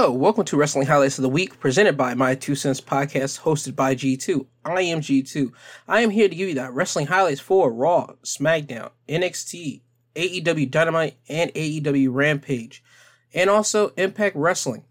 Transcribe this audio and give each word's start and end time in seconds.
Hello, 0.00 0.12
welcome 0.12 0.44
to 0.44 0.56
Wrestling 0.56 0.86
Highlights 0.86 1.18
of 1.18 1.22
the 1.22 1.28
Week, 1.28 1.58
presented 1.58 1.96
by 1.96 2.14
My 2.14 2.36
Two 2.36 2.54
Cents 2.54 2.80
Podcast, 2.80 3.40
hosted 3.40 3.74
by 3.74 3.96
G2. 3.96 4.46
I 4.64 4.82
am 4.82 5.00
G2. 5.00 5.50
I 5.88 6.02
am 6.02 6.10
here 6.10 6.28
to 6.28 6.34
give 6.36 6.48
you 6.48 6.54
that 6.54 6.72
wrestling 6.72 7.08
highlights 7.08 7.40
for 7.40 7.72
Raw, 7.72 8.12
SmackDown, 8.22 8.92
NXT, 9.08 9.80
AEW 10.14 10.70
Dynamite, 10.70 11.16
and 11.28 11.52
AEW 11.52 12.10
Rampage, 12.12 12.80
and 13.34 13.50
also 13.50 13.88
Impact 13.96 14.36
Wrestling. 14.36 14.84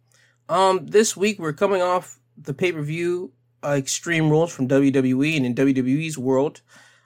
Um, 0.50 0.88
this 0.88 1.16
week 1.16 1.40
we're 1.40 1.54
coming 1.54 1.82
off 1.82 2.20
the 2.38 2.54
pay 2.54 2.74
per 2.74 2.82
view 2.82 3.32
uh, 3.64 3.76
Extreme 3.78 4.30
Rules 4.30 4.52
from 4.52 4.68
WWE 4.68 5.38
and 5.38 5.46
in 5.46 5.56
WWE's 5.56 6.18
world. 6.18 6.60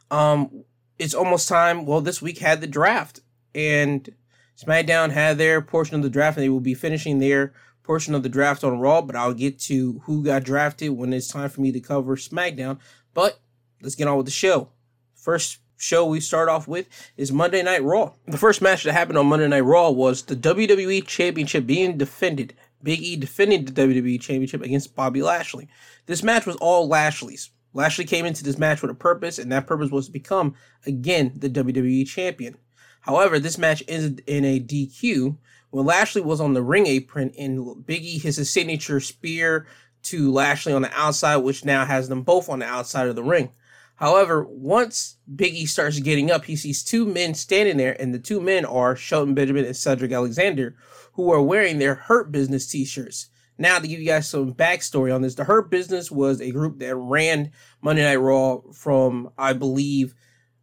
Um, 0.09 0.63
it's 0.97 1.13
almost 1.13 1.47
time. 1.47 1.85
Well, 1.85 2.01
this 2.01 2.19
week 2.19 2.39
had 2.39 2.61
the 2.61 2.67
draft, 2.67 3.19
and 3.53 4.09
SmackDown 4.57 5.11
had 5.11 5.37
their 5.37 5.61
portion 5.61 5.97
of 5.97 6.01
the 6.01 6.09
draft, 6.09 6.37
and 6.37 6.43
they 6.43 6.49
will 6.49 6.61
be 6.61 6.73
finishing 6.73 7.19
their 7.19 7.53
portion 7.83 8.15
of 8.15 8.23
the 8.23 8.29
draft 8.29 8.63
on 8.63 8.79
Raw. 8.79 9.01
But 9.01 9.15
I'll 9.15 9.33
get 9.33 9.59
to 9.61 9.99
who 10.05 10.23
got 10.23 10.43
drafted 10.43 10.91
when 10.91 11.13
it's 11.13 11.27
time 11.27 11.49
for 11.49 11.61
me 11.61 11.71
to 11.71 11.79
cover 11.79 12.15
SmackDown. 12.15 12.79
But 13.13 13.39
let's 13.81 13.95
get 13.95 14.07
on 14.07 14.17
with 14.17 14.25
the 14.25 14.31
show. 14.31 14.69
First 15.15 15.59
show 15.77 16.05
we 16.05 16.19
start 16.19 16.47
off 16.47 16.67
with 16.67 16.87
is 17.17 17.31
Monday 17.31 17.63
Night 17.63 17.83
Raw. 17.83 18.13
The 18.27 18.37
first 18.37 18.61
match 18.61 18.83
that 18.83 18.93
happened 18.93 19.17
on 19.17 19.27
Monday 19.27 19.47
Night 19.47 19.61
Raw 19.61 19.89
was 19.89 20.23
the 20.23 20.35
WWE 20.35 21.05
Championship 21.05 21.65
being 21.65 21.97
defended. 21.97 22.53
Big 22.83 23.01
E 23.01 23.15
defending 23.15 23.65
the 23.65 23.71
WWE 23.71 24.19
Championship 24.19 24.61
against 24.61 24.95
Bobby 24.95 25.21
Lashley. 25.21 25.67
This 26.05 26.23
match 26.23 26.45
was 26.45 26.55
all 26.57 26.87
Lashley's. 26.87 27.51
Lashley 27.73 28.05
came 28.05 28.25
into 28.25 28.43
this 28.43 28.57
match 28.57 28.81
with 28.81 28.91
a 28.91 28.95
purpose, 28.95 29.39
and 29.39 29.51
that 29.51 29.67
purpose 29.67 29.91
was 29.91 30.07
to 30.07 30.11
become, 30.11 30.55
again, 30.85 31.31
the 31.35 31.49
WWE 31.49 32.07
Champion. 32.07 32.57
However, 33.01 33.39
this 33.39 33.57
match 33.57 33.83
ended 33.87 34.23
in 34.27 34.45
a 34.45 34.59
DQ 34.59 35.37
when 35.71 35.85
Lashley 35.85 36.21
was 36.21 36.39
on 36.39 36.53
the 36.53 36.61
ring 36.61 36.85
apron 36.85 37.33
and 37.37 37.59
Biggie 37.85 38.21
his 38.21 38.49
signature 38.49 38.99
spear 38.99 39.65
to 40.03 40.31
Lashley 40.31 40.73
on 40.73 40.81
the 40.81 40.91
outside, 40.93 41.37
which 41.37 41.65
now 41.65 41.85
has 41.85 42.09
them 42.09 42.21
both 42.21 42.49
on 42.49 42.59
the 42.59 42.65
outside 42.65 43.07
of 43.07 43.15
the 43.15 43.23
ring. 43.23 43.51
However, 43.95 44.43
once 44.49 45.17
Biggie 45.33 45.67
starts 45.67 45.99
getting 45.99 46.31
up, 46.31 46.45
he 46.45 46.55
sees 46.55 46.83
two 46.83 47.05
men 47.05 47.35
standing 47.35 47.77
there, 47.77 47.95
and 48.01 48.13
the 48.13 48.19
two 48.19 48.41
men 48.41 48.65
are 48.65 48.95
Shelton 48.95 49.35
Benjamin 49.35 49.65
and 49.65 49.75
Cedric 49.75 50.11
Alexander, 50.11 50.75
who 51.13 51.31
are 51.31 51.41
wearing 51.41 51.77
their 51.77 51.95
Hurt 51.95 52.31
Business 52.31 52.67
t-shirts. 52.67 53.29
Now, 53.59 53.77
to 53.77 53.87
give 53.87 53.99
you 53.99 54.07
guys 54.07 54.27
some 54.27 54.55
backstory 54.55 55.13
on 55.13 55.21
this, 55.21 55.35
the 55.35 55.43
Hurt 55.43 55.69
Business 55.69 56.09
was 56.09 56.41
a 56.41 56.49
group 56.49 56.79
that 56.79 56.95
ran 56.95 57.51
Monday 57.79 58.01
Night 58.01 58.15
Raw 58.15 58.61
from, 58.73 59.29
I 59.37 59.53
believe, 59.53 60.15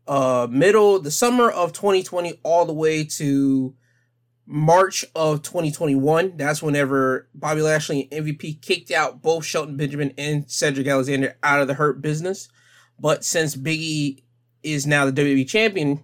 uh, 0.09 0.49
middle, 0.51 0.99
the 0.99 1.13
summer 1.13 1.49
of 1.49 1.73
2020, 1.73 2.41
all 2.43 2.65
the 2.65 2.73
way 2.73 3.05
to 3.05 3.73
March 4.51 5.05
of 5.15 5.43
2021. 5.43 6.39
That's 6.39 6.63
whenever 6.63 7.29
Bobby 7.35 7.61
Lashley 7.61 8.09
and 8.11 8.25
MVP 8.27 8.63
kicked 8.63 8.91
out 8.91 9.21
both 9.21 9.45
Shelton 9.45 9.77
Benjamin 9.77 10.15
and 10.17 10.51
Cedric 10.51 10.87
Alexander 10.87 11.37
out 11.43 11.61
of 11.61 11.69
the 11.69 11.75
Hurt 11.75 12.01
Business. 12.01 12.49
But 12.99 13.27
since 13.27 13.55
Biggie 13.55 14.23
is 14.63 14.87
now 14.87 15.05
the 15.05 15.13
WWE 15.13 15.47
champion, 15.47 16.03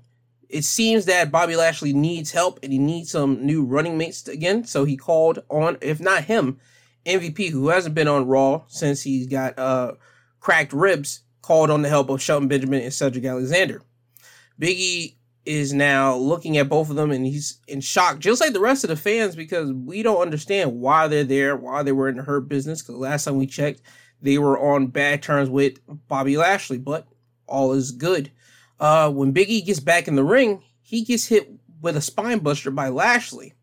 it 0.50 0.64
seems 0.64 1.06
that 1.06 1.32
Bobby 1.32 1.56
Lashley 1.56 1.94
needs 1.94 2.32
help 2.32 2.60
and 2.62 2.70
he 2.70 2.78
needs 2.78 3.10
some 3.10 3.44
new 3.46 3.64
running 3.64 3.96
mates 3.96 4.28
again. 4.28 4.64
So 4.64 4.84
he 4.84 4.98
called 4.98 5.38
on, 5.48 5.78
if 5.80 5.98
not 5.98 6.24
him, 6.24 6.60
MVP, 7.06 7.48
who 7.48 7.68
hasn't 7.68 7.94
been 7.94 8.08
on 8.08 8.26
Raw 8.26 8.64
since 8.68 9.02
he's 9.02 9.26
got 9.26 9.58
uh, 9.58 9.92
cracked 10.38 10.74
ribs, 10.74 11.22
called 11.40 11.70
on 11.70 11.80
the 11.80 11.88
help 11.88 12.10
of 12.10 12.20
Shelton 12.20 12.48
Benjamin 12.48 12.82
and 12.82 12.92
Cedric 12.92 13.24
Alexander. 13.24 13.82
Biggie 14.60 15.14
is 15.46 15.72
now 15.72 16.16
looking 16.16 16.56
at 16.56 16.68
both 16.68 16.90
of 16.90 16.96
them 16.96 17.10
and 17.10 17.26
he's 17.26 17.58
in 17.68 17.80
shock, 17.80 18.18
just 18.18 18.40
like 18.40 18.52
the 18.52 18.60
rest 18.60 18.84
of 18.84 18.88
the 18.88 18.96
fans, 18.96 19.36
because 19.36 19.72
we 19.72 20.02
don't 20.02 20.22
understand 20.22 20.80
why 20.80 21.06
they're 21.06 21.24
there, 21.24 21.56
why 21.56 21.82
they 21.82 21.92
were 21.92 22.08
in 22.08 22.16
the 22.16 22.22
Hurt 22.22 22.48
Business. 22.48 22.82
Because 22.82 22.96
last 22.96 23.24
time 23.24 23.36
we 23.36 23.46
checked, 23.46 23.82
they 24.22 24.38
were 24.38 24.58
on 24.58 24.86
bad 24.86 25.22
terms 25.22 25.50
with 25.50 25.78
Bobby 26.08 26.36
Lashley, 26.36 26.78
but 26.78 27.06
all 27.46 27.72
is 27.72 27.90
good. 27.90 28.30
Uh, 28.80 29.10
when 29.10 29.34
Biggie 29.34 29.64
gets 29.64 29.80
back 29.80 30.08
in 30.08 30.16
the 30.16 30.24
ring, 30.24 30.62
he 30.80 31.04
gets 31.04 31.26
hit 31.26 31.50
with 31.80 31.96
a 31.96 32.00
spine 32.00 32.38
buster 32.38 32.70
by 32.70 32.88
Lashley. 32.88 33.54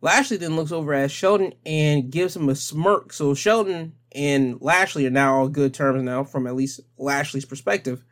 Lashley 0.00 0.36
then 0.36 0.56
looks 0.56 0.72
over 0.72 0.94
at 0.94 1.10
Shelton 1.10 1.52
and 1.64 2.10
gives 2.10 2.36
him 2.36 2.48
a 2.48 2.54
smirk. 2.54 3.12
So 3.12 3.34
Shelton 3.34 3.94
and 4.12 4.60
Lashley 4.60 5.06
are 5.06 5.10
now 5.10 5.42
on 5.42 5.52
good 5.52 5.74
terms 5.74 6.02
now, 6.02 6.24
from 6.24 6.46
at 6.46 6.56
least 6.56 6.80
Lashley's 6.96 7.44
perspective. 7.44 8.04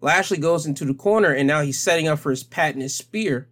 Lashley 0.00 0.38
goes 0.38 0.66
into 0.66 0.84
the 0.84 0.94
corner 0.94 1.32
and 1.32 1.46
now 1.46 1.62
he's 1.62 1.80
setting 1.80 2.08
up 2.08 2.18
for 2.18 2.30
his 2.30 2.44
patented 2.44 2.90
spear. 2.90 3.48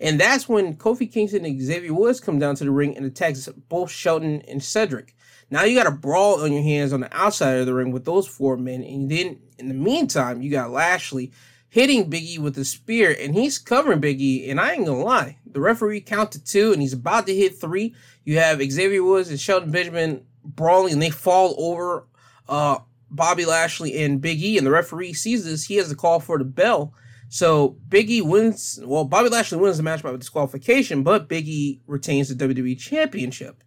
And 0.00 0.18
that's 0.18 0.48
when 0.48 0.76
Kofi 0.76 1.10
Kingston 1.10 1.44
and 1.44 1.60
Xavier 1.60 1.92
Woods 1.92 2.20
come 2.20 2.38
down 2.38 2.56
to 2.56 2.64
the 2.64 2.70
ring 2.70 2.96
and 2.96 3.04
attacks 3.04 3.48
both 3.68 3.90
Shelton 3.90 4.42
and 4.48 4.62
Cedric. 4.62 5.14
Now 5.50 5.64
you 5.64 5.76
got 5.76 5.92
a 5.92 5.96
brawl 5.96 6.42
on 6.42 6.52
your 6.52 6.62
hands 6.62 6.92
on 6.92 7.00
the 7.00 7.14
outside 7.14 7.58
of 7.58 7.66
the 7.66 7.74
ring 7.74 7.90
with 7.90 8.04
those 8.04 8.26
four 8.26 8.56
men. 8.56 8.82
And 8.82 9.10
then 9.10 9.40
in 9.58 9.68
the 9.68 9.74
meantime, 9.74 10.42
you 10.42 10.50
got 10.50 10.70
Lashley 10.70 11.32
hitting 11.68 12.10
Biggie 12.10 12.38
with 12.38 12.56
a 12.56 12.64
spear 12.64 13.14
and 13.20 13.34
he's 13.34 13.58
covering 13.58 14.00
Biggie. 14.00 14.50
And 14.50 14.58
I 14.58 14.72
ain't 14.72 14.86
gonna 14.86 15.02
lie, 15.02 15.38
the 15.44 15.60
referee 15.60 16.00
counted 16.00 16.46
two 16.46 16.72
and 16.72 16.80
he's 16.80 16.94
about 16.94 17.26
to 17.26 17.34
hit 17.34 17.60
three. 17.60 17.94
You 18.24 18.38
have 18.38 18.62
Xavier 18.62 19.04
Woods 19.04 19.28
and 19.28 19.40
Shelton 19.40 19.70
Benjamin 19.70 20.24
brawling 20.44 20.94
and 20.94 21.02
they 21.02 21.10
fall 21.10 21.54
over 21.58 22.06
uh, 22.48 22.78
Bobby 23.10 23.44
Lashley 23.44 24.02
and 24.02 24.20
Big 24.20 24.42
E, 24.42 24.56
and 24.56 24.66
the 24.66 24.70
referee 24.70 25.12
sees 25.12 25.44
this, 25.44 25.64
he 25.64 25.76
has 25.76 25.88
to 25.88 25.96
call 25.96 26.20
for 26.20 26.38
the 26.38 26.44
bell. 26.44 26.94
So 27.28 27.76
Big 27.88 28.10
E 28.10 28.20
wins. 28.20 28.80
Well, 28.82 29.04
Bobby 29.04 29.28
Lashley 29.28 29.58
wins 29.58 29.76
the 29.76 29.82
match 29.82 30.02
by 30.02 30.14
disqualification, 30.16 31.02
but 31.02 31.28
Big 31.28 31.46
E 31.48 31.80
retains 31.86 32.28
the 32.28 32.48
WWE 32.48 32.78
Championship. 32.78 33.62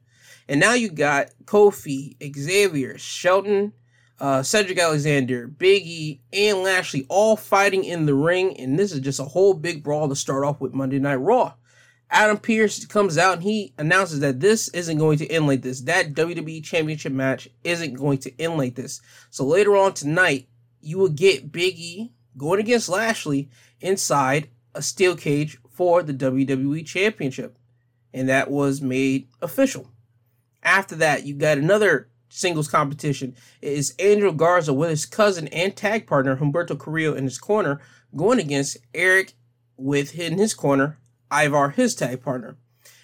And 0.48 0.60
now 0.60 0.74
you 0.74 0.90
got 0.90 1.30
Kofi, 1.46 2.18
Xavier, 2.36 2.98
Shelton, 2.98 3.74
uh, 4.20 4.44
Cedric 4.44 4.80
Alexander, 4.80 5.48
Big 5.48 5.84
E, 5.86 6.22
and 6.32 6.60
Lashley 6.60 7.06
all 7.10 7.36
fighting 7.36 7.84
in 7.84 8.06
the 8.06 8.14
ring, 8.14 8.58
and 8.58 8.78
this 8.78 8.92
is 8.92 9.00
just 9.00 9.20
a 9.20 9.26
whole 9.26 9.54
big 9.54 9.84
brawl 9.84 10.10
to 10.10 10.16
start 10.16 10.44
off 10.44 10.60
with 10.60 10.74
Monday 10.74 11.00
Night 11.00 11.16
Raw. 11.16 11.54
Adam 12.14 12.38
Pearce 12.38 12.86
comes 12.86 13.18
out 13.18 13.38
and 13.38 13.44
he 13.44 13.74
announces 13.80 14.20
that 14.20 14.40
this 14.40 14.68
isn't 14.70 15.00
going 15.00 15.18
to 15.18 15.28
end 15.28 15.48
like 15.48 15.64
this. 15.64 15.82
That 15.82 16.14
WWE 16.14 16.64
Championship 16.64 17.12
match 17.12 17.50
isn't 17.64 17.96
going 17.96 18.20
to 18.20 18.40
end 18.40 18.56
like 18.56 18.76
this. 18.76 19.02
So 19.32 19.44
later 19.44 19.76
on 19.76 19.94
tonight, 19.94 20.48
you 20.80 21.00
will 21.00 21.10
get 21.10 21.52
Big 21.52 21.74
E 21.76 22.14
going 22.38 22.60
against 22.60 22.88
Lashley 22.88 23.50
inside 23.82 24.50
a 24.76 24.84
steel 24.84 25.16
cage 25.16 25.58
for 25.72 26.04
the 26.04 26.14
WWE 26.14 26.86
Championship. 26.86 27.58
And 28.14 28.30
that 28.30 28.52
was 28.52 28.80
made 28.80 29.28
official. 29.42 29.90
After 30.62 30.96
that, 30.98 31.26
you 31.26 31.34
got 31.34 31.58
another 31.58 32.10
singles 32.30 32.68
competition. 32.68 33.36
It 33.60 33.74
is 33.74 33.96
Andrew 33.98 34.32
Garza 34.32 34.72
with 34.72 34.92
his 34.92 35.08
cousin 35.08 35.48
and 35.48 35.76
tag 35.76 36.06
partner 36.06 36.38
Humberto 36.38 36.78
Carrillo 36.78 37.16
in 37.16 37.24
his 37.24 37.40
corner 37.40 37.82
going 38.16 38.40
against 38.40 38.78
Eric 38.94 39.34
with 39.78 40.18
in 40.18 40.38
his 40.38 40.54
corner 40.54 41.00
Ivar, 41.34 41.70
his 41.70 41.96
tag 41.96 42.22
partner. 42.22 42.58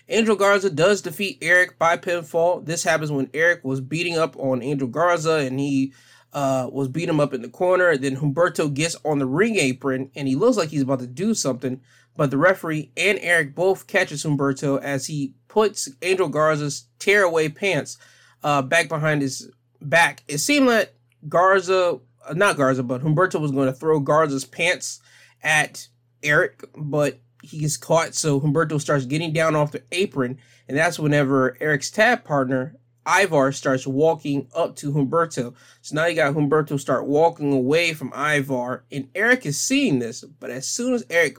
Angel 0.08 0.36
Garza 0.36 0.70
does 0.70 1.02
defeat 1.02 1.38
Eric 1.42 1.78
by 1.78 1.96
pinfall. 1.96 2.66
This 2.66 2.84
happens 2.84 3.12
when 3.12 3.30
Eric 3.34 3.64
was 3.64 3.80
beating 3.80 4.18
up 4.18 4.36
on 4.38 4.64
Angel 4.64 4.88
Garza 4.88 5.36
and 5.36 5.60
he 5.60 5.94
uh, 6.34 6.68
was 6.72 6.88
beating 6.88 7.10
him 7.10 7.20
up 7.20 7.34
in 7.34 7.42
the 7.42 7.50
corner. 7.50 7.96
Then 7.96 8.18
Humberto 8.18 8.74
gets 8.74 8.96
on 9.06 9.20
the 9.20 9.28
ring 9.28 9.58
apron 9.58 10.10
and 10.16 10.28
he 10.28 10.36
looks 10.36 10.58
like 10.58 10.70
he's 10.70 10.82
about 10.82 11.00
to 11.00 11.08
do 11.08 11.34
something, 11.34 11.82
but 12.18 12.32
the 12.32 12.38
referee 12.38 12.92
and 12.98 13.20
Eric 13.22 13.54
both 13.54 13.88
catches 13.88 14.24
Humberto 14.24 14.82
as 14.82 15.08
he 15.08 15.34
puts 15.48 15.90
Angel 16.02 16.28
Garza's 16.28 16.86
tearaway 16.98 17.50
pants 17.50 17.98
uh, 18.44 18.62
back 18.64 18.90
behind 18.90 19.22
his 19.22 19.50
back. 19.82 20.24
It 20.28 20.40
seemed 20.40 20.68
like 20.68 20.94
Garza, 21.28 22.00
uh, 22.28 22.34
not 22.34 22.58
Garza, 22.58 22.84
but 22.84 23.02
Humberto 23.02 23.40
was 23.40 23.52
going 23.52 23.68
to 23.68 23.74
throw 23.74 24.00
Garza's 24.00 24.46
pants 24.46 25.02
at 25.44 25.88
Eric, 26.24 26.64
but 26.76 27.20
he 27.42 27.60
gets 27.60 27.78
caught. 27.78 28.16
So 28.16 28.40
Humberto 28.40 28.80
starts 28.80 29.06
getting 29.06 29.34
down 29.34 29.56
off 29.56 29.72
the 29.72 29.84
apron, 29.92 30.38
and 30.68 30.78
that's 30.78 31.00
whenever 31.00 31.58
Eric's 31.62 31.92
tag 31.92 32.24
partner 32.24 32.76
Ivar 33.08 33.52
starts 33.52 33.88
walking 33.88 34.48
up 34.56 34.76
to 34.78 34.92
Humberto. 34.92 35.56
So 35.82 35.96
now 35.96 36.06
you 36.06 36.16
got 36.16 36.36
Humberto 36.36 36.80
start 36.80 37.08
walking 37.08 37.52
away 37.52 37.94
from 37.94 38.14
Ivar, 38.14 38.86
and 38.92 39.10
Eric 39.16 39.46
is 39.46 39.60
seeing 39.60 40.00
this. 40.00 40.24
But 40.24 40.52
as 40.52 40.68
soon 40.68 40.94
as 40.94 41.06
Eric 41.10 41.38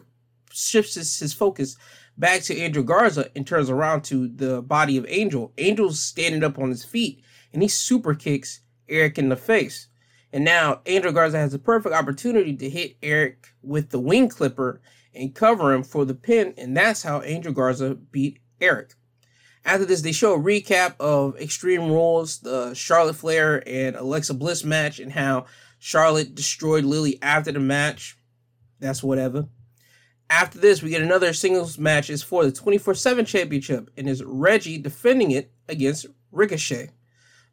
shifts 0.50 0.94
his, 0.94 1.18
his 1.18 1.32
focus 1.32 1.76
back 2.18 2.42
to 2.42 2.56
Angel 2.56 2.82
Garza 2.82 3.30
and 3.36 3.46
turns 3.46 3.70
around 3.70 4.02
to 4.04 4.28
the 4.28 4.62
body 4.62 4.96
of 4.96 5.06
Angel, 5.08 5.52
Angel's 5.58 6.02
standing 6.02 6.42
up 6.42 6.58
on 6.58 6.70
his 6.70 6.84
feet, 6.84 7.22
and 7.52 7.62
he 7.62 7.68
super 7.68 8.14
kicks 8.14 8.60
Eric 8.88 9.18
in 9.18 9.28
the 9.28 9.36
face. 9.36 9.86
And 10.32 10.44
now 10.44 10.80
Angel 10.86 11.12
Garza 11.12 11.38
has 11.38 11.54
a 11.54 11.58
perfect 11.58 11.94
opportunity 11.94 12.56
to 12.56 12.70
hit 12.70 12.96
Eric 13.02 13.48
with 13.62 13.90
the 13.90 14.00
wing 14.00 14.28
clipper 14.28 14.80
and 15.14 15.34
cover 15.34 15.72
him 15.72 15.82
for 15.82 16.04
the 16.04 16.14
pin, 16.14 16.54
and 16.56 16.76
that's 16.76 17.02
how 17.02 17.22
Angel 17.22 17.52
Garza 17.52 17.94
beat 17.94 18.38
Eric. 18.60 18.94
After 19.64 19.84
this, 19.84 20.00
they 20.00 20.12
show 20.12 20.34
a 20.34 20.38
recap 20.38 20.94
of 20.98 21.36
Extreme 21.38 21.88
Rules, 21.90 22.38
the 22.38 22.72
Charlotte 22.74 23.16
Flair 23.16 23.62
and 23.68 23.94
Alexa 23.94 24.34
Bliss 24.34 24.64
match, 24.64 24.98
and 24.98 25.12
how 25.12 25.46
Charlotte 25.78 26.34
destroyed 26.34 26.84
Lily 26.84 27.18
after 27.22 27.52
the 27.52 27.60
match. 27.60 28.16
That's 28.78 29.02
whatever. 29.02 29.48
After 30.30 30.58
this, 30.58 30.82
we 30.82 30.90
get 30.90 31.02
another 31.02 31.32
singles 31.32 31.78
match. 31.78 32.08
It's 32.08 32.22
for 32.22 32.44
the 32.44 32.52
24 32.52 32.94
7 32.94 33.24
championship, 33.24 33.90
and 33.96 34.08
is 34.08 34.22
Reggie 34.24 34.78
defending 34.78 35.32
it 35.32 35.52
against 35.68 36.06
Ricochet. 36.30 36.90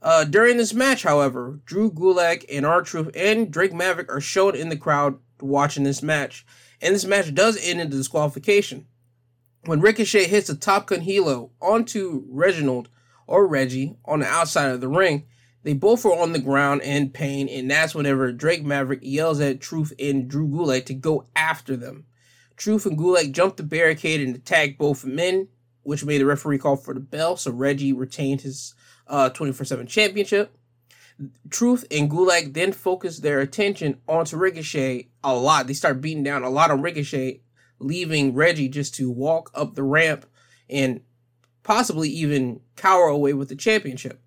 Uh, 0.02 0.24
during 0.24 0.58
this 0.58 0.74
match, 0.74 1.04
however, 1.04 1.60
Drew 1.66 1.92
Gulak 1.92 2.46
and 2.52 2.66
R-Truth 2.66 3.10
and 3.16 3.52
Drake 3.52 3.74
Maverick 3.74 4.12
are 4.12 4.22
shown 4.22 4.56
in 4.56 4.70
the 4.70 4.78
crowd 4.78 5.18
watching 5.42 5.84
this 5.84 6.04
match. 6.04 6.46
And 6.82 6.94
this 6.94 7.06
match 7.06 7.34
does 7.34 7.58
end 7.62 7.82
in 7.82 7.90
disqualification. 7.90 8.88
When 9.66 9.82
Ricochet 9.82 10.26
hits 10.26 10.50
a 10.50 10.56
Tope 10.56 10.88
con 10.88 11.02
Hilo 11.02 11.52
onto 11.62 12.24
Reginald 12.30 12.90
or 13.26 13.48
Reggie 13.48 13.98
on 14.06 14.20
the 14.20 14.28
outside 14.28 14.72
of 14.72 14.82
the 14.82 14.88
ring, 14.88 15.26
they 15.64 15.74
both 15.74 16.06
are 16.06 16.18
on 16.18 16.32
the 16.32 16.40
ground 16.40 16.82
in 16.84 17.10
pain, 17.10 17.50
and 17.50 17.70
that's 17.70 17.94
whenever 17.94 18.32
Drake 18.32 18.64
Maverick 18.64 19.00
yells 19.02 19.42
at 19.42 19.60
Truth 19.60 19.92
and 20.00 20.30
Drew 20.30 20.48
Gulak 20.48 20.86
to 20.86 20.94
go 20.94 21.26
after 21.36 21.76
them. 21.76 22.06
Truth 22.56 22.86
and 22.86 22.98
Gulak 22.98 23.34
jump 23.34 23.58
the 23.58 23.64
barricade 23.64 24.22
and 24.22 24.36
attack 24.36 24.78
both 24.78 25.04
men, 25.04 25.50
which 25.84 26.06
made 26.06 26.20
the 26.20 26.26
referee 26.26 26.60
call 26.60 26.78
for 26.78 26.94
the 26.94 27.02
bell, 27.02 27.36
so 27.36 27.52
Reggie 27.52 27.92
retained 27.92 28.42
his 28.42 28.76
uh, 29.08 29.30
24-7 29.32 29.88
championship. 29.90 30.56
Truth 31.50 31.86
and 31.90 32.10
Gulak 32.10 32.54
then 32.54 32.72
focus 32.72 33.20
their 33.20 33.40
attention 33.40 34.00
onto 34.08 34.38
Ricochet 34.38 35.10
a 35.24 35.36
lot. 35.36 35.68
They 35.68 35.74
start 35.74 36.02
beating 36.02 36.24
down 36.24 36.44
a 36.44 36.50
lot 36.50 36.70
on 36.70 36.82
Ricochet, 36.82 37.42
leaving 37.80 38.36
Reggie 38.36 38.70
just 38.70 38.94
to 38.96 39.10
walk 39.10 39.50
up 39.56 39.76
the 39.76 39.84
ramp 39.84 40.26
and 40.70 41.02
possibly 41.64 42.10
even 42.10 42.62
cower 42.76 43.08
away 43.08 43.34
with 43.34 43.50
the 43.50 43.56
championship. 43.56 44.22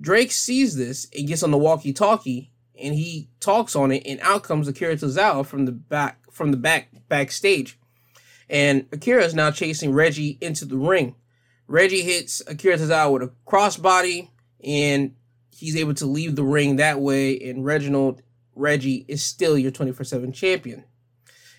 Drake 0.00 0.32
sees 0.32 0.76
this 0.76 1.06
and 1.16 1.28
gets 1.28 1.42
on 1.42 1.50
the 1.50 1.58
walkie-talkie 1.58 2.52
and 2.80 2.94
he 2.94 3.28
talks 3.38 3.76
on 3.76 3.92
it, 3.92 4.02
and 4.06 4.18
out 4.20 4.42
comes 4.42 4.66
Akira 4.66 4.96
Tozawa 4.96 5.46
from 5.46 5.66
the 5.66 5.72
back 5.72 6.18
from 6.30 6.50
the 6.50 6.56
back 6.56 6.88
backstage. 7.08 7.78
And 8.48 8.86
Akira 8.90 9.24
is 9.24 9.34
now 9.34 9.50
chasing 9.50 9.92
Reggie 9.92 10.38
into 10.40 10.64
the 10.64 10.78
ring. 10.78 11.14
Reggie 11.68 12.02
hits 12.02 12.42
Akira 12.46 12.78
Tozawa 12.78 13.12
with 13.12 13.22
a 13.22 13.32
crossbody, 13.46 14.30
and 14.64 15.14
he's 15.54 15.76
able 15.76 15.94
to 15.94 16.06
leave 16.06 16.36
the 16.36 16.44
ring 16.44 16.76
that 16.76 17.00
way. 17.00 17.38
And 17.38 17.64
Reginald 17.64 18.22
Reggie 18.54 19.04
is 19.08 19.22
still 19.22 19.56
your 19.56 19.70
24 19.70 20.04
7 20.04 20.32
champion. 20.32 20.84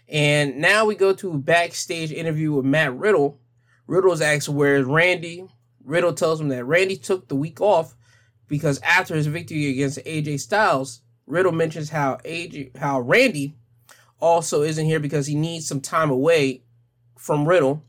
And 0.07 0.57
now 0.57 0.85
we 0.85 0.95
go 0.95 1.13
to 1.13 1.31
a 1.31 1.37
backstage 1.37 2.11
interview 2.11 2.53
with 2.53 2.65
Matt 2.65 2.95
Riddle. 2.95 3.39
Riddle's 3.87 4.21
asks, 4.21 4.49
Where's 4.49 4.85
Randy? 4.85 5.47
Riddle 5.83 6.13
tells 6.13 6.39
him 6.39 6.49
that 6.49 6.65
Randy 6.65 6.95
took 6.95 7.27
the 7.27 7.35
week 7.35 7.59
off 7.59 7.95
because 8.47 8.79
after 8.81 9.15
his 9.15 9.27
victory 9.27 9.69
against 9.69 9.99
AJ 10.05 10.39
Styles, 10.39 11.01
Riddle 11.25 11.51
mentions 11.51 11.89
how 11.89 12.17
AJ, 12.25 12.77
how 12.77 12.99
Randy 13.01 13.55
also 14.19 14.61
isn't 14.61 14.85
here 14.85 14.99
because 14.99 15.27
he 15.27 15.35
needs 15.35 15.67
some 15.67 15.81
time 15.81 16.09
away 16.09 16.63
from 17.17 17.47
Riddle 17.47 17.83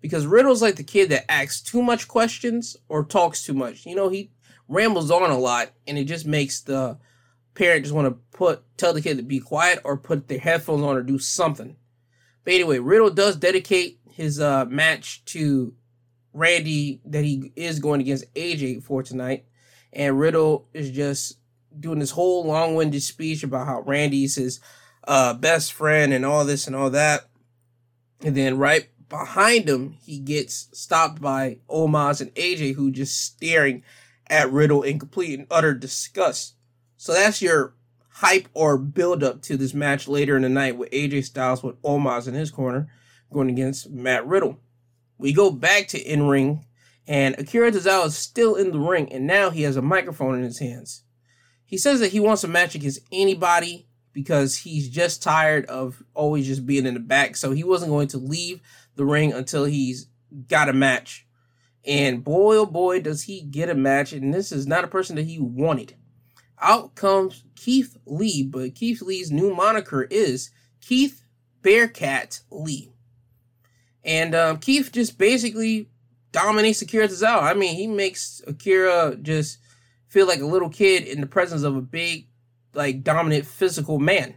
because 0.00 0.26
Riddle's 0.26 0.62
like 0.62 0.76
the 0.76 0.84
kid 0.84 1.08
that 1.10 1.30
asks 1.30 1.62
too 1.62 1.82
much 1.82 2.08
questions 2.08 2.76
or 2.88 3.04
talks 3.04 3.42
too 3.42 3.54
much. 3.54 3.86
You 3.86 3.94
know, 3.94 4.08
he 4.08 4.30
rambles 4.68 5.10
on 5.10 5.30
a 5.30 5.38
lot 5.38 5.70
and 5.86 5.98
it 5.98 6.04
just 6.04 6.26
makes 6.26 6.60
the 6.60 6.98
parent 7.54 7.84
just 7.84 7.94
want 7.94 8.08
to 8.08 8.36
put 8.36 8.62
tell 8.76 8.92
the 8.92 9.02
kid 9.02 9.16
to 9.16 9.22
be 9.22 9.40
quiet 9.40 9.80
or 9.84 9.96
put 9.96 10.28
their 10.28 10.38
headphones 10.38 10.82
on 10.82 10.96
or 10.96 11.02
do 11.02 11.18
something. 11.18 11.76
But 12.44 12.54
anyway, 12.54 12.78
Riddle 12.78 13.10
does 13.10 13.36
dedicate 13.36 14.00
his 14.10 14.40
uh, 14.40 14.66
match 14.66 15.24
to 15.26 15.74
Randy 16.32 17.00
that 17.04 17.24
he 17.24 17.52
is 17.56 17.78
going 17.78 18.00
against 18.00 18.32
AJ 18.34 18.82
for 18.82 19.02
tonight. 19.02 19.46
And 19.92 20.18
Riddle 20.18 20.68
is 20.74 20.90
just 20.90 21.38
doing 21.78 22.00
this 22.00 22.10
whole 22.10 22.44
long 22.44 22.74
winded 22.74 23.02
speech 23.02 23.42
about 23.42 23.66
how 23.66 23.80
Randy's 23.80 24.36
his 24.36 24.60
uh, 25.06 25.34
best 25.34 25.72
friend 25.72 26.12
and 26.12 26.24
all 26.24 26.44
this 26.44 26.66
and 26.66 26.74
all 26.74 26.90
that. 26.90 27.28
And 28.22 28.36
then 28.36 28.58
right 28.58 28.88
behind 29.08 29.68
him, 29.68 29.96
he 30.02 30.18
gets 30.18 30.68
stopped 30.72 31.20
by 31.20 31.58
Omos 31.68 32.20
and 32.20 32.34
AJ, 32.34 32.74
who 32.74 32.90
just 32.90 33.20
staring 33.20 33.82
at 34.28 34.50
Riddle 34.50 34.82
in 34.82 34.98
complete 34.98 35.38
and 35.38 35.48
utter 35.50 35.74
disgust. 35.74 36.54
So 36.96 37.12
that's 37.12 37.42
your 37.42 37.74
hype 38.08 38.48
or 38.54 38.78
build 38.78 39.24
up 39.24 39.42
to 39.42 39.56
this 39.56 39.74
match 39.74 40.06
later 40.06 40.36
in 40.36 40.42
the 40.42 40.48
night 40.48 40.76
with 40.76 40.90
AJ 40.90 41.24
Styles 41.24 41.62
with 41.62 41.80
Omos 41.82 42.28
in 42.28 42.34
his 42.34 42.50
corner 42.50 42.88
going 43.32 43.50
against 43.50 43.90
Matt 43.90 44.26
Riddle. 44.26 44.60
We 45.18 45.32
go 45.32 45.50
back 45.50 45.88
to 45.88 46.00
in 46.00 46.28
ring, 46.28 46.64
and 47.06 47.34
Akira 47.38 47.72
Tozawa 47.72 48.06
is 48.06 48.16
still 48.16 48.54
in 48.54 48.70
the 48.70 48.78
ring, 48.78 49.12
and 49.12 49.26
now 49.26 49.50
he 49.50 49.62
has 49.62 49.76
a 49.76 49.82
microphone 49.82 50.36
in 50.36 50.42
his 50.42 50.60
hands. 50.60 51.02
He 51.64 51.76
says 51.76 52.00
that 52.00 52.12
he 52.12 52.20
wants 52.20 52.44
a 52.44 52.48
match 52.48 52.74
against 52.74 53.00
anybody 53.10 53.88
because 54.12 54.58
he's 54.58 54.88
just 54.88 55.22
tired 55.22 55.66
of 55.66 56.02
always 56.14 56.46
just 56.46 56.66
being 56.66 56.86
in 56.86 56.94
the 56.94 57.00
back. 57.00 57.36
So 57.36 57.50
he 57.50 57.64
wasn't 57.64 57.90
going 57.90 58.08
to 58.08 58.18
leave 58.18 58.60
the 58.94 59.04
ring 59.04 59.32
until 59.32 59.64
he's 59.64 60.06
got 60.48 60.68
a 60.68 60.72
match. 60.72 61.26
And 61.86 62.24
boy, 62.24 62.56
oh 62.56 62.66
boy, 62.66 63.00
does 63.00 63.24
he 63.24 63.42
get 63.42 63.68
a 63.68 63.74
match. 63.74 64.12
And 64.12 64.32
this 64.32 64.52
is 64.52 64.66
not 64.66 64.84
a 64.84 64.88
person 64.88 65.16
that 65.16 65.26
he 65.26 65.38
wanted. 65.38 65.94
Out 66.60 66.94
comes 66.94 67.44
Keith 67.56 67.96
Lee, 68.06 68.42
but 68.42 68.74
Keith 68.74 69.02
Lee's 69.02 69.30
new 69.30 69.54
moniker 69.54 70.02
is 70.04 70.50
Keith 70.80 71.22
Bearcat 71.62 72.40
Lee. 72.50 72.92
And 74.04 74.34
um, 74.34 74.58
Keith 74.58 74.92
just 74.92 75.18
basically 75.18 75.90
dominates 76.32 76.82
Akira 76.82 77.08
Tozawa. 77.08 77.42
I 77.42 77.54
mean, 77.54 77.74
he 77.74 77.86
makes 77.86 78.42
Akira 78.46 79.16
just 79.20 79.58
feel 80.08 80.26
like 80.26 80.40
a 80.40 80.46
little 80.46 80.68
kid 80.68 81.04
in 81.04 81.20
the 81.20 81.26
presence 81.26 81.62
of 81.62 81.76
a 81.76 81.80
big, 81.82 82.28
like 82.74 83.02
dominant 83.02 83.46
physical 83.46 83.98
man. 83.98 84.34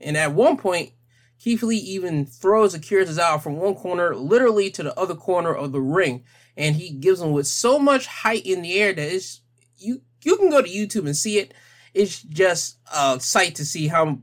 And 0.00 0.16
at 0.16 0.34
one 0.34 0.56
point, 0.56 0.92
Keith 1.38 1.62
Lee 1.62 1.76
even 1.76 2.24
throws 2.26 2.74
Akira 2.74 3.04
Tozawa 3.04 3.42
from 3.42 3.56
one 3.56 3.74
corner 3.74 4.14
literally 4.14 4.70
to 4.70 4.82
the 4.82 4.98
other 4.98 5.14
corner 5.14 5.54
of 5.54 5.72
the 5.72 5.80
ring. 5.80 6.24
And 6.56 6.76
he 6.76 6.90
gives 6.90 7.20
him 7.20 7.32
with 7.32 7.46
so 7.46 7.78
much 7.78 8.06
height 8.06 8.44
in 8.44 8.62
the 8.62 8.74
air 8.74 8.92
that 8.92 9.14
it's 9.14 9.40
you 9.78 10.02
you 10.22 10.36
can 10.36 10.50
go 10.50 10.62
to 10.62 10.68
YouTube 10.68 11.06
and 11.06 11.16
see 11.16 11.38
it. 11.38 11.54
It's 11.94 12.22
just 12.22 12.78
a 12.94 13.18
sight 13.20 13.54
to 13.56 13.64
see 13.64 13.88
how 13.88 14.18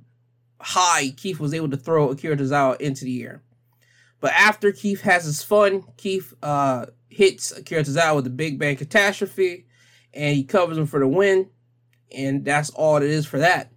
high 0.59 1.11
Keith 1.15 1.39
was 1.39 1.53
able 1.53 1.69
to 1.69 1.77
throw 1.77 2.09
Akira 2.09 2.37
Tozawa 2.37 2.79
into 2.79 3.05
the 3.05 3.23
air. 3.23 3.41
But 4.19 4.33
after 4.33 4.71
Keith 4.71 5.01
has 5.01 5.25
his 5.25 5.43
fun, 5.43 5.83
Keith 5.97 6.33
uh, 6.43 6.87
hits 7.09 7.51
Akira 7.51 7.83
Tozawa 7.83 8.15
with 8.15 8.23
the 8.25 8.29
Big 8.29 8.59
Bang 8.59 8.75
Catastrophe 8.75 9.65
and 10.13 10.35
he 10.35 10.43
covers 10.43 10.77
him 10.77 10.85
for 10.85 10.99
the 10.99 11.07
win. 11.07 11.49
And 12.15 12.43
that's 12.43 12.69
all 12.71 12.97
it 12.97 13.03
is 13.03 13.25
for 13.25 13.39
that. 13.39 13.71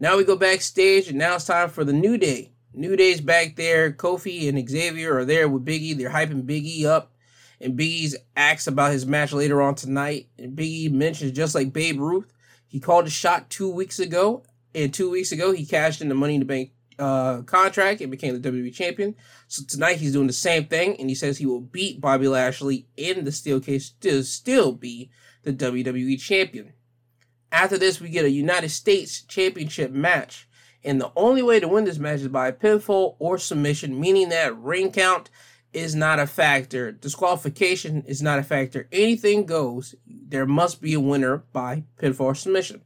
Now 0.00 0.16
we 0.16 0.24
go 0.24 0.36
backstage, 0.36 1.08
and 1.08 1.18
now 1.18 1.36
it's 1.36 1.46
time 1.46 1.70
for 1.70 1.84
the 1.84 1.92
New 1.92 2.18
Day. 2.18 2.52
New 2.74 2.96
Day's 2.96 3.20
back 3.20 3.56
there. 3.56 3.92
Kofi 3.92 4.48
and 4.48 4.68
Xavier 4.68 5.16
are 5.16 5.24
there 5.24 5.48
with 5.48 5.64
Biggie. 5.64 5.96
They're 5.96 6.10
hyping 6.10 6.42
Biggie 6.42 6.84
up. 6.84 7.13
And 7.64 7.78
Biggie's 7.78 8.14
asks 8.36 8.66
about 8.66 8.92
his 8.92 9.06
match 9.06 9.32
later 9.32 9.62
on 9.62 9.74
tonight. 9.74 10.28
And 10.38 10.56
Biggie 10.56 10.92
mentions 10.92 11.32
just 11.32 11.54
like 11.54 11.72
Babe 11.72 11.98
Ruth, 11.98 12.30
he 12.66 12.78
called 12.78 13.06
a 13.06 13.10
shot 13.10 13.48
two 13.48 13.70
weeks 13.70 13.98
ago. 13.98 14.44
And 14.74 14.92
two 14.92 15.10
weeks 15.10 15.32
ago, 15.32 15.52
he 15.52 15.64
cashed 15.64 16.02
in 16.02 16.10
the 16.10 16.14
Money 16.14 16.34
in 16.34 16.40
the 16.40 16.46
Bank 16.46 16.72
uh, 16.98 17.40
contract 17.42 18.02
and 18.02 18.10
became 18.10 18.38
the 18.38 18.50
WWE 18.50 18.72
champion. 18.74 19.14
So 19.48 19.62
tonight 19.66 19.96
he's 19.96 20.12
doing 20.12 20.26
the 20.26 20.32
same 20.32 20.66
thing, 20.66 20.96
and 20.98 21.08
he 21.08 21.14
says 21.14 21.38
he 21.38 21.46
will 21.46 21.60
beat 21.60 22.00
Bobby 22.02 22.28
Lashley 22.28 22.86
in 22.96 23.24
the 23.24 23.32
steel 23.32 23.60
case 23.60 23.90
to 24.00 24.22
still 24.22 24.72
be 24.72 25.10
the 25.42 25.52
WWE 25.52 26.20
Champion. 26.20 26.72
After 27.50 27.78
this, 27.78 28.00
we 28.00 28.10
get 28.10 28.24
a 28.24 28.30
United 28.30 28.70
States 28.70 29.22
Championship 29.22 29.90
match. 29.90 30.48
And 30.82 31.00
the 31.00 31.12
only 31.16 31.42
way 31.42 31.60
to 31.60 31.68
win 31.68 31.84
this 31.84 31.98
match 31.98 32.20
is 32.20 32.28
by 32.28 32.52
pinfall 32.52 33.16
or 33.18 33.38
submission, 33.38 33.98
meaning 33.98 34.28
that 34.28 34.56
ring 34.58 34.92
count 34.92 35.30
is 35.74 35.94
not 35.94 36.18
a 36.18 36.26
factor. 36.26 36.92
Disqualification 36.92 38.04
is 38.06 38.22
not 38.22 38.38
a 38.38 38.42
factor. 38.42 38.88
Anything 38.92 39.44
goes. 39.44 39.94
There 40.06 40.46
must 40.46 40.80
be 40.80 40.94
a 40.94 41.00
winner 41.00 41.44
by 41.52 41.84
pinfall 42.00 42.20
or 42.20 42.34
submission. 42.34 42.82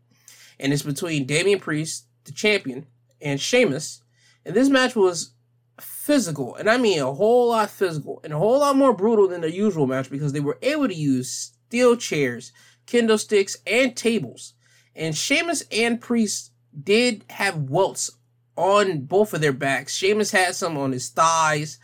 And 0.59 0.73
it's 0.73 0.83
between 0.83 1.27
Damian 1.27 1.61
Priest, 1.61 2.07
the 2.25 2.33
champion, 2.33 2.87
and 3.21 3.41
Sheamus. 3.41 4.03
And 4.45 4.55
this 4.55 4.69
match 4.69 4.97
was 4.97 5.33
physical, 5.81 6.55
and 6.57 6.69
I 6.71 6.79
mean 6.79 6.99
a 7.01 7.13
whole 7.13 7.51
lot 7.51 7.71
physical, 7.71 8.21
and 8.25 8.33
a 8.33 8.39
whole 8.39 8.61
lot 8.61 8.77
more 8.77 8.95
brutal 8.95 9.29
than 9.29 9.43
the 9.43 9.55
usual 9.55 9.87
match 9.87 10.11
because 10.11 10.33
they 10.33 10.41
were 10.41 10.59
able 10.63 10.89
to 10.89 10.95
use 10.95 11.53
steel 11.67 11.97
chairs, 11.97 12.53
kendo 12.87 13.19
sticks, 13.19 13.59
and 13.67 13.95
tables. 13.95 14.55
And 14.97 15.17
Sheamus 15.17 15.65
and 15.71 16.01
Priest 16.01 16.53
did 16.83 17.25
have 17.31 17.71
welts 17.71 18.11
on 18.57 19.03
both 19.03 19.35
of 19.35 19.41
their 19.41 19.53
backs. 19.53 19.95
Sheamus 19.95 20.33
had 20.33 20.55
some 20.55 20.77
on 20.77 20.93
his 20.93 21.11
thighs 21.11 21.79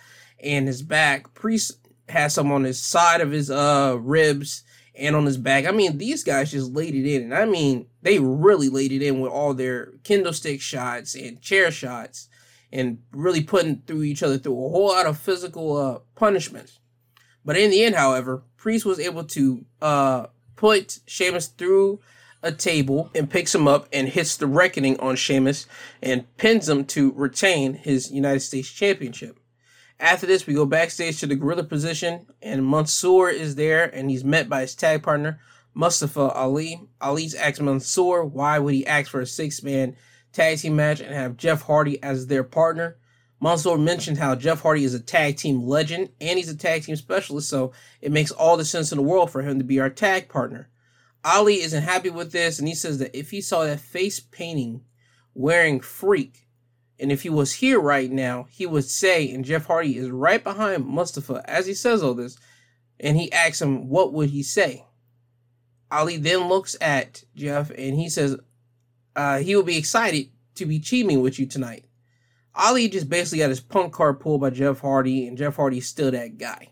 and 0.44 0.66
his 0.66 0.82
back. 0.82 1.34
Priest 1.34 1.78
had 2.08 2.28
some 2.28 2.52
on 2.52 2.64
his 2.64 2.80
side 2.80 3.20
of 3.20 3.30
his 3.30 3.50
uh 3.50 3.96
ribs 4.00 4.62
and 4.94 5.16
on 5.16 5.26
his 5.26 5.38
back. 5.38 5.66
I 5.66 5.72
mean, 5.72 5.98
these 5.98 6.22
guys 6.22 6.52
just 6.52 6.72
laid 6.72 6.94
it 6.94 7.10
in. 7.10 7.22
And 7.22 7.34
I 7.34 7.46
mean, 7.46 7.86
they 8.02 8.18
really 8.18 8.68
laid 8.68 8.92
it 8.92 9.02
in 9.02 9.20
with 9.20 9.32
all 9.32 9.54
their 9.54 9.92
kendo 10.02 10.32
stick 10.32 10.60
shots 10.60 11.14
and 11.14 11.40
chair 11.40 11.70
shots 11.70 12.28
and 12.70 12.98
really 13.12 13.42
putting 13.42 13.82
through 13.86 14.02
each 14.02 14.22
other 14.22 14.38
through 14.38 14.52
a 14.52 14.68
whole 14.68 14.88
lot 14.88 15.06
of 15.06 15.18
physical 15.18 15.76
uh 15.76 15.98
punishments. 16.14 16.78
But 17.44 17.56
in 17.56 17.70
the 17.70 17.84
end, 17.84 17.94
however, 17.94 18.42
Priest 18.56 18.86
was 18.86 18.98
able 18.98 19.24
to 19.24 19.64
uh, 19.82 20.26
put 20.56 21.00
Sheamus 21.06 21.48
through 21.48 22.00
a 22.42 22.52
table 22.52 23.10
and 23.14 23.28
picks 23.28 23.54
him 23.54 23.68
up 23.68 23.88
and 23.92 24.08
hits 24.08 24.36
the 24.36 24.46
reckoning 24.46 24.98
on 25.00 25.16
Sheamus 25.16 25.66
and 26.02 26.34
pins 26.36 26.68
him 26.68 26.84
to 26.86 27.12
retain 27.12 27.74
his 27.74 28.10
United 28.10 28.40
States 28.40 28.70
Championship. 28.70 29.38
After 30.00 30.26
this, 30.26 30.46
we 30.46 30.54
go 30.54 30.66
backstage 30.66 31.20
to 31.20 31.26
the 31.26 31.36
gorilla 31.36 31.64
position, 31.64 32.26
and 32.42 32.66
Mansoor 32.66 33.30
is 33.30 33.54
there, 33.54 33.84
and 33.84 34.10
he's 34.10 34.24
met 34.24 34.48
by 34.48 34.62
his 34.62 34.74
tag 34.74 35.02
partner, 35.02 35.40
Mustafa 35.72 36.30
Ali. 36.32 36.80
Ali's 37.00 37.34
asked 37.34 37.60
Mansoor 37.60 38.24
why 38.24 38.58
would 38.58 38.74
he 38.74 38.86
ask 38.86 39.10
for 39.10 39.20
a 39.20 39.26
six-man 39.26 39.96
tag 40.32 40.58
team 40.58 40.76
match 40.76 41.00
and 41.00 41.14
have 41.14 41.36
Jeff 41.36 41.62
Hardy 41.62 42.02
as 42.02 42.26
their 42.26 42.44
partner. 42.44 42.96
Mansoor 43.40 43.78
mentioned 43.78 44.18
how 44.18 44.34
Jeff 44.34 44.62
Hardy 44.62 44.84
is 44.84 44.94
a 44.94 45.00
tag 45.00 45.36
team 45.36 45.62
legend 45.62 46.10
and 46.20 46.38
he's 46.38 46.48
a 46.48 46.56
tag 46.56 46.84
team 46.84 46.96
specialist, 46.96 47.48
so 47.48 47.72
it 48.00 48.12
makes 48.12 48.30
all 48.30 48.56
the 48.56 48.64
sense 48.64 48.90
in 48.90 48.96
the 48.96 49.02
world 49.02 49.30
for 49.30 49.42
him 49.42 49.58
to 49.58 49.64
be 49.64 49.80
our 49.80 49.90
tag 49.90 50.28
partner. 50.28 50.68
Ali 51.24 51.60
isn't 51.62 51.82
happy 51.82 52.10
with 52.10 52.32
this, 52.32 52.58
and 52.58 52.68
he 52.68 52.74
says 52.74 52.98
that 52.98 53.16
if 53.16 53.30
he 53.30 53.40
saw 53.40 53.64
that 53.64 53.80
face 53.80 54.20
painting 54.20 54.82
wearing 55.34 55.80
freak, 55.80 56.43
and 56.98 57.10
if 57.10 57.22
he 57.22 57.30
was 57.30 57.54
here 57.54 57.80
right 57.80 58.10
now, 58.10 58.46
he 58.50 58.66
would 58.66 58.84
say, 58.84 59.30
and 59.32 59.44
Jeff 59.44 59.66
Hardy 59.66 59.96
is 59.96 60.10
right 60.10 60.42
behind 60.42 60.86
Mustafa 60.86 61.42
as 61.46 61.66
he 61.66 61.74
says 61.74 62.02
all 62.02 62.14
this, 62.14 62.38
and 63.00 63.16
he 63.16 63.32
asks 63.32 63.60
him, 63.60 63.88
what 63.88 64.12
would 64.12 64.30
he 64.30 64.42
say? 64.42 64.86
Ali 65.90 66.16
then 66.16 66.48
looks 66.48 66.76
at 66.80 67.24
Jeff 67.34 67.70
and 67.70 67.96
he 67.96 68.08
says, 68.08 68.36
uh, 69.16 69.38
he 69.38 69.54
will 69.54 69.62
be 69.62 69.76
excited 69.76 70.30
to 70.56 70.66
be 70.66 70.78
teaming 70.78 71.20
with 71.20 71.38
you 71.38 71.46
tonight. 71.46 71.84
Ali 72.54 72.88
just 72.88 73.08
basically 73.08 73.38
got 73.38 73.50
his 73.50 73.60
punk 73.60 73.92
card 73.92 74.20
pulled 74.20 74.40
by 74.40 74.50
Jeff 74.50 74.80
Hardy, 74.80 75.26
and 75.26 75.36
Jeff 75.36 75.56
Hardy's 75.56 75.88
still 75.88 76.12
that 76.12 76.38
guy. 76.38 76.68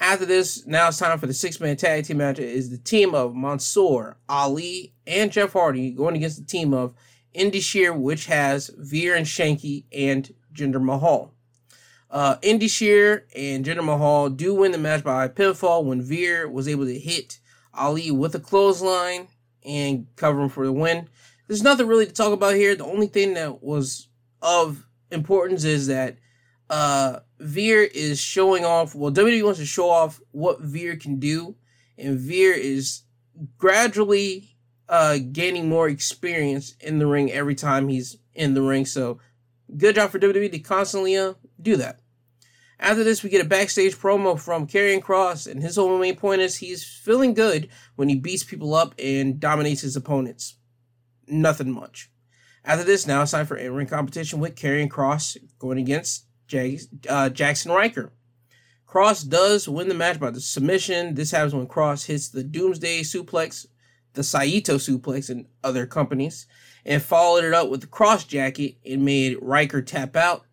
After 0.00 0.24
this, 0.24 0.66
now 0.66 0.88
it's 0.88 0.98
time 0.98 1.18
for 1.18 1.26
the 1.26 1.34
six 1.34 1.60
man 1.60 1.76
tag 1.76 2.04
team 2.04 2.16
match. 2.16 2.38
It 2.38 2.48
is 2.48 2.70
the 2.70 2.78
team 2.78 3.14
of 3.14 3.34
Mansoor, 3.34 4.16
Ali, 4.28 4.94
and 5.06 5.30
Jeff 5.30 5.52
Hardy 5.52 5.90
going 5.92 6.16
against 6.16 6.38
the 6.38 6.46
team 6.46 6.72
of 6.74 6.94
Indus 7.34 7.64
Sher, 7.64 7.92
which 7.92 8.26
has 8.26 8.70
Veer 8.76 9.14
and 9.14 9.26
Shanky 9.26 9.84
and 9.92 10.34
Jinder 10.54 10.82
Mahal. 10.82 11.32
Uh, 12.10 12.36
Sher 12.42 13.26
and 13.36 13.64
Jinder 13.64 13.84
Mahal 13.84 14.30
do 14.30 14.54
win 14.54 14.72
the 14.72 14.78
match 14.78 15.04
by 15.04 15.28
pinfall 15.28 15.84
when 15.84 16.02
Veer 16.02 16.48
was 16.48 16.66
able 16.66 16.86
to 16.86 16.98
hit 16.98 17.38
Ali 17.72 18.10
with 18.10 18.34
a 18.34 18.40
clothesline 18.40 19.28
and 19.64 20.06
cover 20.16 20.42
him 20.42 20.48
for 20.48 20.66
the 20.66 20.72
win. 20.72 21.08
There's 21.46 21.62
nothing 21.62 21.86
really 21.86 22.06
to 22.06 22.12
talk 22.12 22.32
about 22.32 22.54
here. 22.54 22.74
The 22.74 22.84
only 22.84 23.06
thing 23.06 23.34
that 23.34 23.62
was 23.62 24.08
of 24.42 24.86
importance 25.10 25.64
is 25.64 25.86
that 25.86 26.16
uh, 26.68 27.20
Veer 27.38 27.82
is 27.82 28.20
showing 28.20 28.64
off. 28.64 28.94
Well, 28.94 29.12
WWE 29.12 29.44
wants 29.44 29.58
to 29.60 29.66
show 29.66 29.90
off 29.90 30.20
what 30.30 30.60
Veer 30.60 30.96
can 30.96 31.18
do, 31.18 31.56
and 31.98 32.18
Veer 32.18 32.52
is 32.52 33.02
gradually 33.58 34.49
uh, 34.90 35.18
gaining 35.30 35.68
more 35.68 35.88
experience 35.88 36.74
in 36.80 36.98
the 36.98 37.06
ring 37.06 37.30
every 37.32 37.54
time 37.54 37.88
he's 37.88 38.18
in 38.34 38.54
the 38.54 38.60
ring. 38.60 38.84
So, 38.84 39.20
good 39.76 39.94
job 39.94 40.10
for 40.10 40.18
WWE 40.18 40.50
to 40.50 40.58
constantly 40.58 41.16
uh, 41.16 41.34
do 41.62 41.76
that. 41.76 42.00
After 42.80 43.04
this, 43.04 43.22
we 43.22 43.30
get 43.30 43.44
a 43.44 43.48
backstage 43.48 43.94
promo 43.94 44.38
from 44.38 44.66
Karrion 44.66 45.00
Kross, 45.00 45.50
and 45.50 45.62
his 45.62 45.76
whole 45.76 45.96
main 45.98 46.16
point 46.16 46.40
is 46.40 46.56
he's 46.56 46.82
feeling 46.82 47.34
good 47.34 47.68
when 47.94 48.08
he 48.08 48.16
beats 48.16 48.42
people 48.42 48.74
up 48.74 48.94
and 48.98 49.38
dominates 49.38 49.82
his 49.82 49.96
opponents. 49.96 50.56
Nothing 51.28 51.70
much. 51.70 52.10
After 52.64 52.84
this, 52.84 53.06
now 53.06 53.22
it's 53.22 53.30
time 53.30 53.46
for 53.46 53.56
in-ring 53.56 53.86
competition 53.86 54.40
with 54.40 54.56
Karrion 54.56 54.88
Kross 54.88 55.36
going 55.58 55.78
against 55.78 56.26
Jay, 56.48 56.80
uh, 57.08 57.28
Jaxson 57.30 57.72
Ryker. 57.72 58.12
Kross 58.88 59.28
does 59.28 59.68
win 59.68 59.88
the 59.88 59.94
match 59.94 60.18
by 60.18 60.30
the 60.30 60.40
submission. 60.40 61.14
This 61.14 61.30
happens 61.30 61.54
when 61.54 61.68
Kross 61.68 62.06
hits 62.06 62.28
the 62.28 62.42
Doomsday 62.42 63.02
Suplex, 63.02 63.66
the 64.14 64.22
Saito 64.22 64.76
Suplex, 64.76 65.30
and 65.30 65.46
other 65.62 65.86
companies, 65.86 66.46
and 66.84 67.02
followed 67.02 67.44
it 67.44 67.54
up 67.54 67.68
with 67.68 67.80
the 67.80 67.86
Kross 67.86 68.26
Jacket 68.26 68.76
and 68.84 69.04
made 69.04 69.38
Ryker 69.40 69.82
tap 69.82 70.16
out. 70.16 70.44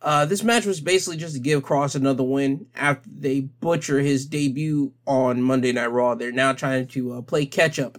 Uh, 0.00 0.24
this 0.24 0.42
match 0.42 0.66
was 0.66 0.80
basically 0.80 1.16
just 1.16 1.34
to 1.34 1.40
give 1.40 1.62
Kross 1.62 1.94
another 1.94 2.24
win 2.24 2.66
after 2.74 3.08
they 3.08 3.40
butcher 3.40 4.00
his 4.00 4.26
debut 4.26 4.92
on 5.06 5.42
Monday 5.42 5.72
Night 5.72 5.92
Raw. 5.92 6.14
They're 6.14 6.32
now 6.32 6.52
trying 6.52 6.88
to 6.88 7.12
uh, 7.12 7.22
play 7.22 7.46
catch 7.46 7.78
up 7.78 7.98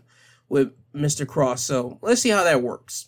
with 0.50 0.74
Mr. 0.93 1.25
Kross, 1.25 1.60
so 1.60 1.98
let's 2.01 2.22
see 2.22 2.29
how 2.29 2.43
that 2.43 2.62
works. 2.62 3.07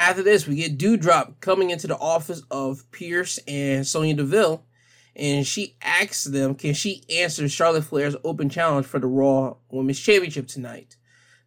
After 0.00 0.22
this, 0.22 0.46
we 0.46 0.56
get 0.56 0.78
Doudrop 0.78 1.40
coming 1.40 1.70
into 1.70 1.86
the 1.86 1.98
office 1.98 2.42
of 2.50 2.88
Pearce 2.92 3.38
and 3.48 3.86
Sonya 3.86 4.14
Deville, 4.14 4.64
and 5.16 5.46
she 5.46 5.76
asks 5.82 6.24
them, 6.24 6.54
can 6.54 6.74
she 6.74 7.02
answer 7.10 7.48
Charlotte 7.48 7.84
Flair's 7.84 8.14
open 8.22 8.48
challenge 8.48 8.86
for 8.86 9.00
the 9.00 9.08
Raw 9.08 9.56
Women's 9.70 9.98
Championship 9.98 10.46
tonight? 10.46 10.96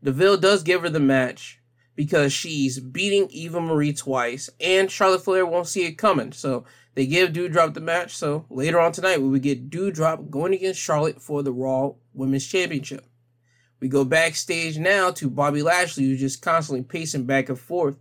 Deville 0.04 0.38
does 0.38 0.64
give 0.64 0.82
her 0.82 0.90
the 0.90 1.00
match 1.00 1.60
because 1.96 2.34
she's 2.34 2.80
beating 2.80 3.28
Eva 3.30 3.62
Marie 3.62 3.94
twice, 3.94 4.50
and 4.60 4.90
Charlotte 4.90 5.24
Flair 5.24 5.46
won't 5.46 5.68
see 5.68 5.86
it 5.86 5.98
coming. 5.98 6.32
So 6.32 6.66
they 6.96 7.06
give 7.06 7.32
Doudrop 7.32 7.74
the 7.74 7.82
match. 7.82 8.16
So 8.16 8.46
later 8.50 8.80
on 8.80 8.92
tonight, 8.92 9.22
we 9.22 9.30
would 9.30 9.44
get 9.44 9.70
Doudrop 9.70 10.30
going 10.30 10.54
against 10.54 10.80
Charlotte 10.80 11.22
for 11.22 11.44
the 11.44 11.54
Raw 11.54 11.94
Women's 12.14 12.48
Championship. 12.48 13.06
We 13.80 13.88
go 13.88 14.06
backstage 14.06 14.78
now 14.78 15.12
to 15.12 15.30
Bobby 15.30 15.62
Lashley, 15.62 16.06
who's 16.06 16.20
just 16.20 16.42
constantly 16.42 16.84
pacing 16.84 17.26
back 17.26 17.50
and 17.50 17.60
forth 17.60 17.98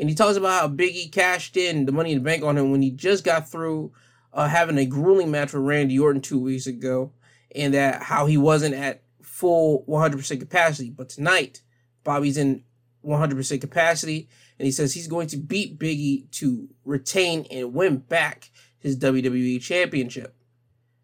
and 0.00 0.08
he 0.08 0.14
talks 0.14 0.38
about 0.38 0.62
how 0.62 0.68
Biggie 0.68 1.12
cashed 1.12 1.58
in 1.58 1.84
the 1.84 1.92
money 1.92 2.12
in 2.12 2.18
the 2.18 2.24
bank 2.24 2.42
on 2.42 2.56
him 2.56 2.70
when 2.70 2.80
he 2.80 2.90
just 2.90 3.22
got 3.22 3.50
through 3.50 3.92
uh, 4.32 4.48
having 4.48 4.78
a 4.78 4.86
grueling 4.86 5.30
match 5.30 5.52
with 5.52 5.62
Randy 5.62 5.98
Orton 5.98 6.22
two 6.22 6.38
weeks 6.38 6.66
ago, 6.66 7.12
and 7.54 7.74
that 7.74 8.02
how 8.04 8.24
he 8.24 8.38
wasn't 8.38 8.74
at 8.74 9.02
full 9.40 9.84
100% 9.88 10.38
capacity. 10.38 10.90
But 10.90 11.08
tonight, 11.08 11.62
Bobby's 12.04 12.36
in 12.36 12.62
100% 13.04 13.60
capacity, 13.60 14.28
and 14.58 14.66
he 14.66 14.72
says 14.72 14.94
he's 14.94 15.08
going 15.08 15.28
to 15.28 15.36
beat 15.36 15.78
Biggie 15.78 16.30
to 16.32 16.68
retain 16.84 17.46
and 17.50 17.74
win 17.74 17.98
back 17.98 18.50
his 18.78 18.98
WWE 18.98 19.60
Championship. 19.60 20.36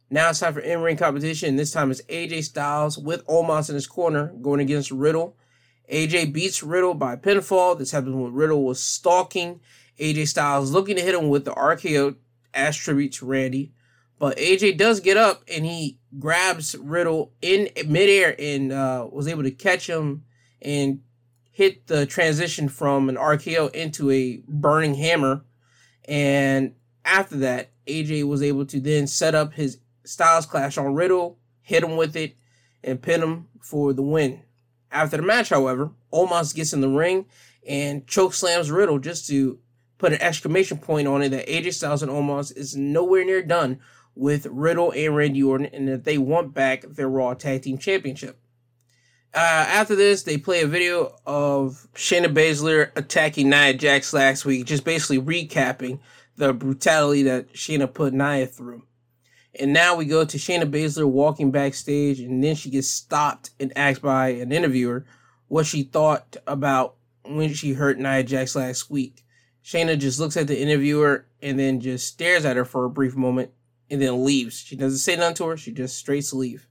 Now 0.09 0.31
it's 0.31 0.41
time 0.41 0.55
for 0.55 0.61
in-ring 0.61 0.97
competition. 0.97 1.57
This 1.57 1.73
time 1.73 1.91
it's 1.91 2.03
AJ 2.03 2.45
Styles 2.45 2.97
with 2.97 3.27
Omos 3.27 3.69
in 3.69 3.75
his 3.75 3.89
corner 3.89 4.33
going 4.41 4.61
against 4.61 4.93
Riddle 4.93 5.37
AJ 5.91 6.33
beats 6.33 6.63
Riddle 6.63 6.95
by 6.95 7.17
pinfall. 7.17 7.79
This 7.79 7.93
happens 7.93 8.15
when 8.15 8.33
Riddle 8.33 8.65
was 8.65 8.83
stalking 8.83 9.61
AJ 9.99 10.29
Styles, 10.29 10.73
looking 10.73 10.97
to 10.97 11.03
hit 11.03 11.15
him 11.15 11.29
with 11.29 11.45
the 11.45 11.53
RKO 11.53 12.17
as 12.53 12.77
tribute 12.77 13.13
to 13.15 13.27
Randy. 13.27 13.73
But 14.19 14.39
AJ 14.39 14.79
does 14.79 15.01
get 15.01 15.17
up 15.17 15.43
and 15.53 15.67
he 15.67 15.99
grabs 16.19 16.75
Riddle 16.77 17.33
in 17.43 17.69
midair 17.87 18.35
and 18.39 18.73
uh, 18.73 19.09
was 19.11 19.29
able 19.29 19.43
to 19.43 19.51
catch 19.51 19.89
him 19.89 20.25
and 20.63 21.01
hit 21.53 21.87
the 21.87 22.07
transition 22.07 22.69
from 22.69 23.09
an 23.09 23.17
RKO 23.17 23.75
into 23.75 24.11
a 24.11 24.43
burning 24.49 24.95
hammer. 24.95 25.45
And 26.07 26.75
after 27.05 27.37
that, 27.39 27.71
AJ 27.87 28.27
was 28.27 28.43
able 28.43 28.67
to 28.67 28.81
then 28.81 29.07
set 29.07 29.35
up 29.35 29.55
his 29.55 29.79
Styles 30.05 30.47
Clash 30.47 30.79
on 30.79 30.95
Riddle, 30.95 31.39
hit 31.63 31.83
him 31.83 31.97
with 31.97 32.17
it, 32.17 32.37
and 32.83 33.03
pin 33.03 33.23
him 33.23 33.49
for 33.61 33.93
the 33.93 34.03
win. 34.03 34.43
After 34.91 35.17
the 35.17 35.23
match, 35.23 35.49
however, 35.49 35.91
Omos 36.13 36.55
gets 36.55 36.73
in 36.73 36.81
the 36.81 36.89
ring 36.89 37.27
and 37.69 38.07
choke 38.07 38.33
slams 38.33 38.71
Riddle 38.71 38.99
just 38.99 39.27
to 39.29 39.59
put 39.99 40.13
an 40.13 40.23
exclamation 40.23 40.79
point 40.79 41.09
on 41.09 41.23
it 41.23 41.31
that 41.31 41.49
AJ 41.49 41.75
Styles 41.75 42.03
and 42.03 42.13
Omos 42.13 42.57
is 42.57 42.77
nowhere 42.77 43.25
near 43.25 43.43
done 43.43 43.81
with 44.17 44.47
Riddle 44.47 44.93
and 44.93 45.15
Randy 45.15 45.43
Orton 45.43 45.67
and 45.67 45.87
that 45.87 46.05
they 46.05 46.19
want 46.19 46.55
back 46.55 46.83
their 46.83 47.09
Raw 47.09 47.35
Tag 47.35 47.63
Team 47.63 47.79
Championship. 47.79 48.41
Uh, 49.35 49.39
after 49.69 49.95
this, 49.95 50.23
they 50.23 50.39
play 50.39 50.63
a 50.63 50.67
video 50.67 51.15
of 51.27 51.87
Shayna 51.95 52.33
Baszler 52.33 52.91
attacking 52.97 53.51
Nia 53.51 53.75
Jax 53.75 54.15
last 54.15 54.47
week, 54.47 54.65
just 54.65 54.85
basically 54.85 55.21
recapping 55.21 56.01
the 56.37 56.55
brutality 56.55 57.23
that 57.25 57.53
Shayna 57.53 57.93
put 57.93 58.15
Nia 58.15 58.47
through. 58.47 58.85
And 59.61 59.75
now 59.75 59.95
we 59.95 60.07
go 60.07 60.25
to 60.25 60.39
Shayna 60.39 60.71
Baszler 60.71 61.09
walking 61.09 61.51
backstage, 61.51 62.19
and 62.19 62.43
then 62.43 62.55
she 62.55 62.71
gets 62.71 62.89
stopped 62.89 63.51
and 63.61 63.73
asked 63.77 64.01
by 64.01 64.29
an 64.29 64.53
interviewer 64.53 65.05
what 65.49 65.67
she 65.67 65.83
thought 65.83 66.39
about 66.47 66.95
when 67.25 67.53
she 67.53 67.75
hurt 67.75 67.99
Nia 67.99 68.23
Jax 68.23 68.57
last 68.57 68.91
week. 68.91 69.23
Shayna 69.63 69.99
just 69.99 70.19
looks 70.19 70.39
at 70.39 70.47
the 70.47 70.59
interviewer 70.59 71.27
and 71.43 71.59
then 71.59 71.81
just 71.81 72.07
stares 72.07 72.47
at 72.47 72.57
her 72.57 72.65
for 72.65 72.87
a 72.87 72.91
brief 72.91 73.17
moment 73.17 73.51
and 73.91 74.01
then 74.01 74.25
leaves. 74.25 74.59
She 74.59 74.77
doesn't 74.77 74.99
say 74.99 75.17
nothing 75.17 75.35
to 75.37 75.47
her, 75.47 75.57
she 75.57 75.73
just 75.73 75.97
straight 75.97 76.33
leave. 76.33 76.69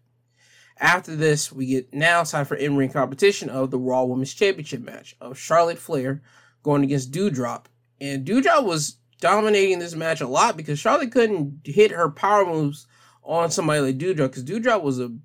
After 0.77 1.15
this, 1.15 1.51
we 1.51 1.67
get 1.67 1.93
now 1.93 2.23
time 2.23 2.45
for 2.45 2.55
in-ring 2.55 2.89
competition 2.89 3.49
of 3.49 3.71
the 3.71 3.79
Raw 3.79 4.03
Women's 4.03 4.33
Championship 4.33 4.81
match 4.81 5.15
of 5.21 5.37
Charlotte 5.37 5.77
Flair 5.77 6.21
going 6.63 6.83
against 6.83 7.11
Doudrop. 7.11 7.65
And 8.01 8.25
Doudrop 8.25 8.65
was 8.65 8.97
dominating 9.21 9.79
this 9.79 9.95
match 9.95 10.19
a 10.19 10.27
lot 10.27 10.57
because 10.57 10.77
Charlotte 10.77 11.13
couldn't 11.13 11.61
hit 11.63 11.91
her 11.91 12.09
power 12.09 12.45
moves 12.45 12.87
on 13.23 13.51
somebody 13.51 13.79
like 13.79 13.97
Doudrop 13.97 14.29
because 14.29 14.43
Doudrop 14.43 14.81
was 14.81 14.99
a 14.99 15.15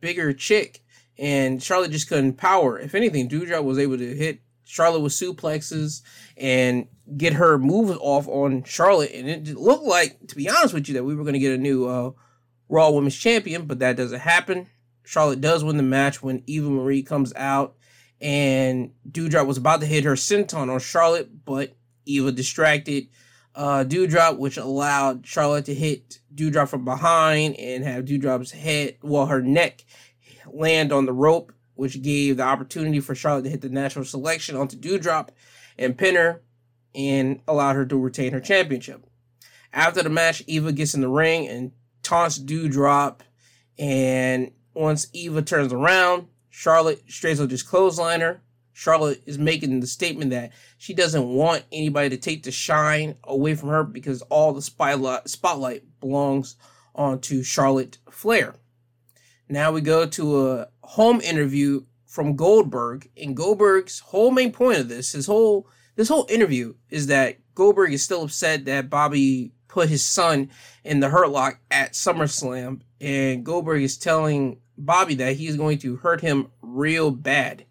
bigger 0.00 0.32
chick 0.34 0.82
and 1.18 1.62
Charlotte 1.62 1.92
just 1.92 2.08
couldn't 2.08 2.34
power. 2.34 2.78
If 2.78 2.94
anything, 2.94 3.28
Dewdrop 3.28 3.64
was 3.64 3.78
able 3.78 3.98
to 3.98 4.16
hit 4.16 4.40
Charlotte 4.70 5.00
with 5.00 5.12
suplexes 5.12 6.02
and 6.36 6.86
get 7.16 7.32
her 7.34 7.58
moves 7.58 7.98
off 8.00 8.28
on 8.28 8.62
Charlotte. 8.62 9.10
And 9.12 9.28
it 9.28 9.56
looked 9.56 9.84
like, 9.84 10.28
to 10.28 10.36
be 10.36 10.48
honest 10.48 10.72
with 10.72 10.88
you, 10.88 10.94
that 10.94 11.04
we 11.04 11.14
were 11.14 11.24
going 11.24 11.34
to 11.34 11.40
get 11.40 11.52
a 11.52 11.58
new 11.58 11.88
uh, 11.88 12.12
Raw 12.68 12.90
Women's 12.90 13.16
Champion, 13.16 13.66
but 13.66 13.80
that 13.80 13.96
doesn't 13.96 14.20
happen. 14.20 14.68
Charlotte 15.02 15.40
does 15.40 15.64
win 15.64 15.76
the 15.76 15.82
match 15.82 16.22
when 16.22 16.44
Eva 16.46 16.70
Marie 16.70 17.02
comes 17.02 17.32
out 17.34 17.74
and 18.20 18.92
Doudrop 19.10 19.46
was 19.46 19.56
about 19.56 19.80
to 19.80 19.86
hit 19.86 20.04
her 20.04 20.14
senton 20.14 20.72
on 20.72 20.78
Charlotte, 20.78 21.44
but 21.44 21.74
Eva 22.06 22.30
distracted 22.30 23.08
uh, 23.56 23.84
Doudrop, 23.84 24.38
which 24.38 24.56
allowed 24.56 25.26
Charlotte 25.26 25.64
to 25.64 25.74
hit 25.74 26.20
Doudrop 26.32 26.68
from 26.68 26.84
behind 26.84 27.56
and 27.56 27.82
have 27.82 28.04
Doudrop's 28.04 28.52
head, 28.52 28.98
well, 29.02 29.26
her 29.26 29.42
neck 29.42 29.84
land 30.46 30.92
on 30.92 31.06
the 31.06 31.12
rope, 31.12 31.52
which 31.80 32.02
gave 32.02 32.36
the 32.36 32.42
opportunity 32.42 33.00
for 33.00 33.14
Charlotte 33.14 33.44
to 33.44 33.48
hit 33.48 33.62
the 33.62 33.70
natural 33.70 34.04
selection 34.04 34.54
onto 34.54 34.76
Doudrop 34.76 35.30
and 35.78 35.96
pin 35.96 36.14
her 36.14 36.42
and 36.94 37.40
allowed 37.48 37.74
her 37.74 37.86
to 37.86 37.96
retain 37.96 38.34
her 38.34 38.40
championship. 38.40 39.02
After 39.72 40.02
the 40.02 40.10
match, 40.10 40.42
Eva 40.46 40.72
gets 40.72 40.92
in 40.92 41.00
the 41.00 41.08
ring 41.08 41.48
and 41.48 41.72
taunts 42.02 42.38
Doudrop. 42.38 43.20
And 43.78 44.50
once 44.74 45.06
Eva 45.14 45.40
turns 45.40 45.72
around, 45.72 46.26
Charlotte 46.50 47.02
straight 47.08 47.40
up 47.40 47.48
just 47.48 47.66
clothesline 47.66 48.20
her. 48.20 48.42
Charlotte 48.74 49.22
is 49.24 49.38
making 49.38 49.80
the 49.80 49.86
statement 49.86 50.32
that 50.32 50.52
she 50.76 50.92
doesn't 50.92 51.28
want 51.28 51.64
anybody 51.72 52.10
to 52.10 52.18
take 52.18 52.42
the 52.42 52.52
shine 52.52 53.14
away 53.24 53.54
from 53.54 53.70
her 53.70 53.84
because 53.84 54.20
all 54.22 54.52
the 54.52 54.60
spotlight 54.60 55.82
belongs 55.98 56.56
onto 56.94 57.42
Charlotte 57.42 57.96
Flair. 58.10 58.56
Now 59.48 59.72
we 59.72 59.80
go 59.80 60.06
to 60.06 60.48
a 60.48 60.68
home 60.90 61.20
interview 61.20 61.82
from 62.04 62.34
Goldberg, 62.34 63.08
and 63.16 63.36
Goldberg's 63.36 64.00
whole 64.00 64.32
main 64.32 64.50
point 64.50 64.80
of 64.80 64.88
this, 64.88 65.12
his 65.12 65.26
whole 65.26 65.68
this 65.94 66.08
whole 66.08 66.26
interview 66.28 66.74
is 66.88 67.06
that 67.06 67.36
Goldberg 67.54 67.92
is 67.92 68.02
still 68.02 68.24
upset 68.24 68.64
that 68.64 68.90
Bobby 68.90 69.52
put 69.68 69.88
his 69.88 70.04
son 70.04 70.50
in 70.82 70.98
the 70.98 71.08
Hurt 71.08 71.30
Lock 71.30 71.60
at 71.70 71.92
SummerSlam, 71.92 72.80
and 73.00 73.44
Goldberg 73.44 73.82
is 73.82 73.98
telling 73.98 74.58
Bobby 74.76 75.14
that 75.14 75.36
he's 75.36 75.56
going 75.56 75.78
to 75.78 75.96
hurt 75.96 76.22
him 76.22 76.48
real 76.60 77.12
bad 77.12 77.66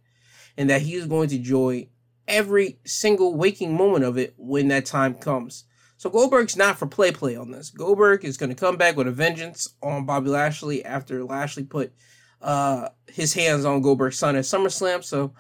and 0.58 0.70
that 0.70 0.84
he's 0.84 1.06
going 1.06 1.28
to 1.30 1.36
enjoy 1.36 1.90
every 2.26 2.80
single 2.86 3.36
waking 3.36 3.76
moment 3.76 4.06
of 4.06 4.18
it 4.18 4.34
when 4.38 4.70
that 4.70 4.86
time 4.86 5.16
comes. 5.16 5.66
So 5.98 6.10
Goldberg's 6.10 6.56
not 6.56 6.80
for 6.80 6.88
play 6.88 7.12
play 7.12 7.36
on 7.36 7.52
this. 7.52 7.70
Goldberg 7.70 8.24
is 8.24 8.38
going 8.38 8.50
to 8.50 8.56
come 8.56 8.78
back 8.78 8.96
with 8.96 9.08
a 9.08 9.12
vengeance 9.12 9.74
on 9.84 10.06
Bobby 10.06 10.30
Lashley 10.30 10.86
after 10.86 11.26
Lashley 11.26 11.64
put 11.64 11.92
uh, 12.42 12.90
his 13.08 13.34
hands 13.34 13.66
on 13.66 13.82
Goldberg's 13.82 14.18
son 14.20 14.36
at 14.36 14.44
SummerSlam. 14.44 15.04
So 15.04 15.34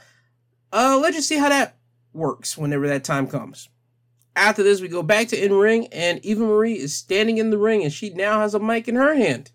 uh, 0.71 0.99
let's 1.01 1.15
just 1.15 1.27
see 1.27 1.37
how 1.37 1.49
that 1.49 1.77
works 2.13 2.57
whenever 2.57 2.87
that 2.87 3.03
time 3.03 3.27
comes. 3.27 3.69
After 4.35 4.63
this, 4.63 4.81
we 4.81 4.87
go 4.87 5.03
back 5.03 5.27
to 5.29 5.43
in 5.43 5.53
ring, 5.53 5.87
and 5.87 6.23
Eva 6.23 6.43
Marie 6.43 6.77
is 6.77 6.95
standing 6.95 7.37
in 7.37 7.49
the 7.49 7.57
ring, 7.57 7.83
and 7.83 7.91
she 7.91 8.09
now 8.11 8.39
has 8.39 8.53
a 8.53 8.59
mic 8.59 8.87
in 8.87 8.95
her 8.95 9.15
hand. 9.15 9.51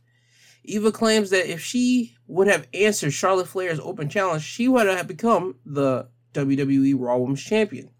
Eva 0.64 0.90
claims 0.90 1.30
that 1.30 1.50
if 1.50 1.60
she 1.60 2.16
would 2.26 2.48
have 2.48 2.66
answered 2.74 3.12
Charlotte 3.12 3.48
Flair's 3.48 3.80
open 3.80 4.08
challenge, 4.08 4.42
she 4.42 4.66
would 4.66 4.86
have 4.86 5.06
become 5.06 5.56
the 5.64 6.08
WWE 6.32 6.94
Raw 6.98 7.16
Women's 7.18 7.42
Champion. 7.42 7.90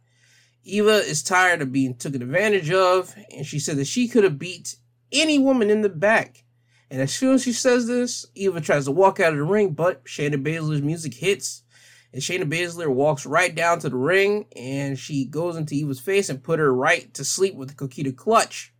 Eva 0.64 0.96
is 0.96 1.22
tired 1.22 1.60
of 1.60 1.72
being 1.72 1.94
taken 1.94 2.22
advantage 2.22 2.70
of, 2.70 3.14
and 3.34 3.46
she 3.46 3.58
said 3.58 3.76
that 3.76 3.86
she 3.86 4.08
could 4.08 4.24
have 4.24 4.38
beat 4.38 4.76
any 5.12 5.38
woman 5.38 5.70
in 5.70 5.82
the 5.82 5.90
back. 5.90 6.43
And 6.90 7.00
as 7.00 7.14
soon 7.14 7.34
as 7.34 7.42
she 7.42 7.52
says 7.52 7.86
this, 7.86 8.26
Eva 8.34 8.60
tries 8.60 8.84
to 8.84 8.92
walk 8.92 9.20
out 9.20 9.32
of 9.32 9.38
the 9.38 9.44
ring, 9.44 9.70
but 9.70 10.04
Shayna 10.04 10.42
Baszler's 10.42 10.82
music 10.82 11.14
hits, 11.14 11.62
and 12.12 12.22
Shayna 12.22 12.44
Baszler 12.44 12.88
walks 12.88 13.26
right 13.26 13.54
down 13.54 13.80
to 13.80 13.88
the 13.88 13.96
ring, 13.96 14.46
and 14.54 14.98
she 14.98 15.24
goes 15.24 15.56
into 15.56 15.74
Eva's 15.74 16.00
face 16.00 16.28
and 16.28 16.42
put 16.42 16.58
her 16.58 16.72
right 16.72 17.12
to 17.14 17.24
sleep 17.24 17.54
with 17.54 17.70
the 17.70 17.74
Coquina 17.74 18.12
clutch. 18.12 18.72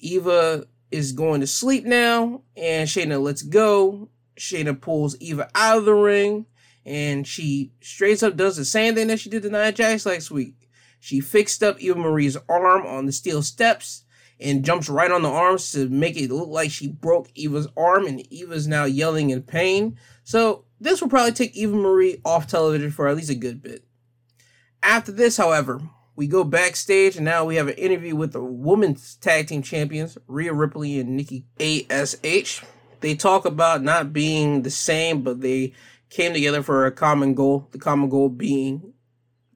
Eva 0.00 0.66
is 0.90 1.12
going 1.12 1.40
to 1.40 1.46
sleep 1.46 1.84
now, 1.84 2.42
and 2.56 2.88
Shayna 2.88 3.22
lets 3.22 3.42
go. 3.42 4.08
Shayna 4.36 4.80
pulls 4.80 5.16
Eva 5.20 5.50
out 5.54 5.78
of 5.78 5.84
the 5.84 5.94
ring, 5.94 6.46
and 6.84 7.26
she 7.26 7.72
straight 7.80 8.22
up 8.22 8.36
does 8.36 8.56
the 8.56 8.64
same 8.64 8.94
thing 8.94 9.08
that 9.08 9.20
she 9.20 9.30
did 9.30 9.42
to 9.42 9.50
Nia 9.50 9.72
Jax 9.72 10.06
last 10.06 10.30
week. 10.30 10.68
She 10.98 11.20
fixed 11.20 11.62
up 11.62 11.80
Eva 11.80 11.98
Marie's 11.98 12.36
arm 12.48 12.86
on 12.86 13.06
the 13.06 13.12
steel 13.12 13.42
steps 13.42 14.04
and 14.40 14.64
jumps 14.64 14.88
right 14.88 15.10
on 15.10 15.22
the 15.22 15.28
arms 15.28 15.72
to 15.72 15.88
make 15.88 16.16
it 16.16 16.30
look 16.30 16.48
like 16.48 16.70
she 16.70 16.88
broke 16.88 17.28
Eva's 17.34 17.68
arm, 17.76 18.06
and 18.06 18.20
Eva's 18.32 18.68
now 18.68 18.84
yelling 18.84 19.30
in 19.30 19.42
pain. 19.42 19.98
So 20.24 20.64
this 20.80 21.00
will 21.00 21.08
probably 21.08 21.32
take 21.32 21.56
Eva 21.56 21.74
Marie 21.74 22.20
off 22.24 22.46
television 22.46 22.90
for 22.90 23.08
at 23.08 23.16
least 23.16 23.30
a 23.30 23.34
good 23.34 23.62
bit. 23.62 23.84
After 24.82 25.10
this, 25.10 25.36
however, 25.36 25.80
we 26.14 26.26
go 26.26 26.44
backstage 26.44 27.16
and 27.16 27.24
now 27.24 27.44
we 27.44 27.56
have 27.56 27.68
an 27.68 27.74
interview 27.74 28.16
with 28.16 28.32
the 28.32 28.42
women's 28.42 29.16
tag 29.16 29.48
team 29.48 29.62
champions, 29.62 30.18
Rhea 30.26 30.52
Ripley 30.52 30.98
and 30.98 31.16
Nikki 31.16 31.46
ASH. 31.60 32.64
They 33.00 33.14
talk 33.14 33.44
about 33.44 33.82
not 33.82 34.12
being 34.12 34.62
the 34.62 34.70
same, 34.70 35.22
but 35.22 35.40
they 35.40 35.74
came 36.10 36.32
together 36.32 36.62
for 36.62 36.86
a 36.86 36.92
common 36.92 37.34
goal. 37.34 37.68
The 37.70 37.78
common 37.78 38.08
goal 38.08 38.28
being 38.28 38.94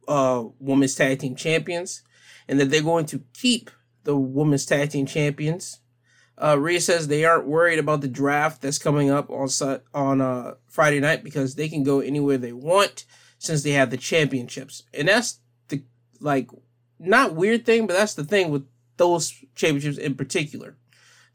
uh 0.09 0.45
women's 0.59 0.95
tag 0.95 1.21
team 1.21 1.35
champions, 1.35 2.03
and 2.49 2.61
that 2.61 2.71
they're 2.71 2.83
going 2.83 3.07
to 3.07 3.23
keep 3.35 3.71
the 4.05 4.17
women's 4.17 4.67
tag 4.67 4.91
team 4.91 5.07
champions. 5.07 5.81
Uh, 6.38 6.59
Rhea 6.59 6.81
says 6.81 7.07
they 7.07 7.25
aren't 7.25 7.47
worried 7.47 7.79
about 7.79 8.01
the 8.01 8.09
draft 8.09 8.62
that's 8.62 8.79
coming 8.79 9.11
up 9.11 9.31
on 9.31 9.49
on 9.95 10.21
uh, 10.21 10.55
Friday 10.69 11.01
night 11.01 11.23
because 11.23 11.55
they 11.55 11.69
can 11.69 11.85
go 11.85 12.01
anywhere 12.01 12.38
they 12.38 12.53
want 12.53 13.05
since 13.38 13.62
they 13.62 13.73
have 13.73 13.91
the 13.91 13.97
championships, 13.97 14.85
and 14.95 15.09
that's 15.09 15.41
the 15.69 15.83
like 16.21 16.49
not 16.99 17.35
weird 17.35 17.65
thing, 17.65 17.87
but 17.87 17.95
that's 17.95 18.15
the 18.15 18.25
thing 18.25 18.51
with 18.51 18.67
those 18.97 19.33
championships 19.55 19.99
in 19.99 20.15
particular. 20.15 20.77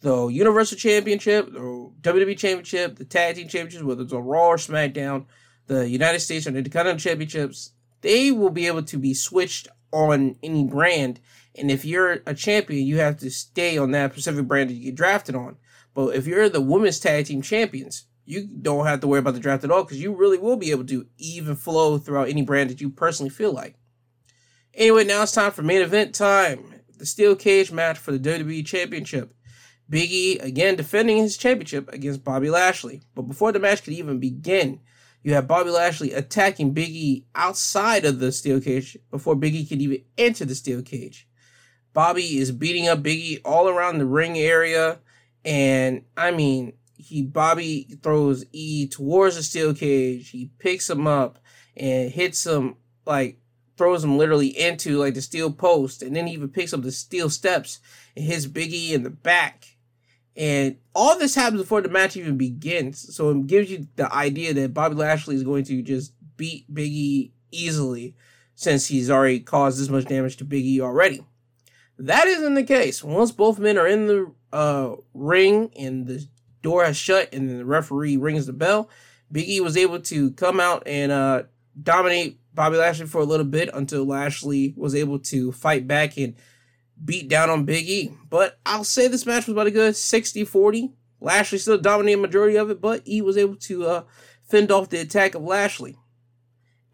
The 0.01 0.27
Universal 0.27 0.77
Championship, 0.77 1.51
the 1.51 1.91
WWE 2.01 2.38
Championship, 2.38 2.97
the 2.97 3.06
Tag 3.06 3.36
Team 3.36 3.47
Championships, 3.47 3.84
whether 3.84 4.03
it's 4.03 4.13
on 4.13 4.23
Raw 4.23 4.49
or 4.49 4.58
SmackDown, 4.58 5.25
the 5.65 5.89
United 5.89 6.19
States 6.19 6.45
or 6.45 6.56
Intercontinental 6.56 6.99
Championships, 6.99 7.71
they 8.01 8.32
will 8.32 8.51
be 8.51 8.67
able 8.67 8.84
to 8.84 8.97
be 8.97 9.13
switched 9.13 9.67
on 9.91 10.36
any 10.43 10.63
brand. 10.63 11.19
And 11.58 11.72
if 11.72 11.84
you're 11.86 12.20
a 12.26 12.34
champion, 12.34 12.86
you 12.86 12.98
have 12.98 13.17
to 13.17 13.32
stay 13.32 13.78
on 13.78 13.91
that 13.91 14.12
specific 14.13 14.48
brand 14.48 14.70
that 14.70 14.76
you 14.76 14.86
get 14.86 14.96
drafted 14.96 15.36
on. 15.36 15.58
But 15.93 16.15
if 16.15 16.28
you're 16.28 16.50
the 16.50 16.62
women's 16.62 17.00
tag 17.00 17.26
team 17.26 17.41
champions, 17.41 18.06
you 18.26 18.46
don't 18.46 18.86
have 18.86 19.00
to 19.00 19.08
worry 19.08 19.20
about 19.20 19.34
the 19.34 19.39
draft 19.39 19.63
at 19.63 19.72
all 19.72 19.84
because 19.84 20.02
you 20.02 20.13
really 20.13 20.38
will 20.38 20.58
be 20.58 20.72
able 20.72 20.86
to 20.86 21.08
even 21.17 21.56
flow 21.56 21.98
throughout 21.98 22.30
any 22.30 22.41
brand 22.41 22.70
that 22.70 22.82
you 22.82 22.89
personally 22.89 23.30
feel 23.30 23.54
like. 23.54 23.76
Anyway, 24.74 25.04
now 25.04 25.24
it's 25.24 25.32
time 25.32 25.52
for 25.52 25.63
main 25.63 25.82
event 25.82 26.13
time. 26.13 26.82
The 26.98 27.06
steel 27.06 27.36
cage 27.36 27.72
match 27.72 27.98
for 27.98 28.12
the 28.12 28.20
WWE 28.20 28.65
Championship. 28.65 29.34
Big 29.89 30.12
E 30.12 30.38
again 30.39 30.76
defending 30.76 31.17
his 31.17 31.38
championship 31.38 31.91
against 31.93 32.24
Bobby 32.24 32.50
Lashley. 32.50 33.02
But 33.15 33.24
before 33.24 33.52
the 33.52 33.60
match 33.60 33.84
could 33.84 33.93
even 33.93 34.20
begin, 34.20 34.82
you 35.24 35.34
have 35.34 35.48
Bobby 35.48 35.70
Lashley 35.70 36.13
attacking 36.13 36.74
Big 36.74 36.89
E 36.89 37.26
outside 37.34 38.06
of 38.06 38.20
the 38.20 38.32
steel 38.32 38.60
cage 38.60 38.98
before 39.10 39.36
Biggie 39.36 39.67
could 39.67 39.82
even 39.82 40.04
enter 40.17 40.46
the 40.46 40.56
steel 40.56 40.82
cage. 40.82 41.28
Bobby 41.97 42.38
is 42.38 42.51
beating 42.51 42.88
up 42.88 43.01
Big 43.01 43.17
E 43.17 43.39
all 43.43 43.67
around 43.67 43.97
the 43.97 44.05
ring 44.05 44.38
area, 44.38 44.99
and 45.43 46.03
I 46.15 46.29
mean, 46.29 46.73
he 46.95 47.23
Bobby 47.23 47.88
throws 48.03 48.45
E 48.51 48.88
towards 48.88 49.36
the 49.36 49.41
steel 49.41 49.73
cage. 49.73 50.29
He 50.29 50.51
picks 50.60 50.88
him 50.88 51.07
up 51.07 51.39
and 51.75 52.12
hits 52.12 52.45
him 52.45 52.75
like 53.07 53.39
throws 53.77 54.03
him 54.03 54.15
literally 54.15 54.49
into 54.49 54.99
like 54.99 55.15
the 55.15 55.23
steel 55.23 55.51
post, 55.51 56.03
and 56.03 56.15
then 56.15 56.27
he 56.27 56.33
even 56.33 56.49
picks 56.49 56.71
up 56.71 56.83
the 56.83 56.91
steel 56.91 57.31
steps 57.31 57.79
and 58.15 58.23
hits 58.23 58.45
Biggie 58.45 58.91
in 58.91 59.01
the 59.01 59.10
back. 59.10 59.65
And 60.36 60.77
all 60.93 61.17
this 61.17 61.33
happens 61.33 61.63
before 61.63 61.81
the 61.81 61.89
match 61.89 62.15
even 62.15 62.38
begins. 62.38 63.15
So 63.15 63.31
it 63.31 63.47
gives 63.47 63.71
you 63.71 63.88
the 63.95 64.13
idea 64.13 64.53
that 64.53 64.71
Bobby 64.75 64.93
Lashley 64.93 65.33
is 65.33 65.41
going 65.41 65.63
to 65.63 65.81
just 65.81 66.13
beat 66.38 66.71
Biggie 66.71 67.31
easily 67.49 68.13
since 68.53 68.86
he's 68.86 69.10
already 69.10 69.39
caused 69.39 69.79
this 69.81 69.89
much 69.89 70.05
damage 70.05 70.38
to 70.38 70.45
Biggie 70.45 70.79
already. 70.79 71.25
That 71.99 72.27
isn't 72.27 72.53
the 72.53 72.63
case. 72.63 73.03
Once 73.03 73.31
both 73.31 73.60
men 73.60 73.77
are 73.77 73.88
in 73.88 74.07
the 74.07 74.31
uh, 74.53 74.95
ring 75.13 75.71
and 75.77 76.05
the 76.05 76.27
door 76.62 76.86
has 76.86 76.97
shut 76.97 77.33
and 77.33 77.49
the 77.49 77.65
referee 77.65 78.17
rings 78.17 78.45
the 78.45 78.53
bell, 78.53 78.89
Biggie 79.33 79.62
was 79.62 79.75
able 79.75 79.99
to 79.99 80.31
come 80.31 80.60
out 80.60 80.83
and 80.86 81.12
uh, 81.12 81.43
dominate 81.81 82.39
Bobby 82.53 82.77
Lashley 82.77 83.07
for 83.07 83.21
a 83.21 83.25
little 83.25 83.45
bit 83.45 83.69
until 83.73 84.05
Lashley 84.05 84.73
was 84.77 84.95
able 84.95 85.19
to 85.19 85.51
fight 85.51 85.88
back 85.88 86.17
and 86.17 86.36
beat 87.03 87.27
down 87.27 87.49
on 87.49 87.65
Big 87.65 87.88
E. 87.88 88.12
But 88.29 88.60
I'll 88.65 88.83
say 88.83 89.07
this 89.07 89.25
match 89.25 89.47
was 89.47 89.53
about 89.53 89.67
a 89.67 89.71
good 89.71 89.95
60 89.95 90.45
40. 90.45 90.91
Lashley 91.19 91.57
still 91.57 91.77
dominated 91.77 92.21
majority 92.21 92.57
of 92.57 92.69
it, 92.69 92.79
but 92.79 93.07
E 93.07 93.21
was 93.21 93.38
able 93.38 93.55
to 93.55 93.86
uh, 93.86 94.03
fend 94.43 94.71
off 94.71 94.89
the 94.89 94.99
attack 94.99 95.36
of 95.36 95.43
Lashley. 95.43 95.97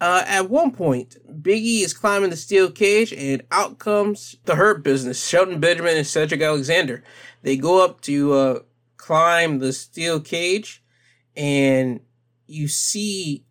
Uh, 0.03 0.21
at 0.27 0.49
one 0.49 0.69
point, 0.69 1.15
Big 1.41 1.63
E 1.63 1.81
is 1.81 1.93
climbing 1.93 2.29
the 2.29 2.35
steel 2.35 2.69
cage, 2.69 3.13
and 3.13 3.41
out 3.51 3.79
comes 3.79 4.35
the 4.43 4.55
Hurt 4.55 4.83
Business, 4.83 5.25
Shelton 5.25 5.61
Benjamin 5.61 5.95
and 5.95 6.05
Cedric 6.05 6.41
Alexander. 6.41 7.01
They 7.41 7.55
go 7.55 7.85
up 7.85 8.01
to 8.01 8.33
uh, 8.33 8.59
climb 8.97 9.59
the 9.59 9.71
steel 9.71 10.19
cage, 10.19 10.83
and 11.37 12.01
you 12.47 12.67
see 12.67 13.45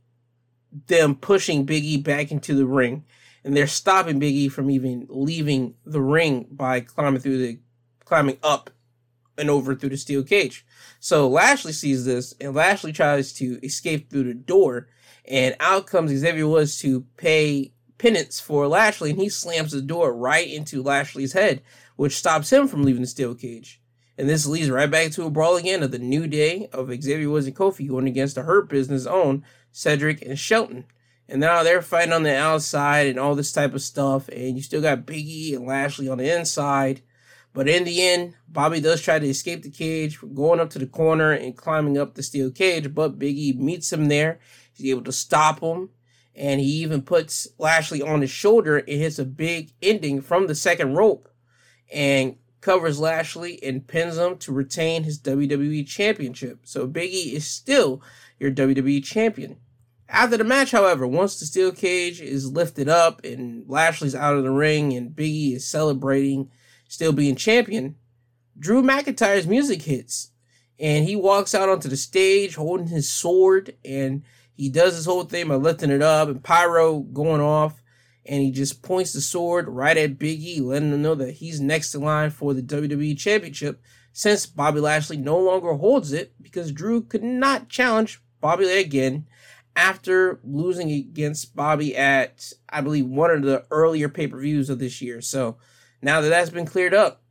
them 0.89 1.15
pushing 1.15 1.65
Biggie 1.65 2.05
back 2.05 2.31
into 2.31 2.55
the 2.55 2.67
ring, 2.67 3.07
and 3.43 3.57
they're 3.57 3.67
stopping 3.67 4.21
Biggie 4.21 4.53
from 4.53 4.71
even 4.71 5.07
leaving 5.09 5.73
the 5.87 6.03
ring 6.03 6.49
by 6.51 6.81
climbing 6.81 7.23
through 7.23 7.39
the 7.39 7.61
climbing 8.05 8.37
up 8.43 8.69
and 9.39 9.49
over 9.49 9.75
through 9.75 9.89
the 9.89 9.97
steel 9.97 10.23
cage. 10.23 10.67
So 11.01 11.27
Lashley 11.31 11.73
sees 11.73 12.05
this, 12.05 12.35
and 12.43 12.55
Lashley 12.55 12.93
tries 12.93 13.33
to 13.39 13.59
escape 13.65 14.11
through 14.11 14.25
the 14.25 14.35
door, 14.35 14.89
and 15.25 15.57
out 15.61 15.87
comes 15.87 16.11
Xavier 16.11 16.49
Woods 16.49 16.79
to 16.81 17.07
pay 17.17 17.73
penance 17.99 18.41
for 18.41 18.67
Lashley, 18.67 19.11
and 19.11 19.21
he 19.21 19.29
slams 19.29 19.73
the 19.73 19.81
door 19.81 20.13
right 20.13 20.49
into 20.49 20.83
Lashley's 20.83 21.33
head, 21.33 21.63
which 21.97 22.17
stops 22.17 22.53
him 22.53 22.67
from 22.67 22.83
leaving 22.83 23.03
the 23.03 23.09
steel 23.09 23.35
cage. 23.35 23.81
And 24.19 24.29
this 24.29 24.47
leads 24.47 24.71
right 24.71 24.91
back 24.91 25.13
to 25.13 25.25
a 25.25 25.31
brawl 25.31 25.57
again 25.57 25.83
of 25.83 25.91
the 25.91 25.99
new 25.99 26.27
day 26.27 26.69
of 26.73 26.89
Xavier 26.89 27.31
Woods 27.31 27.47
and 27.47 27.57
Kofi 27.57 27.89
going 27.89 28.07
against 28.07 28.35
the 28.35 28.43
Hurt 28.43 28.69
Business 28.69 29.07
own 29.07 29.45
Cedric 29.71 30.21
and 30.23 30.39
Shelton. 30.39 30.85
And 31.29 31.41
now 31.41 31.63
they're 31.63 31.81
fighting 31.81 32.13
on 32.13 32.25
the 32.25 32.37
outside 32.37 33.07
and 33.07 33.19
all 33.19 33.35
this 33.35 33.53
type 33.53 33.75
of 33.75 33.81
stuff. 33.81 34.29
And 34.29 34.57
you 34.57 34.63
still 34.63 34.83
got 34.83 35.07
Biggie 35.07 35.57
and 35.57 35.67
Lashley 35.67 36.09
on 36.09 36.19
the 36.19 36.37
inside. 36.37 37.01
But 37.55 37.69
in 37.69 37.85
the 37.85 38.03
end, 38.03 38.35
Bobby 38.49 38.81
does 38.81 39.01
try 39.01 39.19
to 39.19 39.27
escape 39.27 39.63
the 39.63 39.71
cage, 39.71 40.19
going 40.35 40.61
up 40.61 40.71
to 40.71 40.79
the 40.79 40.87
corner 40.87 41.33
and 41.33 41.57
climbing 41.57 41.97
up 41.97 42.15
the 42.15 42.23
steel 42.23 42.51
cage. 42.51 42.95
But 42.95 43.19
Biggie 43.19 43.57
meets 43.57 43.93
him 43.93 44.09
there. 44.09 44.41
He's 44.73 44.91
able 44.91 45.05
to 45.05 45.13
stop 45.13 45.61
him. 45.61 45.91
And 46.35 46.61
he 46.61 46.67
even 46.67 47.03
puts 47.03 47.49
Lashley 47.59 48.01
on 48.01 48.23
his 48.23 48.31
shoulder 48.31 48.79
and 48.79 48.89
hits 48.89 49.19
a 49.19 49.25
big 49.25 49.73
ending 49.83 50.23
from 50.23 50.47
the 50.47 50.55
second 50.55 50.95
rope 50.95 51.29
and 51.93 52.37
covers 52.63 52.99
Lashley 52.99 53.63
and 53.63 53.87
pins 53.87 54.17
him 54.17 54.39
to 54.39 54.53
retain 54.53 55.03
his 55.03 55.21
WWE 55.21 55.87
Championship. 55.87 56.61
So 56.65 56.89
Biggie 56.89 57.35
is 57.35 57.47
still 57.47 58.01
your 58.39 58.51
WWE 58.51 59.05
Champion. 59.05 59.59
After 60.09 60.37
the 60.37 60.45
match, 60.45 60.71
however, 60.71 61.07
once 61.07 61.39
the 61.39 61.47
steel 61.47 61.73
cage 61.73 62.21
is 62.21 62.53
lifted 62.53 62.89
up 62.89 63.25
and 63.25 63.65
Lashley's 63.69 64.15
out 64.15 64.37
of 64.37 64.43
the 64.43 64.51
ring 64.51 64.93
and 64.93 65.11
Biggie 65.11 65.57
is 65.57 65.67
celebrating 65.67 66.51
still 66.87 67.13
being 67.13 67.35
champion, 67.35 67.97
Drew 68.59 68.83
McIntyre's 68.83 69.47
music 69.47 69.83
hits 69.83 70.31
and 70.79 71.07
he 71.07 71.17
walks 71.17 71.55
out 71.55 71.71
onto 71.71 71.89
the 71.89 71.97
stage 71.97 72.57
holding 72.57 72.89
his 72.89 73.11
sword 73.11 73.75
and 73.85 74.23
he 74.55 74.69
does 74.69 74.95
his 74.95 75.07
whole 75.07 75.25
thing 75.25 75.49
by 75.49 75.55
lifting 75.55 75.91
it 75.91 76.03
up 76.03 76.29
and 76.29 76.45
pyro 76.45 77.01
going 77.01 77.41
off 77.41 77.83
and 78.25 78.43
he 78.43 78.51
just 78.51 78.83
points 78.83 79.13
the 79.13 79.21
sword 79.21 79.69
right 79.69 79.97
at 79.97 80.19
Big 80.19 80.41
E, 80.43 80.61
letting 80.61 80.93
him 80.93 81.03
know 81.03 81.15
that 81.15 81.33
he's 81.33 81.61
next 81.61 81.95
in 81.95 82.03
line 82.03 82.31
for 82.31 82.55
the 82.55 82.63
WWE 82.63 83.19
Championship 83.19 83.83
since 84.13 84.47
Bobby 84.47 84.81
Lashley 84.81 85.17
no 85.17 85.39
longer 85.39 85.75
holds 85.75 86.13
it 86.13 86.35
because 86.41 86.71
Drew 86.71 87.03
could 87.03 87.23
not 87.23 87.69
challenge 87.69 88.23
Bobby 88.41 88.67
again 88.71 89.27
after 89.75 90.39
losing 90.45 90.91
against 90.91 91.57
Bobby 91.57 91.97
at, 91.97 92.53
I 92.69 92.81
believe, 92.83 93.07
one 93.07 93.31
of 93.31 93.43
the 93.43 93.65
earlier 93.71 94.09
pay 94.09 94.29
per 94.29 94.39
views 94.39 94.69
of 94.71 94.79
this 94.79 95.01
year. 95.01 95.21
So 95.21 95.57
now 96.03 96.21
that 96.21 96.29
that's 96.29 96.51
been 96.51 96.67
cleared 96.67 96.95
up, 96.95 97.23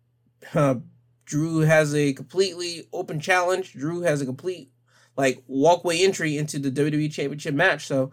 uh, 0.54 0.76
Drew 1.24 1.60
has 1.60 1.94
a 1.94 2.14
completely 2.14 2.88
open 2.92 3.20
challenge. 3.20 3.72
Drew 3.74 4.00
has 4.02 4.22
a 4.22 4.26
complete 4.26 4.70
like 5.18 5.42
walkway 5.48 6.00
entry 6.02 6.38
into 6.38 6.58
the 6.58 6.70
WWE 6.70 7.12
Championship 7.12 7.54
match. 7.54 7.86
So 7.86 8.12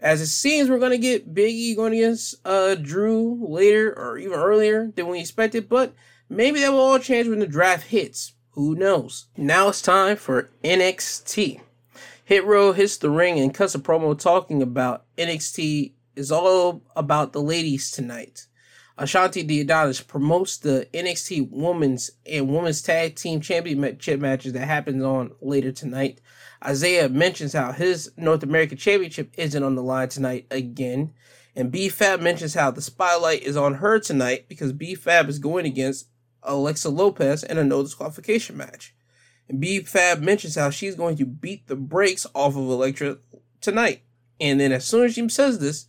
as 0.00 0.20
it 0.20 0.26
seems, 0.26 0.68
we're 0.68 0.80
gonna 0.80 0.98
get 0.98 1.32
Big 1.32 1.54
E 1.54 1.74
going 1.74 1.94
against 1.94 2.34
uh 2.44 2.74
Drew 2.74 3.46
later 3.48 3.96
or 3.96 4.18
even 4.18 4.38
earlier 4.38 4.92
than 4.94 5.06
we 5.06 5.20
expected, 5.20 5.68
but 5.68 5.94
maybe 6.28 6.60
that 6.60 6.72
will 6.72 6.80
all 6.80 6.98
change 6.98 7.28
when 7.28 7.38
the 7.38 7.46
draft 7.46 7.86
hits. 7.86 8.34
Who 8.50 8.74
knows? 8.74 9.26
Now 9.36 9.68
it's 9.68 9.80
time 9.80 10.16
for 10.16 10.50
NXT. 10.64 11.60
Hit 12.24 12.44
Row 12.44 12.72
hits 12.72 12.96
the 12.96 13.10
ring 13.10 13.38
and 13.38 13.54
cuts 13.54 13.74
a 13.74 13.78
promo 13.78 14.18
talking 14.18 14.60
about 14.60 15.04
NXT 15.16 15.92
is 16.16 16.32
all 16.32 16.82
about 16.96 17.32
the 17.32 17.40
ladies 17.40 17.90
tonight. 17.90 18.46
Ashanti 18.98 19.40
Adonis 19.60 20.02
promotes 20.02 20.58
the 20.58 20.86
NXT 20.92 21.48
Women's 21.50 22.10
and 22.26 22.50
Women's 22.50 22.82
Tag 22.82 23.16
Team 23.16 23.40
Championship 23.40 24.20
matches 24.20 24.52
that 24.52 24.66
happens 24.66 25.02
on 25.02 25.32
later 25.40 25.72
tonight. 25.72 26.20
Isaiah 26.64 27.08
mentions 27.08 27.52
how 27.52 27.72
his 27.72 28.12
North 28.16 28.42
American 28.42 28.76
Championship 28.76 29.32
isn't 29.38 29.62
on 29.62 29.74
the 29.74 29.82
line 29.82 30.08
tonight 30.08 30.46
again. 30.50 31.14
And 31.56 31.72
B 31.72 31.88
Fab 31.88 32.20
mentions 32.20 32.54
how 32.54 32.70
the 32.70 32.82
spotlight 32.82 33.42
is 33.42 33.56
on 33.56 33.74
her 33.74 33.98
tonight 33.98 34.46
because 34.48 34.72
B 34.72 34.94
Fab 34.94 35.28
is 35.28 35.38
going 35.38 35.66
against 35.66 36.08
Alexa 36.42 36.88
Lopez 36.88 37.42
in 37.42 37.58
a 37.58 37.64
no 37.64 37.82
disqualification 37.82 38.56
match. 38.56 38.94
And 39.48 39.60
B 39.60 39.80
Fab 39.80 40.20
mentions 40.20 40.54
how 40.54 40.70
she's 40.70 40.94
going 40.94 41.16
to 41.16 41.26
beat 41.26 41.66
the 41.66 41.76
brakes 41.76 42.26
off 42.34 42.56
of 42.56 42.68
Elektra 42.68 43.18
tonight. 43.60 44.02
And 44.40 44.60
then 44.60 44.72
as 44.72 44.86
soon 44.86 45.04
as 45.04 45.14
she 45.14 45.28
says 45.28 45.58
this, 45.58 45.86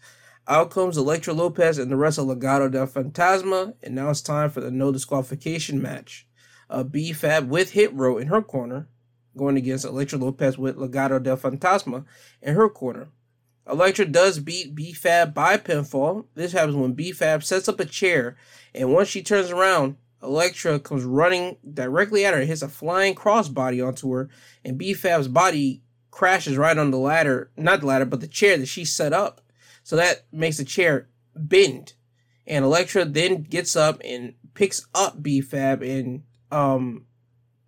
out 0.47 0.71
comes 0.71 0.97
Elektra 0.97 1.33
Lopez 1.33 1.77
and 1.77 1.91
the 1.91 1.95
rest 1.95 2.17
of 2.17 2.25
Legado 2.25 2.71
del 2.71 2.87
Fantasma, 2.87 3.75
and 3.83 3.93
now 3.93 4.09
it's 4.09 4.21
time 4.21 4.49
for 4.49 4.59
the 4.59 4.71
no 4.71 4.91
disqualification 4.91 5.81
match. 5.81 6.27
Uh, 6.69 6.83
B 6.83 7.13
Fab 7.13 7.49
with 7.49 7.71
Hit 7.71 7.93
Row 7.93 8.17
in 8.17 8.27
her 8.27 8.41
corner, 8.41 8.87
going 9.35 9.57
against 9.57 9.85
Elektra 9.85 10.17
Lopez 10.17 10.57
with 10.57 10.77
Legado 10.77 11.21
del 11.21 11.37
Fantasma 11.37 12.05
in 12.41 12.55
her 12.55 12.69
corner. 12.69 13.09
Elektra 13.69 14.05
does 14.05 14.39
beat 14.39 14.75
BFAB 14.75 15.33
by 15.33 15.57
pinfall. 15.57 16.25
This 16.35 16.51
happens 16.51 16.75
when 16.75 16.95
BFAB 16.95 17.43
sets 17.43 17.69
up 17.69 17.79
a 17.79 17.85
chair, 17.85 18.35
and 18.73 18.93
once 18.93 19.07
she 19.07 19.21
turns 19.21 19.51
around, 19.51 19.97
Elektra 20.23 20.79
comes 20.79 21.03
running 21.03 21.57
directly 21.73 22.25
at 22.25 22.33
her, 22.33 22.41
hits 22.41 22.61
a 22.61 22.67
flying 22.67 23.15
crossbody 23.15 23.85
onto 23.85 24.11
her, 24.11 24.29
and 24.63 24.79
BFAB's 24.79 25.27
body 25.27 25.83
crashes 26.11 26.57
right 26.57 26.77
on 26.77 26.91
the 26.91 26.97
ladder, 26.97 27.51
not 27.55 27.81
the 27.81 27.87
ladder, 27.87 28.05
but 28.05 28.19
the 28.19 28.27
chair 28.27 28.57
that 28.57 28.67
she 28.67 28.85
set 28.85 29.13
up. 29.13 29.41
So 29.83 29.95
that 29.95 30.25
makes 30.31 30.57
the 30.57 30.65
chair 30.65 31.07
bend. 31.35 31.93
And 32.45 32.65
Elektra 32.65 33.05
then 33.05 33.43
gets 33.43 33.75
up 33.75 34.01
and 34.03 34.33
picks 34.53 34.85
up 34.93 35.23
BFAB 35.23 35.99
and 35.99 36.23
um 36.51 37.05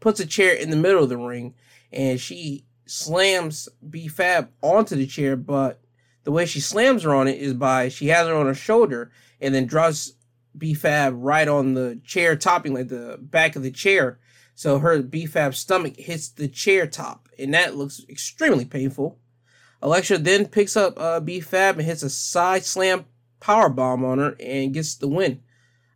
puts 0.04 0.20
a 0.20 0.26
chair 0.26 0.54
in 0.54 0.70
the 0.70 0.76
middle 0.76 1.02
of 1.02 1.10
the 1.10 1.18
ring 1.18 1.56
and 1.92 2.20
she 2.20 2.66
slams 2.86 3.70
B 3.90 4.10
Fab 4.10 4.50
onto 4.62 4.98
the 4.98 5.08
chair, 5.08 5.38
but 5.38 5.80
the 6.26 6.32
way 6.32 6.46
she 6.46 6.60
slams 6.60 7.04
her 7.04 7.16
on 7.16 7.30
it 7.30 7.40
is 7.40 7.54
by 7.54 7.88
she 7.88 8.08
has 8.08 8.28
her 8.28 8.36
on 8.36 8.46
her 8.46 8.54
shoulder 8.54 9.12
and 9.40 9.56
then 9.56 9.66
draws 9.66 10.14
B 10.58 10.74
Fab 10.74 11.14
right 11.16 11.48
on 11.48 11.74
the 11.74 12.02
chair 12.04 12.36
topping, 12.36 12.74
like 12.74 12.90
the 12.90 13.18
back 13.20 13.56
of 13.56 13.64
the 13.64 13.72
chair. 13.72 14.20
So 14.56 14.80
her 14.80 15.02
B 15.02 15.26
Fab 15.26 15.56
stomach 15.56 15.96
hits 15.98 16.28
the 16.28 16.50
chair 16.50 16.86
top, 16.86 17.30
and 17.40 17.54
that 17.54 17.76
looks 17.76 18.02
extremely 18.10 18.66
painful. 18.66 19.18
Alexa 19.82 20.18
then 20.20 20.48
picks 20.48 20.78
up 20.78 21.00
uh, 21.00 21.22
B 21.22 21.40
Fab 21.40 21.78
and 21.78 21.88
hits 21.88 22.04
a 22.04 22.10
side 22.10 22.66
slam 22.66 23.06
power 23.40 23.70
bomb 23.70 24.06
on 24.06 24.20
her 24.20 24.36
and 24.40 24.74
gets 24.74 24.96
the 24.96 25.08
win. 25.08 25.42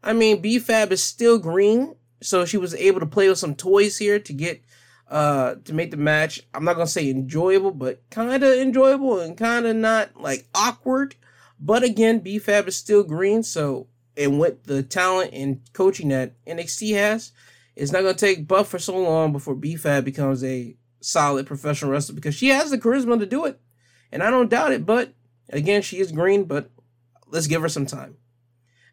I 0.01 0.13
mean, 0.13 0.41
B 0.41 0.59
Fab 0.59 0.91
is 0.91 1.03
still 1.03 1.37
green, 1.37 1.95
so 2.21 2.45
she 2.45 2.57
was 2.57 2.73
able 2.75 2.99
to 2.99 3.05
play 3.05 3.29
with 3.29 3.37
some 3.37 3.55
toys 3.55 3.97
here 3.97 4.19
to 4.19 4.33
get 4.33 4.63
uh 5.09 5.55
to 5.65 5.73
make 5.73 5.91
the 5.91 5.97
match. 5.97 6.41
I'm 6.53 6.65
not 6.65 6.73
gonna 6.73 6.87
say 6.87 7.09
enjoyable, 7.09 7.71
but 7.71 8.01
kind 8.09 8.43
of 8.43 8.53
enjoyable 8.57 9.19
and 9.19 9.37
kind 9.37 9.65
of 9.65 9.75
not 9.75 10.19
like 10.19 10.47
awkward. 10.53 11.15
But 11.59 11.83
again, 11.83 12.19
B 12.19 12.39
Fab 12.39 12.67
is 12.67 12.75
still 12.75 13.03
green, 13.03 13.43
so 13.43 13.87
and 14.15 14.39
with 14.39 14.63
the 14.63 14.83
talent 14.83 15.31
and 15.33 15.61
coaching 15.73 16.09
that 16.09 16.33
NXT 16.45 16.95
has, 16.95 17.31
it's 17.75 17.91
not 17.91 18.01
gonna 18.01 18.13
take 18.13 18.47
Buff 18.47 18.67
for 18.67 18.79
so 18.79 18.97
long 18.97 19.31
before 19.31 19.55
B 19.55 19.75
Fab 19.75 20.05
becomes 20.05 20.43
a 20.43 20.75
solid 20.99 21.47
professional 21.47 21.91
wrestler 21.91 22.15
because 22.15 22.35
she 22.35 22.49
has 22.49 22.71
the 22.71 22.77
charisma 22.77 23.19
to 23.19 23.25
do 23.25 23.45
it 23.45 23.59
and 24.11 24.23
I 24.23 24.29
don't 24.29 24.49
doubt 24.49 24.71
it. 24.71 24.85
But 24.85 25.13
again, 25.49 25.81
she 25.81 25.99
is 25.99 26.11
green, 26.11 26.45
but 26.45 26.69
let's 27.27 27.47
give 27.47 27.61
her 27.61 27.69
some 27.69 27.85
time. 27.85 28.17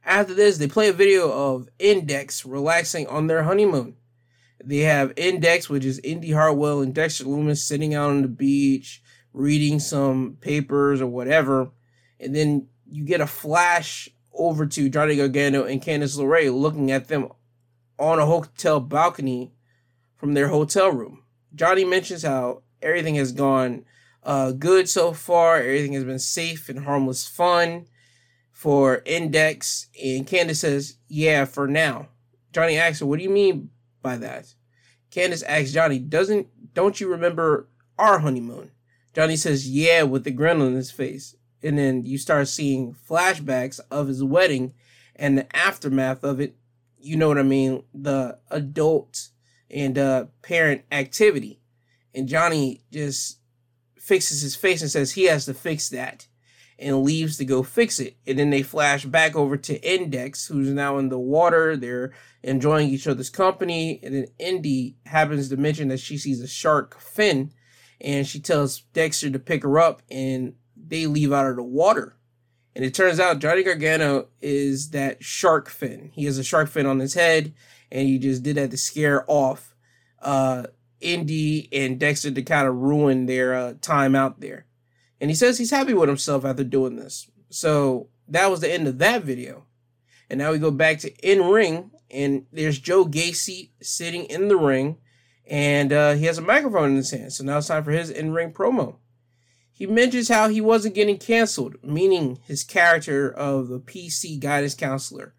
After 0.04 0.34
this, 0.34 0.58
they 0.58 0.68
play 0.68 0.88
a 0.88 0.92
video 0.92 1.30
of 1.30 1.68
Index 1.78 2.44
relaxing 2.44 3.06
on 3.06 3.26
their 3.26 3.44
honeymoon. 3.44 3.96
They 4.62 4.80
have 4.80 5.12
Index, 5.16 5.68
which 5.68 5.84
is 5.84 5.98
Indi 6.00 6.32
Hartwell 6.32 6.82
and 6.82 6.94
Dexter 6.94 7.24
Lumis 7.24 7.58
sitting 7.58 7.94
out 7.94 8.10
on 8.10 8.22
the 8.22 8.28
beach, 8.28 9.02
reading 9.32 9.78
some 9.78 10.36
papers 10.40 11.00
or 11.00 11.06
whatever. 11.06 11.70
And 12.20 12.34
then 12.34 12.68
you 12.90 13.04
get 13.04 13.20
a 13.20 13.26
flash 13.26 14.08
over 14.32 14.66
to 14.66 14.88
Johnny 14.88 15.16
Gargano 15.16 15.64
and 15.64 15.82
Candice 15.82 16.18
LeRae 16.18 16.52
looking 16.52 16.90
at 16.90 17.08
them 17.08 17.28
on 17.98 18.18
a 18.18 18.26
hotel 18.26 18.80
balcony 18.80 19.52
from 20.16 20.34
their 20.34 20.48
hotel 20.48 20.90
room. 20.90 21.22
Johnny 21.54 21.84
mentions 21.84 22.22
how 22.22 22.62
everything 22.82 23.14
has 23.14 23.32
gone 23.32 23.84
uh, 24.22 24.52
good 24.52 24.88
so 24.88 25.12
far. 25.12 25.56
Everything 25.56 25.92
has 25.94 26.04
been 26.04 26.18
safe 26.18 26.68
and 26.68 26.80
harmless 26.80 27.26
fun 27.26 27.86
for 28.64 29.02
Index. 29.04 29.88
And 30.02 30.26
Candice 30.26 30.56
says, 30.56 30.96
yeah, 31.06 31.44
for 31.44 31.68
now. 31.68 32.08
Johnny 32.50 32.78
asks 32.78 33.00
her, 33.00 33.06
what 33.06 33.18
do 33.18 33.22
you 33.22 33.28
mean 33.28 33.68
by 34.00 34.16
that? 34.16 34.54
Candice 35.10 35.42
asks 35.46 35.70
Johnny, 35.70 35.98
doesn't 35.98 36.72
don't 36.72 36.98
you 36.98 37.10
remember 37.10 37.68
our 37.98 38.20
honeymoon? 38.20 38.70
Johnny 39.14 39.36
says, 39.36 39.68
yeah, 39.68 40.04
with 40.04 40.24
the 40.24 40.30
grin 40.30 40.62
on 40.62 40.72
his 40.72 40.90
face. 40.90 41.36
And 41.62 41.78
then 41.78 42.06
you 42.06 42.16
start 42.16 42.48
seeing 42.48 42.94
flashbacks 42.94 43.80
of 43.90 44.08
his 44.08 44.24
wedding 44.24 44.72
and 45.14 45.36
the 45.36 45.54
aftermath 45.54 46.24
of 46.24 46.40
it. 46.40 46.56
You 46.96 47.18
know 47.18 47.28
what 47.28 47.36
I 47.36 47.42
mean? 47.42 47.82
The 47.92 48.38
adult 48.50 49.28
and 49.70 49.98
uh, 49.98 50.24
parent 50.40 50.84
activity. 50.90 51.60
And 52.14 52.28
Johnny 52.28 52.82
just 52.90 53.40
fixes 53.98 54.40
his 54.40 54.56
face 54.56 54.80
and 54.80 54.90
says 54.90 55.12
he 55.12 55.24
has 55.24 55.44
to 55.44 55.52
fix 55.52 55.90
that 55.90 56.28
and 56.78 57.02
leaves 57.02 57.36
to 57.38 57.44
go 57.44 57.62
fix 57.62 58.00
it. 58.00 58.16
And 58.26 58.38
then 58.38 58.50
they 58.50 58.62
flash 58.62 59.04
back 59.04 59.36
over 59.36 59.56
to 59.56 59.80
Index, 59.88 60.46
who's 60.46 60.68
now 60.68 60.98
in 60.98 61.08
the 61.08 61.18
water. 61.18 61.76
They're 61.76 62.12
enjoying 62.42 62.88
each 62.88 63.06
other's 63.06 63.30
company. 63.30 64.00
And 64.02 64.14
then 64.14 64.26
Indy 64.38 64.96
happens 65.06 65.48
to 65.48 65.56
mention 65.56 65.88
that 65.88 66.00
she 66.00 66.18
sees 66.18 66.40
a 66.40 66.48
shark 66.48 66.98
fin 66.98 67.52
and 68.00 68.26
she 68.26 68.40
tells 68.40 68.80
Dexter 68.92 69.30
to 69.30 69.38
pick 69.38 69.62
her 69.62 69.78
up 69.78 70.02
and 70.10 70.54
they 70.76 71.06
leave 71.06 71.32
out 71.32 71.46
of 71.46 71.56
the 71.56 71.62
water. 71.62 72.16
And 72.76 72.84
it 72.84 72.92
turns 72.92 73.20
out 73.20 73.38
Johnny 73.38 73.62
Gargano 73.62 74.28
is 74.40 74.90
that 74.90 75.22
shark 75.22 75.68
fin. 75.68 76.10
He 76.12 76.24
has 76.24 76.38
a 76.38 76.44
shark 76.44 76.68
fin 76.68 76.86
on 76.86 76.98
his 76.98 77.14
head, 77.14 77.54
and 77.90 78.08
he 78.08 78.18
just 78.18 78.42
did 78.42 78.56
that 78.56 78.72
to 78.72 78.76
scare 78.76 79.24
off 79.28 79.74
uh, 80.20 80.64
Indi 81.00 81.68
and 81.72 82.00
Dexter 82.00 82.32
to 82.32 82.42
kind 82.42 82.66
of 82.66 82.74
ruin 82.74 83.26
their 83.26 83.54
uh, 83.54 83.74
time 83.80 84.16
out 84.16 84.40
there. 84.40 84.66
And 85.24 85.30
he 85.30 85.34
says 85.34 85.56
he's 85.56 85.70
happy 85.70 85.94
with 85.94 86.10
himself 86.10 86.44
after 86.44 86.62
doing 86.62 86.96
this. 86.96 87.30
So 87.48 88.08
that 88.28 88.50
was 88.50 88.60
the 88.60 88.70
end 88.70 88.86
of 88.86 88.98
that 88.98 89.22
video. 89.22 89.64
And 90.28 90.36
now 90.36 90.52
we 90.52 90.58
go 90.58 90.70
back 90.70 90.98
to 90.98 91.14
in 91.26 91.46
ring, 91.46 91.92
and 92.10 92.44
there's 92.52 92.78
Joe 92.78 93.06
Gacy 93.06 93.70
sitting 93.80 94.24
in 94.24 94.48
the 94.48 94.56
ring, 94.58 94.98
and 95.46 95.94
uh, 95.94 96.12
he 96.12 96.26
has 96.26 96.36
a 96.36 96.42
microphone 96.42 96.90
in 96.90 96.96
his 96.96 97.10
hand. 97.10 97.32
So 97.32 97.42
now 97.42 97.56
it's 97.56 97.68
time 97.68 97.84
for 97.84 97.90
his 97.90 98.10
in 98.10 98.34
ring 98.34 98.52
promo. 98.52 98.96
He 99.72 99.86
mentions 99.86 100.28
how 100.28 100.50
he 100.50 100.60
wasn't 100.60 100.94
getting 100.94 101.16
canceled, 101.16 101.76
meaning 101.82 102.38
his 102.44 102.62
character 102.62 103.30
of 103.30 103.68
the 103.68 103.80
PC 103.80 104.38
guidance 104.38 104.74
counselor. 104.74 105.32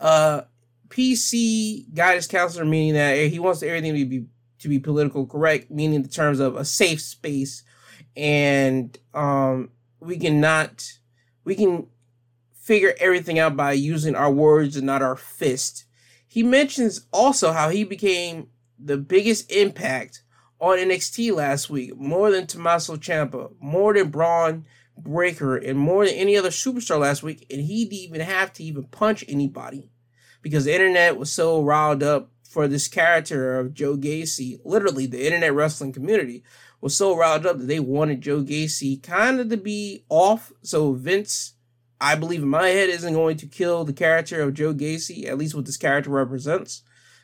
Uh, 0.00 0.44
PC 0.88 1.92
guidance 1.92 2.26
counselor 2.26 2.64
meaning 2.64 2.94
that 2.94 3.18
he 3.18 3.38
wants 3.38 3.62
everything 3.62 3.96
to 3.96 4.06
be 4.06 4.28
to 4.60 4.68
be 4.70 4.78
political 4.78 5.26
correct, 5.26 5.70
meaning 5.70 6.02
the 6.02 6.08
terms 6.08 6.40
of 6.40 6.56
a 6.56 6.64
safe 6.64 7.02
space, 7.02 7.64
and 8.16 8.98
um, 9.14 9.70
we 10.00 10.18
cannot 10.18 10.84
we 11.44 11.54
can 11.54 11.86
figure 12.54 12.94
everything 12.98 13.38
out 13.38 13.56
by 13.56 13.72
using 13.72 14.14
our 14.14 14.30
words 14.30 14.76
and 14.76 14.86
not 14.86 15.02
our 15.02 15.16
fist. 15.16 15.84
He 16.26 16.42
mentions 16.42 17.06
also 17.12 17.52
how 17.52 17.68
he 17.68 17.84
became 17.84 18.48
the 18.78 18.96
biggest 18.96 19.50
impact 19.52 20.22
on 20.60 20.78
NXT 20.78 21.32
last 21.32 21.70
week, 21.70 21.96
more 21.96 22.30
than 22.30 22.46
Tommaso 22.46 22.96
Ciampa, 22.96 23.52
more 23.60 23.94
than 23.94 24.08
Bron 24.08 24.64
Breakker, 24.98 25.56
and 25.56 25.78
more 25.78 26.06
than 26.06 26.14
any 26.14 26.36
other 26.36 26.48
superstar 26.48 26.98
last 26.98 27.22
week, 27.22 27.46
and 27.50 27.60
he 27.60 27.84
didn't 27.84 27.98
even 27.98 28.20
have 28.22 28.52
to 28.54 28.64
even 28.64 28.84
punch 28.84 29.24
anybody 29.28 29.90
because 30.42 30.64
the 30.64 30.74
internet 30.74 31.18
was 31.18 31.30
so 31.30 31.62
riled 31.62 32.02
up 32.02 32.30
for 32.48 32.66
this 32.66 32.88
character 32.88 33.58
of 33.58 33.74
Joe 33.74 33.96
Gacy. 33.96 34.58
Literally, 34.64 35.06
the 35.06 35.24
internet 35.24 35.52
wrestling 35.52 35.92
community 35.92 36.42
was 36.86 36.96
so 36.96 37.16
riled 37.16 37.46
up 37.46 37.58
that 37.58 37.66
they 37.66 37.80
wanted 37.80 38.20
Joe 38.20 38.42
Gacy 38.42 39.02
kind 39.02 39.40
of 39.40 39.48
to 39.48 39.56
be 39.56 40.04
off. 40.08 40.52
So 40.62 40.92
Vince 40.92 41.56
I 42.00 42.14
believe 42.14 42.42
in 42.42 42.48
my 42.48 42.68
head 42.68 42.90
isn't 42.90 43.14
going 43.14 43.36
to 43.38 43.46
kill 43.46 43.84
the 43.84 43.92
character 43.92 44.40
of 44.42 44.54
Joe 44.54 44.74
Gacy, 44.74 45.26
at 45.26 45.38
least 45.38 45.54
what 45.54 45.64
this 45.64 45.76
character 45.76 46.10
represents, 46.10 46.82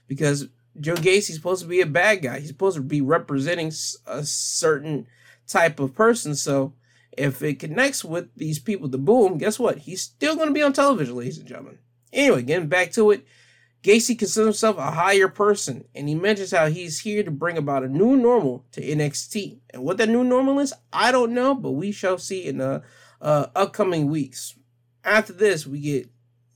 because 0.09 0.49
Joe 0.81 0.95
Gacy's 0.95 1.37
supposed 1.37 1.63
to 1.63 1.69
be 1.69 1.81
a 1.81 1.87
bad 1.87 2.23
guy. 2.23 2.41
He's 2.41 2.49
supposed 2.49 2.77
to 2.77 2.83
be 2.83 3.01
representing 3.01 3.71
a 4.07 4.25
certain 4.25 5.07
type 5.47 5.79
of 5.79 5.95
person. 5.95 6.35
So 6.35 6.73
if 7.13 7.43
it 7.43 7.61
connects 7.61 8.05
with 8.05 8.35
these 8.35 8.59
people 8.59 8.89
the 8.89 8.99
boom, 8.99 9.37
guess 9.37 9.59
what? 9.59 9.79
He's 9.79 10.01
still 10.01 10.37
going 10.37 10.49
to 10.49 10.55
be 10.55 10.63
on 10.63 10.73
television, 10.73 11.17
ladies 11.17 11.39
and 11.39 11.47
gentlemen. 11.47 11.79
Anyway, 12.13 12.43
getting 12.43 12.69
back 12.69 12.93
to 12.93 13.11
it, 13.11 13.27
Gacy 13.83 14.17
considers 14.17 14.47
himself 14.47 14.79
a 14.79 14.93
higher 14.93 15.27
person, 15.27 15.85
and 15.95 16.09
he 16.09 16.15
mentions 16.15 16.53
how 16.53 16.69
he's 16.69 17.01
here 17.01 17.25
to 17.25 17.33
bring 17.33 17.59
about 17.59 17.83
a 17.83 17.89
new 17.89 18.17
normal 18.17 18.65
to 18.73 18.81
NXT. 18.81 19.59
And 19.71 19.83
what 19.83 19.97
that 19.97 20.09
new 20.09 20.23
normal 20.23 20.61
is, 20.61 20.73
I 20.93 21.11
don't 21.11 21.35
know, 21.35 21.55
but 21.55 21.73
we 21.73 21.91
shall 21.91 22.17
see 22.17 22.47
in 22.47 22.59
the 22.59 22.83
uh, 23.21 23.47
upcoming 23.57 24.09
weeks. 24.09 24.55
After 25.05 25.33
this, 25.33 25.67
we 25.67 25.81
get 25.81 26.11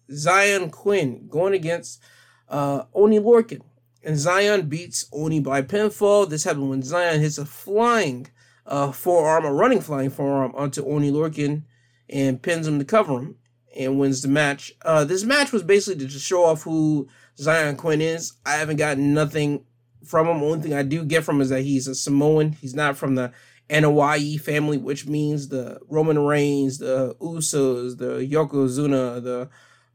Xyon 0.09 0.71
Quinn 0.71 1.27
going 1.29 1.53
against 1.53 2.01
uh, 2.49 2.85
Oney 2.95 3.19
Lorcan. 3.19 3.63
And 4.05 4.17
Xyon 4.17 4.69
beats 4.69 5.07
Oney 5.13 5.41
by 5.41 5.63
pinfall. 5.63 6.31
This 6.31 6.45
happened 6.45 6.71
when 6.71 6.83
Xyon 6.83 7.19
hits 7.19 7.39
a 7.39 7.45
flying 7.45 8.29
uh, 8.65 8.93
forearm, 8.93 9.45
a 9.45 9.53
running 9.53 9.81
flying 9.81 10.11
forearm 10.11 10.53
onto 10.55 10.87
Oney 10.87 11.11
Lorcan 11.11 11.65
and 12.09 12.41
pins 12.41 12.69
him 12.69 12.79
to 12.79 12.85
cover 12.85 13.19
him 13.19 13.37
and 13.77 13.99
wins 13.99 14.23
the 14.23 14.29
match. 14.29 14.73
Uh, 14.83 15.05
this 15.05 15.25
match 15.25 15.53
was 15.53 15.63
basically 15.63 16.07
to 16.07 16.19
show 16.19 16.45
off 16.45 16.63
who 16.63 17.09
Xyon 17.39 17.77
Quinn 17.77 18.01
is. 18.01 18.35
I 18.45 18.53
haven't 18.53 18.77
gotten 18.77 19.15
nothing 19.15 19.65
from 20.05 20.27
him. 20.27 20.43
Only 20.43 20.61
thing 20.61 20.75
I 20.75 20.83
do 20.83 21.05
get 21.05 21.25
from 21.25 21.37
him 21.37 21.43
is 21.43 21.51
that 21.51 21.63
he's 21.63 21.87
a 21.87 21.95
Samoan. 21.95 22.53
He's 22.53 22.75
not 22.75 22.97
from 22.97 23.15
the 23.15 23.33
Anoa'i 23.69 24.41
family, 24.41 24.79
which 24.79 25.07
means 25.07 25.49
the 25.49 25.79
Roman 25.89 26.19
Reigns, 26.19 26.79
the 26.79 27.15
Usos, 27.17 27.99
the 27.99 28.27
Yokozuna, 28.27 29.23
the 29.23 29.49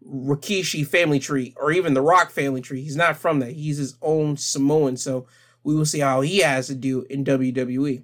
Rikishi 0.06 0.86
family 0.86 1.20
tree, 1.20 1.54
or 1.58 1.72
even 1.72 1.94
the 1.94 2.02
Rock 2.02 2.32
family 2.32 2.62
tree. 2.62 2.82
He's 2.82 2.96
not 2.96 3.18
from 3.18 3.40
that. 3.40 3.52
He's 3.52 3.78
his 3.78 3.96
own 4.02 4.36
Samoan. 4.38 4.98
So 4.98 5.26
we 5.64 5.76
will 5.76 5.86
see 5.86 6.00
how 6.00 6.22
he 6.22 6.40
has 6.40 6.68
to 6.68 6.76
do 6.76 7.06
in 7.10 7.24
WWE. 7.24 8.04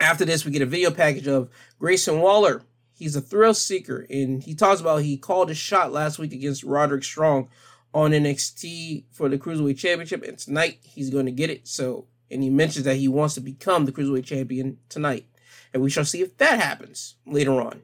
After 0.00 0.24
this, 0.24 0.44
we 0.44 0.52
get 0.52 0.62
a 0.62 0.66
video 0.66 0.90
package 0.90 1.26
of 1.26 1.50
Grayson 1.78 2.20
Waller. 2.20 2.62
He's 3.00 3.16
a 3.16 3.22
thrill 3.22 3.54
seeker, 3.54 4.06
and 4.10 4.42
he 4.42 4.54
talks 4.54 4.80
about 4.80 4.98
he 4.98 5.16
called 5.16 5.50
a 5.50 5.54
shot 5.54 5.90
last 5.90 6.18
week 6.18 6.34
against 6.34 6.62
Roderick 6.62 7.02
Strong 7.02 7.48
on 7.94 8.10
NXT 8.10 9.04
for 9.10 9.30
the 9.30 9.38
Cruiserweight 9.38 9.78
Championship, 9.78 10.22
and 10.22 10.38
tonight 10.38 10.80
he's 10.82 11.08
going 11.08 11.24
to 11.24 11.32
get 11.32 11.48
it. 11.48 11.66
So 11.66 12.06
and 12.30 12.42
he 12.42 12.50
mentions 12.50 12.84
that 12.84 12.96
he 12.96 13.08
wants 13.08 13.34
to 13.34 13.40
become 13.40 13.86
the 13.86 13.92
Cruiserweight 13.92 14.26
Champion 14.26 14.76
tonight. 14.90 15.26
And 15.72 15.82
we 15.82 15.88
shall 15.88 16.04
see 16.04 16.20
if 16.20 16.36
that 16.36 16.60
happens 16.60 17.16
later 17.26 17.60
on. 17.60 17.82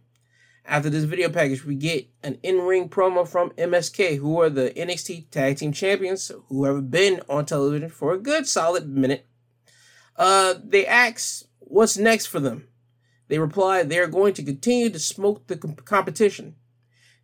After 0.67 0.91
this 0.91 1.05
video 1.05 1.31
package, 1.31 1.65
we 1.65 1.77
get 1.77 2.09
an 2.23 2.39
in-ring 2.43 2.91
promo 2.91 3.27
from 3.27 3.51
MSK, 3.53 4.19
who 4.19 4.39
are 4.41 4.51
the 4.51 4.71
NXT 4.77 5.31
Tag 5.31 5.57
Team 5.57 5.73
Champions, 5.73 6.31
who 6.49 6.65
have 6.65 6.91
been 6.91 7.23
on 7.27 7.47
television 7.47 7.89
for 7.89 8.13
a 8.13 8.19
good 8.19 8.47
solid 8.47 8.87
minute. 8.87 9.27
Uh, 10.17 10.55
they 10.63 10.87
ask 10.87 11.47
what's 11.61 11.97
next 11.97 12.27
for 12.27 12.41
them. 12.41 12.69
They 13.29 13.39
reply 13.39 13.83
they 13.83 13.99
are 13.99 14.07
going 14.07 14.35
to 14.35 14.43
continue 14.43 14.91
to 14.91 14.99
smoke 14.99 15.47
the 15.47 15.57
comp- 15.57 15.85
competition. 15.85 16.57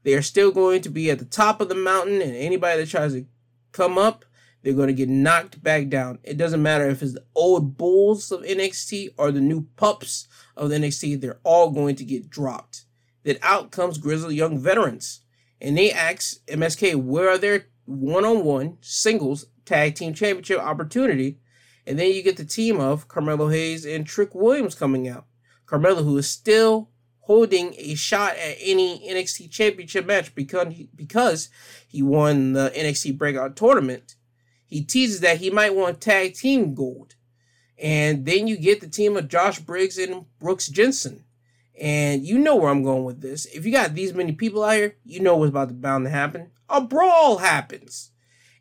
They 0.03 0.15
are 0.15 0.23
still 0.23 0.51
going 0.51 0.83
to 0.83 0.89
be 0.89 1.11
at 1.11 1.19
the 1.19 1.25
top 1.25 1.61
of 1.61 1.69
the 1.69 1.75
mountain, 1.75 2.21
and 2.21 2.35
anybody 2.35 2.81
that 2.81 2.89
tries 2.89 3.13
to 3.13 3.27
come 3.73 3.99
up 3.99 4.25
they're 4.63 4.73
going 4.73 4.89
to 4.89 4.95
get 4.95 5.09
knocked 5.09 5.63
back 5.63 5.89
down. 5.89 6.19
It 6.23 6.37
doesn't 6.37 6.63
matter 6.63 6.89
if 6.89 7.03
it's 7.03 7.15
the 7.15 7.25
old 7.35 7.77
bulls 7.77 8.31
of 8.31 8.43
NXT 8.43 9.15
or 9.17 9.33
the 9.33 9.41
new 9.41 9.67
pups 9.77 10.29
of 10.57 10.71
the 10.71 10.77
NXT, 10.77 11.21
they're 11.21 11.41
all 11.43 11.71
going 11.71 11.97
to 11.97 12.05
get 12.05 12.31
dropped. 12.31 12.85
Then 13.25 13.39
out 13.43 13.71
comes 13.71 13.99
Grizzled 13.99 14.33
Young 14.33 14.59
Veterans. 14.59 15.21
And 15.61 15.77
they 15.77 15.93
ask 15.93 16.45
MSK, 16.47 16.97
where 16.97 17.29
are 17.29 17.39
their 17.39 17.67
one 17.85 18.25
on 18.25 18.45
one 18.45 18.79
singles 18.81 19.47
tag 19.65 19.95
team 19.95 20.15
championship 20.15 20.59
opportunity? 20.59 21.39
And 21.87 21.99
then 21.99 22.13
you 22.13 22.23
get 22.23 22.37
the 22.37 22.45
team 22.45 22.81
of 22.81 23.09
Carmelo 23.09 23.49
Hayes 23.49 23.85
and 23.85 24.07
Trick 24.07 24.35
Williams 24.35 24.75
coming 24.75 25.09
out. 25.09 25.27
Carmelo, 25.73 26.03
who 26.03 26.19
is 26.19 26.29
still 26.29 26.91
holding 27.21 27.75
a 27.79 27.95
shot 27.95 28.37
at 28.37 28.57
any 28.61 29.09
NXT 29.09 29.51
championship 29.51 30.07
match 30.07 30.35
because 30.35 30.73
he, 30.75 30.89
because 30.95 31.49
he 31.89 32.03
won 32.03 32.53
the 32.53 32.73
NXT 32.77 33.17
breakout 33.17 33.57
tournament 33.57 34.17
he 34.73 34.83
teases 34.83 35.21
that 35.21 35.37
he 35.37 35.51
might 35.51 35.75
want 35.75 36.01
tag 36.01 36.33
team 36.33 36.75
gold. 36.75 37.15
And 37.77 38.25
then 38.25 38.47
you 38.47 38.57
get 38.57 38.81
the 38.81 38.89
team 38.89 39.19
of 39.19 39.29
Josh 39.29 39.59
Briggs 39.59 39.99
and 39.99 40.25
Brooks 40.39 40.69
Jensen. 40.69 41.25
And 41.79 42.25
you 42.25 42.39
know 42.39 42.57
where 42.57 42.71
I'm 42.71 42.83
going 42.83 43.05
with 43.05 43.21
this. 43.21 43.45
If 43.45 43.67
you 43.67 43.73
got 43.73 43.93
these 43.93 44.15
many 44.15 44.33
people 44.33 44.65
out 44.65 44.77
here, 44.77 44.97
you 45.05 45.21
know 45.21 45.37
what's 45.37 45.51
about 45.51 45.69
to 45.69 45.75
bound 45.75 46.07
to 46.07 46.11
happen. 46.11 46.53
A 46.71 46.81
brawl 46.81 47.37
happens. 47.37 48.13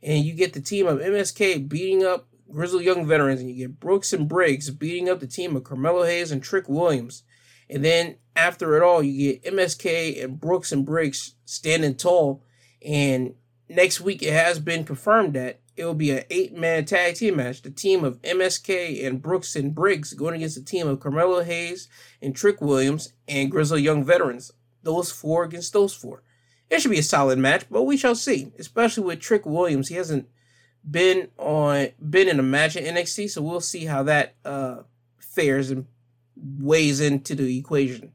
And 0.03 0.25
you 0.25 0.33
get 0.33 0.51
the 0.51 0.59
team 0.59 0.85
of 0.85 0.99
MSK 0.99 1.69
beating 1.69 2.03
up 2.03 2.27
Grizzled 2.51 2.83
Young 2.83 3.05
Veterans, 3.05 3.41
and 3.41 3.49
you 3.49 3.67
get 3.67 3.79
Brooks 3.79 4.13
and 4.13 4.27
Briggs 4.27 4.69
beating 4.69 5.09
up 5.09 5.19
the 5.19 5.27
team 5.27 5.55
of 5.55 5.63
Carmelo 5.63 6.03
Hayes 6.03 6.31
and 6.31 6.43
Trick 6.43 6.67
Williams. 6.67 7.23
And 7.69 7.85
then 7.85 8.17
after 8.35 8.75
it 8.75 8.83
all, 8.83 9.01
you 9.01 9.33
get 9.33 9.43
MSK 9.43 10.23
and 10.23 10.39
Brooks 10.39 10.71
and 10.71 10.85
Briggs 10.85 11.35
standing 11.45 11.95
tall. 11.95 12.43
And 12.85 13.35
next 13.69 14.01
week, 14.01 14.21
it 14.21 14.33
has 14.33 14.59
been 14.59 14.83
confirmed 14.83 15.33
that 15.33 15.61
it 15.77 15.85
will 15.85 15.93
be 15.93 16.11
an 16.11 16.23
eight 16.29 16.53
man 16.53 16.85
tag 16.85 17.15
team 17.15 17.37
match. 17.37 17.61
The 17.61 17.71
team 17.71 18.03
of 18.03 18.21
MSK 18.21 19.05
and 19.05 19.21
Brooks 19.21 19.55
and 19.55 19.73
Briggs 19.73 20.13
going 20.13 20.35
against 20.35 20.55
the 20.55 20.63
team 20.63 20.87
of 20.87 20.99
Carmelo 20.99 21.43
Hayes 21.43 21.87
and 22.21 22.35
Trick 22.35 22.61
Williams 22.61 23.13
and 23.27 23.49
Grizzle 23.49 23.79
Young 23.79 24.03
Veterans. 24.03 24.51
Those 24.83 25.11
four 25.11 25.43
against 25.43 25.73
those 25.73 25.93
four. 25.93 26.23
It 26.69 26.81
should 26.81 26.91
be 26.91 26.99
a 26.99 27.03
solid 27.03 27.37
match, 27.39 27.65
but 27.69 27.83
we 27.83 27.97
shall 27.97 28.15
see. 28.15 28.51
Especially 28.59 29.03
with 29.03 29.19
Trick 29.19 29.45
Williams, 29.45 29.89
he 29.89 29.95
hasn't 29.95 30.27
been 30.89 31.29
on 31.37 31.89
been 32.09 32.27
in 32.27 32.39
a 32.39 32.43
match 32.43 32.75
in 32.75 32.95
NXT, 32.95 33.29
so 33.29 33.41
we'll 33.41 33.61
see 33.61 33.85
how 33.85 34.03
that 34.03 34.35
uh, 34.45 34.77
fares 35.19 35.69
and 35.69 35.85
weighs 36.35 36.99
into 36.99 37.35
the 37.35 37.57
equation. 37.57 38.13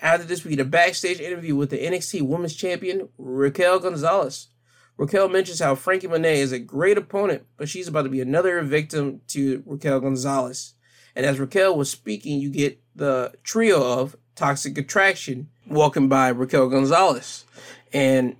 After 0.00 0.26
this, 0.26 0.44
we 0.44 0.50
get 0.50 0.60
a 0.60 0.64
backstage 0.64 1.20
interview 1.20 1.56
with 1.56 1.70
the 1.70 1.78
NXT 1.78 2.22
Women's 2.22 2.54
Champion 2.54 3.08
Raquel 3.18 3.80
Gonzalez. 3.80 4.48
Raquel 4.96 5.28
mentions 5.28 5.60
how 5.60 5.74
Frankie 5.74 6.08
Monet 6.08 6.40
is 6.40 6.52
a 6.52 6.58
great 6.58 6.98
opponent, 6.98 7.46
but 7.56 7.68
she's 7.68 7.88
about 7.88 8.02
to 8.02 8.08
be 8.08 8.20
another 8.20 8.60
victim 8.62 9.20
to 9.28 9.62
Raquel 9.66 10.00
Gonzalez. 10.00 10.74
And 11.16 11.24
as 11.24 11.40
Raquel 11.40 11.76
was 11.76 11.90
speaking, 11.90 12.40
you 12.40 12.50
get 12.50 12.80
the 12.94 13.32
trio 13.42 14.00
of 14.00 14.16
Toxic 14.34 14.76
Attraction 14.78 15.48
walking 15.68 16.08
by 16.08 16.28
Raquel 16.28 16.68
Gonzalez. 16.68 17.44
And 17.92 18.36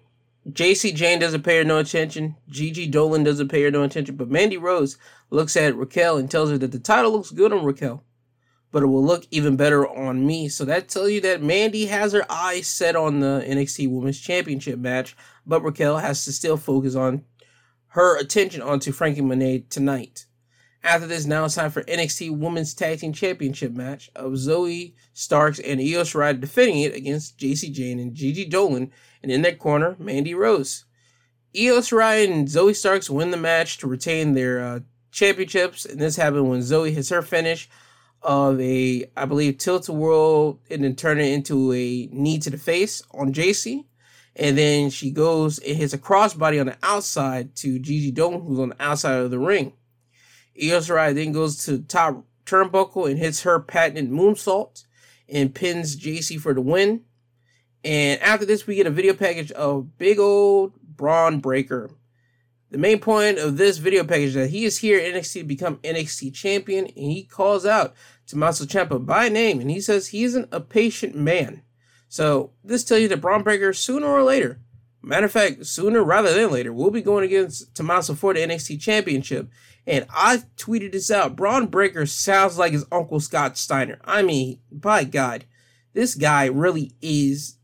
Jacy 0.53 0.93
Jayne 0.93 1.19
doesn't 1.19 1.43
pay 1.43 1.59
her 1.59 1.65
no 1.65 1.79
attention. 1.79 2.37
Gigi 2.49 2.87
Dolan 2.87 3.25
doesn't 3.25 3.49
pay 3.49 3.63
her 3.63 3.71
no 3.71 3.83
attention. 3.83 4.17
But 4.17 4.31
Mandy 4.31 4.57
Rose 4.57 4.97
looks 5.31 5.57
at 5.57 5.77
Raquel 5.77 6.17
and 6.17 6.31
tells 6.31 6.51
her 6.51 6.59
that 6.59 6.73
the 6.73 6.79
title 6.79 7.13
looks 7.13 7.31
good 7.31 7.53
on 7.53 7.65
Raquel. 7.65 8.05
but 8.71 8.83
it 8.83 8.87
will 8.87 9.05
look 9.05 9.27
even 9.31 9.57
better 9.57 9.87
on 9.89 10.27
me. 10.27 10.49
So 10.49 10.65
that 10.67 10.89
tells 10.89 11.11
you 11.11 11.21
that 11.23 11.43
Mandy 11.43 11.87
has 11.87 12.13
her 12.13 12.31
eyes 12.31 12.67
set 12.67 12.97
on 12.97 13.21
the 13.21 13.43
NXT 13.47 13.91
Women's 13.91 14.21
Championship 14.21 14.79
match, 14.79 15.17
but 15.47 15.63
Raquel 15.63 15.99
has 15.99 16.25
to 16.25 16.33
still 16.33 16.57
focus 16.57 16.95
on 16.95 17.25
her 17.93 18.19
attention 18.19 18.61
onto 18.61 18.93
Frankie 18.93 19.23
Monet 19.23 19.67
tonight. 19.71 20.27
After 20.85 21.07
this, 21.07 21.25
now 21.25 21.45
it's 21.47 21.57
time 21.57 21.71
for 21.71 21.83
NXT 21.85 22.39
Women's 22.39 22.73
Tag 22.73 23.01
Team 23.01 23.13
Championship 23.13 23.73
match 23.73 24.11
of 24.15 24.33
Zoey 24.33 24.95
Starks 25.13 25.59
and 25.59 25.81
Io 25.81 26.03
Shirai 26.03 26.39
defending 26.39 26.81
it 26.81 26.95
against 26.95 27.39
Jacy 27.39 27.71
Jayne 27.71 27.99
and 27.99 28.15
Gigi 28.15 28.45
Dolan, 28.45 28.93
and 29.23 29.33
in 29.33 29.43
that 29.43 29.59
corner, 29.59 29.97
Mandy 29.99 30.35
Rose. 30.35 30.85
Io 31.57 31.79
Shirai 31.79 32.31
and 32.31 32.47
Zoey 32.47 32.77
Starks 32.77 33.09
win 33.09 33.31
the 33.31 33.37
match 33.37 33.79
to 33.79 33.87
retain 33.87 34.35
their 34.35 34.63
uh, 34.63 34.81
championships, 35.11 35.85
and 35.85 36.01
this 36.01 36.17
happened 36.17 36.49
when 36.49 36.63
Zoe 36.63 36.93
hits 36.93 37.09
her 37.09 37.23
finish 37.23 37.69
of 38.23 38.61
a, 38.61 39.11
I 39.17 39.25
believe, 39.25 39.59
tilt 39.59 39.89
a 39.89 39.93
whirl 39.93 40.61
and 40.71 40.85
then 40.85 40.97
turn 40.97 41.19
it 41.19 41.33
into 41.33 41.73
a 41.73 42.09
knee 42.13 42.39
to 42.41 42.51
the 42.51 42.59
face 42.59 43.03
on 43.13 43.33
Jacy. 43.33 43.87
And 44.37 44.57
then 44.57 44.91
she 44.91 45.11
goes 45.11 45.59
and 45.59 45.77
hits 45.77 45.93
a 45.93 45.99
crossbody 45.99 46.61
on 46.61 46.67
the 46.67 46.77
outside 46.83 47.57
to 47.57 47.79
Gigi 47.79 48.13
Dolan, 48.13 48.43
who's 48.43 48.61
on 48.61 48.69
the 48.71 48.83
outside 48.83 49.21
of 49.21 49.31
the 49.31 49.39
ring. 49.39 49.73
Io 50.61 50.79
Shirai 50.79 51.15
then 51.15 51.33
goes 51.33 51.65
to 51.65 51.79
the 51.79 51.83
top 51.85 52.25
turnbuckle 52.47 53.09
and 53.11 53.19
hits 53.19 53.43
her 53.43 53.59
patented 53.61 54.11
moonsault 54.11 54.85
and 55.29 55.55
pins 55.55 55.97
Jacy 55.97 56.39
for 56.39 56.55
the 56.55 56.61
win. 56.61 57.03
And 57.85 58.21
after 58.21 58.45
this, 58.45 58.67
we 58.67 58.77
get 58.77 58.87
a 58.87 58.91
video 58.91 59.15
package 59.15 59.53
of 59.53 59.97
big 59.99 60.19
old 60.19 60.75
Bron 60.83 61.39
Breakker. 61.41 61.91
The 62.71 62.79
main 62.79 62.99
point 62.99 63.39
of 63.39 63.57
this 63.57 63.79
video 63.79 64.05
package 64.05 64.29
is 64.29 64.35
that 64.35 64.51
he 64.51 64.65
is 64.65 64.79
here 64.79 64.99
at 64.99 65.15
NXT 65.15 65.33
to 65.41 65.45
become 65.45 65.77
NXT 65.77 66.35
champion, 66.35 66.87
and 66.87 66.95
he 66.97 67.25
calls 67.25 67.65
out 67.65 67.95
Tommaso 68.27 68.67
Ciampa 68.67 69.05
by 69.05 69.31
name, 69.31 69.61
and 69.61 69.71
he 69.71 69.81
says 69.81 70.09
he 70.09 70.25
isn't 70.25 70.49
a 70.53 70.61
patient 70.61 71.15
man. 71.15 71.63
So 72.09 72.53
this 72.63 72.85
tells 72.85 73.01
you 73.01 73.09
that 73.09 73.21
Bron 73.21 73.43
Breakker 73.43 73.73
sooner 73.73 74.07
or 74.07 74.23
later, 74.23 74.61
matter 75.03 75.27
of 75.27 75.33
fact, 75.33 75.65
sooner 75.65 76.03
rather 76.03 76.35
than 76.35 76.51
later, 76.51 76.73
will 76.73 76.91
be 76.91 77.01
going 77.01 77.25
against 77.25 77.75
Tommaso 77.75 78.15
for 78.15 78.35
the 78.35 78.41
NXT 78.41 78.81
championship. 78.81 79.49
And 79.87 80.07
I 80.11 80.43
tweeted 80.59 80.93
this 80.93 81.11
out. 81.11 81.37
Bron 81.37 81.69
Breakker 81.69 82.05
sounds 82.05 82.59
like 82.59 82.73
his 82.73 82.85
Uncle 82.93 83.21
Scott 83.21 83.57
Steiner. 83.57 83.99
I 84.05 84.21
mean, 84.23 84.61
by 84.71 85.05
God, 85.05 85.47
this 85.95 86.15
guy 86.15 86.47
really 86.47 86.93
is 87.01 87.58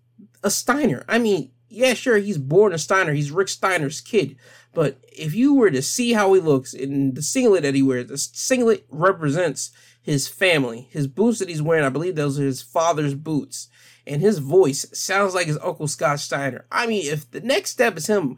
a 0.45 0.51
Steiner. 0.51 1.05
I 1.09 1.19
mean, 1.19 1.51
yeah, 1.69 1.95
sure, 1.95 2.19
he's 2.19 2.39
born 2.39 2.73
a 2.73 2.79
Steiner. 2.79 3.13
He's 3.13 3.31
Rick 3.31 3.49
Steiner's 3.49 4.01
kid. 4.01 4.37
But 4.73 4.99
if 5.13 5.35
you 5.35 5.55
were 5.55 5.71
to 5.71 5.83
see 5.83 6.13
how 6.13 6.33
he 6.35 6.41
looks 6.41 6.75
in 6.75 7.15
the 7.15 7.23
singlet 7.23 7.63
that 7.63 7.75
he 7.75 7.83
wears, 7.83 8.09
the 8.09 8.19
singlet 8.19 8.87
represents 8.89 9.71
his 10.01 10.29
family. 10.29 10.89
His 10.91 11.07
boots 11.07 11.39
that 11.39 11.49
he's 11.49 11.63
wearing, 11.63 11.85
I 11.85 11.89
believe 11.89 12.15
those 12.15 12.39
are 12.39 12.45
his 12.45 12.63
father's 12.63 13.15
boots. 13.15 13.69
And 14.07 14.21
his 14.21 14.39
voice 14.39 14.87
sounds 14.93 15.35
like 15.35 15.47
his 15.47 15.59
Uncle 15.63 15.89
Scott 15.89 16.21
Steiner. 16.21 16.67
I 16.71 16.87
mean, 16.87 17.11
if 17.11 17.31
the 17.31 17.41
next 17.41 17.71
step 17.71 17.97
is 17.97 18.07
him 18.07 18.37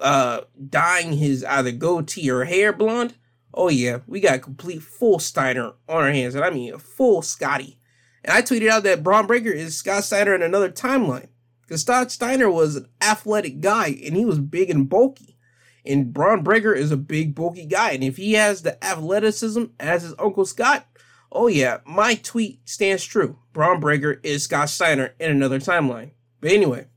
uh, 0.00 0.42
dyeing 0.68 1.14
his 1.14 1.44
either 1.44 1.72
goatee 1.72 2.30
or 2.30 2.44
hair 2.44 2.72
blonde, 2.72 3.14
Oh 3.54 3.68
yeah, 3.68 3.98
we 4.06 4.20
got 4.20 4.36
a 4.36 4.38
complete 4.38 4.82
full 4.82 5.18
Steiner 5.18 5.72
on 5.88 6.04
our 6.04 6.10
hands, 6.10 6.34
and 6.34 6.44
I 6.44 6.50
mean 6.50 6.72
a 6.72 6.78
full 6.78 7.22
Scotty. 7.22 7.78
And 8.24 8.32
I 8.32 8.40
tweeted 8.40 8.68
out 8.68 8.84
that 8.84 9.02
Bron 9.02 9.26
Breakker 9.26 9.50
is 9.50 9.76
Scott 9.76 10.04
Steiner 10.04 10.34
in 10.34 10.42
another 10.42 10.70
timeline. 10.70 11.28
Because 11.72 11.80
Scott 11.80 12.12
Steiner 12.12 12.50
was 12.50 12.76
an 12.76 12.86
athletic 13.00 13.62
guy 13.62 13.98
and 14.04 14.14
he 14.14 14.26
was 14.26 14.38
big 14.38 14.68
and 14.68 14.90
bulky. 14.90 15.38
And 15.86 16.12
Bron 16.12 16.42
Breakker 16.42 16.74
is 16.74 16.92
a 16.92 16.98
big, 16.98 17.34
bulky 17.34 17.64
guy. 17.64 17.92
And 17.92 18.04
if 18.04 18.18
he 18.18 18.34
has 18.34 18.60
the 18.60 18.84
athleticism 18.84 19.64
as 19.80 20.02
his 20.02 20.14
Uncle 20.18 20.44
Scott, 20.44 20.86
oh 21.32 21.46
yeah, 21.46 21.78
my 21.86 22.16
tweet 22.16 22.68
stands 22.68 23.06
true. 23.06 23.38
Bron 23.54 23.80
Breakker 23.80 24.20
is 24.22 24.44
Scott 24.44 24.68
Steiner 24.68 25.14
in 25.18 25.30
another 25.30 25.58
timeline. 25.58 26.10
But 26.42 26.50
anyway, 26.50 26.88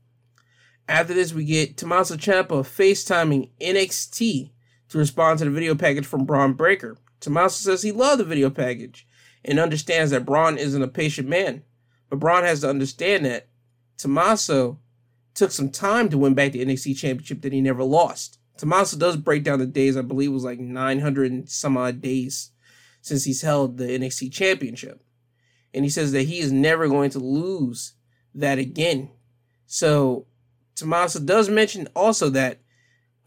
after 0.86 1.14
this, 1.14 1.32
we 1.32 1.46
get 1.46 1.78
Tommaso 1.78 2.16
Ciampa 2.16 2.60
FaceTiming 2.60 3.52
NXT 3.58 4.50
to 4.90 4.98
respond 4.98 5.38
to 5.38 5.46
the 5.46 5.50
video 5.50 5.74
package 5.74 6.04
from 6.04 6.26
Bron 6.26 6.52
Breakker. 6.52 6.98
Tommaso 7.20 7.70
says 7.70 7.82
he 7.82 7.92
loved 7.92 8.20
the 8.20 8.24
video 8.24 8.50
package 8.50 9.08
and 9.42 9.58
understands 9.58 10.10
that 10.10 10.26
Bron 10.26 10.58
isn't 10.58 10.82
a 10.82 10.86
patient 10.86 11.30
man. 11.30 11.62
But 12.10 12.18
Bron 12.18 12.42
has 12.44 12.60
to 12.60 12.68
understand 12.68 13.24
that 13.24 13.48
Tommaso 13.98 14.78
took 15.34 15.52
some 15.52 15.70
time 15.70 16.08
to 16.08 16.18
win 16.18 16.34
back 16.34 16.52
the 16.52 16.64
NXT 16.64 16.96
championship 16.96 17.42
that 17.42 17.52
he 17.52 17.60
never 17.60 17.84
lost. 17.84 18.38
Tommaso 18.56 18.96
does 18.96 19.16
break 19.16 19.44
down 19.44 19.58
the 19.58 19.66
days, 19.66 19.96
I 19.96 20.02
believe 20.02 20.30
it 20.30 20.34
was 20.34 20.44
like 20.44 20.58
900 20.58 21.30
and 21.30 21.48
some 21.48 21.76
odd 21.76 22.00
days 22.00 22.52
since 23.02 23.24
he's 23.24 23.42
held 23.42 23.76
the 23.76 23.86
NXT 23.86 24.32
championship. 24.32 25.02
And 25.74 25.84
he 25.84 25.90
says 25.90 26.12
that 26.12 26.22
he 26.22 26.38
is 26.38 26.52
never 26.52 26.88
going 26.88 27.10
to 27.10 27.18
lose 27.18 27.94
that 28.34 28.58
again. 28.58 29.10
So 29.66 30.26
Tommaso 30.74 31.20
does 31.20 31.48
mention 31.48 31.88
also 31.94 32.30
that 32.30 32.60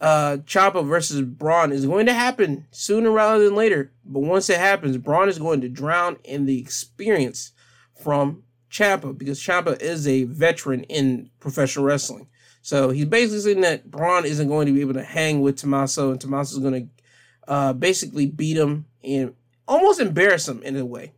uh 0.00 0.38
versus 0.46 1.20
Bron 1.22 1.72
is 1.72 1.84
going 1.84 2.06
to 2.06 2.14
happen 2.14 2.66
sooner 2.70 3.10
rather 3.10 3.44
than 3.44 3.54
later. 3.54 3.92
But 4.04 4.20
once 4.20 4.48
it 4.48 4.58
happens, 4.58 4.96
Bron 4.96 5.28
is 5.28 5.38
going 5.38 5.60
to 5.60 5.68
drown 5.68 6.16
in 6.24 6.46
the 6.46 6.58
experience 6.58 7.52
from 7.94 8.42
Ciampa 8.70 9.16
because 9.16 9.40
Ciampa 9.40 9.80
is 9.80 10.06
a 10.06 10.24
veteran 10.24 10.84
in 10.84 11.30
professional 11.40 11.84
wrestling. 11.84 12.28
So 12.62 12.90
he's 12.90 13.06
basically 13.06 13.40
saying 13.40 13.60
that 13.62 13.90
Bron 13.90 14.24
isn't 14.24 14.48
going 14.48 14.66
to 14.66 14.72
be 14.72 14.82
able 14.82 14.94
to 14.94 15.02
hang 15.02 15.40
with 15.40 15.56
Tommaso, 15.56 16.10
and 16.10 16.20
Tommaso 16.20 16.56
is 16.56 16.62
going 16.62 16.88
to 16.88 17.50
uh, 17.50 17.72
basically 17.72 18.26
beat 18.26 18.56
him 18.56 18.86
and 19.02 19.34
almost 19.66 20.00
embarrass 20.00 20.46
him 20.46 20.62
in 20.62 20.76
a 20.76 20.84
way. 20.84 21.12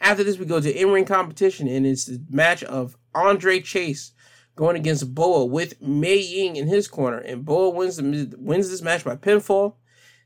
After 0.00 0.24
this, 0.24 0.38
we 0.38 0.44
go 0.44 0.60
to 0.60 0.72
in 0.72 0.90
ring 0.90 1.04
competition, 1.04 1.68
and 1.68 1.86
it's 1.86 2.06
the 2.06 2.20
match 2.28 2.62
of 2.64 2.96
Andre 3.14 3.60
Chase 3.60 4.12
going 4.56 4.76
against 4.76 5.14
Boa 5.14 5.44
with 5.44 5.80
Mei 5.80 6.18
Ying 6.18 6.56
in 6.56 6.66
his 6.66 6.88
corner, 6.88 7.18
and 7.18 7.44
Boa 7.44 7.70
wins 7.70 7.96
the, 7.96 8.34
wins 8.36 8.68
this 8.68 8.82
match 8.82 9.04
by 9.04 9.16
pinfall. 9.16 9.74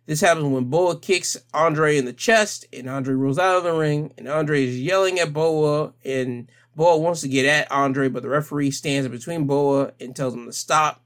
This 0.07 0.21
happens 0.21 0.47
when 0.47 0.65
Boa 0.65 0.99
kicks 0.99 1.37
Andre 1.55 1.97
in 1.97 2.05
the 2.05 2.13
chest, 2.13 2.67
and 2.73 2.89
Andre 2.89 3.15
rolls 3.15 3.39
out 3.39 3.57
of 3.57 3.65
the 3.65 3.73
ring, 3.73 4.13
and 4.19 4.29
Andre 4.29 4.65
is 4.65 4.81
yelling 4.81 5.21
at 5.21 5.33
Boa, 5.33 5.93
and 6.05 6.51
Boa 6.75 6.99
wants 6.99 7.21
to 7.21 7.29
get 7.29 7.47
at 7.47 7.71
Andre, 7.71 8.09
but 8.09 8.23
the 8.23 8.29
referee 8.29 8.71
stands 8.71 9.07
in 9.07 9.13
between 9.13 9.47
Boa 9.47 9.93
and 10.01 10.17
tells 10.17 10.35
him 10.35 10.47
to 10.47 10.53
stop 10.53 11.05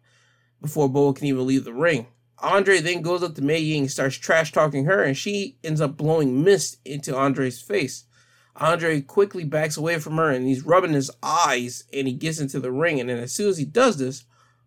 before 0.60 0.88
Boa 0.88 1.12
can 1.12 1.26
even 1.26 1.46
leave 1.46 1.64
the 1.64 1.72
ring. 1.72 2.06
Andre 2.38 2.80
then 2.80 3.02
goes 3.02 3.22
up 3.22 3.34
to 3.34 3.42
Mei 3.42 3.58
Ying 3.58 3.82
and 3.82 3.90
starts 3.90 4.16
trash 4.16 4.52
talking 4.52 4.84
her, 4.84 5.02
and 5.02 5.16
she 5.16 5.56
ends 5.62 5.80
up 5.80 5.96
blowing 5.96 6.42
mist 6.42 6.78
into 6.84 7.16
Andre's 7.16 7.60
face. 7.60 8.04
Andre 8.56 9.00
quickly 9.00 9.44
backs 9.44 9.76
away 9.76 9.98
from 9.98 10.16
her 10.16 10.30
and 10.30 10.46
he's 10.46 10.64
rubbing 10.64 10.92
his 10.92 11.10
eyes 11.22 11.84
and 11.92 12.06
he 12.06 12.14
gets 12.14 12.38
into 12.38 12.60
the 12.60 12.70
ring. 12.70 13.00
And 13.00 13.08
then 13.08 13.18
as 13.18 13.32
soon 13.32 13.48
as 13.48 13.58
he 13.58 13.64
does 13.64 13.96
this, 13.96 14.24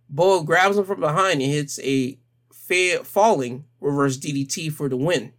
Boa 0.10 0.44
grabs 0.44 0.78
him 0.78 0.86
from 0.86 1.00
behind 1.00 1.42
and 1.42 1.52
hits 1.52 1.80
a 1.80 2.20
fa- 2.52 3.04
falling 3.04 3.66
reverse 3.80 4.18
DDT 4.18 4.72
for 4.72 4.90
the 4.90 4.98
win. 4.98 5.34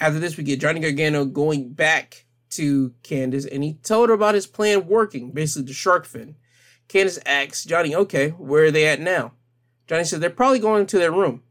After 0.00 0.18
this, 0.18 0.36
we 0.36 0.44
get 0.44 0.60
Johnny 0.60 0.80
Gargano 0.80 1.24
going 1.24 1.72
back 1.72 2.26
to 2.50 2.94
Candice 3.02 3.48
and 3.50 3.64
he 3.64 3.74
told 3.74 4.08
her 4.08 4.14
about 4.14 4.34
his 4.34 4.46
plan 4.46 4.86
working, 4.86 5.32
basically 5.32 5.66
the 5.66 5.72
shark 5.72 6.06
fin. 6.06 6.36
Candice 6.88 7.18
asks 7.24 7.64
Johnny, 7.64 7.94
okay, 7.94 8.30
where 8.30 8.64
are 8.64 8.70
they 8.70 8.86
at 8.86 9.00
now? 9.00 9.32
Johnny 9.86 10.04
says 10.04 10.20
they're 10.20 10.30
probably 10.30 10.58
going 10.58 10.86
to 10.86 10.98
their 10.98 11.12
room. 11.12 11.42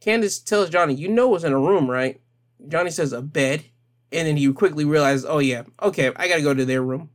Candice 0.00 0.44
tells 0.44 0.70
Johnny, 0.70 0.94
you 0.94 1.08
know 1.08 1.28
what's 1.28 1.44
in 1.44 1.52
a 1.52 1.58
room, 1.58 1.90
right? 1.90 2.20
Johnny 2.68 2.90
says 2.90 3.12
a 3.12 3.22
bed. 3.22 3.64
And 4.10 4.28
then 4.28 4.36
he 4.36 4.52
quickly 4.52 4.84
realizes, 4.84 5.24
oh 5.24 5.38
yeah, 5.38 5.62
okay, 5.82 6.12
I 6.16 6.28
gotta 6.28 6.42
go 6.42 6.52
to 6.52 6.66
their 6.66 6.82
room. 6.82 7.08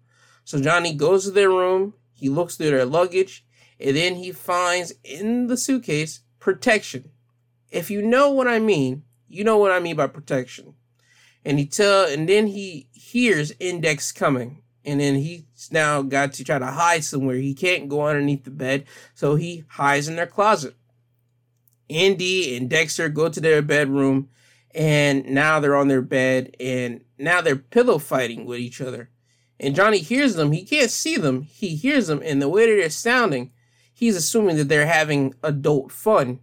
So 0.44 0.60
Johnny 0.60 0.96
goes 0.96 1.26
to 1.26 1.32
their 1.32 1.50
room, 1.50 1.94
he 2.13 2.28
looks 2.28 2.56
through 2.56 2.72
their 2.72 2.86
luggage, 2.86 3.46
and 3.80 3.96
then 3.96 4.16
he 4.16 4.32
finds 4.32 4.94
in 5.04 5.46
the 5.46 5.58
suitcase 5.58 6.22
protection. 6.40 7.12
If 7.71 7.91
you 7.91 8.01
know 8.01 8.32
what 8.32 8.47
I 8.47 8.60
mean, 8.60 9.03
you 9.27 9.43
know 9.43 9.58
what 9.58 9.71
I 9.71 9.80
mean 9.80 9.95
by 9.95 10.08
protection. 10.08 10.73
And 11.43 11.60
he 11.60 11.65
tell 11.65 12.06
and 12.06 12.27
then 12.27 12.47
he 12.47 12.88
hears 12.93 13.53
Index 13.60 14.12
coming. 14.12 14.63
And 14.86 15.01
then 15.01 15.15
he's 15.15 15.69
now 15.69 16.01
got 16.01 16.32
to 16.34 16.45
try 16.45 16.60
to 16.60 16.65
hide 16.65 17.03
somewhere. 17.03 17.36
He 17.36 17.53
can't 17.53 17.89
go 17.89 18.08
underneath 18.08 18.45
the 18.45 18.51
bed, 18.51 18.86
so 19.13 19.36
he 19.36 19.65
hides 19.68 20.07
in 20.07 20.15
their 20.15 20.28
closet. 20.28 20.76
Andy 21.89 22.55
and 22.55 22.70
Dexter 22.70 23.09
go 23.09 23.28
to 23.30 23.41
their 23.41 23.61
bedroom 23.61 24.30
and 24.74 25.26
now 25.26 25.59
they're 25.59 25.76
on 25.76 25.88
their 25.88 26.01
bed 26.01 26.55
and 26.59 27.01
now 27.18 27.41
they're 27.41 27.55
pillow 27.55 27.97
fighting 27.97 28.45
with 28.45 28.59
each 28.59 28.80
other. 28.80 29.09
And 29.59 29.76
Johnny 29.76 29.99
hears 29.99 30.36
them. 30.36 30.51
He 30.51 30.63
can't 30.63 30.91
see 30.91 31.18
them. 31.18 31.41
He 31.43 31.76
hears 31.76 32.07
them, 32.07 32.22
and 32.24 32.41
the 32.41 32.49
way 32.49 32.70
that 32.70 32.80
they're 32.80 32.89
sounding, 32.89 33.51
he's 33.91 34.15
assuming 34.15 34.55
that 34.57 34.70
they're 34.70 34.86
having 34.86 35.34
adult 35.41 35.91
fun. 35.91 36.39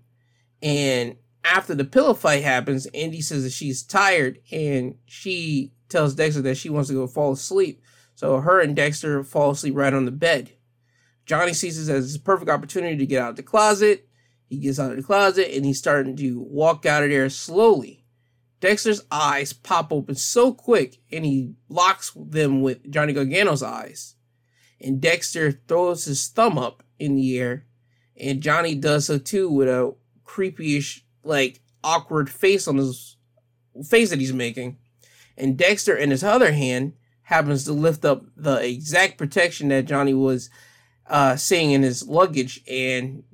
And 0.64 1.16
after 1.44 1.74
the 1.74 1.84
pillow 1.84 2.14
fight 2.14 2.42
happens, 2.42 2.88
Indi 2.94 3.20
says 3.20 3.44
that 3.44 3.52
she's 3.52 3.82
tired, 3.82 4.38
and 4.50 4.96
she 5.04 5.74
tells 5.90 6.14
Dexter 6.14 6.40
that 6.40 6.56
she 6.56 6.70
wants 6.70 6.88
to 6.88 6.94
go 6.94 7.06
fall 7.06 7.32
asleep. 7.32 7.82
So 8.14 8.40
her 8.40 8.60
and 8.60 8.74
Dexter 8.74 9.22
fall 9.22 9.50
asleep 9.50 9.74
right 9.76 9.92
on 9.92 10.06
the 10.06 10.10
bed. 10.10 10.52
Johnny 11.26 11.52
sees 11.52 11.76
this 11.76 11.94
as 11.94 12.04
his 12.04 12.18
perfect 12.18 12.50
opportunity 12.50 12.96
to 12.96 13.06
get 13.06 13.20
out 13.20 13.30
of 13.30 13.36
the 13.36 13.42
closet. 13.42 14.08
He 14.46 14.58
gets 14.58 14.78
out 14.80 14.90
of 14.90 14.96
the 14.96 15.02
closet 15.02 15.54
and 15.54 15.66
he's 15.66 15.78
starting 15.78 16.16
to 16.16 16.40
walk 16.40 16.86
out 16.86 17.02
of 17.02 17.10
there 17.10 17.28
slowly. 17.28 18.04
Dexter's 18.60 19.02
eyes 19.10 19.52
pop 19.52 19.92
open 19.92 20.14
so 20.14 20.52
quick 20.52 20.98
and 21.12 21.24
he 21.24 21.54
locks 21.68 22.12
them 22.14 22.62
with 22.62 22.90
Johnny 22.90 23.12
Gargano's 23.12 23.62
eyes. 23.62 24.14
And 24.80 25.00
Dexter 25.00 25.52
throws 25.52 26.04
his 26.04 26.28
thumb 26.28 26.58
up 26.58 26.82
in 26.98 27.16
the 27.16 27.38
air 27.38 27.66
and 28.16 28.42
Johnny 28.42 28.74
does 28.74 29.06
so 29.06 29.18
too 29.18 29.50
with 29.50 29.68
a 29.68 29.94
creepyish, 30.24 31.02
like 31.22 31.60
awkward 31.82 32.30
face 32.30 32.66
on 32.66 32.76
his 32.76 33.16
face 33.86 34.10
that 34.10 34.20
he's 34.20 34.32
making. 34.32 34.78
And 35.36 35.56
Dexter, 35.56 35.96
in 35.96 36.10
his 36.10 36.22
other 36.24 36.52
hand, 36.52 36.94
happens 37.22 37.64
to 37.64 37.72
lift 37.72 38.04
up 38.04 38.24
the 38.36 38.56
exact 38.64 39.18
protection 39.18 39.68
that 39.68 39.86
Johnny 39.86 40.14
was 40.14 40.50
uh, 41.06 41.36
seeing 41.36 41.72
in 41.72 41.82
his 41.82 42.06
luggage. 42.06 42.62
And 42.68 43.24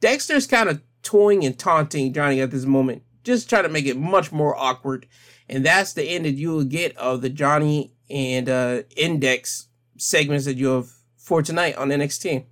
Dexter's 0.00 0.46
kind 0.46 0.68
of 0.68 0.82
toying 1.02 1.44
and 1.44 1.58
taunting 1.58 2.12
Johnny 2.12 2.40
at 2.40 2.50
this 2.50 2.64
moment, 2.64 3.02
just 3.22 3.48
trying 3.48 3.62
to 3.62 3.68
make 3.68 3.86
it 3.86 3.96
much 3.96 4.32
more 4.32 4.56
awkward. 4.56 5.06
And 5.48 5.64
that's 5.64 5.92
the 5.92 6.04
end 6.04 6.24
that 6.24 6.32
you 6.32 6.50
will 6.50 6.64
get 6.64 6.96
of 6.96 7.22
the 7.22 7.30
Johnny 7.30 7.92
and 8.10 8.48
uh, 8.48 8.82
Index 8.96 9.68
segments 9.96 10.44
that 10.44 10.56
you 10.56 10.68
have 10.68 10.90
for 11.16 11.42
tonight 11.42 11.76
on 11.76 11.88
NXT. 11.88 12.44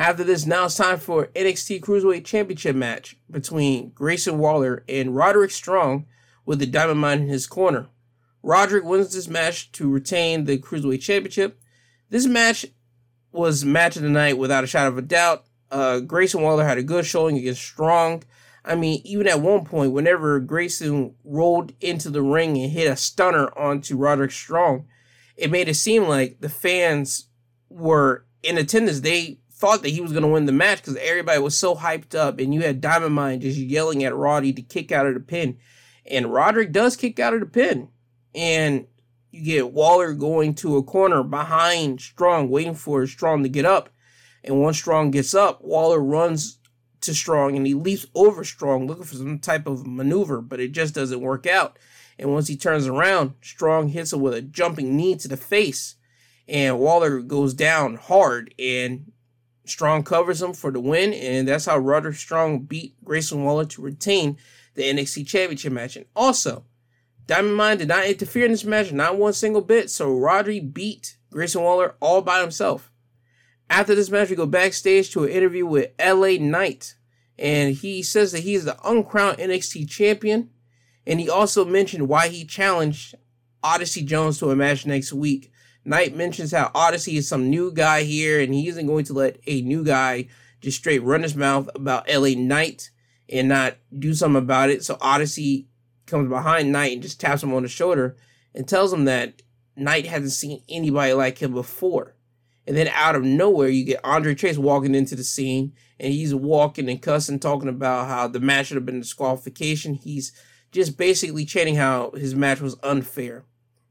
After 0.00 0.24
this, 0.24 0.46
now 0.46 0.64
it's 0.64 0.76
time 0.76 0.98
for 0.98 1.26
NXT 1.26 1.80
Cruiserweight 1.80 2.24
Championship 2.24 2.74
match 2.74 3.18
between 3.30 3.90
Grayson 3.90 4.38
Waller 4.38 4.82
and 4.88 5.14
Roderick 5.14 5.50
Strong 5.50 6.06
with 6.46 6.58
the 6.58 6.64
Diamond 6.64 7.00
Mine 7.00 7.20
in 7.20 7.28
his 7.28 7.46
corner. 7.46 7.90
Roderick 8.42 8.82
wins 8.82 9.12
this 9.12 9.28
match 9.28 9.70
to 9.72 9.90
retain 9.90 10.46
the 10.46 10.56
Cruiserweight 10.56 11.02
Championship. 11.02 11.60
This 12.08 12.24
match 12.24 12.64
was 13.30 13.62
match 13.62 13.96
of 13.96 14.02
the 14.02 14.08
night 14.08 14.38
without 14.38 14.64
a 14.64 14.66
shadow 14.66 14.88
of 14.88 14.96
a 14.96 15.02
doubt. 15.02 15.44
Uh, 15.70 16.00
Grayson 16.00 16.40
Waller 16.40 16.64
had 16.64 16.78
a 16.78 16.82
good 16.82 17.04
showing 17.04 17.36
against 17.36 17.60
Strong. 17.60 18.22
I 18.64 18.76
mean, 18.76 19.02
even 19.04 19.28
at 19.28 19.42
one 19.42 19.66
point, 19.66 19.92
whenever 19.92 20.40
Grayson 20.40 21.14
rolled 21.24 21.74
into 21.78 22.08
the 22.08 22.22
ring 22.22 22.56
and 22.56 22.72
hit 22.72 22.90
a 22.90 22.96
stunner 22.96 23.48
onto 23.48 23.98
Roderick 23.98 24.30
Strong, 24.30 24.86
it 25.36 25.50
made 25.50 25.68
it 25.68 25.74
seem 25.74 26.04
like 26.04 26.40
the 26.40 26.48
fans 26.48 27.28
were 27.68 28.24
in 28.42 28.56
attendance. 28.56 29.00
They 29.00 29.40
thought 29.60 29.82
that 29.82 29.90
he 29.90 30.00
was 30.00 30.12
going 30.12 30.22
to 30.22 30.28
win 30.28 30.46
the 30.46 30.52
match 30.52 30.78
because 30.78 30.96
everybody 30.96 31.38
was 31.38 31.56
so 31.56 31.76
hyped 31.76 32.14
up, 32.14 32.38
and 32.38 32.54
you 32.54 32.62
had 32.62 32.80
Diamond 32.80 33.14
Mine 33.14 33.40
just 33.40 33.58
yelling 33.58 34.02
at 34.02 34.16
Roddy 34.16 34.52
to 34.54 34.62
kick 34.62 34.90
out 34.90 35.06
of 35.06 35.14
the 35.14 35.20
pin, 35.20 35.58
and 36.06 36.32
Roderick 36.32 36.72
does 36.72 36.96
kick 36.96 37.20
out 37.20 37.34
of 37.34 37.40
the 37.40 37.46
pin, 37.46 37.88
and 38.34 38.86
you 39.30 39.44
get 39.44 39.72
Waller 39.72 40.14
going 40.14 40.54
to 40.56 40.78
a 40.78 40.82
corner 40.82 41.22
behind 41.22 42.00
Strong, 42.00 42.48
waiting 42.48 42.74
for 42.74 43.06
Strong 43.06 43.42
to 43.42 43.48
get 43.50 43.66
up, 43.66 43.90
and 44.42 44.62
once 44.62 44.78
Strong 44.78 45.10
gets 45.10 45.34
up, 45.34 45.62
Waller 45.62 46.00
runs 46.00 46.58
to 47.02 47.14
Strong 47.14 47.56
and 47.56 47.66
he 47.66 47.74
leaps 47.74 48.06
over 48.14 48.44
Strong, 48.44 48.86
looking 48.86 49.04
for 49.04 49.16
some 49.16 49.38
type 49.38 49.66
of 49.66 49.86
maneuver, 49.86 50.40
but 50.40 50.60
it 50.60 50.72
just 50.72 50.94
doesn't 50.94 51.20
work 51.20 51.46
out. 51.46 51.78
And 52.18 52.32
once 52.32 52.48
he 52.48 52.56
turns 52.56 52.86
around, 52.86 53.34
Strong 53.40 53.88
hits 53.88 54.12
him 54.12 54.20
with 54.20 54.34
a 54.34 54.42
jumping 54.42 54.96
knee 54.96 55.16
to 55.16 55.28
the 55.28 55.36
face, 55.36 55.96
and 56.48 56.78
Waller 56.78 57.20
goes 57.20 57.54
down 57.54 57.96
hard, 57.96 58.54
and 58.58 59.12
Strong 59.70 60.04
covers 60.04 60.42
him 60.42 60.52
for 60.52 60.70
the 60.70 60.80
win, 60.80 61.12
and 61.14 61.48
that's 61.48 61.66
how 61.66 61.78
Roderick 61.78 62.16
Strong 62.16 62.60
beat 62.60 62.94
Grayson 63.04 63.44
Waller 63.44 63.64
to 63.66 63.82
retain 63.82 64.36
the 64.74 64.82
NXT 64.82 65.26
Championship 65.26 65.72
match. 65.72 65.96
And 65.96 66.06
also, 66.14 66.64
Diamond 67.26 67.56
Mine 67.56 67.78
did 67.78 67.88
not 67.88 68.06
interfere 68.06 68.44
in 68.44 68.50
this 68.50 68.64
match, 68.64 68.92
not 68.92 69.16
one 69.16 69.32
single 69.32 69.60
bit, 69.60 69.90
so 69.90 70.12
Roddy 70.12 70.60
beat 70.60 71.16
Grayson 71.30 71.62
Waller 71.62 71.94
all 72.00 72.22
by 72.22 72.40
himself. 72.40 72.90
After 73.68 73.94
this 73.94 74.10
match, 74.10 74.30
we 74.30 74.36
go 74.36 74.46
backstage 74.46 75.12
to 75.12 75.24
an 75.24 75.30
interview 75.30 75.64
with 75.64 75.92
LA 76.00 76.36
Knight, 76.40 76.96
and 77.38 77.74
he 77.74 78.02
says 78.02 78.32
that 78.32 78.40
he 78.40 78.54
is 78.54 78.64
the 78.64 78.76
uncrowned 78.84 79.38
NXT 79.38 79.88
champion, 79.88 80.50
and 81.06 81.20
he 81.20 81.30
also 81.30 81.64
mentioned 81.64 82.08
why 82.08 82.28
he 82.28 82.44
challenged 82.44 83.14
Odyssey 83.62 84.02
Jones 84.02 84.38
to 84.38 84.50
a 84.50 84.56
match 84.56 84.86
next 84.86 85.12
week. 85.12 85.52
Knight 85.84 86.16
mentions 86.16 86.52
how 86.52 86.70
Odyssey 86.74 87.16
is 87.16 87.28
some 87.28 87.48
new 87.48 87.72
guy 87.72 88.02
here, 88.02 88.40
and 88.40 88.52
he 88.52 88.68
isn't 88.68 88.86
going 88.86 89.04
to 89.06 89.12
let 89.12 89.38
a 89.46 89.62
new 89.62 89.84
guy 89.84 90.28
just 90.60 90.78
straight 90.78 91.02
run 91.02 91.22
his 91.22 91.34
mouth 91.34 91.68
about 91.74 92.08
LA 92.08 92.34
Knight 92.36 92.90
and 93.28 93.48
not 93.48 93.76
do 93.98 94.12
something 94.12 94.42
about 94.42 94.70
it. 94.70 94.84
So 94.84 94.98
Odyssey 95.00 95.68
comes 96.06 96.28
behind 96.28 96.72
Knight 96.72 96.92
and 96.92 97.02
just 97.02 97.20
taps 97.20 97.42
him 97.42 97.54
on 97.54 97.62
the 97.62 97.68
shoulder 97.68 98.16
and 98.54 98.68
tells 98.68 98.92
him 98.92 99.04
that 99.06 99.42
Knight 99.76 100.06
hasn't 100.06 100.32
seen 100.32 100.62
anybody 100.68 101.12
like 101.14 101.38
him 101.38 101.54
before. 101.54 102.14
And 102.66 102.76
then 102.76 102.88
out 102.88 103.16
of 103.16 103.24
nowhere, 103.24 103.68
you 103.68 103.84
get 103.84 104.04
Andre 104.04 104.34
Chase 104.34 104.58
walking 104.58 104.94
into 104.94 105.16
the 105.16 105.24
scene, 105.24 105.72
and 105.98 106.12
he's 106.12 106.34
walking 106.34 106.88
and 106.88 107.00
cussing, 107.00 107.38
talking 107.38 107.68
about 107.68 108.06
how 108.06 108.28
the 108.28 108.38
match 108.38 108.66
should 108.66 108.76
have 108.76 108.86
been 108.86 109.00
disqualification. 109.00 109.94
He's 109.94 110.32
just 110.70 110.96
basically 110.96 111.44
chanting 111.44 111.76
how 111.76 112.10
his 112.12 112.34
match 112.34 112.60
was 112.60 112.76
unfair. 112.82 113.44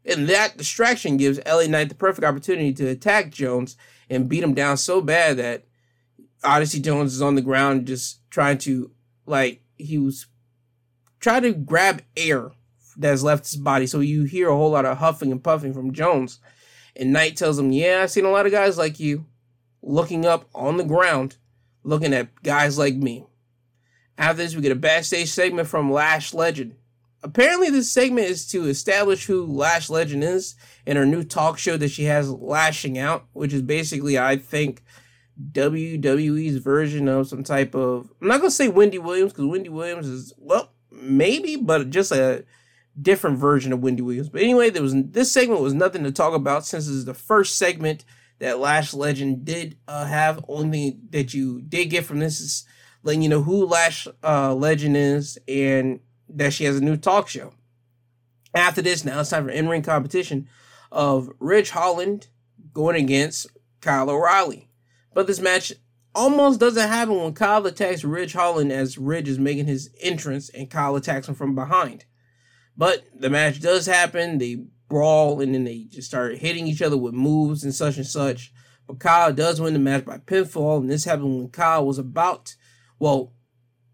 And 0.05 0.27
that 0.29 0.57
distraction 0.57 1.17
gives 1.17 1.39
LA 1.45 1.67
Knight 1.67 1.89
the 1.89 1.95
perfect 1.95 2.25
opportunity 2.25 2.73
to 2.73 2.87
attack 2.87 3.31
Jones 3.31 3.75
and 4.09 4.29
beat 4.29 4.43
him 4.43 4.53
down 4.53 4.77
so 4.77 5.01
bad 5.01 5.37
that 5.37 5.65
Odyssey 6.43 6.79
Jones 6.79 7.13
is 7.13 7.21
on 7.21 7.35
the 7.35 7.41
ground 7.41 7.85
just 7.85 8.29
trying 8.29 8.57
to, 8.59 8.91
like, 9.25 9.61
he 9.77 9.97
was 9.97 10.27
trying 11.19 11.43
to 11.43 11.53
grab 11.53 12.01
air 12.15 12.51
that's 12.97 13.23
left 13.23 13.45
his 13.45 13.55
body. 13.55 13.87
So 13.87 13.99
you 13.99 14.23
hear 14.23 14.49
a 14.49 14.55
whole 14.55 14.71
lot 14.71 14.85
of 14.85 14.97
huffing 14.97 15.31
and 15.31 15.43
puffing 15.43 15.73
from 15.73 15.93
Jones. 15.93 16.39
And 16.95 17.13
Knight 17.13 17.37
tells 17.37 17.57
him, 17.59 17.71
Yeah, 17.71 18.01
I've 18.03 18.11
seen 18.11 18.25
a 18.25 18.31
lot 18.31 18.45
of 18.45 18.51
guys 18.51 18.77
like 18.77 18.99
you 18.99 19.25
looking 19.81 20.25
up 20.25 20.49
on 20.53 20.77
the 20.77 20.83
ground, 20.83 21.37
looking 21.83 22.13
at 22.13 22.43
guys 22.43 22.77
like 22.77 22.95
me. 22.95 23.25
After 24.17 24.43
this, 24.43 24.55
we 24.55 24.61
get 24.61 24.73
a 24.73 24.75
backstage 24.75 25.29
segment 25.29 25.69
from 25.69 25.91
Lash 25.91 26.33
Legend. 26.33 26.75
Apparently, 27.21 27.69
this 27.69 27.91
segment 27.91 28.27
is 28.27 28.47
to 28.47 28.67
establish 28.67 29.25
who 29.25 29.45
Lash 29.45 29.89
Legend 29.89 30.23
is 30.23 30.55
in 30.85 30.95
her 30.95 31.05
new 31.05 31.23
talk 31.23 31.57
show 31.57 31.75
that 31.77 31.89
she 31.89 32.05
has, 32.05 32.29
Lashing 32.29 32.97
Out, 32.97 33.25
which 33.33 33.51
is 33.51 33.61
basically, 33.61 34.17
I 34.17 34.37
think, 34.37 34.81
WWE's 35.51 36.57
version 36.57 37.07
of 37.07 37.27
some 37.27 37.43
type 37.43 37.75
of. 37.75 38.11
I'm 38.21 38.27
not 38.27 38.39
going 38.39 38.49
to 38.49 38.55
say 38.55 38.67
Wendy 38.69 38.99
Williams 38.99 39.33
because 39.33 39.45
Wendy 39.45 39.69
Williams 39.69 40.07
is, 40.07 40.33
well, 40.37 40.73
maybe, 40.91 41.55
but 41.55 41.89
just 41.89 42.11
a 42.11 42.45
different 43.01 43.37
version 43.37 43.73
of 43.73 43.81
Wendy 43.81 44.01
Williams. 44.01 44.29
But 44.29 44.41
anyway, 44.41 44.69
there 44.69 44.81
was 44.81 44.93
this 44.95 45.31
segment 45.31 45.61
was 45.61 45.73
nothing 45.73 46.03
to 46.03 46.11
talk 46.11 46.33
about 46.33 46.65
since 46.65 46.85
this 46.85 46.95
is 46.95 47.05
the 47.05 47.13
first 47.13 47.57
segment 47.57 48.05
that 48.39 48.59
Lash 48.59 48.93
Legend 48.93 49.45
did 49.45 49.77
uh, 49.87 50.05
have. 50.05 50.43
Only 50.47 50.97
that 51.09 51.33
you 51.33 51.61
did 51.61 51.85
get 51.85 52.05
from 52.05 52.19
this 52.19 52.39
is 52.39 52.65
letting 53.03 53.21
you 53.21 53.29
know 53.29 53.43
who 53.43 53.65
Lash 53.65 54.07
uh, 54.23 54.53
Legend 54.53 54.97
is 54.97 55.37
and 55.47 55.99
that 56.29 56.53
she 56.53 56.65
has 56.65 56.77
a 56.77 56.83
new 56.83 56.97
talk 56.97 57.27
show. 57.27 57.53
After 58.53 58.81
this, 58.81 59.05
now 59.05 59.19
it's 59.19 59.29
time 59.29 59.45
for 59.45 59.51
in-ring 59.51 59.81
competition 59.81 60.47
of 60.91 61.29
Ridge 61.39 61.71
Holland 61.71 62.27
going 62.73 62.95
against 62.95 63.47
Kyle 63.81 64.09
O'Reilly. 64.09 64.69
But 65.13 65.27
this 65.27 65.39
match 65.39 65.73
almost 66.15 66.59
doesn't 66.59 66.87
happen 66.87 67.15
when 67.15 67.33
Kyle 67.33 67.65
attacks 67.65 68.03
Ridge 68.03 68.33
Holland 68.33 68.71
as 68.71 68.97
Ridge 68.97 69.27
is 69.27 69.39
making 69.39 69.67
his 69.67 69.89
entrance 70.01 70.49
and 70.49 70.69
Kyle 70.69 70.95
attacks 70.95 71.27
him 71.27 71.35
from 71.35 71.55
behind. 71.55 72.05
But 72.75 73.05
the 73.13 73.29
match 73.29 73.59
does 73.61 73.85
happen. 73.85 74.37
They 74.37 74.63
brawl 74.87 75.39
and 75.41 75.53
then 75.53 75.65
they 75.65 75.85
just 75.89 76.07
start 76.07 76.37
hitting 76.37 76.67
each 76.67 76.81
other 76.81 76.97
with 76.97 77.13
moves 77.13 77.63
and 77.63 77.73
such 77.73 77.97
and 77.97 78.07
such. 78.07 78.51
But 78.87 78.99
Kyle 78.99 79.31
does 79.31 79.61
win 79.61 79.73
the 79.73 79.79
match 79.79 80.05
by 80.05 80.17
pinfall, 80.17 80.79
and 80.79 80.89
this 80.89 81.05
happened 81.05 81.37
when 81.37 81.49
Kyle 81.49 81.85
was 81.85 81.99
about, 81.99 82.55
well, 82.97 83.33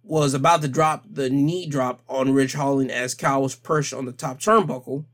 was 0.06 0.34
about 0.34 0.62
to 0.62 0.68
drop 0.68 1.04
the 1.10 1.30
knee 1.30 1.68
drop 1.68 2.02
on 2.08 2.34
Ridge 2.34 2.54
Holland 2.54 2.92
as 2.92 3.16
Kyle 3.16 3.42
was 3.42 3.56
perched 3.56 3.94
on 3.94 4.06
the 4.06 4.12
top 4.12 4.40
turnbuckle. 4.40 5.06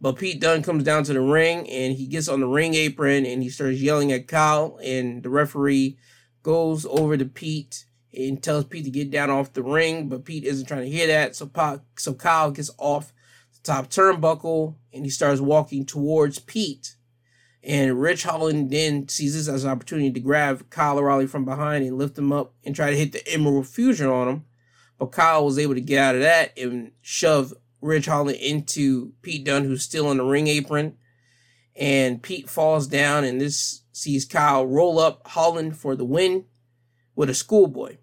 But 0.00 0.16
Pete 0.16 0.40
Dunne 0.40 0.62
comes 0.62 0.82
down 0.82 1.04
to 1.04 1.12
the 1.12 1.20
ring 1.20 1.68
and 1.70 1.94
he 1.94 2.06
gets 2.06 2.28
on 2.28 2.40
the 2.40 2.48
ring 2.48 2.74
apron 2.74 3.24
and 3.24 3.42
he 3.42 3.48
starts 3.48 3.78
yelling 3.78 4.10
at 4.10 4.26
Kyle. 4.26 4.78
And 4.82 5.22
the 5.22 5.28
referee 5.28 5.96
goes 6.42 6.84
over 6.86 7.16
to 7.16 7.24
Pete 7.24 7.84
and 8.12 8.42
tells 8.42 8.64
Pete 8.64 8.84
to 8.84 8.90
get 8.90 9.12
down 9.12 9.30
off 9.30 9.52
the 9.52 9.62
ring. 9.62 10.08
But 10.08 10.24
Pete 10.24 10.44
isn't 10.44 10.66
trying 10.66 10.82
to 10.82 10.90
hear 10.90 11.06
that. 11.06 11.36
So, 11.36 11.48
so 11.96 12.14
Kyle 12.14 12.50
gets 12.50 12.70
off 12.78 13.12
the 13.54 13.60
top 13.62 13.90
turnbuckle 13.90 14.74
and 14.92 15.04
he 15.04 15.10
starts 15.10 15.40
walking 15.40 15.84
towards 15.84 16.40
Pete. 16.40 16.96
And 17.64 18.00
Ridge 18.00 18.24
Holland 18.24 18.70
then 18.70 19.08
sees 19.08 19.34
this 19.34 19.48
as 19.48 19.64
an 19.64 19.70
opportunity 19.70 20.10
to 20.10 20.20
grab 20.20 20.68
Kyle 20.70 20.98
O'Reilly 20.98 21.28
from 21.28 21.44
behind 21.44 21.84
and 21.84 21.96
lift 21.96 22.18
him 22.18 22.32
up 22.32 22.54
and 22.64 22.74
try 22.74 22.90
to 22.90 22.96
hit 22.96 23.12
the 23.12 23.26
Emerald 23.28 23.68
Fusion 23.68 24.08
on 24.08 24.28
him. 24.28 24.44
But 24.98 25.12
Kyle 25.12 25.44
was 25.44 25.58
able 25.58 25.74
to 25.74 25.80
get 25.80 25.98
out 25.98 26.14
of 26.16 26.22
that 26.22 26.58
and 26.58 26.92
shove 27.00 27.54
Ridge 27.80 28.06
Holland 28.06 28.38
into 28.38 29.12
Pete 29.22 29.44
Dunne, 29.44 29.64
who's 29.64 29.82
still 29.82 30.10
in 30.10 30.18
the 30.18 30.24
ring 30.24 30.48
apron. 30.48 30.96
And 31.76 32.22
Pete 32.22 32.50
falls 32.50 32.86
down, 32.86 33.24
and 33.24 33.40
this 33.40 33.82
sees 33.92 34.24
Kyle 34.24 34.66
roll 34.66 34.98
up 34.98 35.26
Holland 35.28 35.76
for 35.76 35.94
the 35.96 36.04
win 36.04 36.44
with 37.14 37.30
a 37.30 37.34
schoolboy. 37.34 37.96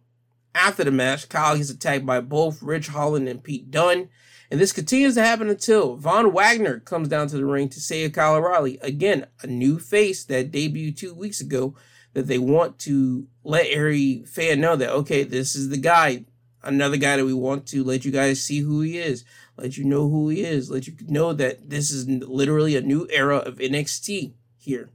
After 0.56 0.84
the 0.84 0.92
match, 0.92 1.30
Kyle 1.30 1.58
gets 1.58 1.70
attacked 1.70 2.06
by 2.06 2.22
both 2.22 2.64
Ridge 2.64 2.88
Holland 2.88 3.28
and 3.28 3.44
Pete 3.44 3.70
Dunne. 3.70 4.10
And 4.52 4.60
this 4.60 4.74
continues 4.74 5.14
to 5.16 5.24
happen 5.24 5.50
until 5.50 5.96
Von 5.96 6.34
Wagner 6.34 6.80
comes 6.80 7.08
down 7.08 7.28
to 7.28 7.38
the 7.38 7.46
ring 7.46 7.70
to 7.70 7.80
save 7.80 8.14
Kyle 8.14 8.36
O'Reilly. 8.36 8.80
Again, 8.82 9.28
a 9.44 9.48
new 9.48 9.78
face 9.78 10.24
that 10.26 10.52
debuted 10.52 10.98
two 10.98 11.14
weeks 11.14 11.40
ago 11.40 11.76
that 12.14 12.26
they 12.26 12.40
want 12.40 12.80
to 12.80 13.28
let 13.44 13.68
every 13.68 14.24
fan 14.26 14.60
know 14.60 14.76
that, 14.76 14.90
okay, 14.90 15.24
this 15.24 15.56
is 15.56 15.70
the 15.70 15.78
guy. 15.78 16.26
another 16.64 16.98
guy 16.98 17.18
that 17.18 17.26
we 17.26 17.34
want 17.34 17.66
to 17.68 17.84
let 17.84 18.06
you 18.06 18.12
guys 18.12 18.42
see 18.44 18.60
who 18.60 18.82
he 18.82 18.98
is, 18.98 19.24
let 19.58 19.78
you 19.78 19.86
know 19.86 20.10
who 20.10 20.30
he 20.30 20.44
is, 20.44 20.70
let 20.70 20.88
you 20.88 20.94
know 21.08 21.34
that 21.34 21.70
this 21.70 21.92
is 21.92 22.08
literally 22.08 22.76
a 22.76 22.82
new 22.82 23.08
era 23.12 23.38
of 23.38 23.58
NXT 23.58 24.34
here. 24.58 24.90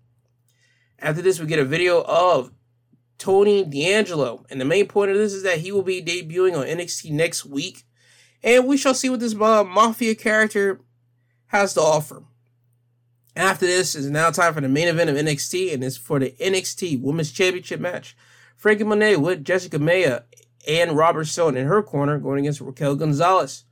After 0.99 1.23
this, 1.23 1.41
we 1.41 1.47
get 1.47 1.59
a 1.59 1.65
video 1.65 2.03
of 2.03 2.53
Tony 3.19 3.65
D'Angelo, 3.65 4.45
and 4.51 4.61
the 4.61 4.65
main 4.65 4.87
point 4.87 5.11
of 5.11 5.17
this 5.17 5.33
is 5.33 5.43
that 5.43 5.59
he 5.59 5.73
will 5.73 5.83
be 5.83 6.03
debuting 6.03 6.59
on 6.59 6.67
NXT 6.67 7.13
next 7.13 7.45
week, 7.45 7.85
and 8.45 8.67
we 8.67 8.77
shall 8.77 8.95
see 8.95 9.09
what 9.09 9.21
this 9.21 9.35
uh, 9.35 9.65
Mafia 9.65 10.15
character 10.15 10.81
has 11.47 11.75
to 11.75 11.81
offer. 11.81 12.23
After 13.35 13.67
this 13.67 13.97
is 13.97 14.09
now 14.09 14.31
time 14.31 14.55
for 14.55 14.61
the 14.61 14.69
main 14.69 14.87
event 14.87 15.11
of 15.11 15.17
NXT, 15.17 15.73
and 15.73 15.83
it's 15.83 15.97
for 15.97 16.21
the 16.21 16.33
NXT 16.33 17.01
Women's 17.01 17.33
Championship 17.33 17.81
match. 17.81 18.17
Franky 18.57 18.85
Monet 18.85 19.17
with 19.17 19.45
Jessi 19.45 19.69
Kamea 19.69 20.23
and 20.69 20.97
Robert 20.97 21.25
Stone 21.25 21.57
in 21.57 21.67
her 21.67 21.83
corner 21.83 22.19
going 22.19 22.41
against 22.41 22.61
Raquel 22.61 22.95
Gonzalez. 22.95 23.65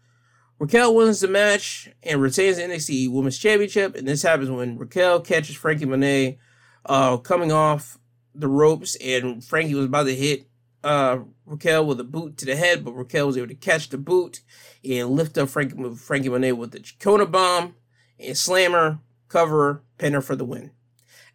Raquel 0.59 0.95
wins 0.95 1.21
the 1.21 1.29
match 1.29 1.91
and 2.03 2.21
retains 2.21 2.57
the 2.57 2.63
NXT 2.63 3.13
Women's 3.13 3.39
Championship, 3.39 3.95
and 3.95 4.09
this 4.09 4.23
happens 4.23 4.51
when 4.51 4.79
Raquel 4.79 5.21
catches 5.21 5.55
Franky 5.55 5.85
Monet 5.85 6.39
uh, 6.87 7.19
coming 7.19 7.53
off 7.53 7.99
the 8.35 8.49
ropes, 8.49 8.97
and 8.97 9.45
Franky 9.45 9.75
was 9.75 9.85
about 9.85 10.05
to 10.05 10.15
hit 10.15 10.47
uh, 10.83 11.19
Raquel 11.53 11.87
with 11.87 12.01
a 12.01 12.05
boot 12.05 12.37
to 12.39 12.47
the 12.47 12.57
head, 12.57 12.85
but 12.85 12.93
Raquel 12.93 13.27
was 13.27 13.37
able 13.37 13.49
to 13.49 13.55
catch 13.55 13.91
the 13.91 13.99
boot 13.99 14.41
and 14.85 15.11
lift 15.11 15.39
up 15.39 15.51
Frankie, 15.51 15.77
Franky 15.95 16.29
Monet 16.29 16.53
with 16.53 16.73
the 16.73 16.81
Chingona 16.81 17.31
bomb 17.31 17.77
and 18.19 18.37
slam 18.37 18.73
her, 18.73 18.99
cover 19.29 19.85
pin 19.99 20.15
her 20.15 20.21
for 20.21 20.35
the 20.35 20.45
win. 20.45 20.73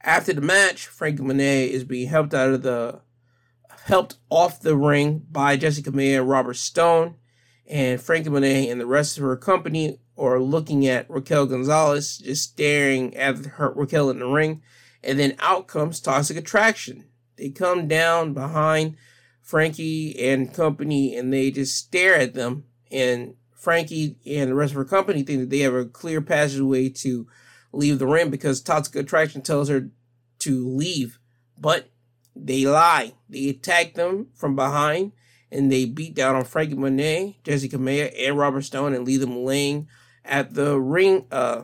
After 0.02 0.34
the 0.34 0.42
match, 0.42 0.88
Franky 0.88 1.24
Monet 1.24 1.72
is 1.72 1.84
being 1.84 2.10
helped 2.10 2.34
out 2.34 2.50
of 2.50 2.64
the 2.64 3.02
helped 3.86 4.18
off 4.30 4.60
the 4.60 4.76
ring 4.76 5.26
by 5.32 5.56
Jessi 5.56 5.82
Kamea 5.82 6.20
and 6.20 6.30
Robert 6.30 6.56
Stone, 6.56 7.16
and 7.66 8.02
Franky 8.02 8.30
Monet 8.30 8.70
and 8.70 8.82
the 8.82 8.86
rest 8.86 9.18
of 9.18 9.24
her 9.24 9.38
company 9.38 10.00
are 10.18 10.42
looking 10.42 10.88
at 10.88 11.10
Raquel 11.10 11.46
Gonzalez, 11.46 12.18
just 12.18 12.52
staring 12.52 13.16
at 13.16 13.38
her 13.46 13.72
Raquel 13.72 14.10
in 14.10 14.20
the 14.20 14.28
ring, 14.28 14.62
and 15.04 15.18
then 15.18 15.36
out 15.40 15.68
comes 15.68 16.02
Toxic 16.02 16.38
Attraction. 16.38 17.06
They 17.38 17.50
come 17.50 17.88
down 17.88 18.34
behind 18.34 18.98
Franky 19.48 20.14
and 20.20 20.54
company, 20.54 21.16
and 21.16 21.32
they 21.32 21.52
just 21.52 21.78
stare 21.78 22.16
at 22.16 22.34
them. 22.34 22.66
And 22.92 23.36
Franky 23.56 24.18
and 24.26 24.52
the 24.52 24.56
rest 24.56 24.74
of 24.74 24.76
her 24.76 24.84
company 24.84 25.24
think 25.24 25.40
that 25.40 25.50
they 25.50 25.60
have 25.60 25.74
a 25.74 25.86
clear 25.86 26.20
passageway 26.20 26.90
to 26.90 27.26
leave 27.72 27.98
the 27.98 28.08
ring 28.08 28.30
because 28.30 28.60
Toxic 28.60 28.94
Attraction 28.98 29.42
tells 29.42 29.70
her 29.70 29.90
to 30.40 30.68
leave, 30.68 31.18
but 31.58 31.90
they 32.36 32.66
lie. 32.66 33.14
They 33.30 33.48
attack 33.48 33.94
them 33.94 34.28
from 34.36 34.58
behind 34.58 35.14
and 35.50 35.72
they 35.72 35.86
beat 35.86 36.14
down 36.14 36.36
on 36.36 36.44
Franky 36.44 36.76
Monet, 36.76 37.40
Jessi 37.46 37.72
Kamea, 37.72 38.14
and 38.28 38.38
Robert 38.38 38.64
Stone 38.64 38.94
and 38.96 39.06
leave 39.06 39.22
them 39.22 39.46
laying 39.46 39.88
at 40.26 40.56
the 40.56 40.78
ring 40.78 41.26
uh 41.32 41.62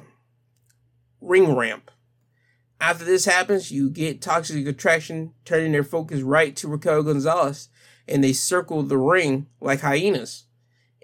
ring 1.19 1.53
ramp. 1.53 1.91
After 2.79 3.03
this 3.03 3.25
happens, 3.25 3.71
you 3.71 3.89
get 3.89 4.21
Toxic 4.21 4.65
Attraction 4.67 5.33
turning 5.43 5.73
their 5.73 5.83
focus 5.83 6.21
right 6.21 6.55
to 6.55 6.69
Raquel 6.69 7.03
Gonzalez 7.03 7.67
and 8.07 8.23
they 8.23 8.33
circle 8.33 8.83
the 8.83 8.97
ring 8.97 9.47
like 9.59 9.81
hyenas. 9.81 10.45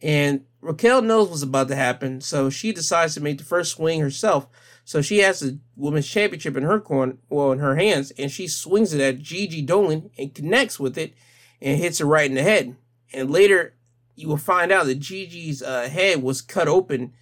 And 0.02 0.46
Raquel 0.62 1.02
knows 1.02 1.30
what's 1.30 1.44
about 1.44 1.68
to 1.70 1.76
happen, 1.76 2.22
so 2.22 2.50
she 2.50 2.72
decides 2.72 3.14
to 3.14 3.22
make 3.22 3.38
the 3.38 3.44
first 3.44 3.74
swing 3.74 4.00
herself 4.00 4.48
so 4.90 5.04
she 5.04 5.20
has 5.20 5.40
the 5.40 5.60
women's 5.76 6.08
championship 6.08 6.58
in 6.58 6.64
her 6.64 6.80
corner, 6.80 7.18
well, 7.30 7.52
in 7.52 7.60
her 7.60 7.76
hands, 7.76 8.10
and 8.18 8.32
she 8.32 8.48
swings 8.48 8.92
it 8.92 9.00
at 9.00 9.20
Gigi 9.20 9.62
Dolan 9.62 10.10
and 10.18 10.34
connects 10.34 10.80
with 10.80 10.98
it 10.98 11.14
and 11.62 11.78
hits 11.78 12.00
her 12.00 12.06
right 12.06 12.28
in 12.28 12.34
the 12.34 12.42
head. 12.42 12.76
And 13.14 13.30
later, 13.30 13.76
you 14.16 14.28
will 14.28 14.38
find 14.38 14.72
out 14.72 14.88
that 14.88 15.00
Gigi's 15.00 15.62
uh, 15.62 15.90
head 15.90 16.24
was 16.24 16.42
cut 16.42 16.68
open 16.68 17.14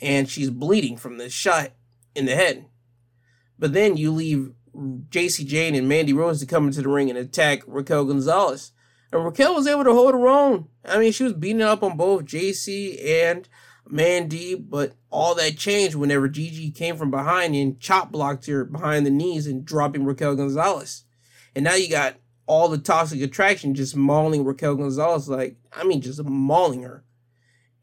and 0.00 0.28
she's 0.28 0.50
bleeding 0.50 0.96
from 0.96 1.18
the 1.18 1.28
shot 1.28 1.72
in 2.14 2.26
the 2.26 2.36
head. 2.36 2.66
But 3.58 3.72
then 3.72 3.96
you 3.96 4.12
leave 4.12 4.52
Jacy 5.10 5.44
Jayne 5.44 5.74
and 5.74 5.88
Mandy 5.88 6.12
Rose 6.12 6.38
to 6.38 6.46
come 6.46 6.68
into 6.68 6.82
the 6.82 6.88
ring 6.88 7.10
and 7.10 7.18
attack 7.18 7.62
Raquel 7.66 8.04
Gonzalez. 8.04 8.70
And 9.12 9.24
Raquel 9.24 9.54
was 9.54 9.66
able 9.66 9.84
to 9.84 9.92
hold 9.92 10.14
her 10.14 10.28
own. 10.28 10.68
I 10.84 10.98
mean, 10.98 11.12
she 11.12 11.24
was 11.24 11.32
beating 11.32 11.62
up 11.62 11.82
on 11.82 11.96
both 11.96 12.24
Jacy 12.24 12.98
and 13.22 13.48
Mandy, 13.88 14.54
but 14.54 14.94
all 15.10 15.34
that 15.36 15.56
changed 15.56 15.94
whenever 15.94 16.28
Gigi 16.28 16.70
came 16.70 16.96
from 16.96 17.10
behind 17.10 17.54
and 17.54 17.78
chop 17.80 18.10
blocked 18.10 18.46
her 18.46 18.64
behind 18.64 19.06
the 19.06 19.10
knees 19.10 19.46
and 19.46 19.64
dropping 19.64 20.04
Raquel 20.04 20.34
Gonzalez. 20.34 21.04
And 21.54 21.64
now 21.64 21.74
you 21.74 21.88
got 21.88 22.16
all 22.46 22.68
the 22.68 22.78
toxic 22.78 23.20
attraction 23.22 23.74
just 23.74 23.96
mauling 23.96 24.44
Raquel 24.44 24.74
Gonzalez, 24.74 25.28
like, 25.28 25.56
I 25.72 25.84
mean, 25.84 26.00
just 26.00 26.22
mauling 26.24 26.82
her. 26.82 27.04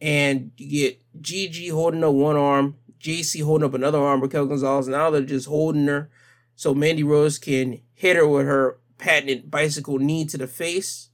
And 0.01 0.51
you 0.57 0.69
get 0.69 1.01
Gigi 1.21 1.69
holding 1.69 2.03
up 2.03 2.13
one 2.13 2.35
arm, 2.35 2.77
Jacy 2.99 3.39
holding 3.39 3.65
up 3.65 3.73
another 3.73 3.99
arm, 3.99 4.21
Raquel 4.21 4.45
Gonzalez. 4.45 4.87
Now 4.87 5.09
they're 5.09 5.21
just 5.21 5.47
holding 5.47 5.87
her 5.87 6.09
so 6.55 6.73
Mandy 6.73 7.03
Rose 7.03 7.37
can 7.37 7.81
hit 7.93 8.15
her 8.15 8.27
with 8.27 8.45
her 8.45 8.79
patented 8.97 9.49
bicycle 9.49 9.99
knee 9.99 10.25
to 10.25 10.37
the 10.37 10.47
face. 10.47 11.09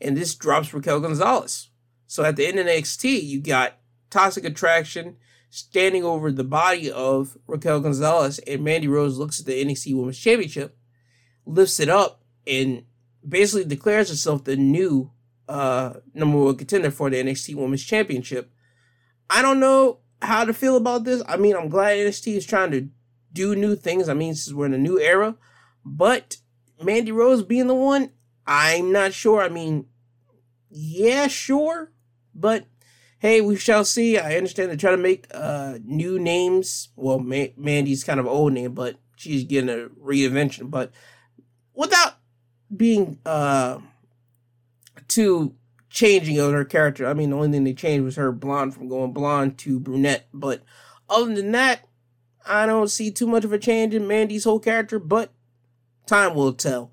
And 0.00 0.16
this 0.16 0.34
drops 0.34 0.72
Raquel 0.74 1.00
Gonzalez. 1.00 1.70
So 2.06 2.24
at 2.24 2.36
the 2.36 2.46
end 2.46 2.58
of 2.58 2.66
NXT, 2.66 3.24
you 3.24 3.40
got 3.40 3.78
Toxic 4.10 4.44
Attraction 4.44 5.16
standing 5.50 6.04
over 6.04 6.32
the 6.32 6.44
body 6.44 6.90
of 6.90 7.36
Raquel 7.46 7.80
Gonzalez, 7.80 8.40
and 8.40 8.64
Mandy 8.64 8.88
Rose 8.88 9.18
looks 9.18 9.40
at 9.40 9.46
the 9.46 9.64
NXT 9.64 9.96
Women's 9.96 10.18
Championship, 10.18 10.76
lifts 11.46 11.78
it 11.78 11.88
up, 11.88 12.22
and 12.46 12.84
basically 13.26 13.64
declares 13.64 14.08
herself 14.08 14.44
the 14.44 14.56
new 14.56 15.12
uh, 15.48 15.94
number 16.12 16.38
one 16.38 16.56
contender 16.56 16.90
for 16.90 17.08
the 17.08 17.22
NXT 17.22 17.54
Women's 17.54 17.84
Championship. 17.84 18.52
I 19.30 19.42
don't 19.42 19.60
know 19.60 20.00
how 20.20 20.44
to 20.44 20.52
feel 20.52 20.76
about 20.76 21.04
this. 21.04 21.22
I 21.28 21.36
mean, 21.36 21.54
I'm 21.54 21.68
glad 21.68 21.98
NXT 21.98 22.36
is 22.36 22.46
trying 22.46 22.70
to 22.72 22.88
do 23.32 23.54
new 23.54 23.76
things. 23.76 24.08
I 24.08 24.14
mean, 24.14 24.34
since 24.34 24.54
we're 24.54 24.66
in 24.66 24.74
a 24.74 24.78
new 24.78 24.98
era, 24.98 25.36
but 25.84 26.38
Mandy 26.82 27.12
Rose 27.12 27.42
being 27.42 27.66
the 27.66 27.74
one, 27.74 28.10
I'm 28.46 28.92
not 28.92 29.12
sure. 29.12 29.42
I 29.42 29.48
mean, 29.48 29.86
yeah, 30.70 31.28
sure, 31.28 31.92
but 32.34 32.66
hey, 33.18 33.40
we 33.40 33.56
shall 33.56 33.84
see. 33.84 34.18
I 34.18 34.36
understand 34.36 34.68
they're 34.68 34.76
trying 34.76 34.96
to 34.96 35.02
make 35.02 35.26
uh, 35.32 35.78
new 35.84 36.18
names. 36.18 36.88
Well, 36.96 37.18
Ma- 37.18 37.54
Mandy's 37.56 38.04
kind 38.04 38.20
of 38.20 38.26
old 38.26 38.52
name, 38.52 38.74
but 38.74 38.96
she's 39.16 39.44
getting 39.44 39.70
a 39.70 39.88
reinvention. 39.88 40.70
But 40.70 40.92
without 41.74 42.18
being 42.74 43.18
uh, 43.24 43.78
too 45.08 45.54
changing 45.88 46.38
of 46.38 46.52
her 46.52 46.64
character, 46.64 47.06
I 47.06 47.14
mean, 47.14 47.30
the 47.30 47.36
only 47.36 47.50
thing 47.50 47.64
they 47.64 47.72
changed 47.72 48.04
was 48.04 48.16
her 48.16 48.32
blonde 48.32 48.74
from 48.74 48.88
going 48.88 49.12
blonde 49.12 49.58
to 49.58 49.80
brunette. 49.80 50.28
But 50.34 50.62
other 51.08 51.34
than 51.34 51.52
that, 51.52 51.86
I 52.46 52.66
don't 52.66 52.90
see 52.90 53.10
too 53.10 53.26
much 53.26 53.44
of 53.44 53.52
a 53.52 53.58
change 53.58 53.94
in 53.94 54.06
Mandy's 54.06 54.44
whole 54.44 54.60
character, 54.60 54.98
but 54.98 55.32
time 56.06 56.34
will 56.34 56.52
tell. 56.52 56.92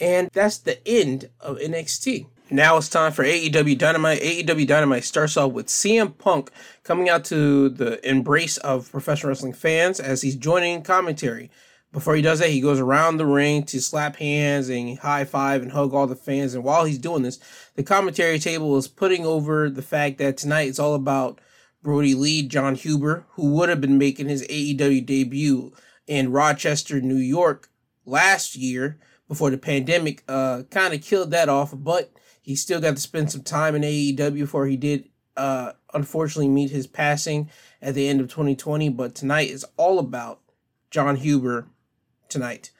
And 0.00 0.30
that's 0.32 0.58
the 0.58 0.86
end 0.86 1.30
of 1.40 1.58
NXT. 1.58 2.26
Now 2.50 2.78
it's 2.78 2.88
time 2.88 3.12
for 3.12 3.24
AEW 3.24 3.76
Dynamite. 3.76 4.22
AEW 4.22 4.66
Dynamite 4.66 5.04
starts 5.04 5.36
off 5.36 5.52
with 5.52 5.66
CM 5.66 6.16
Punk 6.16 6.50
coming 6.82 7.08
out 7.08 7.24
to 7.26 7.68
the 7.68 8.06
embrace 8.08 8.56
of 8.58 8.90
professional 8.90 9.28
wrestling 9.28 9.52
fans 9.52 10.00
as 10.00 10.22
he's 10.22 10.36
joining 10.36 10.82
commentary. 10.82 11.50
Before 11.92 12.14
he 12.14 12.22
does 12.22 12.38
that, 12.38 12.50
he 12.50 12.60
goes 12.60 12.80
around 12.80 13.16
the 13.16 13.26
ring 13.26 13.64
to 13.64 13.80
slap 13.80 14.16
hands 14.16 14.70
and 14.70 14.98
high 14.98 15.24
five 15.24 15.62
and 15.62 15.72
hug 15.72 15.92
all 15.92 16.06
the 16.06 16.16
fans. 16.16 16.54
And 16.54 16.64
while 16.64 16.84
he's 16.84 16.98
doing 16.98 17.22
this, 17.22 17.38
the 17.76 17.82
commentary 17.82 18.38
table 18.38 18.76
is 18.78 18.88
putting 18.88 19.26
over 19.26 19.68
the 19.68 19.82
fact 19.82 20.18
that 20.18 20.38
tonight 20.38 20.68
it's 20.68 20.78
all 20.78 20.94
about 20.94 21.40
Brodie 21.82 22.14
Lee, 22.14 22.46
Jon 22.46 22.74
Huber, 22.74 23.26
who 23.32 23.52
would 23.52 23.68
have 23.68 23.80
been 23.80 23.98
making 23.98 24.28
his 24.28 24.46
AEW 24.48 25.04
debut 25.04 25.72
in 26.06 26.32
Rochester, 26.32 27.00
New 27.00 27.16
York 27.16 27.68
last 28.06 28.56
year 28.56 28.98
before 29.28 29.50
the 29.50 29.58
pandemic 29.58 30.24
uh, 30.28 30.62
kind 30.70 30.94
of 30.94 31.02
killed 31.02 31.30
that 31.30 31.48
off. 31.48 31.72
But 31.74 32.12
he 32.42 32.56
still 32.56 32.80
got 32.80 32.96
to 32.96 33.02
spend 33.02 33.30
some 33.30 33.42
time 33.42 33.74
in 33.74 33.82
AEW 33.82 34.34
before 34.34 34.66
he 34.66 34.76
did 34.76 35.08
uh, 35.36 35.72
unfortunately 35.94 36.48
meet 36.48 36.70
his 36.70 36.86
passing 36.86 37.50
at 37.80 37.94
the 37.94 38.08
end 38.08 38.20
of 38.20 38.28
2020. 38.28 38.88
But 38.90 39.14
tonight 39.14 39.50
is 39.50 39.64
all 39.76 39.98
about 39.98 40.40
Jon 40.90 41.16
Huber 41.16 41.68
tonight. 42.28 42.72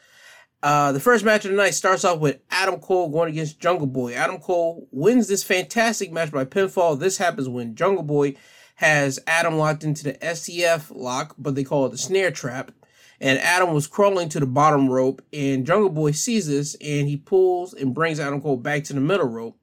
Uh, 0.61 0.91
the 0.91 1.01
first 1.01 1.25
match 1.25 1.45
of 1.45 1.53
the 1.53 1.57
night 1.57 1.75
starts 1.75 2.05
off 2.05 2.19
with 2.19 2.41
Adam 2.51 2.81
Cole 2.81 3.09
going 3.11 3.31
against 3.31 3.61
Jungle 3.61 3.87
Boy. 3.87 4.15
Adam 4.15 4.39
Cole 4.39 4.89
wins 4.91 5.29
this 5.29 5.45
fantastic 5.45 6.11
match 6.11 6.33
by 6.33 6.45
pinfall. 6.45 6.99
This 6.99 7.19
happens 7.19 7.49
when 7.49 7.77
Jungle 7.77 8.03
Boy 8.03 8.35
has 8.77 9.21
Adam 9.27 9.57
locked 9.57 9.85
into 9.85 10.05
the 10.05 10.15
STF 10.15 10.91
lock, 10.95 11.35
but 11.39 11.55
they 11.55 11.65
call 11.65 11.87
it 11.87 11.91
the 11.91 11.99
snare 11.99 12.31
trap. 12.31 12.73
And 13.21 13.39
Adam 13.41 13.75
was 13.75 13.87
crawling 13.89 14.29
to 14.29 14.41
the 14.41 14.47
bottom 14.47 14.89
rope, 14.89 15.23
and 15.33 15.67
Jungle 15.67 15.91
Boy 15.91 16.13
sees 16.13 16.47
this 16.47 16.77
and 16.77 17.09
he 17.09 17.17
pulls 17.17 17.75
and 17.75 17.95
brings 17.95 18.21
Adam 18.21 18.41
Cole 18.41 18.57
back 18.57 18.85
to 18.85 18.93
the 18.93 19.01
middle 19.01 19.27
rope. 19.27 19.59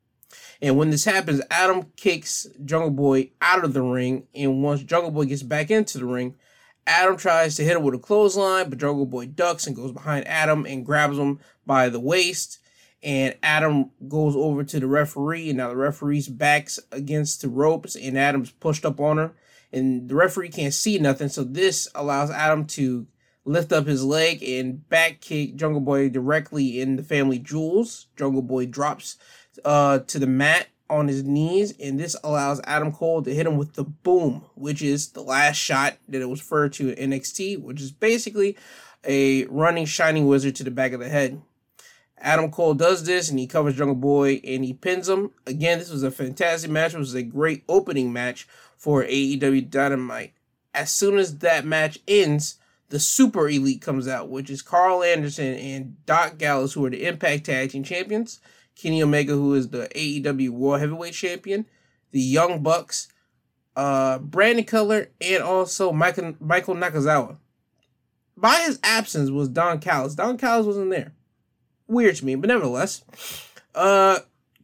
And 0.62 0.78
when 0.78 0.90
this 0.90 1.06
happens, 1.06 1.42
Adam 1.50 1.86
kicks 1.96 2.48
Jungle 2.66 2.92
Boy 2.92 3.32
out 3.42 3.64
of 3.64 3.74
the 3.74 3.82
ring. 3.82 4.28
And 4.34 4.64
once 4.64 4.84
Jungle 4.84 5.12
Boy 5.12 5.26
gets 5.26 5.44
back 5.44 5.72
into 5.72 6.00
the 6.00 6.06
ring, 6.06 6.36
Adam 6.88 7.18
tries 7.18 7.56
to 7.56 7.64
hit 7.64 7.78
him 7.78 7.84
with 7.84 7.96
a 7.96 8.00
clothesline, 8.00 8.70
but 8.70 8.80
Jungle 8.80 9.06
Boy 9.06 9.26
ducks 9.26 9.68
and 9.68 9.76
goes 9.76 9.92
behind 9.92 10.28
Adam 10.28 10.66
and 10.66 10.86
grabs 10.86 11.18
him 11.18 11.40
by 11.66 11.90
the 11.90 12.00
waist. 12.00 12.60
and 13.06 13.36
Adam 13.44 13.92
goes 14.08 14.36
over 14.36 14.64
to 14.64 14.80
the 14.80 14.88
referee, 14.88 15.50
and 15.50 15.58
now 15.58 15.70
the 15.70 15.76
referee's 15.76 16.28
backs 16.28 16.80
against 16.92 17.42
the 17.44 17.48
ropes, 17.48 17.96
and 17.96 18.18
Adam's 18.18 18.50
pushed 18.50 18.84
up 18.84 19.00
on 19.00 19.18
her, 19.18 19.32
and 19.72 20.10
the 20.10 20.16
referee 20.16 20.50
can't 20.50 20.74
see 20.74 20.98
nothing. 20.98 21.30
So 21.30 21.44
this 21.44 21.88
allows 21.94 22.32
Adam 22.32 22.66
to 22.66 23.06
lift 23.46 23.72
up 23.72 23.86
his 23.86 24.04
leg 24.04 24.44
and 24.44 24.88
back 24.90 25.22
kick 25.22 25.56
Jungle 25.56 25.82
Boy 25.82 26.10
directly 26.10 26.82
in 26.82 26.96
the 26.96 27.04
family 27.04 27.40
jewels. 27.40 28.08
Jungle 28.18 28.42
Boy 28.42 28.66
drops 28.66 29.18
uh, 29.64 30.00
to 30.00 30.20
the 30.20 30.28
mat 30.28 30.68
on 30.90 31.08
his 31.08 31.24
knees, 31.24 31.74
and 31.80 32.00
this 32.00 32.16
allows 32.24 32.62
Adam 32.66 32.92
Cole 32.92 33.24
to 33.24 33.34
hit 33.34 33.48
him 33.48 33.58
with 33.58 33.74
the 33.74 33.84
boom, 33.84 34.46
which 34.56 34.82
is 34.82 35.10
the 35.10 35.22
last 35.22 35.58
shot 35.58 35.98
that 36.10 36.22
it 36.22 36.30
was 36.30 36.42
referred 36.42 36.74
to 36.74 36.94
in 36.94 37.12
NXT, 37.12 37.62
which 37.62 37.82
is 37.82 37.92
basically 37.92 38.58
a 39.04 39.46
running 39.46 39.86
shining 39.86 40.28
wizard 40.28 40.56
to 40.56 40.64
the 40.64 40.72
back 40.72 40.92
of 40.92 41.00
the 41.00 41.10
head. 41.10 41.42
Adam 42.18 42.50
Cole 42.50 42.74
does 42.74 43.04
this 43.04 43.30
and 43.30 43.38
he 43.38 43.46
covers 43.46 43.76
Jungle 43.76 43.96
Boy 43.96 44.42
and 44.44 44.64
he 44.64 44.74
pins 44.74 45.10
him. 45.10 45.32
Again, 45.46 45.80
this 45.80 45.92
was 45.92 46.02
a 46.02 46.10
fantastic 46.10 46.72
match. 46.72 46.94
It 46.94 47.00
was 47.00 47.14
a 47.14 47.22
great 47.22 47.64
opening 47.68 48.12
match 48.14 48.48
for 48.78 49.04
AEW 49.04 49.70
Dynamite. 49.70 50.34
As 50.74 50.92
soon 50.92 51.18
as 51.18 51.40
that 51.40 51.66
match 51.66 52.00
ends, 52.08 52.58
the 52.90 53.00
Super 53.00 53.50
Elite 53.50 53.82
comes 53.82 54.08
out, 54.08 54.30
which 54.30 54.50
is 54.50 54.62
Karl 54.62 55.04
Anderson 55.04 55.56
and 55.56 56.06
Doc 56.06 56.38
Gallows, 56.38 56.74
who 56.74 56.86
are 56.86 56.90
the 56.90 57.06
Impact 57.06 57.46
Tag 57.46 57.72
Team 57.72 57.84
Champions, 57.84 58.40
Kenny 58.76 59.02
Omega, 59.02 59.34
who 59.34 59.54
is 59.54 59.70
the 59.70 59.88
AEW 59.96 60.50
World 60.50 60.82
Heavyweight 60.82 61.14
Champion, 61.14 61.66
the 62.12 62.22
Young 62.22 62.62
Bucks, 62.62 63.08
uh, 63.76 64.20
Brandon 64.20 64.66
Cutler, 64.66 65.10
and 65.20 65.44
also 65.44 65.92
Michael, 65.92 66.36
Michael 66.40 66.76
Nakazawa. 66.76 67.38
By 68.38 68.62
his 68.66 68.80
absence 68.84 69.30
was 69.30 69.50
Don 69.50 69.80
Callis. 69.80 70.16
Don 70.16 70.38
Callis 70.38 70.68
wasn't 70.68 70.92
there. 70.92 71.14
Weird 71.88 72.16
to 72.18 72.26
me, 72.26 72.36
but 72.36 72.48
nevertheless. 72.48 73.04
Uh, 73.74 74.20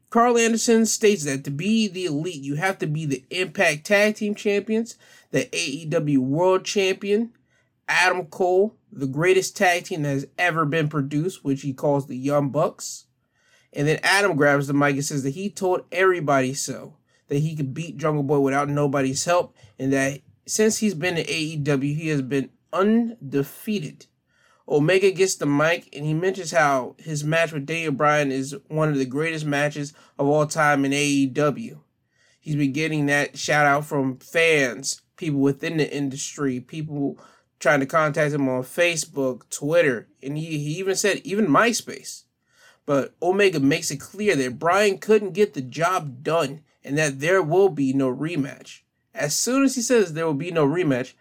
Karl 0.09 0.37
Anderson 0.37 0.85
states 0.85 1.23
that 1.23 1.45
to 1.45 1.51
be 1.51 1.87
the 1.87 2.05
elite, 2.05 2.41
you 2.41 2.55
have 2.55 2.77
to 2.79 2.87
be 2.87 3.05
the 3.05 3.23
Impact 3.29 3.85
Tag 3.85 4.15
Team 4.15 4.35
Champions, 4.35 4.97
the 5.31 5.45
AEW 5.45 6.17
World 6.17 6.65
Champion, 6.65 7.31
Adam 7.91 8.25
Cole, 8.27 8.77
the 8.91 9.05
greatest 9.05 9.57
tag 9.57 9.83
team 9.83 10.03
that 10.03 10.09
has 10.09 10.27
ever 10.37 10.65
been 10.65 10.87
produced, 10.87 11.43
which 11.43 11.61
he 11.61 11.73
calls 11.73 12.07
the 12.07 12.17
Young 12.17 12.49
Bucks. 12.49 13.05
And 13.73 13.87
then 13.87 13.99
Adam 14.01 14.37
grabs 14.37 14.67
the 14.67 14.73
mic 14.73 14.95
and 14.95 15.05
says 15.05 15.23
that 15.23 15.31
he 15.31 15.49
told 15.49 15.83
everybody 15.91 16.53
so, 16.53 16.95
that 17.27 17.39
he 17.39 17.55
could 17.55 17.73
beat 17.73 17.97
Jungle 17.97 18.23
Boy 18.23 18.39
without 18.39 18.69
nobody's 18.69 19.25
help, 19.25 19.55
and 19.77 19.91
that 19.91 20.21
since 20.45 20.77
he's 20.77 20.93
been 20.93 21.17
in 21.17 21.25
AEW, 21.25 21.95
he 21.95 22.07
has 22.07 22.21
been 22.21 22.49
undefeated. 22.71 24.05
Omega 24.67 25.11
gets 25.11 25.35
the 25.35 25.45
mic 25.45 25.93
and 25.93 26.05
he 26.05 26.13
mentions 26.13 26.51
how 26.51 26.95
his 26.97 27.25
match 27.25 27.51
with 27.51 27.65
Daniel 27.65 27.91
Bryan 27.91 28.31
is 28.31 28.55
one 28.69 28.87
of 28.87 28.97
the 28.97 29.05
greatest 29.05 29.45
matches 29.45 29.93
of 30.17 30.27
all 30.27 30.45
time 30.45 30.85
in 30.85 30.93
AEW. 30.93 31.79
He's 32.39 32.55
been 32.55 32.71
getting 32.71 33.07
that 33.07 33.37
shout 33.37 33.65
out 33.65 33.85
from 33.85 34.17
fans, 34.17 35.01
people 35.17 35.41
within 35.41 35.77
the 35.77 35.93
industry, 35.93 36.61
people 36.61 37.19
trying 37.61 37.79
to 37.79 37.85
contact 37.85 38.33
him 38.33 38.49
on 38.49 38.63
Facebook, 38.63 39.47
Twitter, 39.49 40.07
and 40.21 40.37
he, 40.37 40.57
he 40.57 40.79
even 40.79 40.95
said 40.95 41.21
even 41.23 41.47
MySpace. 41.47 42.23
But 42.85 43.13
Omega 43.21 43.59
makes 43.59 43.91
it 43.91 43.97
clear 44.01 44.35
that 44.35 44.59
Bryan 44.59 44.97
couldn't 44.97 45.33
get 45.33 45.53
the 45.53 45.61
job 45.61 46.23
done 46.23 46.61
and 46.83 46.97
that 46.97 47.19
there 47.19 47.41
will 47.41 47.69
be 47.69 47.93
no 47.93 48.13
rematch. 48.13 48.81
As 49.13 49.35
soon 49.35 49.63
as 49.63 49.75
he 49.75 49.81
says 49.81 50.13
there 50.13 50.25
will 50.25 50.33
be 50.33 50.51
no 50.51 50.65
rematch, 50.65 51.13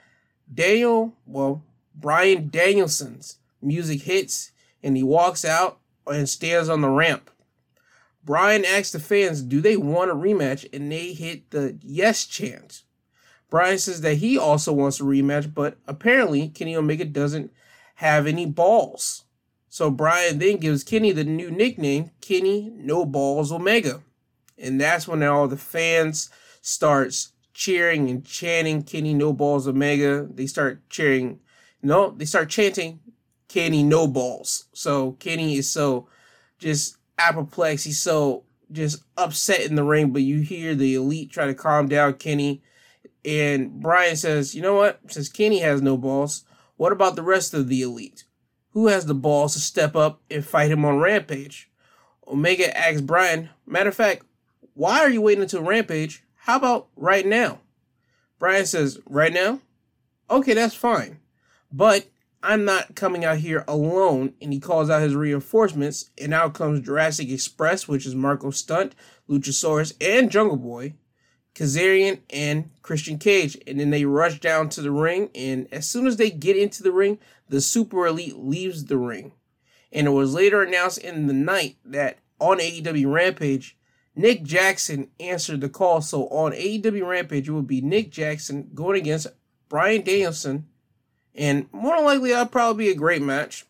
Daniel, 0.53 1.13
well, 1.27 1.63
Bryan 1.95 2.49
Danielson's 2.49 3.37
music 3.61 4.03
hits 4.03 4.53
and 4.83 4.97
he 4.97 5.03
walks 5.03 5.45
out 5.45 5.79
and 6.07 6.29
stands 6.29 6.69
on 6.69 6.81
the 6.81 6.89
ramp. 6.89 7.31
Bryan 8.25 8.65
asks 8.65 8.93
the 8.93 9.01
fans, 9.01 9.43
do 9.43 9.61
they 9.61 9.77
want 9.77 10.11
a 10.11 10.15
rematch? 10.15 10.67
And 10.73 10.91
they 10.91 11.13
hit 11.13 11.51
the 11.51 11.79
yes 11.83 12.25
chant. 12.25 12.83
Bryan 13.51 13.79
says 13.79 14.01
that 14.03 14.15
he 14.15 14.39
also 14.39 14.73
wants 14.73 15.01
a 15.01 15.03
rematch, 15.03 15.53
but 15.53 15.77
apparently 15.87 16.49
Kenny 16.49 16.77
Omega 16.77 17.05
doesn't 17.05 17.53
have 17.97 18.27
any 18.27 18.47
balls. 18.47 19.25
So 19.69 19.91
Bryan 19.91 20.39
then 20.39 20.57
gives 20.57 20.85
Kenny 20.85 21.13
the 21.13 21.25
new 21.25 21.51
nickname, 21.51 22.13
Kenny 22.21 22.73
No 22.75 23.05
Balls 23.05 23.53
Omega. 23.53 24.03
And 24.57 24.81
that's 24.81 25.07
when 25.07 25.23
all 25.23 25.49
the 25.49 25.57
fans 25.57 26.31
starts 26.61 27.33
cheering 27.55 28.09
and 28.09 28.25
chanting 28.25 28.83
Kenny 28.83 29.15
No 29.15 29.33
Balls 29.33 29.67
Omega. 29.67 30.27
They 30.33 30.47
start 30.47 30.89
cheering, 30.89 31.41
no, 31.83 32.11
they 32.11 32.25
start 32.25 32.51
chanting 32.51 33.01
Kenny 33.49 33.83
No 33.83 34.07
Balls. 34.07 34.67
So 34.73 35.13
Kenny 35.13 35.57
is 35.57 35.71
so 35.71 36.09
just 36.59 36.97
apoplex. 37.19 37.85
He's 37.85 38.01
so 38.01 38.45
just 38.73 39.03
upset 39.17 39.63
in 39.63 39.75
the 39.75 39.85
ring, 39.85 40.11
but 40.13 40.23
you 40.23 40.41
hear 40.41 40.75
the 40.75 40.95
elite 40.95 41.31
try 41.31 41.47
to 41.47 41.55
calm 41.55 41.89
down 41.89 42.15
Kenny 42.15 42.63
and 43.25 43.81
Bryan 43.81 44.17
says, 44.17 44.55
you 44.55 44.63
know 44.63 44.75
what? 44.75 45.01
Since 45.09 45.29
Kenny 45.29 45.61
has 45.61 45.83
no 45.83 45.97
balls, 45.97 46.45
what 46.77 46.93
about 46.93 47.17
the 47.17 47.23
rest 47.23 47.55
of 47.55 47.69
the 47.69 47.83
elite? 47.83 48.25
Who 48.71 48.87
has 48.87 49.07
the 49.07 49.15
balls 49.15 49.55
to 49.55 49.61
step 49.61 49.97
up 49.97 50.23
and 50.31 50.45
fight 50.45 50.71
him 50.71 50.85
on 50.85 50.99
Rampage? 50.99 51.71
Omega 52.27 52.77
asks 52.77 53.01
Bryan, 53.01 53.51
matter 53.67 53.89
of 53.89 53.95
fact, 53.95 54.25
why 54.75 55.01
are 55.01 55.11
you 55.11 55.21
waiting 55.21 55.43
until 55.43 55.63
Rampage? 55.63 56.25
How 56.37 56.57
about 56.57 56.89
right 56.97 57.27
now? 57.27 57.61
Bryan 58.39 58.65
says, 58.65 58.99
right 59.07 59.33
now? 59.33 59.61
Okay, 60.31 60.55
that's 60.55 60.75
fine. 60.75 61.19
But 61.71 62.07
I'm 62.43 62.65
not 62.65 62.95
coming 62.95 63.25
out 63.25 63.39
here 63.39 63.65
alone. 63.69 64.33
And 64.41 64.53
he 64.53 64.61
calls 64.61 64.89
out 64.89 65.03
his 65.03 65.15
reinforcements. 65.15 66.11
And 66.17 66.33
out 66.33 66.55
comes 66.55 66.81
Jurassic 66.81 67.29
Express, 67.29 67.87
which 67.87 68.07
is 68.07 68.15
Marko 68.15 68.51
Stunt, 68.51 68.95
Luchasaurus, 69.29 69.93
and 70.01 70.31
Jungle 70.31 70.57
Boy. 70.57 70.95
Kazarian 71.61 72.21
and 72.31 72.71
Christian 72.83 73.19
Cage. 73.19 73.59
And 73.67 73.79
then 73.79 73.91
they 73.91 74.07
rush 74.07 74.41
down 74.41 74.71
to 74.71 74.81
the 74.81 74.91
ring. 74.91 75.29
And 75.35 75.69
as 75.71 75.87
soon 75.87 76.07
as 76.07 76.17
they 76.17 76.31
get 76.31 76.57
into 76.57 76.83
the 76.83 76.93
ring, 76.93 77.19
the 77.49 77.61
Super 77.61 78.07
Elite 78.07 78.37
leaves 78.37 78.87
the 78.87 78.97
ring. 78.97 79.33
And 79.93 80.07
it 80.07 80.11
was 80.11 80.33
later 80.33 80.63
announced 80.63 80.99
in 80.99 81.27
the 81.27 81.35
night 81.35 81.77
that 81.85 82.19
on 82.39 82.61
AEW 82.61 83.13
Rampage, 83.13 83.77
Nick 84.17 84.43
Jackson 84.43 85.11
answered 85.21 85.61
the 85.61 85.69
call. 85.69 86.01
So 86.01 86.29
on 86.29 86.53
AEW 86.53 87.07
Rampage, 87.07 87.49
it 87.49 87.53
would 87.53 87.67
be 87.67 87.83
Nick 87.83 88.11
Jackson 88.11 88.71
going 88.75 88.99
against 88.99 89.27
Bryan 89.69 90.03
Danielson. 90.03 90.67
And 91.35 91.67
more 91.73 91.97
than 91.97 92.07
likely, 92.07 92.31
that'll 92.31 92.47
probably 92.47 92.87
be 92.87 92.91
a 92.91 92.97
great 92.97 93.23
match. 93.23 93.67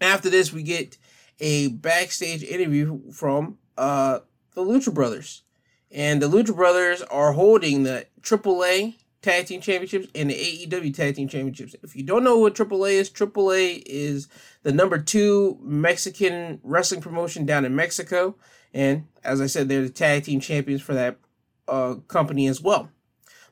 After 0.00 0.28
this, 0.28 0.52
we 0.52 0.64
get 0.64 0.98
a 1.38 1.68
backstage 1.68 2.42
interview 2.42 3.12
from 3.12 3.58
uh, 3.76 4.20
the 4.54 4.62
Lucha 4.62 4.92
Brothers. 4.92 5.42
And 5.90 6.20
the 6.20 6.28
Lucha 6.28 6.54
Brothers 6.54 7.02
are 7.02 7.32
holding 7.32 7.82
the 7.82 8.06
AAA 8.22 8.96
Tag 9.22 9.46
Team 9.46 9.60
Championships 9.60 10.08
and 10.14 10.30
the 10.30 10.34
AEW 10.34 10.94
Tag 10.94 11.16
Team 11.16 11.28
Championships. 11.28 11.74
If 11.82 11.96
you 11.96 12.02
don't 12.02 12.24
know 12.24 12.38
what 12.38 12.54
AAA 12.54 12.92
is, 12.92 13.10
AAA 13.10 13.82
is 13.86 14.28
the 14.62 14.72
number 14.72 14.98
two 14.98 15.58
Mexican 15.60 16.60
wrestling 16.62 17.00
promotion 17.00 17.44
down 17.46 17.64
in 17.64 17.74
Mexico. 17.74 18.36
And 18.72 19.06
as 19.24 19.40
I 19.40 19.46
said, 19.46 19.68
they're 19.68 19.82
the 19.82 19.88
tag 19.88 20.24
team 20.24 20.40
champions 20.40 20.82
for 20.82 20.94
that 20.94 21.16
uh, 21.66 21.94
company 22.06 22.46
as 22.46 22.60
well. 22.60 22.90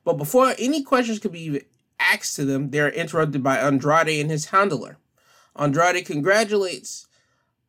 But 0.05 0.15
before 0.15 0.55
any 0.59 0.83
questions 0.83 1.19
could 1.19 1.33
be 1.33 1.63
asked 1.99 2.37
to 2.37 2.45
them, 2.45 2.71
they're 2.71 2.91
interrupted 2.91 3.43
by 3.43 3.59
Andrade 3.59 4.21
and 4.21 4.31
his 4.31 4.47
handler. 4.47 4.99
Andrade 5.57 6.05
congratulates 6.05 7.06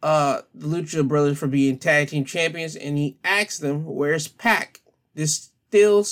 uh, 0.01 0.41
the 0.53 0.67
Lucha 0.67 1.07
Brothers 1.07 1.39
for 1.39 1.47
being 1.47 1.77
tag 1.77 2.09
team 2.09 2.25
champions, 2.25 2.75
and 2.75 2.97
he 2.97 3.17
asks 3.23 3.57
them, 3.57 3.85
"Where's 3.85 4.27
Pac?" 4.27 4.81
This 5.15 5.51
still 5.67 6.05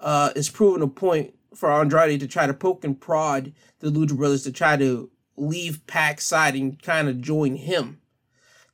uh, 0.00 0.30
is 0.34 0.50
proving 0.50 0.82
a 0.82 0.88
point 0.88 1.34
for 1.54 1.72
Andrade 1.72 2.20
to 2.20 2.26
try 2.26 2.46
to 2.46 2.54
poke 2.54 2.84
and 2.84 3.00
prod 3.00 3.52
the 3.78 3.90
Lucha 3.90 4.16
Brothers 4.16 4.42
to 4.44 4.52
try 4.52 4.76
to 4.76 5.10
leave 5.36 5.86
Pac's 5.86 6.24
side 6.24 6.54
and 6.54 6.80
kind 6.82 7.08
of 7.08 7.20
join 7.20 7.56
him. 7.56 8.00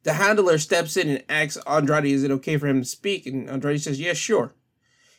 The 0.02 0.14
handler 0.14 0.56
steps 0.58 0.96
in 0.96 1.08
and 1.08 1.24
asks 1.28 1.62
Andrade, 1.66 2.06
"Is 2.06 2.22
it 2.22 2.30
okay 2.30 2.56
for 2.56 2.66
him 2.66 2.80
to 2.80 2.88
speak?" 2.88 3.26
And 3.26 3.48
Andrade 3.48 3.82
says, 3.82 4.00
"Yes, 4.00 4.06
yeah, 4.06 4.12
sure." 4.14 4.54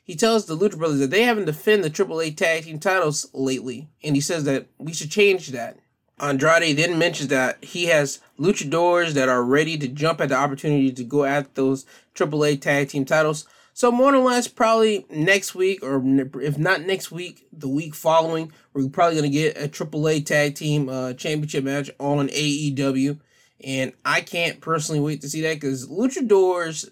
He 0.04 0.16
tells 0.16 0.46
the 0.46 0.58
Lucha 0.58 0.78
Brothers 0.78 1.00
that 1.00 1.12
they 1.12 1.24
haven't 1.24 1.46
defended 1.46 1.86
the 1.86 1.96
AAA 1.96 2.32
tag 2.32 2.64
team 2.64 2.80
titles 2.80 3.28
lately, 3.34 3.90
and 4.04 4.16
he 4.16 4.22
says 4.22 4.46
that 4.46 4.68
we 4.80 4.94
should 4.94 5.12
change 5.12 5.50
that. 5.50 5.78
Andrade 6.22 6.78
then 6.78 7.00
mentions 7.00 7.30
that 7.30 7.64
he 7.64 7.86
has 7.86 8.20
luchadors 8.40 9.14
that 9.14 9.28
are 9.28 9.44
ready 9.44 9.78
to 9.78 9.88
jump 9.88 10.22
at 10.22 10.30
the 10.30 10.36
opportunity 10.36 10.92
to 10.92 11.04
go 11.04 11.24
at 11.24 11.56
those 11.56 11.86
AAA 12.16 12.62
tag 12.62 12.90
team 12.90 13.06
titles. 13.06 13.48
So 13.74 13.92
more 13.92 14.14
or 14.14 14.20
less, 14.20 14.48
probably 14.48 15.06
next 15.10 15.56
week, 15.56 15.82
or 15.82 16.04
if 16.42 16.58
not 16.58 16.82
next 16.82 17.12
week, 17.12 17.48
the 17.52 17.70
week 17.70 17.96
following, 17.96 18.52
we're 18.74 18.88
probably 18.90 19.16
gonna 19.16 19.30
get 19.30 19.58
a 19.58 19.68
AAA 19.68 20.26
tag 20.26 20.56
team 20.56 20.90
uh, 20.90 21.14
championship 21.14 21.64
match 21.64 21.90
on 22.00 22.28
AEW, 22.28 23.20
and 23.64 23.94
I 24.04 24.22
can't 24.22 24.62
personally 24.62 25.00
wait 25.00 25.22
to 25.22 25.30
see 25.30 25.42
that 25.42 25.56
because 25.56 25.88
luchadors 25.88 26.90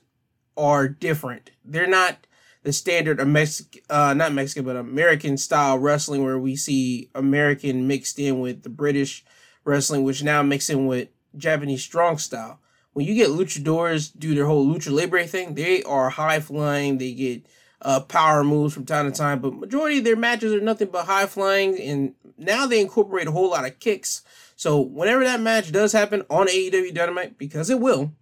are 0.57 0.87
different. 0.87 1.51
They're 1.65 1.87
not 1.87 2.25
the 2.69 2.73
standard 2.73 3.19
of 3.19 3.27
Mexican, 3.27 3.81
uh, 3.89 4.13
not 4.13 4.31
Mexican, 4.31 4.63
but 4.63 4.75
American 4.75 5.37
style 5.37 5.79
wrestling 5.79 6.23
where 6.23 6.37
we 6.37 6.55
see 6.55 7.09
American 7.15 7.87
mixed 7.87 8.19
in 8.19 8.39
with 8.39 8.61
the 8.61 8.69
British 8.69 9.25
wrestling, 9.63 10.03
which 10.03 10.21
now 10.21 10.43
mixed 10.43 10.69
in 10.69 10.85
with 10.85 11.07
Japanese 11.35 11.83
strong 11.83 12.19
style. 12.19 12.59
when 12.93 13.07
you 13.07 13.15
get 13.15 13.29
luchadors 13.29 14.11
do 14.15 14.35
their 14.35 14.45
whole 14.45 14.67
lucha 14.67 14.91
libre 14.91 15.25
thing, 15.25 15.55
they 15.55 15.81
are 15.81 16.11
high 16.11 16.39
flying. 16.39 16.99
They 16.99 17.13
get 17.13 17.47
uh, 17.81 18.01
power 18.01 18.43
moves 18.43 18.75
from 18.75 18.85
time 18.85 19.11
to 19.11 19.17
time, 19.17 19.39
but 19.39 19.55
majority 19.55 19.97
of 19.97 20.03
their 20.03 20.15
matches 20.15 20.53
are 20.53 20.61
nothing 20.61 20.89
but 20.91 21.07
high 21.07 21.25
flying. 21.25 21.79
And 21.79 22.13
now 22.37 22.67
they 22.67 22.81
incorporate 22.81 23.27
a 23.27 23.31
whole 23.31 23.49
lot 23.49 23.65
of 23.65 23.79
kicks. 23.79 24.21
So 24.55 24.79
whenever 24.79 25.23
that 25.23 25.41
match 25.41 25.71
does 25.71 25.91
happen 25.91 26.23
on 26.29 26.47
AEW 26.47 26.93
Dynamite, 26.93 27.39
because 27.39 27.71
it 27.71 27.79
will, 27.79 28.13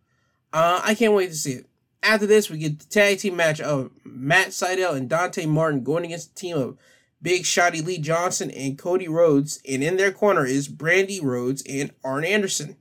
uh, 0.53 0.79
I 0.85 0.95
can't 0.95 1.13
wait 1.13 1.31
to 1.31 1.35
see 1.35 1.51
it. 1.51 1.66
After 2.03 2.25
this, 2.25 2.49
we 2.49 2.59
get 2.59 2.79
the 2.79 2.85
tag 2.85 3.19
team 3.19 3.35
match 3.35 3.59
of 3.59 3.91
Matt 4.03 4.49
Sydal 4.49 4.95
and 4.95 5.09
Dante 5.09 5.45
Martin 5.45 5.83
going 5.83 6.05
against 6.05 6.35
the 6.35 6.39
team 6.39 6.57
of 6.57 6.77
Big 7.21 7.43
Shotty 7.43 7.83
Lee 7.83 7.97
Johnson 7.97 8.51
and 8.51 8.77
Cody 8.77 9.07
Rhodes, 9.07 9.59
and 9.67 9.83
in 9.83 9.97
their 9.97 10.11
corner 10.11 10.45
is 10.45 10.69
Brandi 10.69 11.21
Rhodes 11.21 11.63
and 11.67 11.91
Arn 12.03 12.23
Anderson. 12.23 12.77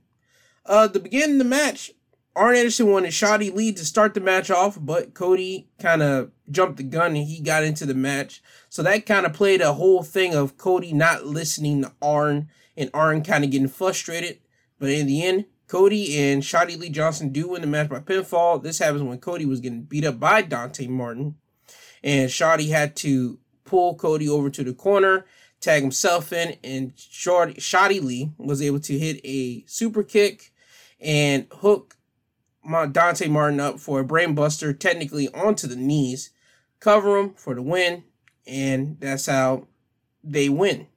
Uh, 0.65 0.87
beginning 0.87 1.33
of 1.33 1.37
the 1.39 1.43
match, 1.45 1.91
Arn 2.35 2.55
Anderson 2.55 2.91
wanted 2.91 3.11
Shotty 3.11 3.51
Lee 3.53 3.73
to 3.73 3.83
start 3.83 4.13
the 4.13 4.19
match 4.19 4.51
off, 4.51 4.77
but 4.79 5.15
Cody 5.15 5.69
kind 5.79 6.03
of 6.03 6.31
jumped 6.51 6.77
the 6.77 6.83
gun 6.83 7.15
and 7.15 7.25
he 7.25 7.39
got 7.39 7.63
into 7.63 7.85
the 7.85 7.95
match. 7.95 8.43
So 8.69 8.83
that 8.83 9.07
kind 9.07 9.25
of 9.25 9.33
played 9.33 9.59
a 9.59 9.73
whole 9.73 10.03
thing 10.03 10.35
of 10.35 10.55
Cody 10.55 10.93
not 10.93 11.25
listening 11.25 11.81
to 11.81 11.93
Arn 11.99 12.49
and 12.75 12.91
Arn 12.93 13.23
kind 13.23 13.43
of 13.43 13.49
getting 13.49 13.67
frustrated. 13.67 14.39
But 14.77 14.89
in 14.89 15.07
the 15.07 15.25
end, 15.25 15.45
Cody 15.67 16.17
and 16.17 16.41
Shotty 16.41 16.79
Lee 16.79 16.89
Johnson 16.89 17.29
do 17.29 17.49
win 17.49 17.61
the 17.61 17.67
match 17.67 17.89
by 17.89 17.99
pinfall. 17.99 18.63
This 18.63 18.79
happens 18.79 19.03
when 19.03 19.19
Cody 19.19 19.45
was 19.45 19.59
getting 19.59 19.83
beat 19.83 20.05
up 20.05 20.19
by 20.19 20.41
Dante 20.41 20.87
Martin. 20.87 21.35
And 22.03 22.29
Shotty 22.29 22.69
had 22.69 22.95
to 22.97 23.39
pull 23.65 23.95
Cody 23.95 24.29
over 24.29 24.49
to 24.49 24.63
the 24.63 24.73
corner, 24.73 25.25
tag 25.59 25.81
himself 25.81 26.31
in, 26.31 26.55
and 26.63 26.95
Shotty 26.95 28.01
Lee 28.01 28.31
was 28.37 28.61
able 28.61 28.79
to 28.79 28.97
hit 28.97 29.19
a 29.25 29.65
super 29.67 30.03
kick 30.03 30.53
and 31.01 31.47
hook 31.51 31.97
Dante 32.91 33.27
Martin 33.27 33.59
up 33.59 33.79
for 33.79 33.99
a 33.99 34.05
brainbuster, 34.05 34.77
technically 34.77 35.27
onto 35.33 35.67
the 35.67 35.75
knees, 35.75 36.29
cover 36.79 37.17
him 37.17 37.33
for 37.33 37.55
the 37.55 37.61
win, 37.61 38.03
and 38.45 38.97
that's 38.99 39.25
how 39.25 39.67
they 40.23 40.47
win. 40.47 40.87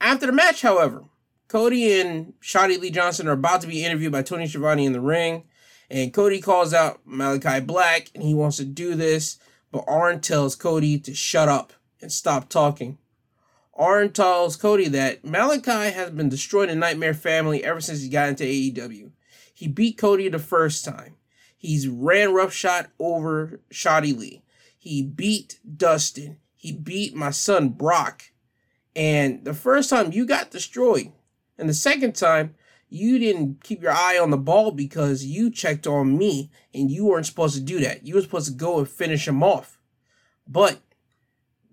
After 0.00 0.26
the 0.26 0.32
match, 0.32 0.62
however, 0.62 1.04
Cody 1.48 1.98
and 1.98 2.34
Shotty 2.42 2.78
Lee 2.78 2.90
Johnson 2.90 3.26
are 3.26 3.32
about 3.32 3.62
to 3.62 3.66
be 3.66 3.82
interviewed 3.82 4.12
by 4.12 4.20
Tony 4.22 4.46
Schiavone 4.46 4.84
in 4.84 4.92
the 4.92 5.00
ring, 5.00 5.44
and 5.90 6.12
Cody 6.12 6.42
calls 6.42 6.74
out 6.74 7.00
Malakai 7.08 7.66
Black, 7.66 8.10
and 8.14 8.22
he 8.22 8.34
wants 8.34 8.58
to 8.58 8.66
do 8.66 8.94
this, 8.94 9.38
but 9.72 9.84
Arn 9.88 10.20
tells 10.20 10.54
Cody 10.54 10.98
to 10.98 11.14
shut 11.14 11.48
up 11.48 11.72
and 12.02 12.12
stop 12.12 12.50
talking. 12.50 12.98
Arn 13.74 14.12
tells 14.12 14.56
Cody 14.56 14.88
that 14.88 15.22
Malakai 15.22 15.92
has 15.92 16.10
been 16.10 16.28
destroying 16.28 16.68
the 16.68 16.74
Nightmare 16.74 17.14
family 17.14 17.64
ever 17.64 17.80
since 17.80 18.02
he 18.02 18.10
got 18.10 18.28
into 18.28 18.44
AEW. 18.44 19.10
He 19.54 19.68
beat 19.68 19.96
Cody 19.96 20.28
the 20.28 20.38
first 20.38 20.84
time. 20.84 21.16
He's 21.56 21.88
ran 21.88 22.34
roughshod 22.34 22.88
over 22.98 23.60
Shotty 23.72 24.16
Lee. 24.16 24.42
He 24.76 25.02
beat 25.02 25.60
Dustin. 25.76 26.38
He 26.54 26.72
beat 26.72 27.14
my 27.14 27.30
son 27.30 27.70
Brock. 27.70 28.24
And 28.94 29.44
the 29.44 29.54
first 29.54 29.90
time 29.90 30.12
you 30.12 30.26
got 30.26 30.50
destroyed. 30.50 31.12
And 31.58 31.68
the 31.68 31.74
second 31.74 32.14
time, 32.14 32.54
you 32.88 33.18
didn't 33.18 33.62
keep 33.62 33.82
your 33.82 33.92
eye 33.92 34.18
on 34.18 34.30
the 34.30 34.38
ball 34.38 34.70
because 34.70 35.24
you 35.24 35.50
checked 35.50 35.86
on 35.86 36.16
me 36.16 36.50
and 36.72 36.90
you 36.90 37.06
weren't 37.06 37.26
supposed 37.26 37.54
to 37.54 37.60
do 37.60 37.80
that. 37.80 38.06
You 38.06 38.14
were 38.14 38.22
supposed 38.22 38.48
to 38.48 38.54
go 38.54 38.78
and 38.78 38.88
finish 38.88 39.28
him 39.28 39.42
off. 39.42 39.78
But 40.46 40.80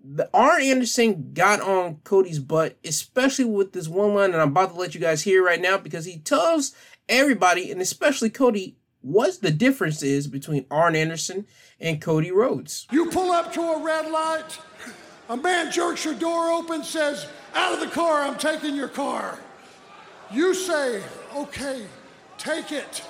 the 0.04 0.28
Arn 0.34 0.62
Anderson 0.62 1.32
got 1.32 1.60
on 1.60 1.96
Cody's 2.04 2.38
butt, 2.38 2.76
especially 2.84 3.46
with 3.46 3.72
this 3.72 3.88
one 3.88 4.14
line 4.14 4.32
that 4.32 4.40
I'm 4.40 4.48
about 4.48 4.74
to 4.74 4.78
let 4.78 4.94
you 4.94 5.00
guys 5.00 5.22
hear 5.22 5.44
right 5.44 5.60
now 5.60 5.78
because 5.78 6.04
he 6.04 6.18
tells 6.18 6.74
everybody, 7.08 7.70
and 7.70 7.80
especially 7.80 8.30
Cody, 8.30 8.76
what 9.00 9.40
the 9.40 9.50
difference 9.50 10.02
is 10.02 10.26
between 10.26 10.66
Arn 10.70 10.94
Anderson 10.94 11.46
and 11.80 12.00
Cody 12.00 12.30
Rhodes. 12.30 12.86
You 12.90 13.10
pull 13.10 13.30
up 13.32 13.52
to 13.54 13.60
a 13.60 13.82
red 13.82 14.10
light, 14.10 14.58
a 15.28 15.36
man 15.36 15.72
jerks 15.72 16.04
your 16.04 16.14
door 16.14 16.50
open, 16.50 16.84
says, 16.84 17.26
Out 17.54 17.74
of 17.74 17.80
the 17.80 17.86
car, 17.86 18.22
I'm 18.22 18.36
taking 18.36 18.74
your 18.74 18.88
car. 18.88 19.38
You 20.32 20.54
say, 20.54 21.02
Okay, 21.34 21.84
take 22.38 22.72
it. 22.72 23.02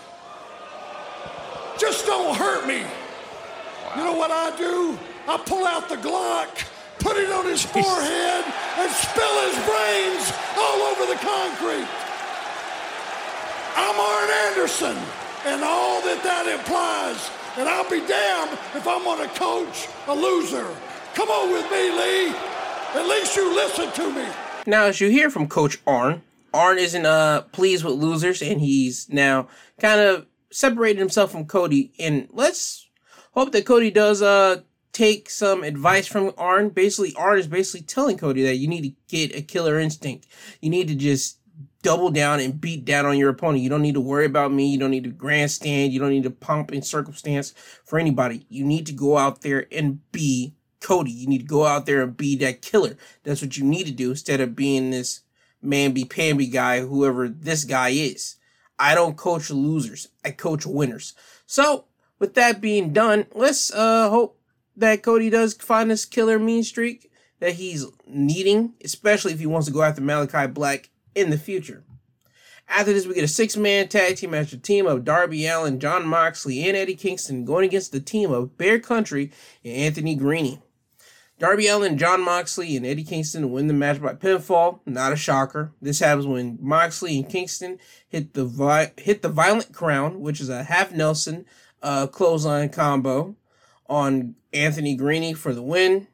Just 1.78 2.06
don't 2.06 2.34
hurt 2.36 2.66
me. 2.66 2.82
Wow. 2.82 3.92
You 3.96 4.04
know 4.04 4.16
what 4.18 4.30
I 4.30 4.56
do? 4.56 4.98
I 5.28 5.36
pull 5.38 5.66
out 5.66 5.88
the 5.88 5.96
Glock, 5.96 6.48
put 6.98 7.16
it 7.16 7.30
on 7.30 7.44
his 7.44 7.62
forehead, 7.76 8.44
and 8.78 8.90
spill 8.90 9.36
his 9.46 9.56
brains 9.66 10.32
all 10.56 10.80
over 10.90 11.06
the 11.06 11.18
concrete. 11.20 11.88
I'm 13.76 14.00
Arn 14.00 14.30
Anderson, 14.50 14.96
and 15.44 15.62
all 15.62 16.00
that 16.02 16.20
that 16.24 16.46
implies. 16.48 17.30
And 17.58 17.68
I'll 17.68 17.88
be 17.88 18.00
damned 18.06 18.52
if 18.74 18.86
I'm 18.88 19.04
going 19.04 19.26
to 19.26 19.34
coach 19.34 19.88
a 20.08 20.14
loser. 20.14 20.66
Come 21.14 21.28
on 21.30 21.52
with 21.52 21.70
me, 21.70 21.90
Lee. 21.90 22.34
At 22.94 23.06
least 23.08 23.36
you 23.36 23.54
listen 23.54 23.90
to 23.92 24.12
me. 24.12 24.26
Now, 24.66 24.84
as 24.84 25.00
you 25.00 25.10
hear 25.10 25.30
from 25.30 25.48
Coach 25.48 25.78
Arn, 25.86 26.22
Arn 26.56 26.78
isn't 26.78 27.06
uh 27.06 27.42
pleased 27.52 27.84
with 27.84 27.94
losers, 27.94 28.42
and 28.42 28.60
he's 28.60 29.08
now 29.10 29.48
kind 29.78 30.00
of 30.00 30.26
separated 30.50 30.98
himself 30.98 31.30
from 31.30 31.44
Cody. 31.46 31.92
And 31.98 32.28
let's 32.32 32.88
hope 33.32 33.52
that 33.52 33.66
Cody 33.66 33.90
does 33.90 34.22
uh 34.22 34.62
take 34.92 35.28
some 35.28 35.62
advice 35.62 36.06
from 36.06 36.32
Arn. 36.38 36.70
Basically, 36.70 37.14
Arn 37.16 37.38
is 37.38 37.46
basically 37.46 37.86
telling 37.86 38.16
Cody 38.16 38.42
that 38.44 38.56
you 38.56 38.68
need 38.68 38.82
to 38.82 38.92
get 39.08 39.36
a 39.36 39.42
killer 39.42 39.78
instinct. 39.78 40.26
You 40.62 40.70
need 40.70 40.88
to 40.88 40.94
just 40.94 41.38
double 41.82 42.10
down 42.10 42.40
and 42.40 42.60
beat 42.60 42.84
down 42.84 43.04
on 43.04 43.18
your 43.18 43.28
opponent. 43.28 43.62
You 43.62 43.68
don't 43.68 43.82
need 43.82 43.94
to 43.94 44.00
worry 44.00 44.24
about 44.24 44.52
me. 44.52 44.66
You 44.66 44.78
don't 44.78 44.90
need 44.90 45.04
to 45.04 45.10
grandstand. 45.10 45.92
You 45.92 46.00
don't 46.00 46.10
need 46.10 46.24
to 46.24 46.30
pump 46.30 46.72
in 46.72 46.82
circumstance 46.82 47.52
for 47.84 47.98
anybody. 47.98 48.46
You 48.48 48.64
need 48.64 48.86
to 48.86 48.92
go 48.92 49.18
out 49.18 49.42
there 49.42 49.66
and 49.70 50.00
be 50.10 50.54
Cody. 50.80 51.10
You 51.10 51.28
need 51.28 51.42
to 51.42 51.46
go 51.46 51.66
out 51.66 51.84
there 51.84 52.02
and 52.02 52.16
be 52.16 52.34
that 52.36 52.62
killer. 52.62 52.96
That's 53.22 53.42
what 53.42 53.56
you 53.56 53.64
need 53.64 53.84
to 53.86 53.92
do 53.92 54.10
instead 54.10 54.40
of 54.40 54.56
being 54.56 54.90
this 54.90 55.20
mamby 55.64 56.08
pamby 56.08 56.46
guy, 56.46 56.80
whoever 56.80 57.28
this 57.28 57.64
guy 57.64 57.90
is. 57.90 58.36
I 58.78 58.94
don't 58.94 59.16
coach 59.16 59.50
losers. 59.50 60.08
I 60.24 60.30
coach 60.30 60.66
winners. 60.66 61.14
So, 61.46 61.86
with 62.18 62.34
that 62.34 62.60
being 62.60 62.92
done, 62.92 63.26
let's 63.34 63.72
uh 63.72 64.10
hope 64.10 64.38
that 64.76 65.02
Cody 65.02 65.30
does 65.30 65.54
find 65.54 65.90
this 65.90 66.04
killer 66.04 66.38
mean 66.38 66.62
streak 66.62 67.10
that 67.40 67.54
he's 67.54 67.86
needing, 68.06 68.74
especially 68.84 69.32
if 69.32 69.38
he 69.38 69.46
wants 69.46 69.66
to 69.66 69.72
go 69.72 69.82
after 69.82 70.02
Malakai 70.02 70.52
Black 70.52 70.90
in 71.14 71.30
the 71.30 71.38
future. 71.38 71.82
After 72.68 72.92
this, 72.92 73.06
we 73.06 73.14
get 73.14 73.24
a 73.24 73.28
six 73.28 73.56
man 73.56 73.88
tag 73.88 74.16
team 74.16 74.32
match. 74.32 74.52
A 74.52 74.58
team 74.58 74.86
of 74.86 75.04
Darby 75.04 75.46
Allin, 75.46 75.78
Jon 75.78 76.06
Moxley, 76.06 76.66
and 76.66 76.76
Eddie 76.76 76.96
Kingston 76.96 77.44
going 77.44 77.64
against 77.64 77.92
the 77.92 78.00
team 78.00 78.32
of 78.32 78.58
Bear 78.58 78.78
Country 78.78 79.30
and 79.64 79.72
Anthony 79.72 80.14
Greeny. 80.14 80.60
Darby 81.38 81.66
Allin, 81.66 81.98
Jon 81.98 82.24
Moxley, 82.24 82.76
and 82.76 82.86
Eddie 82.86 83.04
Kingston 83.04 83.52
win 83.52 83.66
the 83.66 83.74
match 83.74 84.00
by 84.00 84.14
pinfall. 84.14 84.80
Not 84.86 85.12
a 85.12 85.16
shocker. 85.16 85.72
This 85.82 86.00
happens 86.00 86.26
when 86.26 86.58
Moxley 86.60 87.18
and 87.18 87.28
Kingston 87.28 87.78
hit 88.08 88.32
the 88.32 88.46
vi- 88.46 88.92
hit 88.96 89.20
the 89.20 89.28
Violent 89.28 89.72
Crown, 89.72 90.20
which 90.20 90.40
is 90.40 90.48
a 90.48 90.64
half 90.64 90.92
Nelson 90.92 91.44
uh, 91.82 92.06
clothesline 92.06 92.70
combo 92.70 93.36
on 93.86 94.34
Anthony 94.52 94.96
Greeny 94.96 95.34
for 95.34 95.52
the 95.52 95.62
win. 95.62 96.08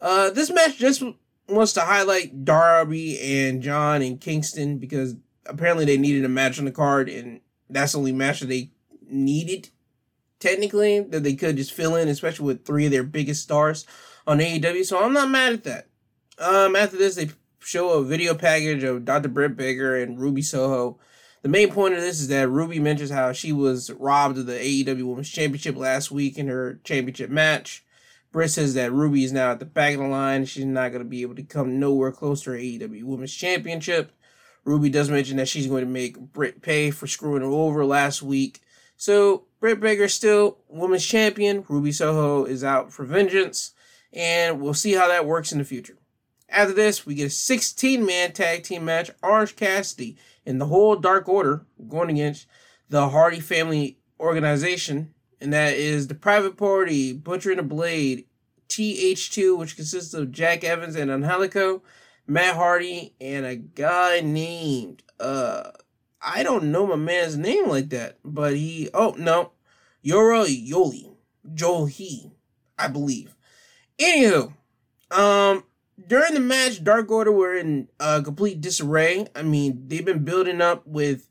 Uh, 0.00 0.30
this 0.30 0.50
match 0.50 0.78
just 0.78 1.02
wants 1.48 1.74
to 1.74 1.82
highlight 1.82 2.44
Darby 2.44 3.18
and 3.20 3.62
John 3.62 4.00
and 4.00 4.20
Kingston 4.20 4.78
because 4.78 5.16
apparently 5.44 5.84
they 5.84 5.98
needed 5.98 6.24
a 6.24 6.30
match 6.30 6.58
on 6.58 6.64
the 6.64 6.72
card, 6.72 7.10
and 7.10 7.40
that's 7.68 7.92
the 7.92 7.98
only 7.98 8.12
match 8.12 8.40
that 8.40 8.46
they 8.46 8.70
needed, 9.08 9.68
technically, 10.40 11.00
that 11.00 11.22
they 11.22 11.34
could 11.34 11.58
just 11.58 11.72
fill 11.72 11.94
in, 11.94 12.08
especially 12.08 12.46
with 12.46 12.64
three 12.64 12.86
of 12.86 12.90
their 12.90 13.04
biggest 13.04 13.42
stars 13.42 13.86
on 14.26 14.38
AEW. 14.38 14.84
So 14.84 15.02
I'm 15.02 15.12
not 15.12 15.30
mad 15.30 15.52
at 15.52 15.64
that. 15.64 15.86
Um, 16.38 16.76
after 16.76 16.96
this, 16.96 17.14
they 17.14 17.30
show 17.60 17.90
a 17.90 18.04
video 18.04 18.34
package 18.34 18.82
of 18.82 19.04
Dr. 19.04 19.28
Britt 19.28 19.56
Baker 19.56 19.96
and 19.96 20.18
Ruby 20.18 20.42
Soho. 20.42 20.98
The 21.42 21.48
main 21.48 21.70
point 21.70 21.94
of 21.94 22.00
this 22.00 22.20
is 22.20 22.28
that 22.28 22.48
Ruby 22.48 22.80
mentions 22.80 23.10
how 23.10 23.32
she 23.32 23.52
was 23.52 23.90
robbed 23.92 24.38
of 24.38 24.46
the 24.46 24.54
AEW 24.54 25.04
Women's 25.04 25.30
Championship 25.30 25.76
last 25.76 26.10
week 26.10 26.38
in 26.38 26.48
her 26.48 26.80
championship 26.82 27.30
match. 27.30 27.84
Britt 28.32 28.50
says 28.50 28.74
that 28.74 28.92
Ruby 28.92 29.24
is 29.24 29.32
now 29.32 29.52
at 29.52 29.60
the 29.60 29.64
back 29.64 29.94
of 29.94 30.00
the 30.00 30.08
line. 30.08 30.44
She's 30.44 30.64
not 30.64 30.90
going 30.90 31.02
to 31.02 31.08
be 31.08 31.22
able 31.22 31.36
to 31.36 31.42
come 31.42 31.78
nowhere 31.78 32.12
close 32.12 32.42
to 32.42 32.50
her 32.50 32.56
AEW 32.56 33.04
Women's 33.04 33.34
Championship. 33.34 34.12
Ruby 34.64 34.90
does 34.90 35.08
mention 35.08 35.36
that 35.36 35.48
she's 35.48 35.68
going 35.68 35.84
to 35.84 35.90
make 35.90 36.18
Britt 36.18 36.60
pay 36.60 36.90
for 36.90 37.06
screwing 37.06 37.42
her 37.42 37.48
over 37.48 37.84
last 37.84 38.22
week. 38.22 38.60
So 38.96 39.44
Britt 39.60 39.80
Baker 39.80 40.04
is 40.04 40.14
still 40.14 40.58
women's 40.68 41.06
champion. 41.06 41.64
Ruby 41.68 41.92
Soho 41.92 42.44
is 42.44 42.64
out 42.64 42.92
for 42.92 43.04
vengeance, 43.04 43.72
and 44.16 44.60
we'll 44.60 44.74
see 44.74 44.94
how 44.94 45.06
that 45.08 45.26
works 45.26 45.52
in 45.52 45.58
the 45.58 45.64
future. 45.64 45.98
After 46.48 46.72
this, 46.72 47.04
we 47.04 47.14
get 47.14 47.26
a 47.26 47.30
16 47.30 48.04
man 48.04 48.32
tag 48.32 48.62
team 48.62 48.84
match. 48.84 49.10
Orange 49.22 49.54
Cassidy 49.54 50.16
and 50.46 50.60
the 50.60 50.66
whole 50.66 50.96
Dark 50.96 51.28
Order 51.28 51.66
going 51.86 52.10
against 52.10 52.46
the 52.88 53.10
Hardy 53.10 53.40
Family 53.40 53.98
Organization, 54.18 55.12
and 55.40 55.52
that 55.52 55.74
is 55.74 56.08
the 56.08 56.14
Private 56.14 56.56
Party, 56.56 57.12
Butcher 57.12 57.50
and 57.50 57.58
the 57.58 57.64
Blade, 57.64 58.24
TH2, 58.68 59.58
which 59.58 59.76
consists 59.76 60.14
of 60.14 60.32
Jack 60.32 60.64
Evans 60.64 60.96
and 60.96 61.10
Angelico, 61.10 61.82
Matt 62.26 62.56
Hardy, 62.56 63.14
and 63.20 63.44
a 63.44 63.56
guy 63.56 64.20
named 64.20 65.02
uh 65.20 65.70
I 66.20 66.42
don't 66.42 66.72
know 66.72 66.86
my 66.86 66.96
man's 66.96 67.36
name 67.36 67.68
like 67.68 67.90
that, 67.90 68.18
but 68.24 68.56
he. 68.56 68.88
Oh 68.92 69.14
no, 69.16 69.52
Yora 70.04 70.46
Yoli, 70.46 71.14
Joel 71.54 71.86
He, 71.86 72.32
I 72.78 72.88
believe. 72.88 73.35
Anywho, 73.98 74.52
um, 75.10 75.64
during 76.06 76.34
the 76.34 76.40
match, 76.40 76.84
Dark 76.84 77.10
Order 77.10 77.32
were 77.32 77.54
in 77.54 77.88
uh, 77.98 78.20
complete 78.22 78.60
disarray. 78.60 79.26
I 79.34 79.42
mean, 79.42 79.84
they've 79.88 80.04
been 80.04 80.24
building 80.24 80.60
up 80.60 80.86
with 80.86 81.28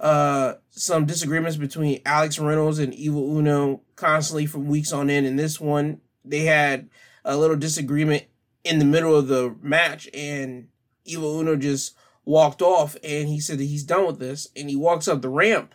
uh 0.00 0.54
some 0.70 1.06
disagreements 1.06 1.56
between 1.56 2.00
Alex 2.06 2.38
Reynolds 2.38 2.78
and 2.78 2.94
Evil 2.94 3.36
Uno 3.36 3.80
constantly 3.96 4.46
from 4.46 4.68
weeks 4.68 4.92
on 4.92 5.10
end. 5.10 5.26
In 5.26 5.34
this 5.34 5.60
one, 5.60 6.00
they 6.24 6.42
had 6.42 6.88
a 7.24 7.36
little 7.36 7.56
disagreement 7.56 8.24
in 8.62 8.78
the 8.78 8.84
middle 8.84 9.16
of 9.16 9.26
the 9.26 9.56
match, 9.60 10.08
and 10.14 10.68
Evil 11.04 11.40
Uno 11.40 11.56
just 11.56 11.96
walked 12.24 12.60
off 12.60 12.94
and 13.02 13.26
he 13.28 13.40
said 13.40 13.58
that 13.58 13.64
he's 13.64 13.84
done 13.84 14.06
with 14.06 14.18
this. 14.18 14.48
And 14.54 14.68
he 14.68 14.76
walks 14.76 15.08
up 15.08 15.22
the 15.22 15.30
ramp. 15.30 15.74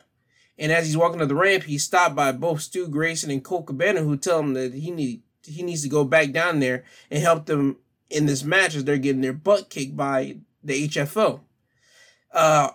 And 0.58 0.72
as 0.72 0.86
he's 0.86 0.96
walking 0.96 1.20
up 1.20 1.28
the 1.28 1.36
ramp, 1.36 1.64
he's 1.64 1.84
stopped 1.84 2.16
by 2.16 2.32
both 2.32 2.62
Stu 2.62 2.88
Grayson 2.88 3.32
and 3.32 3.44
Colt 3.44 3.66
Cabana, 3.66 4.02
who 4.02 4.16
tell 4.16 4.40
him 4.40 4.54
that 4.54 4.74
he 4.76 4.92
need 4.92 5.24
he 5.46 5.64
needs 5.64 5.84
to 5.84 5.90
go 5.90 6.04
back 6.04 6.32
down 6.32 6.60
there 6.60 6.84
and 7.12 7.22
help 7.22 7.46
them 7.46 7.78
in 8.10 8.26
this 8.26 8.44
match 8.44 8.76
as 8.76 8.84
they're 8.84 8.98
getting 8.98 9.22
their 9.22 9.34
butt 9.34 9.70
kicked 9.70 9.96
by 9.96 10.38
the 10.64 10.88
HFO. 10.88 11.42
Uh, 12.32 12.70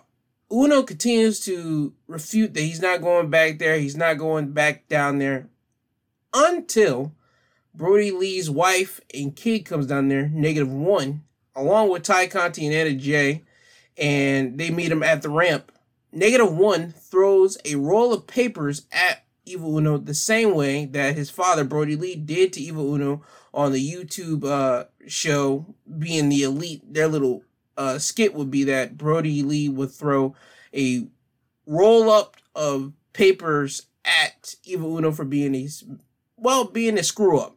Uno 0.51 0.83
continues 0.83 1.39
to 1.41 1.93
refute 2.07 2.53
that 2.53 2.61
he's 2.61 2.81
not 2.81 3.01
going 3.01 3.29
back 3.29 3.59
there. 3.59 3.77
He's 3.77 3.97
not 3.97 4.17
going 4.17 4.51
back 4.51 4.87
down 4.87 5.19
there 5.19 5.47
until 6.33 7.13
Brodie 7.73 8.11
Lee's 8.11 8.49
wife 8.49 8.99
and 9.13 9.35
kid 9.35 9.59
comes 9.59 9.85
down 9.85 10.09
there, 10.09 10.27
negative 10.29 10.71
one, 10.71 11.23
along 11.55 11.89
with 11.89 12.03
Tay 12.03 12.27
Conti 12.27 12.65
and 12.65 12.75
Anna 12.75 12.93
Jay, 12.93 13.43
and 13.97 14.57
they 14.57 14.71
meet 14.71 14.91
him 14.91 15.03
at 15.03 15.21
the 15.21 15.29
ramp. 15.29 15.71
Negative 16.11 16.51
one 16.51 16.91
throws 16.91 17.57
a 17.65 17.75
roll 17.75 18.11
of 18.11 18.25
papers 18.25 18.87
at 18.91 19.23
Evil 19.49 19.77
Uno 19.77 19.97
the 19.97 20.13
same 20.13 20.53
way 20.53 20.85
that 20.85 21.15
his 21.15 21.29
father 21.29 21.63
Brodie 21.63 21.95
Lee 21.95 22.15
did 22.15 22.53
to 22.53 22.61
Evil 22.61 22.93
Uno 22.93 23.23
on 23.53 23.71
the 23.71 23.91
YouTube 23.91 24.45
uh, 24.45 24.85
show, 25.07 25.65
being 25.97 26.29
the 26.29 26.43
elite. 26.43 26.93
Their 26.93 27.07
little 27.07 27.43
uh, 27.77 27.97
skit 27.97 28.33
would 28.33 28.51
be 28.51 28.63
that 28.65 28.97
Brodie 28.97 29.43
Lee 29.43 29.69
would 29.69 29.91
throw 29.91 30.35
a 30.73 31.07
roll 31.65 32.09
up 32.09 32.37
of 32.55 32.93
papers 33.13 33.87
at 34.05 34.55
Evil 34.63 34.97
Uno 34.97 35.11
for 35.11 35.25
being 35.25 35.55
a 35.55 35.67
well, 36.37 36.65
being 36.65 36.97
a 36.97 37.03
screw 37.03 37.39
up. 37.39 37.55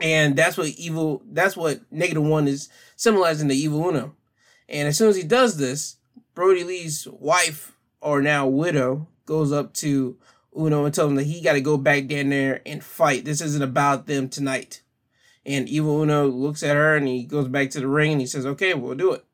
And 0.00 0.36
that's 0.36 0.56
what 0.56 0.68
evil 0.68 1.22
that's 1.26 1.56
what 1.56 1.80
negative 1.90 2.22
one 2.22 2.48
is 2.48 2.68
symbolizing 2.96 3.48
the 3.48 3.56
evil 3.56 3.88
Uno. 3.88 4.14
And 4.68 4.88
as 4.88 4.98
soon 4.98 5.08
as 5.08 5.16
he 5.16 5.22
does 5.22 5.56
this, 5.56 5.96
Brodie 6.34 6.64
Lee's 6.64 7.06
wife, 7.10 7.76
or 8.00 8.20
now 8.20 8.46
widow, 8.46 9.08
goes 9.24 9.52
up 9.52 9.72
to 9.74 10.18
Uno 10.58 10.84
and 10.84 10.94
tells 10.94 11.10
him 11.10 11.16
that 11.16 11.24
he 11.24 11.40
got 11.40 11.52
to 11.52 11.60
go 11.60 11.76
back 11.76 12.06
down 12.06 12.30
there 12.30 12.60
and 12.66 12.82
fight. 12.82 13.24
This 13.24 13.40
isn't 13.40 13.62
about 13.62 14.06
them 14.06 14.28
tonight. 14.28 14.82
And 15.44 15.68
Evil 15.68 16.02
Uno 16.02 16.26
looks 16.26 16.62
at 16.62 16.76
her 16.76 16.96
and 16.96 17.06
he 17.06 17.24
goes 17.24 17.48
back 17.48 17.70
to 17.70 17.80
the 17.80 17.86
ring 17.86 18.12
and 18.12 18.20
he 18.20 18.26
says, 18.26 18.44
okay, 18.46 18.74
we'll 18.74 18.96
do 18.96 19.12
it. 19.12 19.24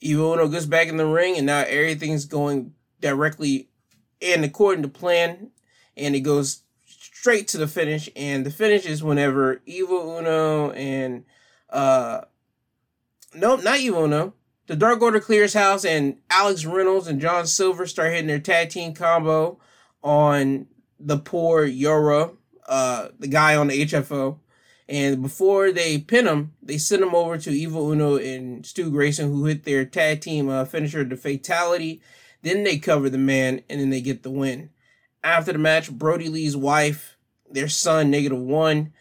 Evil 0.00 0.32
Uno 0.32 0.48
goes 0.48 0.66
back 0.66 0.88
in 0.88 0.96
the 0.96 1.06
ring 1.06 1.36
and 1.36 1.46
now 1.46 1.60
everything's 1.60 2.24
going 2.24 2.74
directly 3.00 3.68
and 4.20 4.44
according 4.44 4.82
to 4.82 4.88
plan. 4.88 5.50
And 5.96 6.16
it 6.16 6.20
goes 6.20 6.62
straight 6.84 7.48
to 7.48 7.58
the 7.58 7.68
finish. 7.68 8.10
And 8.16 8.44
the 8.44 8.50
finish 8.50 8.86
is 8.86 9.04
whenever 9.04 9.62
Evil 9.66 10.18
Uno 10.18 10.72
and, 10.72 11.24
uh, 11.70 12.22
nope, 13.34 13.62
not 13.62 13.78
Evil 13.78 14.04
Uno. 14.04 14.34
The 14.66 14.74
Dark 14.74 15.00
Order 15.00 15.20
clears 15.20 15.54
house 15.54 15.84
and 15.84 16.18
Alex 16.28 16.64
Reynolds 16.64 17.06
and 17.06 17.20
John 17.20 17.46
Silver 17.46 17.86
start 17.86 18.10
hitting 18.10 18.26
their 18.26 18.40
tag 18.40 18.70
team 18.70 18.94
combo 18.94 19.60
on 20.06 20.68
the 21.00 21.18
poor 21.18 21.64
Yura, 21.64 22.30
uh, 22.68 23.08
the 23.18 23.26
guy 23.26 23.56
on 23.56 23.66
the 23.66 23.84
HFO. 23.84 24.38
And 24.88 25.20
before 25.20 25.72
they 25.72 25.98
pin 25.98 26.28
him, 26.28 26.52
they 26.62 26.78
send 26.78 27.02
him 27.02 27.12
over 27.12 27.36
to 27.38 27.50
Evil 27.50 27.90
Uno 27.90 28.16
and 28.16 28.64
Stu 28.64 28.88
Grayson, 28.88 29.28
who 29.28 29.46
hit 29.46 29.64
their 29.64 29.84
tag 29.84 30.20
team 30.20 30.48
uh, 30.48 30.64
finisher, 30.64 31.02
the 31.02 31.16
Fatality. 31.16 32.00
Then 32.42 32.62
they 32.62 32.78
cover 32.78 33.10
the 33.10 33.18
man, 33.18 33.62
and 33.68 33.80
then 33.80 33.90
they 33.90 34.00
get 34.00 34.22
the 34.22 34.30
win. 34.30 34.70
After 35.24 35.52
the 35.52 35.58
match, 35.58 35.90
Brodie 35.90 36.28
Lee's 36.28 36.56
wife, 36.56 37.16
their 37.50 37.68
son, 37.68 38.08
Negative 38.08 38.38
One, 38.38 38.92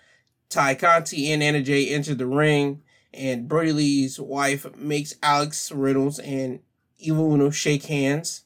Tay 0.50 0.74
Conti, 0.74 1.32
and 1.32 1.44
Anna 1.44 1.62
Jay 1.62 1.88
enter 1.90 2.16
the 2.16 2.26
ring, 2.26 2.82
and 3.14 3.48
Brodie 3.48 3.74
Lee's 3.74 4.20
wife 4.20 4.76
makes 4.76 5.14
Alex 5.22 5.72
Reynolds 5.72 6.18
and 6.18 6.62
Evil 6.98 7.32
Uno 7.32 7.52
shake 7.52 7.86
hands. 7.86 8.45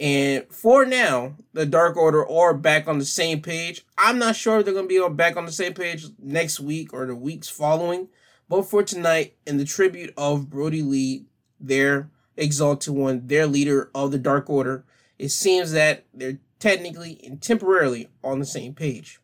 And 0.00 0.46
for 0.50 0.86
now, 0.86 1.34
the 1.52 1.66
Dark 1.66 1.94
Order 1.94 2.26
are 2.26 2.54
back 2.54 2.88
on 2.88 2.98
the 2.98 3.04
same 3.04 3.42
page. 3.42 3.84
I'm 3.98 4.18
not 4.18 4.34
sure 4.34 4.58
if 4.58 4.64
they're 4.64 4.72
going 4.72 4.88
to 4.88 5.08
be 5.08 5.14
back 5.14 5.36
on 5.36 5.44
the 5.44 5.52
same 5.52 5.74
page 5.74 6.06
next 6.18 6.58
week 6.58 6.94
or 6.94 7.04
the 7.04 7.14
weeks 7.14 7.50
following. 7.50 8.08
But 8.48 8.62
for 8.62 8.82
tonight, 8.82 9.36
in 9.46 9.58
the 9.58 9.66
tribute 9.66 10.14
of 10.16 10.48
Brodie 10.48 10.80
Lee, 10.80 11.26
their 11.60 12.10
Exalted 12.38 12.94
One, 12.94 13.26
their 13.26 13.46
leader 13.46 13.90
of 13.94 14.10
the 14.10 14.18
Dark 14.18 14.48
Order, 14.48 14.86
it 15.18 15.28
seems 15.28 15.72
that 15.72 16.06
they're 16.14 16.38
technically 16.58 17.20
and 17.22 17.42
temporarily 17.42 18.08
on 18.24 18.38
the 18.38 18.46
same 18.46 18.72
page. 18.72 19.20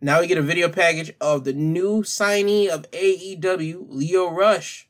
Now 0.00 0.20
we 0.20 0.26
get 0.26 0.38
a 0.38 0.42
video 0.42 0.70
package 0.70 1.12
of 1.20 1.44
the 1.44 1.52
new 1.52 2.02
signee 2.02 2.68
of 2.68 2.90
AEW, 2.92 3.86
Lio 3.88 4.30
Rush. 4.30 4.88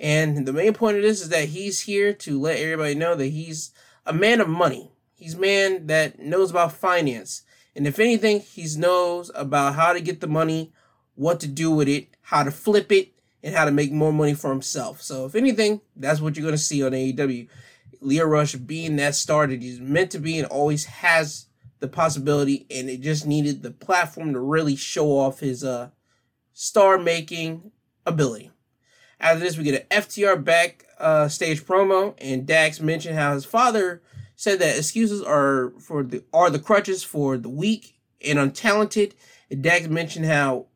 And 0.00 0.46
the 0.46 0.52
main 0.52 0.72
point 0.72 0.96
of 0.96 1.02
this 1.02 1.20
is 1.20 1.28
that 1.28 1.50
he's 1.50 1.82
here 1.82 2.14
to 2.14 2.40
let 2.40 2.58
everybody 2.58 2.94
know 2.94 3.14
that 3.14 3.26
he's 3.26 3.72
a 4.06 4.12
man 4.12 4.40
of 4.40 4.48
money. 4.48 4.92
He's 5.14 5.34
a 5.34 5.40
man 5.40 5.86
that 5.86 6.18
knows 6.18 6.50
about 6.50 6.72
finance. 6.72 7.42
And 7.76 7.86
if 7.86 7.98
anything, 7.98 8.40
he 8.40 8.66
knows 8.76 9.30
about 9.34 9.74
how 9.74 9.92
to 9.92 10.00
get 10.00 10.20
the 10.20 10.26
money, 10.26 10.72
what 11.14 11.40
to 11.40 11.48
do 11.48 11.70
with 11.70 11.88
it, 11.88 12.08
how 12.22 12.42
to 12.42 12.50
flip 12.50 12.92
it, 12.92 13.12
and 13.42 13.54
how 13.54 13.64
to 13.64 13.70
make 13.70 13.92
more 13.92 14.12
money 14.12 14.34
for 14.34 14.50
himself. 14.50 15.02
So 15.02 15.26
if 15.26 15.34
anything, 15.34 15.80
that's 15.96 16.20
what 16.20 16.36
you're 16.36 16.44
going 16.44 16.54
to 16.54 16.58
see 16.58 16.82
on 16.82 16.92
AEW. 16.92 17.48
Lio 18.00 18.24
Rush 18.24 18.54
being 18.54 18.96
that 18.96 19.14
star 19.14 19.46
that 19.46 19.62
he's 19.62 19.80
meant 19.80 20.10
to 20.12 20.18
be 20.18 20.38
and 20.38 20.46
always 20.48 20.84
has 20.86 21.46
the 21.80 21.88
possibility, 21.88 22.66
and 22.70 22.88
it 22.88 23.00
just 23.00 23.26
needed 23.26 23.62
the 23.62 23.70
platform 23.70 24.32
to 24.32 24.40
really 24.40 24.76
show 24.76 25.18
off 25.18 25.40
his 25.40 25.62
uh 25.62 25.90
star 26.52 26.98
making 26.98 27.72
ability. 28.06 28.50
After 29.24 29.40
this, 29.40 29.56
we 29.56 29.64
get 29.64 29.86
an 29.90 30.02
FTR 30.02 30.44
back 30.44 30.84
uh, 30.98 31.28
stage 31.28 31.64
promo, 31.64 32.14
and 32.18 32.46
Dax 32.46 32.78
mentioned 32.78 33.16
how 33.16 33.32
his 33.32 33.46
father 33.46 34.02
said 34.36 34.58
that 34.58 34.76
excuses 34.76 35.22
are 35.22 35.72
for 35.80 36.02
the 36.02 36.22
are 36.34 36.50
the 36.50 36.58
crutches 36.58 37.02
for 37.02 37.38
the 37.38 37.48
weak 37.48 37.98
and 38.22 38.38
untalented. 38.38 39.14
And 39.50 39.62
Dax 39.62 39.88
mentioned 39.88 40.26
how 40.26 40.66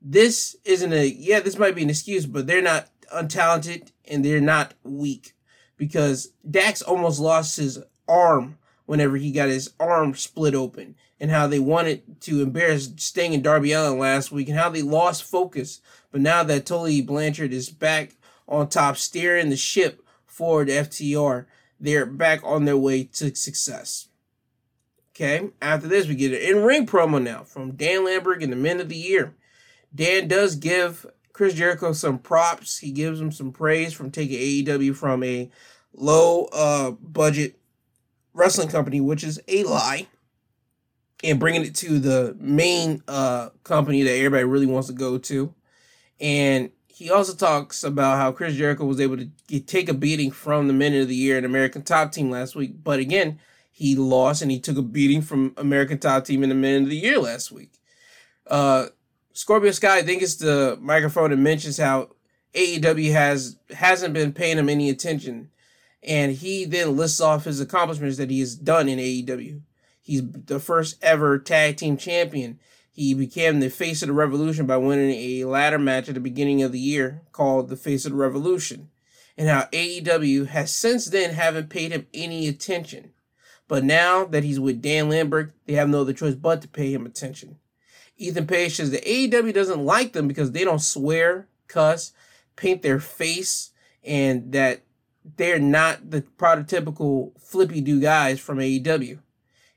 this 0.00 0.56
isn't 0.64 0.90
a 0.94 1.06
yeah, 1.06 1.40
this 1.40 1.58
might 1.58 1.74
be 1.74 1.82
an 1.82 1.90
excuse, 1.90 2.24
but 2.24 2.46
they're 2.46 2.62
not 2.62 2.88
untalented 3.14 3.90
and 4.06 4.24
they're 4.24 4.40
not 4.40 4.72
weak 4.82 5.34
because 5.76 6.32
Dax 6.50 6.80
almost 6.80 7.20
lost 7.20 7.58
his 7.58 7.78
arm 8.08 8.56
whenever 8.86 9.18
he 9.18 9.32
got 9.32 9.50
his 9.50 9.70
arm 9.78 10.14
split 10.14 10.54
open 10.54 10.94
and 11.20 11.30
how 11.30 11.46
they 11.46 11.60
wanted 11.60 12.20
to 12.22 12.42
embarrass 12.42 12.90
Sting 12.96 13.34
and 13.34 13.44
Darby 13.44 13.72
Allin 13.72 13.98
last 13.98 14.32
week 14.32 14.48
and 14.48 14.58
how 14.58 14.70
they 14.70 14.82
lost 14.82 15.22
focus. 15.22 15.82
But 16.12 16.20
now 16.20 16.44
that 16.44 16.66
Tully 16.66 17.00
Blanchard 17.00 17.52
is 17.52 17.70
back 17.70 18.12
on 18.46 18.68
top, 18.68 18.96
steering 18.98 19.50
the 19.50 19.56
ship 19.56 20.04
for 20.26 20.64
the 20.64 20.72
FTR, 20.72 21.46
they're 21.80 22.06
back 22.06 22.40
on 22.44 22.66
their 22.66 22.76
way 22.76 23.04
to 23.04 23.34
success. 23.34 24.08
Okay, 25.14 25.50
after 25.60 25.88
this, 25.88 26.06
we 26.06 26.14
get 26.14 26.32
an 26.32 26.56
in 26.56 26.62
ring 26.62 26.86
promo 26.86 27.22
now 27.22 27.42
from 27.42 27.72
Dan 27.72 28.04
Lambert 28.04 28.42
and 28.42 28.52
the 28.52 28.56
Men 28.56 28.80
of 28.80 28.88
the 28.88 28.96
Year. 28.96 29.34
Dan 29.94 30.26
does 30.26 30.56
give 30.56 31.04
Chris 31.32 31.54
Jericho 31.54 31.92
some 31.92 32.18
props. 32.18 32.78
He 32.78 32.92
gives 32.92 33.20
him 33.20 33.32
some 33.32 33.52
praise 33.52 33.92
from 33.92 34.10
taking 34.10 34.38
AEW 34.38 34.96
from 34.96 35.22
a 35.22 35.50
low 35.92 36.48
uh, 36.52 36.92
budget 36.92 37.58
wrestling 38.32 38.68
company, 38.68 39.00
which 39.00 39.22
is 39.22 39.40
a 39.48 39.64
lie, 39.64 40.06
and 41.22 41.38
bringing 41.38 41.62
it 41.62 41.74
to 41.76 41.98
the 41.98 42.34
main 42.38 43.02
uh, 43.06 43.50
company 43.64 44.02
that 44.02 44.16
everybody 44.16 44.44
really 44.44 44.66
wants 44.66 44.88
to 44.88 44.94
go 44.94 45.18
to. 45.18 45.54
And 46.22 46.70
he 46.86 47.10
also 47.10 47.34
talks 47.34 47.84
about 47.84 48.16
how 48.16 48.32
Chris 48.32 48.54
Jericho 48.54 48.84
was 48.84 49.00
able 49.00 49.18
to 49.18 49.60
take 49.60 49.90
a 49.90 49.94
beating 49.94 50.30
from 50.30 50.68
the 50.68 50.72
Men 50.72 50.94
of 50.94 51.08
the 51.08 51.14
Year 51.14 51.36
and 51.36 51.44
American 51.44 51.82
Top 51.82 52.12
Team 52.12 52.30
last 52.30 52.54
week, 52.54 52.82
but 52.82 52.98
again, 52.98 53.38
he 53.70 53.96
lost 53.96 54.40
and 54.40 54.50
he 54.50 54.60
took 54.60 54.76
a 54.76 54.82
beating 54.82 55.20
from 55.20 55.52
American 55.56 55.98
Top 55.98 56.24
Team 56.24 56.42
and 56.42 56.52
the 56.52 56.56
Men 56.56 56.84
of 56.84 56.88
the 56.88 56.96
Year 56.96 57.18
last 57.18 57.50
week. 57.50 57.72
Uh, 58.46 58.86
Scorpio 59.32 59.72
Sky, 59.72 59.98
I 59.98 60.02
think 60.02 60.22
it's 60.22 60.36
the 60.36 60.78
microphone 60.80 61.32
and 61.32 61.42
mentions 61.42 61.78
how 61.78 62.10
AEW 62.54 63.12
has 63.12 63.58
hasn't 63.74 64.14
been 64.14 64.32
paying 64.32 64.58
him 64.58 64.68
any 64.68 64.88
attention 64.88 65.50
and 66.02 66.32
he 66.32 66.64
then 66.64 66.96
lists 66.96 67.20
off 67.20 67.44
his 67.44 67.60
accomplishments 67.60 68.16
that 68.16 68.30
he 68.30 68.40
has 68.40 68.56
done 68.56 68.88
in 68.88 68.98
AEW. 68.98 69.60
He's 70.00 70.22
the 70.22 70.58
first 70.58 71.02
ever 71.02 71.38
tag 71.38 71.76
team 71.76 71.96
champion. 71.96 72.58
He 72.94 73.14
became 73.14 73.60
the 73.60 73.70
face 73.70 74.02
of 74.02 74.08
the 74.08 74.12
revolution 74.12 74.66
by 74.66 74.76
winning 74.76 75.10
a 75.18 75.44
ladder 75.46 75.78
match 75.78 76.08
at 76.08 76.14
the 76.14 76.20
beginning 76.20 76.62
of 76.62 76.72
the 76.72 76.78
year 76.78 77.22
called 77.32 77.68
the 77.68 77.76
Face 77.76 78.04
of 78.04 78.12
the 78.12 78.18
Revolution. 78.18 78.90
and 79.36 79.48
how 79.48 79.62
AEW 79.72 80.48
has 80.48 80.70
since 80.70 81.06
then 81.06 81.32
haven't 81.34 81.70
paid 81.70 81.90
him 81.92 82.06
any 82.12 82.48
attention. 82.48 83.12
But 83.68 83.84
now 83.84 84.24
that 84.26 84.44
he's 84.44 84.60
with 84.60 84.82
Dan 84.82 85.08
Lambert, 85.08 85.52
they 85.66 85.72
have 85.72 85.88
no 85.88 86.02
other 86.02 86.12
choice 86.12 86.34
but 86.34 86.60
to 86.62 86.68
pay 86.68 86.92
him 86.92 87.06
attention. 87.06 87.58
Ethan 88.18 88.46
Page 88.46 88.76
says 88.76 88.90
that 88.90 89.04
AEW 89.04 89.54
doesn't 89.54 89.84
like 89.84 90.12
them 90.12 90.28
because 90.28 90.52
they 90.52 90.64
don't 90.64 90.82
swear, 90.82 91.48
cuss, 91.66 92.12
paint 92.56 92.82
their 92.82 93.00
face, 93.00 93.70
and 94.04 94.52
that 94.52 94.82
they're 95.36 95.58
not 95.58 96.10
the 96.10 96.22
prototypical 96.38 97.32
flippy 97.40 97.80
do 97.80 98.00
guys 98.00 98.38
from 98.38 98.58
AEW. 98.58 99.20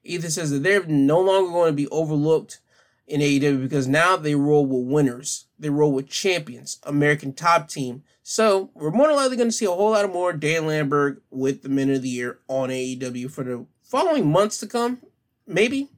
Ethan 0.03 0.31
says 0.31 0.51
that 0.51 0.63
they're 0.63 0.83
no 0.83 1.21
longer 1.21 1.51
going 1.51 1.71
to 1.71 1.73
be 1.73 1.87
overlooked 1.87 2.59
in 3.07 3.21
AEW 3.21 3.61
because 3.61 3.87
now 3.87 4.15
they 4.15 4.35
roll 4.35 4.65
with 4.65 4.91
winners. 4.91 5.45
They 5.59 5.69
roll 5.69 5.91
with 5.91 6.09
champions, 6.09 6.79
American 6.83 7.33
top 7.33 7.69
team. 7.69 8.03
So 8.23 8.71
we're 8.73 8.91
more 8.91 9.07
than 9.07 9.15
likely 9.15 9.37
going 9.37 9.49
to 9.49 9.55
see 9.55 9.65
a 9.65 9.71
whole 9.71 9.91
lot 9.91 10.05
of 10.05 10.11
more 10.11 10.33
Dan 10.33 10.65
Lambert 10.65 11.21
with 11.29 11.61
the 11.61 11.69
Men 11.69 11.91
of 11.91 12.01
the 12.01 12.09
Year 12.09 12.39
on 12.47 12.69
AEW 12.69 13.29
for 13.29 13.43
the 13.43 13.65
following 13.83 14.31
months 14.31 14.57
to 14.59 14.67
come, 14.67 14.99
maybe. 15.45 15.89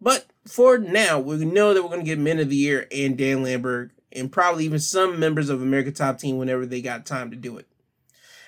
But 0.00 0.26
for 0.46 0.78
now, 0.78 1.20
we 1.20 1.44
know 1.44 1.72
that 1.72 1.82
we're 1.82 1.88
going 1.88 2.00
to 2.00 2.06
get 2.06 2.18
Men 2.18 2.40
of 2.40 2.50
the 2.50 2.56
Year 2.56 2.88
and 2.90 3.16
Dan 3.16 3.44
Lambert 3.44 3.92
and 4.10 4.32
probably 4.32 4.64
even 4.64 4.80
some 4.80 5.18
members 5.18 5.48
of 5.48 5.62
American 5.62 5.94
Top 5.94 6.18
Team 6.18 6.38
whenever 6.38 6.66
they 6.66 6.82
got 6.82 7.06
time 7.06 7.30
to 7.30 7.36
do 7.36 7.56
it. 7.56 7.66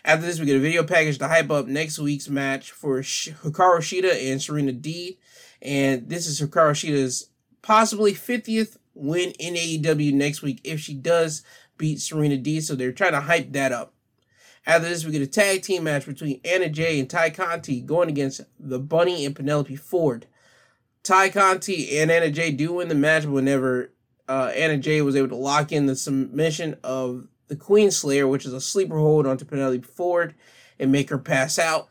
After 0.05 0.26
this, 0.26 0.38
we 0.38 0.46
get 0.46 0.57
a 0.57 0.61
video 0.61 0.82
package 0.82 1.18
to 1.18 1.28
hype 1.28 1.50
up 1.50 1.66
next 1.66 1.98
week's 1.98 2.28
match 2.28 2.72
for 2.72 3.00
Hikaru 3.00 3.78
Shida 3.78 4.30
and 4.30 4.42
Serena 4.42 4.72
D. 4.72 5.18
And 5.62 6.09
this 6.11 6.26
is 6.26 6.40
Hikaru 6.40 6.72
Shida's 6.72 7.30
possibly 7.64 8.12
50th 8.12 8.76
win 8.94 9.30
in 9.40 9.54
AEW 9.54 10.12
next 10.12 10.42
week 10.42 10.60
if 10.64 10.78
she 10.78 10.92
does 10.92 11.42
beat 11.78 11.98
Serena 11.98 12.36
Deeb. 12.36 12.62
So 12.62 12.74
they're 12.74 12.92
trying 12.92 13.12
to 13.12 13.22
hype 13.22 13.52
that 13.52 13.72
up. 13.72 13.94
After 14.66 14.88
this, 14.88 15.04
we 15.04 15.12
get 15.12 15.22
a 15.22 15.26
tag 15.26 15.62
team 15.62 15.84
match 15.84 16.06
between 16.06 16.40
Anna 16.44 16.68
Jay 16.68 17.00
and 17.00 17.08
Tay 17.08 17.30
Conti 17.30 17.80
going 17.80 18.10
against 18.10 18.42
the 18.60 18.78
Bunny 18.78 19.24
and 19.24 19.34
Penelope 19.34 19.76
Ford. 19.76 20.26
Tay 21.02 21.30
Conti 21.30 21.98
and 21.98 22.10
Anna 22.10 22.30
Jay 22.30 22.50
do 22.50 22.74
win 22.74 22.88
the 22.88 22.94
match 22.94 23.24
whenever 23.24 23.92
uh, 24.28 24.52
Anna 24.54 24.76
Jay 24.76 25.00
was 25.00 25.16
able 25.16 25.28
to 25.28 25.36
lock 25.36 25.72
in 25.72 25.86
the 25.86 25.96
submission 25.96 26.76
of 26.84 27.28
the 27.48 27.56
Queen 27.56 27.90
Slayer, 27.90 28.28
which 28.28 28.44
is 28.44 28.52
a 28.52 28.60
sleeper 28.60 28.98
hold 28.98 29.26
onto 29.26 29.44
Penelope 29.44 29.82
Ford, 29.82 30.34
and 30.78 30.92
make 30.92 31.08
her 31.10 31.18
pass 31.18 31.58
out. 31.58 31.88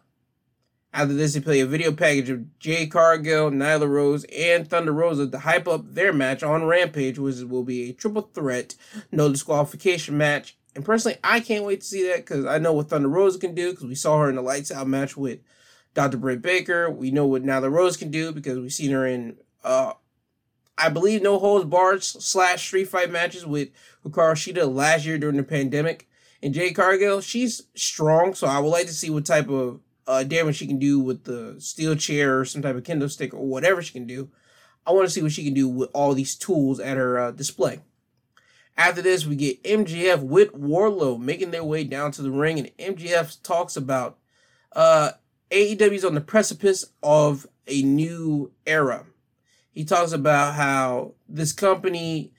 After 0.94 1.16
this, 1.16 1.34
they 1.34 1.39
play 1.39 1.60
a 1.60 1.66
video 1.66 1.91
package 1.91 2.30
of 2.30 2.60
Jade 2.60 2.91
Cargill, 2.91 3.50
Nyla 3.50 3.89
Rose, 3.89 4.26
and 4.26 4.70
Thunder 4.70 4.91
Rosa 4.91 5.28
to 5.28 5.39
hype 5.39 5.68
up 5.68 5.96
their 5.96 6.14
match 6.14 6.44
on 6.44 6.66
Rampage, 6.66 7.18
which 7.18 7.38
will 7.38 7.64
be 7.64 7.89
a 7.89 7.94
triple 7.94 8.30
threat, 8.34 8.76
no 9.12 9.28
disqualification 9.30 10.16
match. 10.18 10.56
And 10.76 10.86
personally, 10.86 11.18
I 11.24 11.39
can't 11.39 11.66
wait 11.66 11.82
to 11.82 11.88
see 11.88 12.08
that 12.10 12.18
because 12.18 12.46
I 12.46 12.60
know 12.60 12.74
what 12.74 12.89
Thunder 12.89 13.08
Rosa 13.08 13.39
can 13.39 13.56
do 13.56 13.72
because 13.72 13.86
we 13.86 13.96
saw 13.96 14.20
her 14.20 14.30
in 14.30 14.36
the 14.36 14.44
Lights 14.44 14.72
Out 14.72 14.88
match 14.88 15.18
with 15.18 15.39
Dr. 15.96 16.18
Britt 16.18 16.44
Baker. 16.44 16.91
We 16.91 17.10
know 17.10 17.26
what 17.26 17.44
Nyla 17.44 17.72
Rose 17.72 17.98
can 17.98 18.12
do 18.12 18.32
because 18.32 18.60
we've 18.60 18.74
seen 18.74 18.91
her 18.91 19.06
in, 19.06 19.38
uh, 19.64 19.94
I 20.78 20.89
believe, 20.89 21.24
no 21.24 21.39
holds 21.39 21.66
barred 21.66 22.04
slash 22.04 22.68
street 22.68 22.86
fight 22.86 23.10
matches 23.10 23.48
with 23.48 23.70
Hikaru 24.06 24.34
Shida 24.34 24.72
last 24.72 25.06
year 25.06 25.18
during 25.18 25.38
the 25.38 25.44
pandemic. 25.44 26.08
And 26.44 26.54
Jade 26.54 26.76
Cargill, 26.76 27.22
she's 27.22 27.64
strong, 27.74 28.36
so 28.36 28.46
I 28.46 28.60
would 28.60 28.70
like 28.70 28.88
to 28.88 28.94
see 28.94 29.10
what 29.10 29.26
type 29.26 29.50
of 29.50 29.80
uh, 30.08 30.24
damage 30.24 30.58
she 30.58 30.68
can 30.68 30.80
do 30.80 30.99
with 30.99 31.24
the 31.24 31.56
steel 31.60 31.95
chair 31.95 32.39
or 32.39 32.45
some 32.45 32.62
type 32.62 32.76
of 32.76 32.84
kendo 32.84 33.10
stick 33.10 33.34
or 33.34 33.45
whatever 33.45 33.82
she 33.82 33.93
can 33.93 34.08
do. 34.08 34.30
I 34.86 34.91
want 34.91 35.08
to 35.08 35.14
see 35.14 35.22
what 35.22 35.32
she 35.32 35.45
can 35.45 35.54
do 35.54 35.70
with 35.70 35.89
all 35.93 36.14
these 36.14 36.36
tools 36.36 36.80
at 36.80 36.97
her 36.97 37.18
uh, 37.18 37.32
display. 37.32 37.80
After 38.76 39.01
this, 39.01 39.26
we 39.26 39.36
get 39.36 39.64
MJF 39.64 40.22
with 40.24 40.51
Wardlow 40.54 41.20
making 41.20 41.51
their 41.51 41.64
way 41.64 41.84
down 41.84 42.12
to 42.14 42.22
the 42.22 42.32
ring, 42.32 42.60
and 42.60 42.97
MJF 42.97 43.41
talks 43.43 43.78
about 43.78 44.18
uh, 44.76 45.12
AEW's 45.51 46.04
on 46.04 46.16
the 46.16 46.22
precipice 46.22 46.86
of 47.04 47.47
a 47.68 47.84
new 47.84 48.51
era. 48.66 49.06
He 49.72 49.86
talks 49.86 50.12
about 50.12 50.56
how 50.56 51.14
this 51.30 51.51
company 51.51 52.34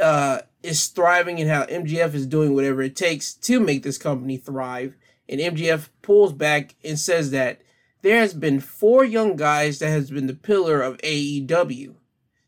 uh, 0.00 0.40
is 0.62 0.86
thriving 0.88 1.40
and 1.40 1.50
how 1.50 1.64
MGF 1.64 2.14
is 2.14 2.26
doing 2.26 2.54
whatever 2.54 2.82
it 2.82 2.96
takes 2.96 3.34
to 3.34 3.58
make 3.58 3.82
this 3.82 3.98
company 3.98 4.36
thrive. 4.36 4.96
And 5.28 5.40
MJF 5.40 5.88
pulls 6.02 6.32
back 6.32 6.74
and 6.84 6.98
says 6.98 7.30
that 7.30 7.62
there 8.02 8.18
has 8.18 8.34
been 8.34 8.60
four 8.60 9.04
young 9.04 9.36
guys 9.36 9.78
that 9.78 9.88
has 9.88 10.10
been 10.10 10.26
the 10.26 10.34
pillar 10.34 10.82
of 10.82 10.98
AEW 10.98 11.94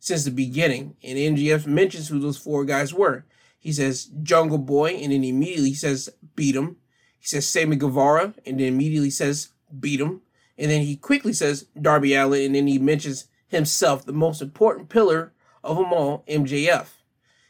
since 0.00 0.24
the 0.24 0.30
beginning. 0.30 0.96
And 1.02 1.16
MJF 1.16 1.66
mentions 1.66 2.09
who 2.09 2.18
those 2.18 2.36
four 2.36 2.64
guys 2.64 2.92
were. 2.92 3.24
He 3.59 3.72
says 3.72 4.11
Jungle 4.22 4.59
Boy, 4.59 4.90
and 4.90 5.12
then 5.12 5.24
immediately 5.24 5.70
he 5.70 5.74
says 5.74 6.11
beat 6.34 6.57
him. 6.57 6.76
He 7.18 7.26
says 7.26 7.48
Sammy 7.48 7.76
Guevara, 7.76 8.34
and 8.44 8.61
then 8.61 8.66
immediately 8.66 9.11
says 9.11 9.50
beat 9.80 10.00
him. 10.00 10.20
And 10.59 10.70
then 10.70 10.82
he 10.82 10.96
quickly 10.96 11.32
says 11.32 11.66
Darby 11.80 12.14
Allin, 12.14 12.46
and 12.46 12.55
then 12.55 12.66
he 12.66 12.78
mentions 12.78 13.28
himself, 13.48 14.05
the 14.05 14.12
most 14.12 14.42
important 14.42 14.88
pillar 14.88 15.32
of 15.62 15.76
them 15.76 15.92
all, 15.92 16.24
MJF. 16.28 16.86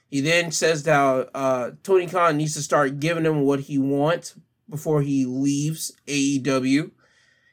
He 0.08 0.20
then 0.20 0.52
says 0.52 0.84
that 0.84 1.30
uh, 1.34 1.72
Tony 1.82 2.06
Khan 2.06 2.36
needs 2.36 2.54
to 2.54 2.62
start 2.62 3.00
giving 3.00 3.24
him 3.24 3.40
what 3.40 3.60
he 3.60 3.78
wants 3.78 4.36
before 4.68 5.02
he 5.02 5.24
leaves 5.24 5.92
AEW. 6.06 6.90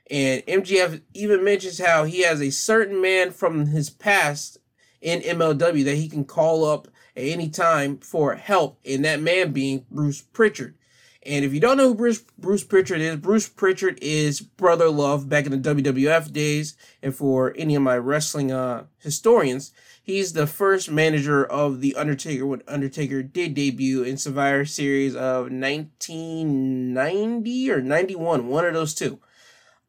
And 0.09 0.41
MJF 0.45 1.01
even 1.13 1.43
mentions 1.43 1.79
how 1.79 2.03
he 2.03 2.21
has 2.21 2.41
a 2.41 2.49
certain 2.49 3.01
man 3.01 3.31
from 3.31 3.67
his 3.67 3.89
past 3.89 4.57
in 4.99 5.21
MLW 5.21 5.85
that 5.85 5.95
he 5.95 6.09
can 6.09 6.25
call 6.25 6.65
up 6.65 6.87
at 7.15 7.23
any 7.23 7.49
time 7.49 7.97
for 7.97 8.35
help, 8.35 8.79
and 8.85 9.03
that 9.03 9.21
man 9.21 9.51
being 9.51 9.85
Bruce 9.89 10.21
Prichard. 10.21 10.75
And 11.23 11.45
if 11.45 11.53
you 11.53 11.59
don't 11.59 11.77
know 11.77 11.89
who 11.89 11.95
Bruce, 11.95 12.23
Bruce 12.37 12.63
Prichard 12.63 12.99
is, 12.99 13.17
Bruce 13.17 13.47
Prichard 13.47 13.99
is 14.01 14.41
Brother 14.41 14.89
Love 14.89 15.29
back 15.29 15.45
in 15.45 15.51
the 15.51 15.75
WWF 15.75 16.33
days. 16.33 16.75
And 17.03 17.15
for 17.15 17.53
any 17.55 17.75
of 17.75 17.83
my 17.83 17.97
wrestling 17.97 18.51
uh, 18.51 18.85
historians, 18.97 19.71
he's 20.11 20.33
the 20.33 20.45
first 20.45 20.91
manager 20.91 21.45
of 21.45 21.79
The 21.79 21.95
Undertaker 21.95 22.45
when 22.45 22.61
Undertaker 22.67 23.23
did 23.23 23.53
debut 23.53 24.03
in 24.03 24.17
Survivor 24.17 24.65
Series 24.65 25.15
of 25.15 25.49
1990 25.51 27.71
or 27.71 27.81
91, 27.81 28.47
one 28.47 28.65
of 28.65 28.73
those 28.73 28.93
two. 28.93 29.19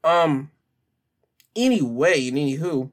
Um, 0.04 0.52
anyway, 1.56 2.28
and 2.28 2.36
anywho, 2.36 2.92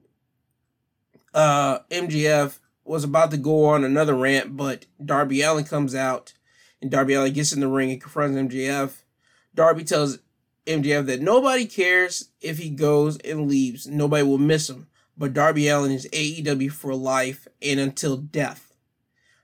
uh, 1.34 1.80
MJF 1.92 2.58
was 2.84 3.04
about 3.04 3.30
to 3.32 3.38
go 3.38 3.66
on 3.66 3.84
another 3.84 4.16
rant, 4.16 4.56
but 4.58 4.88
Darby 5.04 5.42
Allin 5.42 5.66
comes 5.66 5.94
out 5.94 6.34
and 6.82 6.90
Darby 6.90 7.14
Allin 7.14 7.34
gets 7.34 7.54
in 7.54 7.60
the 7.60 7.68
ring 7.68 7.92
and 7.92 8.02
confronts 8.02 8.38
MJF. 8.38 9.04
Darby 9.54 9.84
tells 9.84 10.18
MJF 10.66 11.06
that 11.06 11.22
nobody 11.22 11.68
cares 11.68 12.30
if 12.42 12.58
he 12.58 12.72
goes 12.72 13.18
and 13.20 13.48
leaves. 13.48 13.86
Nobody 13.86 14.24
will 14.24 14.40
miss 14.40 14.68
him. 14.70 14.88
But 15.20 15.34
Darby 15.34 15.68
Allin 15.68 15.92
is 15.92 16.08
AEW 16.14 16.72
for 16.72 16.96
life 16.96 17.46
and 17.62 17.80
until 17.80 18.16
death. 18.16 18.74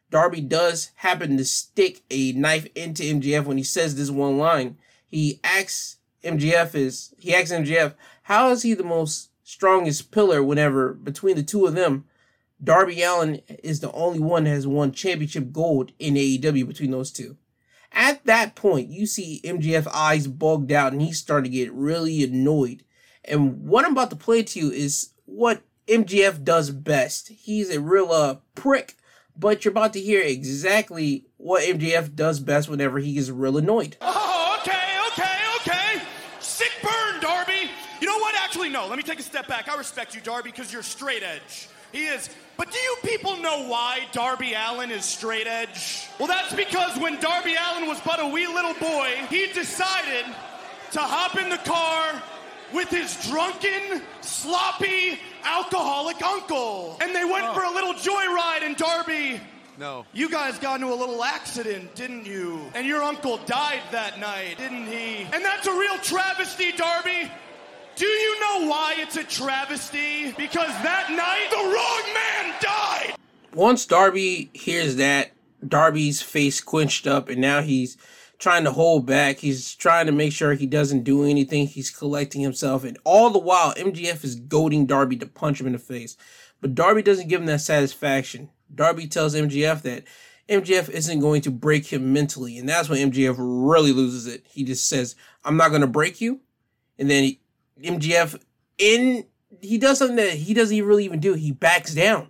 Darby 0.09 0.39
does 0.39 0.91
happen 0.95 1.35
to 1.35 1.43
stick 1.43 2.01
a 2.09 2.31
knife 2.31 2.65
into 2.75 3.03
MJF 3.03 3.43
when 3.43 3.57
he 3.57 3.63
says 3.63 3.95
this 3.95 4.09
one 4.09 4.37
line. 4.37 4.77
He 5.05 5.41
asks 5.43 5.97
MJF 6.23 6.73
is 6.73 7.13
he 7.19 7.35
asks 7.35 7.51
MJF 7.51 7.93
how 8.23 8.49
is 8.49 8.63
he 8.63 8.73
the 8.73 8.83
most 8.83 9.29
strongest 9.43 10.11
pillar 10.11 10.41
whenever 10.41 10.93
between 10.93 11.35
the 11.35 11.43
two 11.43 11.65
of 11.65 11.75
them 11.75 12.05
Darby 12.63 13.03
Allin 13.03 13.41
is 13.61 13.81
the 13.81 13.91
only 13.91 14.19
one 14.19 14.45
that 14.45 14.51
has 14.51 14.65
won 14.65 14.93
championship 14.93 15.51
gold 15.51 15.91
in 15.99 16.13
AEW 16.13 16.65
between 16.65 16.91
those 16.91 17.11
two. 17.11 17.35
At 17.91 18.25
that 18.25 18.55
point, 18.55 18.89
you 18.89 19.05
see 19.05 19.41
MJF 19.43 19.87
eyes 19.93 20.27
bugged 20.27 20.71
out 20.71 20.93
and 20.93 21.01
he's 21.01 21.19
starting 21.19 21.51
to 21.51 21.57
get 21.57 21.73
really 21.73 22.23
annoyed. 22.23 22.83
And 23.25 23.67
what 23.67 23.85
I'm 23.85 23.91
about 23.91 24.09
to 24.11 24.15
play 24.15 24.41
to 24.43 24.59
you 24.59 24.71
is 24.71 25.09
what 25.25 25.61
MJF 25.87 26.43
does 26.43 26.71
best. 26.71 27.29
He's 27.29 27.69
a 27.75 27.79
real 27.79 28.11
uh, 28.11 28.37
prick, 28.55 28.95
but 29.37 29.63
you're 29.63 29.71
about 29.71 29.93
to 29.93 30.01
hear 30.01 30.21
exactly 30.21 31.25
what 31.37 31.63
MJF 31.63 32.15
does 32.15 32.39
best 32.39 32.69
whenever 32.69 32.99
he 32.99 33.13
gets 33.13 33.29
real 33.29 33.57
annoyed. 33.57 33.97
Oh, 34.01 34.57
okay, 34.61 34.97
okay, 35.11 35.37
okay. 35.61 36.01
Sick 36.39 36.71
burn, 36.81 37.21
Darby. 37.21 37.69
You 38.01 38.07
know 38.07 38.17
what? 38.17 38.35
Actually, 38.35 38.69
no. 38.69 38.87
Let 38.87 38.97
me 38.97 39.03
take 39.03 39.19
a 39.19 39.23
step 39.23 39.47
back. 39.47 39.69
I 39.69 39.77
respect 39.77 40.15
you, 40.15 40.21
Darby, 40.21 40.51
because 40.51 40.73
you're 40.73 40.83
straight 40.83 41.23
edge. 41.23 41.69
He 41.91 42.05
is. 42.05 42.29
But 42.57 42.71
do 42.71 42.77
you 42.77 42.97
people 43.03 43.37
know 43.37 43.67
why 43.67 44.01
Darby 44.11 44.53
Allin 44.53 44.91
is 44.91 45.05
straight 45.05 45.47
edge? 45.47 46.07
Well, 46.19 46.27
that's 46.27 46.53
because 46.53 46.97
when 46.97 47.19
Darby 47.19 47.55
Allin 47.55 47.87
was 47.87 47.99
but 48.01 48.19
a 48.19 48.27
wee 48.27 48.47
little 48.47 48.73
boy, 48.73 49.13
he 49.29 49.47
decided 49.47 50.25
to 50.91 50.99
hop 50.99 51.37
in 51.37 51.49
the 51.49 51.57
car 51.57 52.21
with 52.73 52.89
his 52.89 53.15
drunken, 53.27 54.01
sloppy, 54.21 55.19
alcoholic 55.43 56.21
uncle. 56.23 56.97
And 57.01 57.15
they 57.15 57.25
went 57.25 57.45
oh. 57.45 57.53
for 57.53 57.63
a 57.63 57.71
little 57.71 57.93
joyride, 57.93 58.63
and 58.63 58.75
Darby. 58.75 59.39
No. 59.77 60.05
You 60.13 60.29
guys 60.29 60.57
got 60.57 60.81
into 60.81 60.93
a 60.93 60.95
little 60.95 61.23
accident, 61.23 61.95
didn't 61.95 62.25
you? 62.25 62.61
And 62.73 62.87
your 62.87 63.03
uncle 63.03 63.37
died 63.45 63.81
that 63.91 64.19
night, 64.19 64.57
didn't 64.57 64.87
he? 64.87 65.27
And 65.33 65.43
that's 65.43 65.67
a 65.67 65.73
real 65.73 65.97
travesty, 65.97 66.71
Darby. 66.71 67.29
Do 67.95 68.05
you 68.05 68.39
know 68.41 68.67
why 68.67 68.95
it's 68.97 69.15
a 69.17 69.23
travesty? 69.23 70.31
Because 70.33 70.67
that 70.83 71.11
night, 71.11 71.47
the 71.49 71.57
wrong 71.57 72.13
man 72.13 72.53
died! 72.61 73.15
Once 73.53 73.85
Darby 73.85 74.49
hears 74.53 74.97
that, 74.97 75.31
Darby's 75.65 76.21
face 76.21 76.59
quenched 76.59 77.07
up, 77.07 77.29
and 77.29 77.39
now 77.39 77.61
he's 77.61 77.97
trying 78.37 78.63
to 78.63 78.71
hold 78.71 79.05
back. 79.05 79.37
He's 79.37 79.73
trying 79.75 80.05
to 80.07 80.11
make 80.11 80.33
sure 80.33 80.53
he 80.53 80.65
doesn't 80.65 81.03
do 81.03 81.23
anything. 81.23 81.67
He's 81.67 81.89
collecting 81.89 82.41
himself. 82.41 82.83
And 82.83 82.97
all 83.03 83.29
the 83.29 83.39
while, 83.39 83.73
MJF 83.75 84.23
is 84.23 84.35
goading 84.35 84.85
Darby 84.85 85.17
to 85.17 85.25
punch 85.25 85.59
him 85.59 85.67
in 85.67 85.73
the 85.73 85.79
face. 85.79 86.17
But 86.61 86.75
Darby 86.75 87.01
doesn't 87.01 87.27
give 87.27 87.41
him 87.41 87.47
that 87.47 87.61
satisfaction. 87.61 88.49
Darby 88.73 89.07
tells 89.07 89.35
MJF 89.35 89.81
that 89.83 90.03
MJF 90.49 90.89
isn't 90.89 91.19
going 91.19 91.41
to 91.41 91.51
break 91.51 91.87
him 91.87 92.13
mentally. 92.13 92.57
And 92.57 92.67
that's 92.67 92.89
when 92.89 93.11
MJF 93.11 93.35
really 93.37 93.91
loses 93.91 94.27
it. 94.27 94.45
He 94.49 94.63
just 94.63 94.87
says, 94.87 95.15
I'm 95.43 95.57
not 95.57 95.69
going 95.69 95.81
to 95.81 95.87
break 95.87 96.21
you. 96.21 96.41
And 96.97 97.09
then 97.09 97.23
he, 97.23 97.39
MJF, 97.81 98.41
in, 98.77 99.25
he 99.61 99.77
does 99.77 99.99
something 99.99 100.17
that 100.17 100.31
he 100.31 100.53
doesn't 100.53 100.75
even 100.75 100.87
really 100.87 101.05
even 101.05 101.19
do. 101.19 101.33
He 101.33 101.51
backs 101.51 101.93
down. 101.93 102.29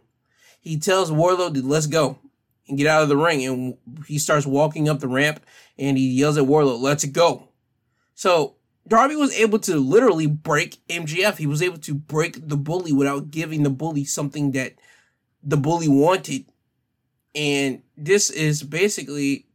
He 0.59 0.79
tells 0.79 1.11
Wardlow 1.11 1.53
to 1.53 1.61
let's 1.61 1.87
go 1.87 2.19
and 2.67 2.77
get 2.77 2.87
out 2.87 3.03
of 3.03 3.09
the 3.09 3.17
ring. 3.17 3.45
And 3.45 3.77
he 4.07 4.17
starts 4.17 4.45
walking 4.45 4.89
up 4.89 4.99
the 4.99 5.07
ramp 5.07 5.41
and 5.77 5.97
he 5.97 6.07
yells 6.07 6.37
at 6.37 6.45
Wardlow, 6.45 6.79
let's 6.79 7.05
go. 7.05 7.49
So 8.13 8.55
Darby 8.87 9.15
was 9.15 9.33
able 9.35 9.59
to 9.59 9.77
literally 9.77 10.27
break 10.27 10.77
MJF. 10.87 11.37
He 11.37 11.47
was 11.47 11.61
able 11.61 11.79
to 11.79 11.95
break 11.95 12.47
the 12.47 12.57
bully 12.57 12.93
without 12.93 13.31
giving 13.31 13.63
the 13.63 13.69
bully 13.69 14.05
something 14.05 14.51
that 14.51 14.75
the 15.43 15.57
bully 15.57 15.87
wanted. 15.87 16.45
And 17.33 17.81
this 17.97 18.29
is 18.29 18.63
basically 18.63 19.47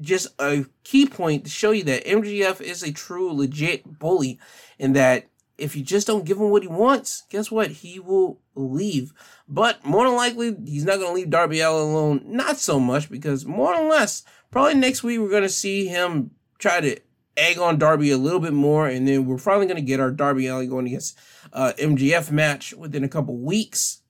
just 0.00 0.28
a 0.40 0.64
key 0.84 1.06
point 1.06 1.44
to 1.44 1.50
show 1.50 1.70
you 1.72 1.84
that 1.84 2.04
MJF 2.04 2.60
is 2.60 2.82
a 2.82 2.92
true, 2.92 3.32
legit 3.32 3.98
bully, 3.98 4.38
and 4.78 4.94
that 4.96 5.28
if 5.58 5.74
you 5.76 5.82
just 5.82 6.06
don't 6.06 6.24
give 6.24 6.38
him 6.38 6.50
what 6.50 6.62
he 6.62 6.68
wants, 6.68 7.24
guess 7.28 7.50
what? 7.50 7.70
He 7.70 7.98
will 7.98 8.40
leave. 8.54 9.12
But 9.48 9.84
more 9.84 10.04
than 10.04 10.14
likely, 10.14 10.54
he's 10.66 10.84
not 10.84 10.96
going 10.96 11.08
to 11.08 11.14
leave 11.14 11.30
Darby 11.30 11.60
Allin 11.60 11.90
alone. 11.90 12.22
Not 12.26 12.58
so 12.58 12.78
much 12.78 13.10
because 13.10 13.46
more 13.46 13.74
or 13.74 13.88
less, 13.88 14.22
probably 14.50 14.74
next 14.74 15.02
week 15.02 15.18
we're 15.18 15.30
going 15.30 15.42
to 15.42 15.48
see 15.48 15.86
him 15.86 16.32
try 16.58 16.80
to 16.80 16.98
egg 17.36 17.58
on 17.58 17.78
Darby 17.78 18.10
a 18.10 18.18
little 18.18 18.40
bit 18.40 18.52
more, 18.52 18.86
and 18.86 19.08
then 19.08 19.24
we're 19.24 19.38
finally 19.38 19.66
going 19.66 19.76
to 19.76 19.82
get 19.82 20.00
our 20.00 20.10
Darby 20.10 20.46
Allin 20.48 20.68
going 20.68 20.86
against 20.86 21.18
uh, 21.52 21.72
MJF 21.78 22.30
match 22.30 22.74
within 22.74 23.04
a 23.04 23.08
couple 23.08 23.36
weeks 23.36 24.02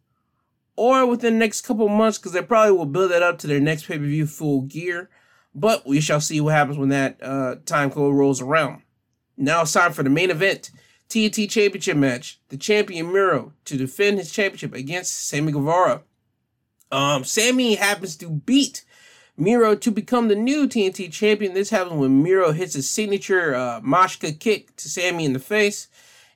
or 0.74 1.07
within 1.07 1.34
the 1.34 1.39
next 1.39 1.61
couple 1.61 1.89
months 1.89 2.18
because 2.18 2.32
they 2.32 2.43
probably 2.43 2.72
will 2.72 2.86
build 2.86 3.11
that 3.11 3.22
up 3.22 3.39
to 3.39 3.47
their 3.47 3.61
next 3.61 3.86
pay 3.86 3.99
per 3.99 4.05
view 4.05 4.26
full 4.26 4.62
gear. 4.62 5.09
But 5.55 5.86
we 5.86 6.01
shall 6.01 6.20
see 6.20 6.41
what 6.41 6.55
happens 6.55 6.78
when 6.78 6.89
that 6.91 7.22
uh, 7.22 7.57
time 7.64 7.91
code 7.91 8.14
rolls 8.14 8.41
around. 8.41 8.82
Now 9.36 9.62
it's 9.62 9.72
time 9.72 9.93
for 9.93 10.03
the 10.03 10.11
main 10.11 10.30
event 10.30 10.70
TNT 11.09 11.48
Championship 11.48 11.96
match. 11.96 12.40
The 12.48 12.56
champion 12.56 13.12
Miro 13.12 13.52
to 13.64 13.76
defend 13.76 14.18
his 14.18 14.30
championship 14.30 14.74
against 14.74 15.28
Sammy 15.28 15.52
Guevara. 15.52 16.02
Um, 16.90 17.24
Sammy 17.24 17.74
happens 17.74 18.16
to 18.16 18.28
beat 18.30 18.84
Miro 19.36 19.74
to 19.76 19.90
become 19.90 20.28
the 20.28 20.34
new 20.34 20.66
TNT 20.66 21.12
champion. 21.12 21.54
This 21.54 21.70
happens 21.70 21.94
when 21.94 22.22
Miro 22.22 22.52
hits 22.52 22.74
his 22.74 22.90
signature 22.90 23.54
uh, 23.54 23.80
kick 24.40 24.74
to 24.76 24.88
Sammy 24.88 25.24
in 25.24 25.32
the 25.32 25.38
face 25.38 25.88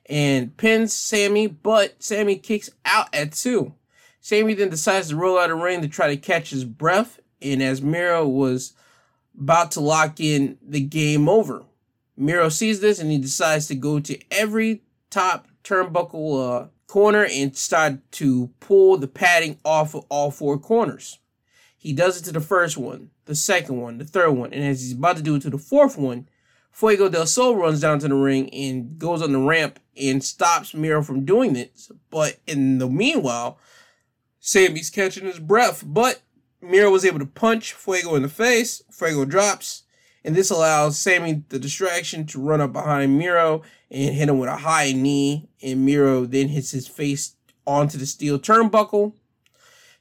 and 0.07 0.55
pins 0.57 0.93
Sammy, 0.93 1.47
but 1.47 2.01
Sammy 2.01 2.37
kicks 2.37 2.69
out 2.85 3.13
at 3.13 3.33
two. 3.33 3.73
Sammy 4.19 4.53
then 4.53 4.69
decides 4.69 5.09
to 5.09 5.15
roll 5.15 5.37
out 5.37 5.51
of 5.51 5.59
ring 5.59 5.81
to 5.81 5.87
try 5.87 6.07
to 6.07 6.17
catch 6.17 6.49
his 6.49 6.63
breath, 6.63 7.19
and 7.41 7.61
as 7.61 7.81
Miro 7.81 8.25
was 8.27 8.73
about 9.37 9.71
to 9.71 9.81
lock 9.81 10.19
in 10.19 10.57
the 10.61 10.79
game 10.79 11.27
over, 11.27 11.63
Miro 12.15 12.49
sees 12.49 12.79
this 12.79 12.99
and 12.99 13.11
he 13.11 13.17
decides 13.17 13.67
to 13.67 13.75
go 13.75 13.99
to 13.99 14.19
every 14.31 14.83
top 15.09 15.47
turnbuckle 15.63 16.63
uh, 16.63 16.67
corner 16.87 17.25
and 17.31 17.55
start 17.55 17.99
to 18.11 18.51
pull 18.59 18.97
the 18.97 19.07
padding 19.07 19.57
off 19.65 19.95
of 19.95 20.05
all 20.09 20.31
four 20.31 20.57
corners. 20.57 21.19
He 21.77 21.91
does 21.91 22.21
it 22.21 22.25
to 22.25 22.31
the 22.31 22.39
first 22.39 22.77
one, 22.77 23.09
the 23.25 23.35
second 23.35 23.81
one, 23.81 23.97
the 23.97 24.05
third 24.05 24.31
one, 24.31 24.53
and 24.53 24.63
as 24.63 24.81
he's 24.81 24.93
about 24.93 25.17
to 25.17 25.23
do 25.23 25.35
it 25.35 25.41
to 25.41 25.49
the 25.49 25.57
fourth 25.57 25.97
one, 25.97 26.27
Fuego 26.71 27.07
del 27.07 27.27
Sol 27.27 27.55
runs 27.55 27.81
down 27.81 27.99
to 27.99 28.07
the 28.07 28.15
ring 28.15 28.49
and 28.53 28.97
goes 28.97 29.21
on 29.21 29.31
the 29.31 29.39
ramp 29.39 29.79
and 29.99 30.23
stops 30.23 30.73
Miro 30.73 31.03
from 31.03 31.23
doing 31.23 31.55
it. 31.55 31.79
But 32.09 32.39
in 32.47 32.79
the 32.79 32.89
meanwhile, 32.89 33.59
Sammy's 34.39 34.89
catching 34.89 35.25
his 35.25 35.39
breath, 35.39 35.83
but 35.85 36.21
Miro 36.61 36.89
was 36.89 37.05
able 37.05 37.19
to 37.19 37.25
punch 37.25 37.73
Fuego 37.73 38.15
in 38.15 38.23
the 38.23 38.29
face. 38.29 38.81
Fuego 38.89 39.23
drops, 39.25 39.82
and 40.23 40.35
this 40.35 40.49
allows 40.49 40.97
Sammy 40.97 41.43
the 41.49 41.59
distraction 41.59 42.25
to 42.27 42.39
run 42.39 42.61
up 42.61 42.71
behind 42.71 43.17
Miro 43.17 43.61
and 43.91 44.15
hit 44.15 44.29
him 44.29 44.39
with 44.39 44.49
a 44.49 44.57
high 44.57 44.93
knee. 44.93 45.49
And 45.61 45.85
Miro 45.85 46.25
then 46.25 46.47
hits 46.47 46.71
his 46.71 46.87
face 46.87 47.35
onto 47.65 47.97
the 47.97 48.05
steel 48.05 48.39
turnbuckle. 48.39 49.13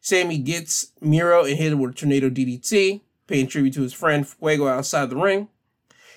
Sammy 0.01 0.39
gets 0.39 0.93
Miro 1.01 1.45
and 1.45 1.57
hit 1.57 1.73
him 1.73 1.81
with 1.81 1.93
a 1.93 1.95
tornado 1.95 2.31
DDT, 2.31 3.01
paying 3.27 3.47
tribute 3.47 3.75
to 3.75 3.83
his 3.83 3.93
friend 3.93 4.27
Fuego 4.27 4.69
outside 4.69 5.11
the 5.11 5.17
ring. 5.17 5.49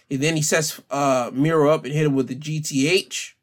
And 0.10 0.22
then 0.22 0.36
he 0.36 0.42
sets 0.42 0.80
uh, 0.92 1.32
Miro 1.34 1.70
up 1.70 1.84
and 1.84 1.94
hit 1.94 2.06
him 2.06 2.16
with 2.16 2.28
the 2.28 2.36
GTH. 2.36 3.34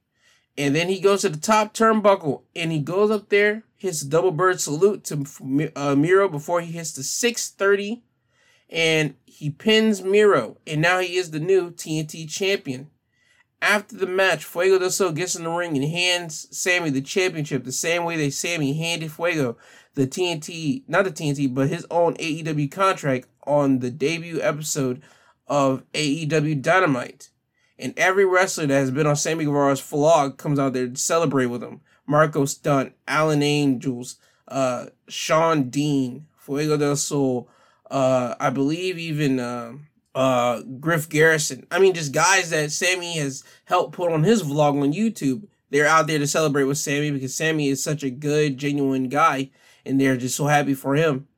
And 0.56 0.76
then 0.76 0.88
he 0.88 1.00
goes 1.00 1.22
to 1.22 1.28
the 1.28 1.38
top 1.38 1.74
turnbuckle 1.74 2.42
and 2.54 2.70
he 2.70 2.78
goes 2.78 3.10
up 3.10 3.30
there 3.30 3.64
hits 3.82 4.00
a 4.00 4.08
double 4.08 4.30
bird 4.30 4.60
salute 4.60 5.02
to 5.02 5.72
uh, 5.74 5.96
Miro 5.96 6.28
before 6.28 6.60
he 6.60 6.70
hits 6.70 6.92
the 6.92 7.02
630 7.02 8.02
and 8.72 9.14
he 9.26 9.50
pins 9.50 10.02
Miro 10.02 10.56
and 10.66 10.80
now 10.80 10.98
he 10.98 11.16
is 11.16 11.30
the 11.30 11.40
new 11.40 11.70
TNT 11.70 12.28
champion. 12.28 12.88
After 13.60 13.96
the 13.96 14.08
match, 14.08 14.44
Fuego 14.44 14.80
del 14.80 14.90
Sol 14.90 15.12
gets 15.12 15.36
in 15.36 15.44
the 15.44 15.50
ring 15.50 15.76
and 15.76 15.88
hands 15.88 16.48
Sammy 16.50 16.90
the 16.90 17.00
championship 17.00 17.62
the 17.62 17.70
same 17.70 18.04
way 18.04 18.16
that 18.16 18.32
Sammy 18.32 18.72
handed 18.72 19.12
Fuego 19.12 19.56
the 19.94 20.06
TNT, 20.06 20.82
not 20.88 21.04
the 21.04 21.10
TNT, 21.10 21.52
but 21.54 21.68
his 21.68 21.86
own 21.90 22.14
AEW 22.14 22.70
contract 22.70 23.28
on 23.46 23.80
the 23.80 23.90
debut 23.90 24.40
episode 24.40 25.02
of 25.46 25.84
AEW 25.92 26.62
Dynamite. 26.62 27.28
And 27.78 27.94
every 27.96 28.24
wrestler 28.24 28.66
that 28.66 28.74
has 28.74 28.90
been 28.90 29.06
on 29.06 29.16
Sammy 29.16 29.44
Guevara's 29.44 29.80
vlog 29.80 30.38
comes 30.38 30.58
out 30.58 30.72
there 30.72 30.88
to 30.88 30.96
celebrate 30.96 31.46
with 31.46 31.62
him. 31.62 31.80
Marko 32.06 32.44
Stunt, 32.44 32.94
Alan 33.06 33.42
Angels, 33.42 34.16
uh, 34.48 34.86
Shawn 35.08 35.68
Dean, 35.68 36.26
Fuego 36.36 36.76
del 36.76 36.96
Sol, 36.96 37.48
uh, 37.92 38.34
I 38.40 38.48
believe 38.50 38.98
even 38.98 39.38
uh, 39.38 39.74
uh, 40.14 40.62
Griff 40.80 41.08
Garrison. 41.08 41.66
I 41.70 41.78
mean, 41.78 41.92
just 41.92 42.12
guys 42.12 42.50
that 42.50 42.72
Sammy 42.72 43.18
has 43.18 43.44
helped 43.66 43.94
put 43.94 44.10
on 44.10 44.24
his 44.24 44.42
vlog 44.42 44.82
on 44.82 44.94
YouTube. 44.94 45.46
They're 45.70 45.86
out 45.86 46.06
there 46.06 46.18
to 46.18 46.26
celebrate 46.26 46.64
with 46.64 46.78
Sammy 46.78 47.10
because 47.10 47.34
Sammy 47.34 47.68
is 47.68 47.84
such 47.84 48.02
a 48.02 48.10
good, 48.10 48.56
genuine 48.56 49.08
guy, 49.08 49.50
and 49.84 50.00
they're 50.00 50.16
just 50.16 50.36
so 50.36 50.46
happy 50.46 50.74
for 50.74 50.96
him. 50.96 51.28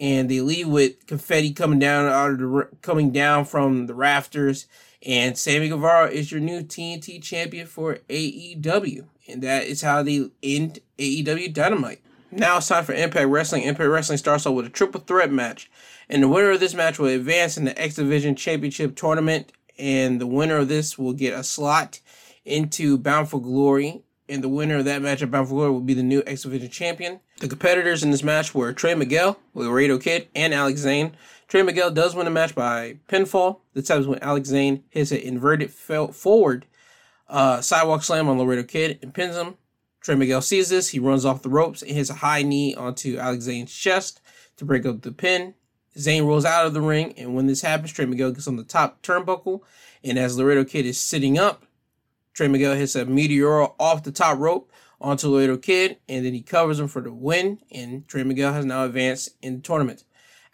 And 0.00 0.28
they 0.28 0.40
leave 0.40 0.68
with 0.68 1.06
confetti 1.06 1.52
coming 1.52 1.78
down 1.78 2.06
out 2.06 2.32
of 2.32 2.38
the 2.38 2.68
coming 2.82 3.12
down 3.12 3.44
from 3.44 3.86
the 3.86 3.94
rafters. 3.94 4.66
And 5.06 5.38
Sammy 5.38 5.68
Guevara 5.68 6.10
is 6.10 6.32
your 6.32 6.40
new 6.40 6.62
TNT 6.62 7.22
champion 7.22 7.66
for 7.66 7.96
AEW. 8.08 9.06
And 9.28 9.42
that 9.42 9.64
is 9.64 9.82
how 9.82 10.02
they 10.02 10.30
end 10.42 10.80
AEW 10.98 11.52
Dynamite. 11.52 12.00
Now 12.32 12.58
it's 12.58 12.68
time 12.68 12.84
for 12.84 12.92
Impact 12.94 13.28
Wrestling. 13.28 13.62
Impact 13.64 13.88
Wrestling 13.88 14.18
starts 14.18 14.46
off 14.46 14.54
with 14.54 14.66
a 14.66 14.70
triple 14.70 15.00
threat 15.00 15.32
match. 15.32 15.70
And 16.10 16.24
the 16.24 16.28
winner 16.28 16.50
of 16.50 16.58
this 16.58 16.74
match 16.74 16.98
will 16.98 17.06
advance 17.06 17.56
in 17.56 17.64
the 17.64 17.80
X 17.80 17.94
Division 17.94 18.34
Championship 18.34 18.96
tournament. 18.96 19.52
And 19.78 20.20
the 20.20 20.26
winner 20.26 20.56
of 20.56 20.68
this 20.68 20.98
will 20.98 21.12
get 21.12 21.38
a 21.38 21.44
slot 21.44 22.00
into 22.44 22.98
Bound 22.98 23.30
for 23.30 23.40
Glory. 23.40 24.02
And 24.28 24.42
the 24.42 24.48
winner 24.48 24.78
of 24.78 24.84
that 24.86 25.02
match 25.02 25.22
at 25.22 25.30
Bound 25.30 25.46
for 25.46 25.54
Glory 25.54 25.70
will 25.70 25.80
be 25.80 25.94
the 25.94 26.02
new 26.02 26.24
X 26.26 26.42
Division 26.42 26.68
champion. 26.68 27.20
The 27.38 27.46
competitors 27.46 28.02
in 28.02 28.10
this 28.10 28.24
match 28.24 28.54
were 28.54 28.72
Trey 28.72 28.96
Miguel, 28.96 29.38
Laredo 29.54 29.98
Kid, 29.98 30.26
and 30.34 30.52
Alex 30.52 30.80
Zayne. 30.80 31.12
Trey 31.46 31.62
Miguel 31.62 31.92
does 31.92 32.16
win 32.16 32.24
the 32.24 32.30
match 32.30 32.56
by 32.56 32.96
pinfall. 33.08 33.60
This 33.72 33.86
time 33.86 34.00
is 34.00 34.08
when 34.08 34.18
Alex 34.18 34.48
Zayne 34.48 34.82
hits 34.90 35.12
an 35.12 35.18
inverted 35.18 35.70
forward 35.70 36.66
uh, 37.28 37.60
sidewalk 37.60 38.02
slam 38.02 38.28
on 38.28 38.36
Laredo 38.36 38.64
Kid 38.64 38.98
and 39.00 39.14
pins 39.14 39.36
him. 39.36 39.54
Trey 40.00 40.16
Miguel 40.16 40.42
sees 40.42 40.70
this. 40.70 40.88
He 40.88 40.98
runs 40.98 41.24
off 41.24 41.42
the 41.42 41.48
ropes 41.48 41.82
and 41.82 41.92
hits 41.92 42.10
a 42.10 42.14
high 42.14 42.42
knee 42.42 42.74
onto 42.74 43.16
Alex 43.16 43.44
Zayne's 43.44 43.72
chest 43.72 44.20
to 44.56 44.64
break 44.64 44.84
up 44.84 45.02
the 45.02 45.12
pin. 45.12 45.54
Zayne 45.98 46.24
rolls 46.24 46.44
out 46.44 46.66
of 46.66 46.74
the 46.74 46.80
ring, 46.80 47.14
and 47.16 47.34
when 47.34 47.46
this 47.46 47.62
happens, 47.62 47.92
Trey 47.92 48.06
Miguel 48.06 48.32
gets 48.32 48.46
on 48.46 48.56
the 48.56 48.64
top 48.64 49.02
turnbuckle. 49.02 49.60
And 50.04 50.18
as 50.18 50.38
Laredo 50.38 50.64
Kid 50.64 50.86
is 50.86 50.98
sitting 50.98 51.38
up, 51.38 51.66
Trey 52.32 52.48
Miguel 52.48 52.74
hits 52.74 52.94
a 52.94 53.04
meteor 53.04 53.62
off 53.78 54.02
the 54.02 54.12
top 54.12 54.38
rope 54.38 54.70
onto 55.00 55.28
Laredo 55.28 55.56
Kid, 55.56 55.98
and 56.08 56.24
then 56.24 56.32
he 56.32 56.42
covers 56.42 56.78
him 56.78 56.88
for 56.88 57.02
the 57.02 57.12
win. 57.12 57.58
And 57.72 58.06
Trey 58.06 58.22
Miguel 58.22 58.52
has 58.52 58.64
now 58.64 58.84
advanced 58.84 59.30
in 59.42 59.56
the 59.56 59.62
tournament. 59.62 60.04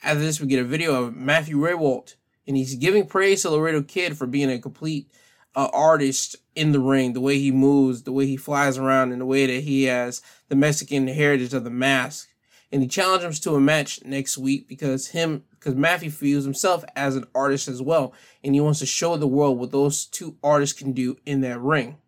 After 0.02 0.20
this, 0.20 0.40
we 0.40 0.46
get 0.46 0.60
a 0.60 0.64
video 0.64 1.02
of 1.02 1.14
Matthew 1.14 1.56
Rehwoldt, 1.56 2.16
and 2.46 2.56
he's 2.56 2.74
giving 2.74 3.06
praise 3.06 3.42
to 3.42 3.50
Laredo 3.50 3.82
Kid 3.82 4.16
for 4.16 4.26
being 4.26 4.50
a 4.50 4.58
complete 4.58 5.10
uh, 5.54 5.68
artist 5.72 6.36
in 6.54 6.72
the 6.72 6.80
ring, 6.80 7.12
the 7.12 7.20
way 7.20 7.38
he 7.38 7.50
moves, 7.50 8.02
the 8.02 8.12
way 8.12 8.26
he 8.26 8.36
flies 8.36 8.78
around, 8.78 9.12
and 9.12 9.20
the 9.20 9.26
way 9.26 9.46
that 9.46 9.64
he 9.64 9.84
has 9.84 10.22
the 10.48 10.56
Mexican 10.56 11.08
heritage 11.08 11.54
of 11.54 11.64
the 11.64 11.70
mask. 11.70 12.25
And 12.72 12.82
he 12.82 12.88
challenges 12.88 13.24
him 13.24 13.42
to 13.42 13.56
a 13.56 13.60
match 13.60 14.04
next 14.04 14.36
week 14.36 14.68
because 14.68 15.08
him 15.08 15.44
because 15.50 15.74
Matthew 15.74 16.10
feels 16.10 16.44
himself 16.44 16.84
as 16.94 17.16
an 17.16 17.24
artist 17.34 17.68
as 17.68 17.82
well, 17.82 18.12
and 18.42 18.54
he 18.54 18.60
wants 18.60 18.78
to 18.80 18.86
show 18.86 19.16
the 19.16 19.26
world 19.26 19.58
what 19.58 19.72
those 19.72 20.04
two 20.06 20.36
artists 20.42 20.78
can 20.78 20.92
do 20.92 21.16
in 21.26 21.40
that 21.40 21.60
ring. 21.60 21.98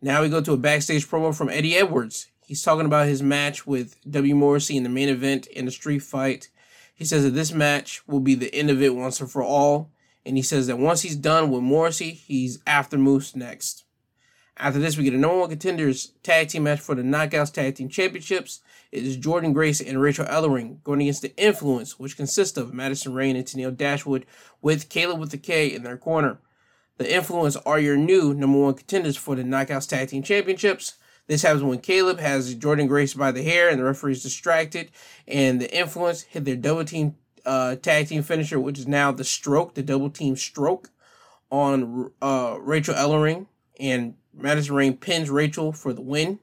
Now 0.00 0.22
we 0.22 0.28
go 0.28 0.40
to 0.40 0.52
a 0.52 0.56
backstage 0.56 1.08
promo 1.08 1.34
from 1.34 1.48
Eddie 1.48 1.76
Edwards. 1.76 2.26
He's 2.46 2.62
talking 2.62 2.84
about 2.84 3.06
his 3.06 3.22
match 3.22 3.66
with 3.66 3.96
W. 4.10 4.34
Morrissey 4.34 4.76
in 4.76 4.82
the 4.82 4.88
main 4.88 5.08
event 5.08 5.46
in 5.46 5.64
the 5.64 5.70
street 5.70 6.00
fight. 6.00 6.50
He 6.94 7.04
says 7.04 7.24
that 7.24 7.30
this 7.30 7.52
match 7.52 8.06
will 8.06 8.20
be 8.20 8.34
the 8.34 8.54
end 8.54 8.70
of 8.70 8.82
it 8.82 8.94
once 8.94 9.20
and 9.20 9.30
for 9.30 9.42
all, 9.42 9.90
And 10.26 10.36
he 10.36 10.42
says 10.42 10.66
that 10.66 10.78
once 10.78 11.02
he's 11.02 11.16
done 11.16 11.50
with 11.50 11.62
Morrissey, 11.62 12.12
he's 12.12 12.58
after 12.66 12.96
Moose 12.98 13.34
next. 13.34 13.83
After 14.56 14.78
this, 14.78 14.96
we 14.96 15.04
get 15.04 15.14
a 15.14 15.18
number 15.18 15.38
one 15.38 15.48
contenders 15.48 16.12
tag 16.22 16.48
team 16.48 16.62
match 16.62 16.78
for 16.78 16.94
the 16.94 17.02
Knockouts 17.02 17.52
Tag 17.52 17.74
Team 17.74 17.88
Championships. 17.88 18.60
It 18.92 19.04
is 19.04 19.18
Jordynne 19.18 19.52
Grace 19.52 19.80
and 19.80 20.00
Rachael 20.00 20.26
Ellering 20.26 20.80
going 20.84 21.00
against 21.00 21.22
the 21.22 21.36
Influence, 21.36 21.98
which 21.98 22.16
consists 22.16 22.56
of 22.56 22.72
Madison 22.72 23.14
Rayne 23.14 23.34
and 23.34 23.44
Tenille 23.44 23.76
Dashwood, 23.76 24.26
with 24.62 24.88
Kaleb 24.88 25.18
with 25.18 25.32
the 25.32 25.38
K 25.38 25.66
in 25.66 25.82
their 25.82 25.96
corner. 25.96 26.38
The 26.98 27.12
Influence 27.12 27.56
are 27.56 27.80
your 27.80 27.96
new 27.96 28.32
number 28.32 28.58
one 28.58 28.74
contenders 28.74 29.16
for 29.16 29.34
the 29.34 29.42
Knockouts 29.42 29.88
Tag 29.88 30.08
Team 30.08 30.22
Championships. 30.22 30.94
This 31.26 31.42
happens 31.42 31.64
when 31.64 31.80
Kaleb 31.80 32.20
has 32.20 32.54
Jordynne 32.54 32.86
Grace 32.86 33.14
by 33.14 33.32
the 33.32 33.42
hair 33.42 33.68
and 33.68 33.80
the 33.80 33.84
referee 33.84 34.12
is 34.12 34.22
distracted, 34.22 34.92
and 35.26 35.60
the 35.60 35.76
Influence 35.76 36.22
hit 36.22 36.44
their 36.44 36.54
double 36.54 36.84
team 36.84 37.16
uh, 37.44 37.74
tag 37.76 38.06
team 38.06 38.22
finisher, 38.22 38.60
which 38.60 38.78
is 38.78 38.86
now 38.86 39.10
the 39.10 39.24
stroke, 39.24 39.74
the 39.74 39.82
double 39.82 40.10
team 40.10 40.36
stroke 40.36 40.90
on 41.50 42.12
uh, 42.22 42.56
Rachael 42.60 42.94
Ellering, 42.94 43.46
and 43.80 44.14
Madison 44.36 44.74
Rayne 44.74 44.96
pins 44.96 45.30
Rachael 45.30 45.72
for 45.72 45.92
the 45.92 46.02
win. 46.02 46.38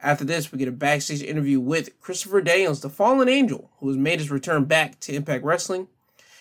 After 0.00 0.24
this, 0.24 0.52
we 0.52 0.58
get 0.58 0.68
a 0.68 0.72
backstage 0.72 1.22
interview 1.22 1.60
with 1.60 1.98
Christopher 2.00 2.42
Daniels, 2.42 2.80
the 2.80 2.90
fallen 2.90 3.28
angel, 3.28 3.70
who 3.78 3.88
has 3.88 3.96
made 3.96 4.20
his 4.20 4.30
return 4.30 4.64
back 4.64 5.00
to 5.00 5.14
Impact 5.14 5.44
Wrestling. 5.44 5.88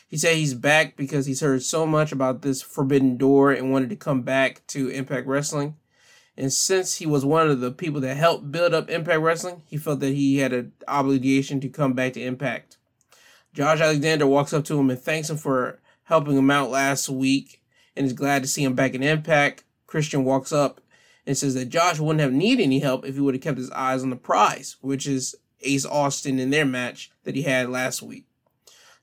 He 0.07 0.17
said 0.17 0.35
he's 0.35 0.53
back 0.53 0.95
because 0.95 1.25
he's 1.25 1.41
heard 1.41 1.63
so 1.63 1.87
much 1.87 2.11
about 2.11 2.41
this 2.41 2.61
forbidden 2.61 3.17
door 3.17 3.51
and 3.51 3.71
wanted 3.71 3.89
to 3.89 3.95
come 3.95 4.21
back 4.21 4.65
to 4.67 4.89
Impact 4.89 5.25
Wrestling. 5.25 5.75
And 6.35 6.51
since 6.51 6.95
he 6.95 7.05
was 7.05 7.23
one 7.23 7.49
of 7.49 7.61
the 7.61 7.71
people 7.71 8.01
that 8.01 8.17
helped 8.17 8.51
build 8.51 8.73
up 8.73 8.89
Impact 8.89 9.21
Wrestling, 9.21 9.63
he 9.65 9.77
felt 9.77 10.01
that 10.01 10.13
he 10.13 10.37
had 10.37 10.51
an 10.51 10.73
obligation 10.87 11.59
to 11.61 11.69
come 11.69 11.93
back 11.93 12.13
to 12.13 12.21
Impact. 12.21 12.77
Josh 13.53 13.79
Alexander 13.79 14.25
walks 14.25 14.51
up 14.51 14.65
to 14.65 14.79
him 14.79 14.89
and 14.89 14.99
thanks 14.99 15.29
him 15.29 15.37
for 15.37 15.79
helping 16.03 16.37
him 16.37 16.51
out 16.51 16.69
last 16.69 17.07
week 17.07 17.61
and 17.95 18.05
is 18.05 18.13
glad 18.13 18.41
to 18.41 18.47
see 18.47 18.63
him 18.63 18.73
back 18.73 18.93
in 18.95 19.03
Impact. 19.03 19.63
Christian 19.93 20.23
walks 20.23 20.51
up 20.51 20.81
and 21.23 21.37
says 21.37 21.53
that 21.53 21.69
Josh 21.69 21.99
wouldn't 21.99 22.19
have 22.19 22.33
needed 22.33 22.63
any 22.63 22.79
help 22.79 23.05
if 23.05 23.13
he 23.13 23.21
would 23.21 23.35
have 23.35 23.43
kept 23.43 23.59
his 23.59 23.69
eyes 23.69 24.01
on 24.01 24.09
the 24.09 24.15
prize, 24.15 24.75
which 24.81 25.05
is 25.05 25.35
Ace 25.61 25.85
Austin 25.85 26.39
in 26.39 26.49
their 26.49 26.65
match 26.65 27.11
that 27.25 27.35
he 27.35 27.43
had 27.43 27.69
last 27.69 28.01
week. 28.01 28.25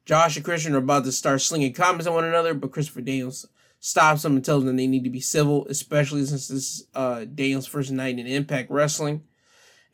Josh 0.05 0.35
and 0.35 0.45
Christian 0.45 0.75
are 0.75 0.79
about 0.79 1.05
to 1.05 1.13
start 1.13 1.43
slinging 1.43 1.75
comments 1.75 2.09
at 2.09 2.13
one 2.13 2.25
another, 2.25 2.55
but 2.55 2.73
Christopher 2.73 3.03
Daniels 3.03 3.47
stops 3.79 4.23
them 4.23 4.35
and 4.35 4.45
tells 4.45 4.65
them 4.65 4.77
they 4.77 4.89
need 4.89 5.05
to 5.05 5.11
be 5.11 5.21
civil, 5.21 5.65
especially 5.69 6.27
since 6.27 6.49
this 6.49 6.59
is 6.59 6.87
uh, 6.93 7.25
Daniels' 7.25 7.69
first 7.69 7.93
night 7.93 8.19
in 8.19 8.27
Impact 8.27 8.69
Wrestling. 8.69 9.23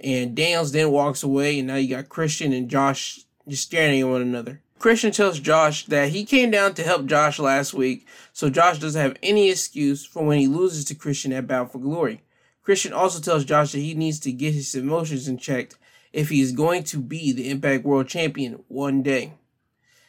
And 0.01 0.35
Daniels 0.35 0.73
then 0.73 0.93
walks 0.93 1.23
away, 1.23 1.59
and 1.59 1.69
now 1.69 1.77
you 1.77 1.95
got 1.95 2.09
Christian 2.09 2.55
and 2.55 2.71
Josh 2.71 3.21
just 3.47 3.65
staring 3.65 4.01
at 4.01 4.09
one 4.09 4.23
another. 4.23 4.63
Christian 4.79 5.11
tells 5.11 5.41
Josh 5.41 5.87
that 5.87 6.11
he 6.11 6.25
came 6.25 6.51
down 6.51 6.75
to 6.75 6.83
help 6.83 7.07
Josh 7.07 7.39
last 7.39 7.73
week, 7.73 8.07
so 8.33 8.51
Josh 8.51 8.79
doesn't 8.79 9.01
have 9.01 9.17
any 9.23 9.51
excuse 9.51 10.05
for 10.05 10.25
when 10.25 10.39
he 10.39 10.47
loses 10.47 10.85
to 10.87 10.95
Christian 10.95 11.33
at 11.33 11.47
Bound 11.47 11.73
for 11.73 11.79
Glory. 11.79 12.23
Christian 12.63 12.93
also 12.93 13.21
tells 13.21 13.45
Josh 13.45 13.73
that 13.73 13.79
he 13.79 13.95
needs 13.95 14.21
to 14.21 14.33
get 14.33 14.53
his 14.53 14.75
emotions 14.75 15.29
in 15.29 15.39
check 15.39 15.73
if 16.13 16.29
he 16.29 16.41
is 16.41 16.53
going 16.53 16.83
to 16.85 16.99
be 16.99 17.33
the 17.33 17.49
Impact 17.49 17.85
World 17.85 18.09
Champion 18.09 18.65
one 18.69 19.03
day. 19.03 19.33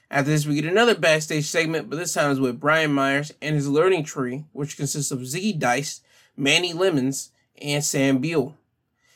After 0.10 0.32
this, 0.32 0.46
we 0.46 0.56
get 0.56 0.66
another 0.66 0.96
backstage 0.96 1.46
segment, 1.46 1.90
but 1.90 1.98
this 1.98 2.14
time 2.14 2.32
is 2.32 2.40
with 2.40 2.60
Brian 2.60 2.94
Myers 2.94 3.34
and 3.42 3.56
his 3.56 3.68
learning 3.68 4.06
tree, 4.06 4.46
which 4.54 4.78
consists 4.78 5.12
of 5.12 5.20
Zicky 5.20 5.58
Dice, 5.58 6.02
Manny 6.36 6.74
Lemons, 6.74 7.32
and 7.62 7.84
Sam 7.84 8.20
Beal. 8.20 8.56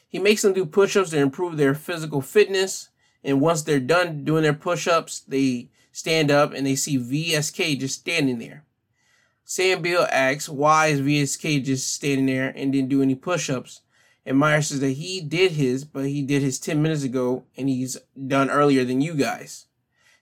He 0.07 0.19
makes 0.19 0.41
them 0.41 0.53
do 0.53 0.65
push 0.65 0.95
ups 0.97 1.11
to 1.11 1.17
improve 1.17 1.57
their 1.57 1.73
physical 1.73 2.21
fitness, 2.21 2.89
and 3.23 3.41
once 3.41 3.61
they're 3.61 3.79
done 3.79 4.23
doing 4.23 4.43
their 4.43 4.53
push 4.53 4.87
ups, 4.87 5.19
they 5.19 5.69
stand 5.91 6.31
up 6.31 6.53
and 6.53 6.65
they 6.65 6.75
see 6.75 6.97
VSK 6.97 7.79
just 7.79 7.99
standing 7.99 8.39
there. 8.39 8.65
Sam 9.43 9.81
Beal 9.81 10.07
asks, 10.11 10.47
why 10.47 10.87
is 10.87 11.01
VSK 11.01 11.63
just 11.63 11.93
standing 11.93 12.25
there 12.25 12.53
and 12.55 12.71
didn't 12.71 12.89
do 12.89 13.01
any 13.01 13.15
push 13.15 13.49
ups? 13.49 13.81
And 14.25 14.37
Myers 14.37 14.67
says 14.67 14.79
that 14.79 14.91
he 14.91 15.19
did 15.19 15.53
his, 15.53 15.83
but 15.83 16.05
he 16.05 16.21
did 16.21 16.41
his 16.41 16.59
10 16.59 16.81
minutes 16.81 17.03
ago 17.03 17.43
and 17.57 17.67
he's 17.67 17.97
done 18.27 18.49
earlier 18.49 18.85
than 18.85 19.01
you 19.01 19.13
guys. 19.13 19.65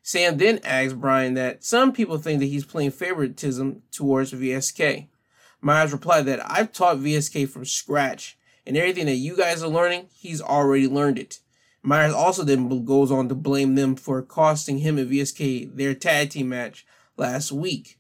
Sam 0.01 0.37
then 0.37 0.59
asks 0.63 0.93
Brian 0.93 1.35
that 1.35 1.63
some 1.63 1.91
people 1.91 2.17
think 2.17 2.39
that 2.39 2.47
he's 2.47 2.65
playing 2.65 2.91
favoritism 2.91 3.83
towards 3.91 4.33
VSK. 4.33 5.07
Myers 5.61 5.91
replied 5.91 6.25
that 6.25 6.39
I've 6.49 6.71
taught 6.71 6.97
VSK 6.97 7.49
from 7.49 7.65
scratch, 7.65 8.37
and 8.65 8.77
everything 8.77 9.05
that 9.07 9.15
you 9.15 9.35
guys 9.35 9.61
are 9.61 9.67
learning, 9.67 10.07
he's 10.13 10.41
already 10.41 10.87
learned 10.87 11.19
it. 11.19 11.39
Myers 11.81 12.13
also 12.13 12.43
then 12.43 12.85
goes 12.85 13.11
on 13.11 13.29
to 13.29 13.35
blame 13.35 13.75
them 13.75 13.95
for 13.95 14.21
costing 14.21 14.79
him 14.79 14.97
and 14.97 15.09
VSK 15.09 15.75
their 15.75 15.93
tag 15.93 16.31
team 16.31 16.49
match 16.49 16.85
last 17.17 17.51
week. 17.51 17.99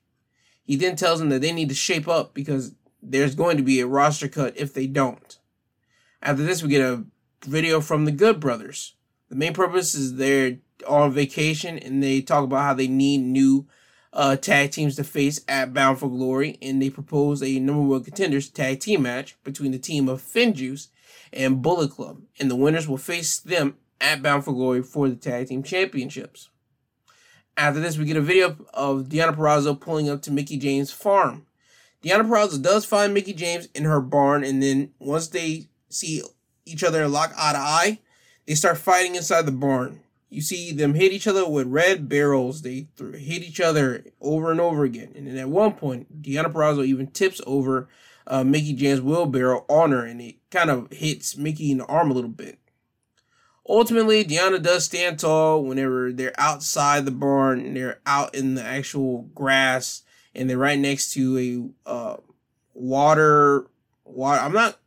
He 0.63 0.75
then 0.75 0.95
tells 0.95 1.19
them 1.19 1.29
that 1.29 1.41
they 1.41 1.51
need 1.51 1.69
to 1.69 1.75
shape 1.75 2.07
up 2.07 2.33
because 2.33 2.73
there's 3.01 3.35
going 3.35 3.57
to 3.57 3.63
be 3.63 3.79
a 3.79 3.87
roster 3.87 4.27
cut 4.27 4.57
if 4.57 4.73
they 4.73 4.85
don't. 4.85 5.39
After 6.21 6.43
this, 6.43 6.61
we 6.61 6.69
get 6.69 6.81
a 6.81 7.05
video 7.45 7.79
from 7.79 8.05
the 8.05 8.11
Good 8.11 8.39
Brothers. 8.39 8.95
The 9.29 9.35
main 9.35 9.53
purpose 9.53 9.95
is 9.95 10.15
they're 10.15 10.57
on 10.87 11.11
vacation 11.11 11.77
and 11.79 12.03
they 12.03 12.21
talk 12.21 12.43
about 12.43 12.63
how 12.63 12.73
they 12.73 12.87
need 12.87 13.19
new 13.19 13.67
uh, 14.11 14.35
tag 14.35 14.71
teams 14.71 14.95
to 14.95 15.03
face 15.03 15.41
at 15.47 15.73
Bound 15.73 15.99
for 15.99 16.09
Glory, 16.09 16.57
and 16.61 16.81
they 16.81 16.89
propose 16.89 17.43
a 17.43 17.59
number 17.59 17.83
one 17.83 18.03
contenders 18.03 18.49
tag 18.49 18.79
team 18.79 19.03
match 19.03 19.37
between 19.43 19.71
the 19.71 19.79
team 19.79 20.09
of 20.09 20.21
Finjuice 20.21 20.87
and 21.33 21.61
Bullet 21.61 21.91
Club, 21.91 22.21
and 22.39 22.49
the 22.49 22.55
winners 22.55 22.87
will 22.87 22.97
face 22.97 23.39
them 23.39 23.75
at 24.01 24.21
Bound 24.21 24.45
for 24.45 24.53
Glory 24.53 24.81
for 24.81 25.09
the 25.09 25.15
tag 25.15 25.47
team 25.47 25.63
championships. 25.63 26.49
After 27.57 27.79
this, 27.79 27.97
we 27.97 28.05
get 28.05 28.17
a 28.17 28.21
video 28.21 28.55
of 28.73 29.09
Deonna 29.09 29.35
Purrazzo 29.35 29.79
pulling 29.79 30.09
up 30.09 30.21
to 30.23 30.31
Mickie 30.31 30.57
James' 30.57 30.91
farm. 30.91 31.45
Deonna 32.01 32.27
Purrazzo 32.27 32.61
does 32.61 32.85
find 32.85 33.13
Mickie 33.13 33.33
James 33.33 33.67
in 33.75 33.83
her 33.83 33.99
barn, 33.99 34.43
and 34.43 34.63
then 34.63 34.91
once 34.99 35.27
they 35.27 35.67
see 35.89 36.21
each 36.65 36.83
other 36.83 37.07
lock 37.07 37.33
eye 37.37 37.51
to 37.51 37.57
eye, 37.57 37.99
they 38.45 38.55
start 38.55 38.77
fighting 38.77 39.15
inside 39.15 39.45
the 39.45 39.51
barn. 39.51 39.99
You 40.29 40.41
see 40.41 40.71
them 40.71 40.93
hit 40.93 41.11
each 41.11 41.27
other 41.27 41.47
with 41.49 41.67
red 41.67 42.07
barrels. 42.07 42.61
They 42.61 42.87
hit 42.97 43.43
each 43.43 43.59
other 43.59 44.05
over 44.21 44.51
and 44.51 44.61
over 44.61 44.83
again. 44.83 45.11
And 45.15 45.27
then 45.27 45.37
at 45.37 45.49
one 45.49 45.73
point, 45.73 46.21
Deonna 46.21 46.53
Purrazzo 46.53 46.85
even 46.85 47.07
tips 47.07 47.41
over 47.47 47.89
uh, 48.29 48.43
Mickie 48.43 48.73
James' 48.73 49.01
wheelbarrow 49.01 49.65
on 49.67 49.91
her, 49.91 50.05
and 50.05 50.21
it 50.21 50.35
kind 50.51 50.69
of 50.69 50.91
hits 50.91 51.35
Mickie 51.35 51.71
in 51.71 51.79
the 51.79 51.85
arm 51.85 52.11
a 52.11 52.13
little 52.13 52.29
bit. 52.29 52.59
Ultimately, 53.67 54.23
Deonna 54.23 54.61
does 54.61 54.85
stand 54.85 55.19
tall 55.19 55.63
whenever 55.63 56.11
they're 56.11 56.39
outside 56.39 57.05
the 57.05 57.11
barn 57.11 57.59
and 57.59 57.75
they're 57.75 57.99
out 58.05 58.33
in 58.33 58.55
the 58.55 58.63
actual 58.63 59.29
grass 59.35 60.03
and 60.33 60.49
they're 60.49 60.57
right 60.57 60.79
next 60.79 61.13
to 61.13 61.73
a 61.85 61.89
uh, 61.89 62.17
water 62.73 63.67
water. 64.05 64.41
I'm 64.41 64.53
not 64.53 64.79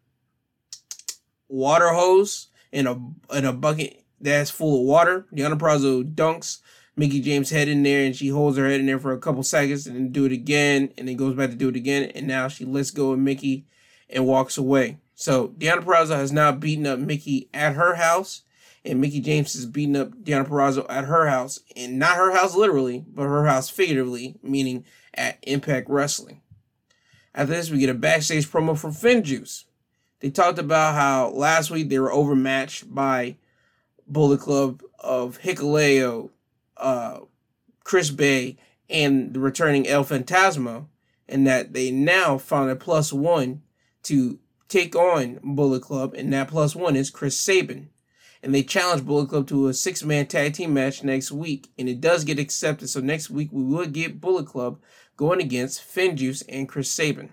water 1.48 1.90
hose 1.90 2.48
in 2.72 2.88
a 2.88 3.00
in 3.32 3.44
a 3.44 3.52
bucket 3.52 4.02
that's 4.20 4.50
full 4.50 4.80
of 4.80 4.86
water. 4.86 5.26
Deonna 5.32 5.58
Purrazzo 5.58 6.02
dunks 6.02 6.58
Mickie 6.96 7.20
James' 7.20 7.50
head 7.50 7.68
in 7.68 7.82
there 7.82 8.04
and 8.04 8.14
she 8.14 8.28
holds 8.28 8.58
her 8.58 8.68
head 8.68 8.80
in 8.80 8.86
there 8.86 8.98
for 8.98 9.12
a 9.12 9.18
couple 9.18 9.42
seconds 9.42 9.86
and 9.86 9.96
then 9.96 10.12
do 10.12 10.26
it 10.26 10.32
again 10.32 10.92
and 10.98 11.08
then 11.08 11.16
goes 11.16 11.34
back 11.34 11.50
to 11.50 11.56
do 11.56 11.68
it 11.68 11.76
again 11.76 12.10
and 12.14 12.26
now 12.26 12.48
she 12.48 12.64
lets 12.64 12.90
go 12.90 13.12
of 13.12 13.18
Mickie 13.18 13.64
and 14.10 14.26
walks 14.26 14.58
away. 14.58 14.98
So 15.14 15.48
Deonna 15.48 15.82
Purrazzo 15.82 16.16
has 16.16 16.32
now 16.32 16.52
beaten 16.52 16.86
up 16.86 16.98
Mickie 16.98 17.48
at 17.54 17.74
her 17.74 17.94
house 17.94 18.42
and 18.84 19.00
Mickie 19.00 19.20
James 19.20 19.54
is 19.54 19.66
beating 19.66 19.96
up 19.96 20.10
Deonna 20.22 20.46
Purrazzo 20.46 20.84
at 20.88 21.04
her 21.04 21.28
house 21.28 21.60
and 21.76 21.98
not 21.98 22.16
her 22.16 22.32
house 22.32 22.54
literally, 22.54 23.04
but 23.08 23.22
her 23.22 23.46
house 23.46 23.70
figuratively, 23.70 24.36
meaning 24.42 24.84
at 25.14 25.38
Impact 25.42 25.88
Wrestling. 25.88 26.40
After 27.34 27.54
this, 27.54 27.70
we 27.70 27.78
get 27.78 27.90
a 27.90 27.94
backstage 27.94 28.46
promo 28.46 28.78
from 28.78 28.92
Finjuice. 28.92 29.64
They 30.20 30.30
talked 30.30 30.58
about 30.58 30.94
how 30.94 31.30
last 31.30 31.70
week 31.70 31.88
they 31.88 31.98
were 31.98 32.12
overmatched 32.12 32.94
by 32.94 33.36
Bullet 34.06 34.40
Club 34.40 34.82
of 34.98 35.40
Hikuleo, 35.40 36.30
uh, 36.82 37.20
Chris 37.84 38.10
Bey 38.10 38.58
and 38.90 39.32
the 39.32 39.40
returning 39.40 39.88
El 39.88 40.04
Phantasmo, 40.04 40.86
and 41.28 41.46
that 41.46 41.72
they 41.72 41.90
now 41.90 42.36
found 42.36 42.70
a 42.70 42.76
plus 42.76 43.12
one 43.12 43.62
to 44.02 44.38
take 44.68 44.94
on 44.94 45.38
Bullet 45.42 45.82
Club, 45.82 46.14
and 46.14 46.32
that 46.32 46.48
plus 46.48 46.76
one 46.76 46.96
is 46.96 47.10
Chris 47.10 47.36
Sabin. 47.36 47.88
And 48.42 48.52
they 48.52 48.64
challenge 48.64 49.04
Bullet 49.04 49.28
Club 49.28 49.46
to 49.48 49.68
a 49.68 49.74
six 49.74 50.02
man 50.02 50.26
tag 50.26 50.54
team 50.54 50.74
match 50.74 51.04
next 51.04 51.30
week, 51.30 51.68
and 51.78 51.88
it 51.88 52.00
does 52.00 52.24
get 52.24 52.40
accepted. 52.40 52.88
So 52.88 53.00
next 53.00 53.30
week 53.30 53.50
we 53.52 53.62
will 53.62 53.86
get 53.86 54.20
Bullet 54.20 54.46
Club 54.46 54.80
going 55.16 55.40
against 55.40 55.80
Finjuice 55.80 56.42
and 56.48 56.68
Chris 56.68 56.90
Sabin. 56.90 57.30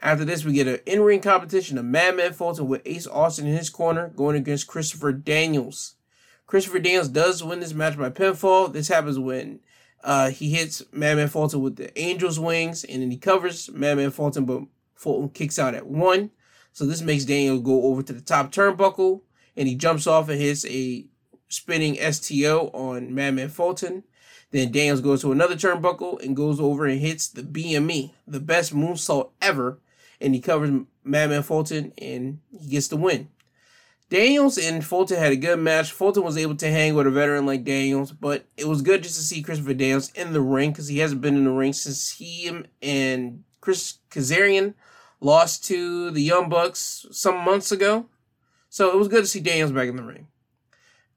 After 0.00 0.24
this, 0.24 0.44
we 0.44 0.52
get 0.52 0.66
an 0.66 0.80
in 0.84 1.00
ring 1.02 1.20
competition 1.20 1.78
of 1.78 1.84
Madman 1.84 2.32
Fulton 2.32 2.68
with 2.68 2.82
Ace 2.84 3.06
Austin 3.06 3.46
in 3.46 3.56
his 3.56 3.70
corner 3.70 4.08
going 4.16 4.36
against 4.36 4.66
Christopher 4.66 5.12
Daniels. 5.12 5.95
Christopher 6.46 6.78
Daniels 6.78 7.08
does 7.08 7.42
win 7.42 7.60
this 7.60 7.74
match 7.74 7.98
by 7.98 8.10
pinfall. 8.10 8.72
This 8.72 8.88
happens 8.88 9.18
when 9.18 9.60
uh, 10.04 10.30
he 10.30 10.50
hits 10.50 10.82
Madman 10.92 11.28
Fulton 11.28 11.60
with 11.60 11.76
the 11.76 11.96
Angel's 11.98 12.38
wings 12.38 12.84
and 12.84 13.02
then 13.02 13.10
he 13.10 13.16
covers 13.16 13.68
Madman 13.70 14.12
Fulton, 14.12 14.44
but 14.44 14.62
Fulton 14.94 15.30
kicks 15.30 15.58
out 15.58 15.74
at 15.74 15.86
one. 15.86 16.30
So 16.72 16.86
this 16.86 17.02
makes 17.02 17.24
Daniel 17.24 17.58
go 17.58 17.84
over 17.84 18.02
to 18.02 18.12
the 18.12 18.20
top 18.20 18.52
turnbuckle 18.52 19.22
and 19.56 19.66
he 19.66 19.74
jumps 19.74 20.06
off 20.06 20.28
and 20.28 20.40
hits 20.40 20.64
a 20.66 21.06
spinning 21.48 21.96
STO 22.12 22.70
on 22.72 23.12
Madman 23.12 23.48
Fulton. 23.48 24.04
Then 24.52 24.70
Daniels 24.70 25.00
goes 25.00 25.22
to 25.22 25.32
another 25.32 25.56
turnbuckle 25.56 26.22
and 26.22 26.36
goes 26.36 26.60
over 26.60 26.86
and 26.86 27.00
hits 27.00 27.28
the 27.28 27.42
BME, 27.42 28.12
the 28.26 28.40
best 28.40 28.72
moonsault 28.72 29.30
ever, 29.42 29.80
and 30.20 30.34
he 30.34 30.40
covers 30.40 30.70
Madman 31.02 31.42
Fulton 31.42 31.92
and 31.98 32.38
he 32.56 32.68
gets 32.68 32.86
the 32.86 32.96
win. 32.96 33.30
Daniels 34.08 34.56
and 34.56 34.84
Fulton 34.84 35.18
had 35.18 35.32
a 35.32 35.36
good 35.36 35.58
match. 35.58 35.90
Fulton 35.90 36.22
was 36.22 36.36
able 36.36 36.54
to 36.56 36.70
hang 36.70 36.94
with 36.94 37.08
a 37.08 37.10
veteran 37.10 37.44
like 37.44 37.64
Daniels, 37.64 38.12
but 38.12 38.44
it 38.56 38.68
was 38.68 38.82
good 38.82 39.02
just 39.02 39.16
to 39.16 39.22
see 39.22 39.42
Christopher 39.42 39.74
Daniels 39.74 40.12
in 40.12 40.32
the 40.32 40.40
ring 40.40 40.70
because 40.70 40.88
he 40.88 40.98
hasn't 40.98 41.20
been 41.20 41.36
in 41.36 41.44
the 41.44 41.50
ring 41.50 41.72
since 41.72 42.12
he 42.12 42.50
and 42.80 43.42
Chris 43.60 43.98
Kazarian 44.10 44.74
lost 45.20 45.64
to 45.64 46.10
the 46.12 46.22
Young 46.22 46.48
Bucks 46.48 47.06
some 47.10 47.38
months 47.38 47.72
ago. 47.72 48.06
So 48.68 48.90
it 48.90 48.96
was 48.96 49.08
good 49.08 49.22
to 49.22 49.26
see 49.26 49.40
Daniels 49.40 49.72
back 49.72 49.88
in 49.88 49.96
the 49.96 50.04
ring. 50.04 50.28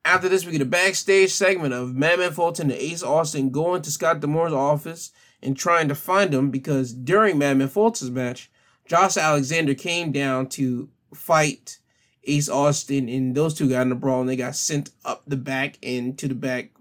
After 0.04 0.30
this, 0.30 0.46
we 0.46 0.54
get 0.54 0.62
a 0.62 0.66
backstage 0.66 1.32
segment 1.32 1.74
of 1.74 1.94
Madman 1.94 2.32
Fulton 2.32 2.72
and 2.72 2.80
Ace 2.80 3.04
Austin 3.04 3.52
going 3.52 3.84
to 3.84 3.92
Scott 3.92 4.20
D'Amore's 4.20 4.54
office 4.54 5.12
and 5.44 5.56
trying 5.56 5.88
to 5.90 5.96
find 5.96 6.34
him 6.34 6.50
because 6.50 6.94
during 6.94 7.38
Madman 7.38 7.68
Fulton's 7.68 8.10
match, 8.10 8.50
Josh 8.88 9.18
Alexander 9.18 9.76
came 9.76 10.12
down 10.12 10.48
to 10.48 10.90
fight 11.14 11.80
Ace 12.26 12.50
Austin, 12.50 13.08
and 13.10 13.36
those 13.36 13.54
two 13.54 13.70
got 13.70 13.86
in 13.86 13.92
a 13.92 13.96
brawl, 13.96 14.22
and 14.22 14.30
they 14.30 14.36
got 14.36 14.56
sent 14.56 14.92
up 15.06 15.24
the 15.26 15.38
back 15.38 15.78
and 15.82 16.18
to 16.20 16.28
the 16.28 16.36
back 16.36 16.72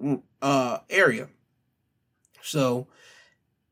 uh, 0.43 0.79
area. 0.91 1.29
So 2.43 2.87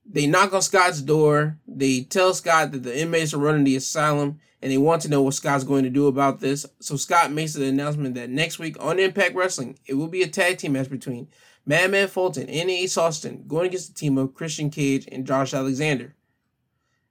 they 0.05 0.27
knock 0.27 0.53
on 0.53 0.63
Scott's 0.63 1.03
door. 1.03 1.59
They 1.67 2.03
tell 2.03 2.35
Scott 2.35 2.73
that 2.73 2.83
the 2.83 2.99
inmates 2.99 3.35
are 3.35 3.39
running 3.39 3.65
the 3.65 3.77
asylum, 3.77 4.39
and 4.63 4.71
they 4.71 4.79
want 4.79 5.03
to 5.03 5.09
know 5.09 5.23
what 5.23 5.35
Scott's 5.35 5.65
going 5.65 5.85
to 5.85 5.91
do 5.91 6.07
about 6.07 6.41
this. 6.41 6.67
So 6.81 6.97
Scott 6.97 7.33
makes 7.33 7.55
the 7.55 7.67
announcement 7.67 8.15
that 8.15 8.31
next 8.31 8.59
week 8.59 8.77
on 8.83 8.99
Impact 8.99 9.35
Wrestling, 9.35 9.79
it 9.87 9.95
will 9.95 10.09
be 10.09 10.23
a 10.23 10.29
tag 10.29 10.59
team 10.59 10.73
match 10.73 10.89
between 10.89 11.29
Madman 11.67 12.09
Fulton 12.09 12.49
and 12.49 12.71
Ace 12.71 12.97
Austin 12.97 13.45
going 13.49 13.67
against 13.67 13.89
the 13.89 13.99
team 13.99 14.17
of 14.19 14.35
Christian 14.35 14.71
Cage 14.71 15.09
and 15.11 15.27
Josh 15.27 15.53
Alexander. 15.53 16.15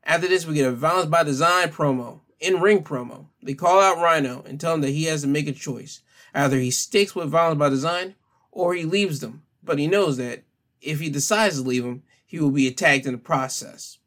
After 0.03 0.27
this, 0.27 0.45
we 0.45 0.53
get 0.53 0.68
a 0.68 0.72
Violence 0.72 1.10
by 1.10 1.23
Design 1.23 1.69
promo 1.69 2.22
in 2.40 2.61
ring 2.61 2.84
promo, 2.84 3.27
they 3.45 3.53
call 3.53 3.80
out 3.80 4.01
Rhino 4.01 4.43
and 4.47 4.59
tell 4.59 4.73
him 4.73 4.81
that 4.81 4.89
he 4.89 5.05
has 5.05 5.22
to 5.22 5.27
make 5.27 5.47
a 5.47 5.53
choice. 5.53 6.01
Either 6.34 6.57
he 6.57 6.72
sticks 6.72 7.15
with 7.15 7.30
Violence 7.30 7.59
by 7.59 7.69
Design 7.69 8.15
or 8.51 8.73
he 8.73 8.84
leaves 8.84 9.19
them. 9.19 9.43
But 9.63 9.80
he 9.80 9.88
knows 9.88 10.17
that 10.17 10.43
if 10.81 10.99
he 10.99 11.09
decides 11.09 11.55
to 11.55 11.67
leave 11.67 11.84
them, 11.84 12.03
he 12.26 12.39
will 12.39 12.51
be 12.51 12.67
attacked 12.67 13.05
in 13.05 13.13
the 13.13 13.17
process. 13.17 13.99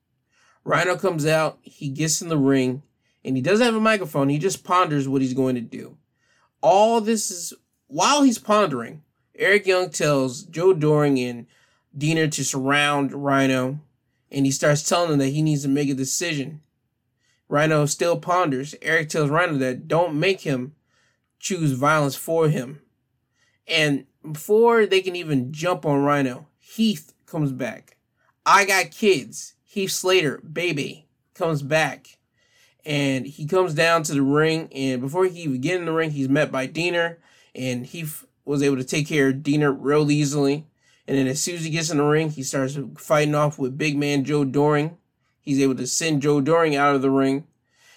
Rhino 0.65 0.97
comes 0.97 1.25
out, 1.25 1.59
he 1.63 1.89
gets 1.89 2.21
in 2.21 2.29
the 2.29 2.37
ring, 2.37 2.83
and 3.25 3.37
he 3.37 3.43
doesn't 3.43 3.65
have 3.65 3.75
a 3.75 3.81
microphone. 3.81 4.29
He 4.29 4.39
just 4.39 4.65
ponders 4.65 5.09
what 5.09 5.23
he's 5.23 5.35
going 5.35 5.55
to 5.55 5.61
do. 5.61 5.97
All 6.61 7.01
this 7.01 7.31
is 7.31 7.55
while 7.87 8.23
he's 8.23 8.39
pondering, 8.39 9.03
Eric 9.37 9.67
Young 9.67 9.91
tells 9.91 10.43
Joe 10.43 10.75
Doering 10.75 11.19
and 11.19 11.47
Deaner 11.97 12.31
to 12.33 12.45
surround 12.45 13.13
Rhino, 13.13 13.81
and 14.31 14.45
he 14.45 14.53
starts 14.53 14.83
telling 14.83 15.11
them 15.11 15.19
that 15.21 15.29
he 15.29 15.43
needs 15.43 15.63
to 15.63 15.69
make 15.69 15.89
a 15.89 15.95
decision. 15.95 16.61
Rhino 17.49 17.87
still 17.87 18.19
ponders. 18.19 18.75
Eric 18.83 19.09
tells 19.09 19.31
Rhino 19.31 19.55
that 19.55 19.89
don't 19.89 20.19
make 20.19 20.43
him 20.43 20.75
choose 21.39 21.73
violence 21.73 22.15
for 22.15 22.49
him. 22.49 22.81
And 23.67 24.07
before 24.31 24.87
they 24.87 25.01
can 25.01 25.17
even 25.17 25.53
jump 25.53 25.87
on 25.87 26.03
Rhino, 26.03 26.47
Heath 26.59 27.13
comes 27.27 27.53
back. 27.53 27.97
I 28.45 28.65
got 28.65 28.91
kids. 28.91 29.55
Heath 29.65 29.93
Slater, 29.93 30.39
baby, 30.39 31.07
comes 31.35 31.63
back. 31.63 32.19
And 32.85 33.27
he 33.27 33.47
comes 33.47 33.75
down 33.75 34.03
to 34.05 34.15
the 34.15 34.23
ring. 34.23 34.69
And 34.73 35.01
before 35.01 35.27
he 35.27 35.43
even 35.43 35.61
get 35.61 35.79
in 35.79 35.85
the 35.85 35.93
ring, 35.93 36.11
he's 36.11 36.29
met 36.29 36.51
by 36.51 36.67
Deaner. 36.67 37.17
And 37.55 37.87
Heath 37.87 38.25
was 38.45 38.63
able 38.63 38.77
to 38.77 38.85
take 38.85 39.07
care 39.07 39.29
of 39.29 39.37
Deaner 39.37 39.77
real 39.79 40.11
easily. 40.11 40.67
And 41.07 41.17
then 41.17 41.27
as 41.27 41.41
soon 41.41 41.57
as 41.57 41.65
he 41.65 41.71
gets 41.71 41.91
in 41.91 41.99
the 41.99 42.05
ring, 42.05 42.31
he 42.31 42.43
starts 42.43 42.79
fighting 42.97 43.35
off 43.35 43.59
with 43.59 43.79
big 43.79 43.97
man 43.97 44.25
Joe 44.25 44.45
Doering. 44.45 44.97
He's 45.49 45.61
able 45.61 45.77
to 45.77 45.87
send 45.87 46.21
Joe 46.21 46.43
Doering 46.43 46.77
out 46.77 46.95
of 46.95 47.01
the 47.01 47.11
ring. 47.11 47.47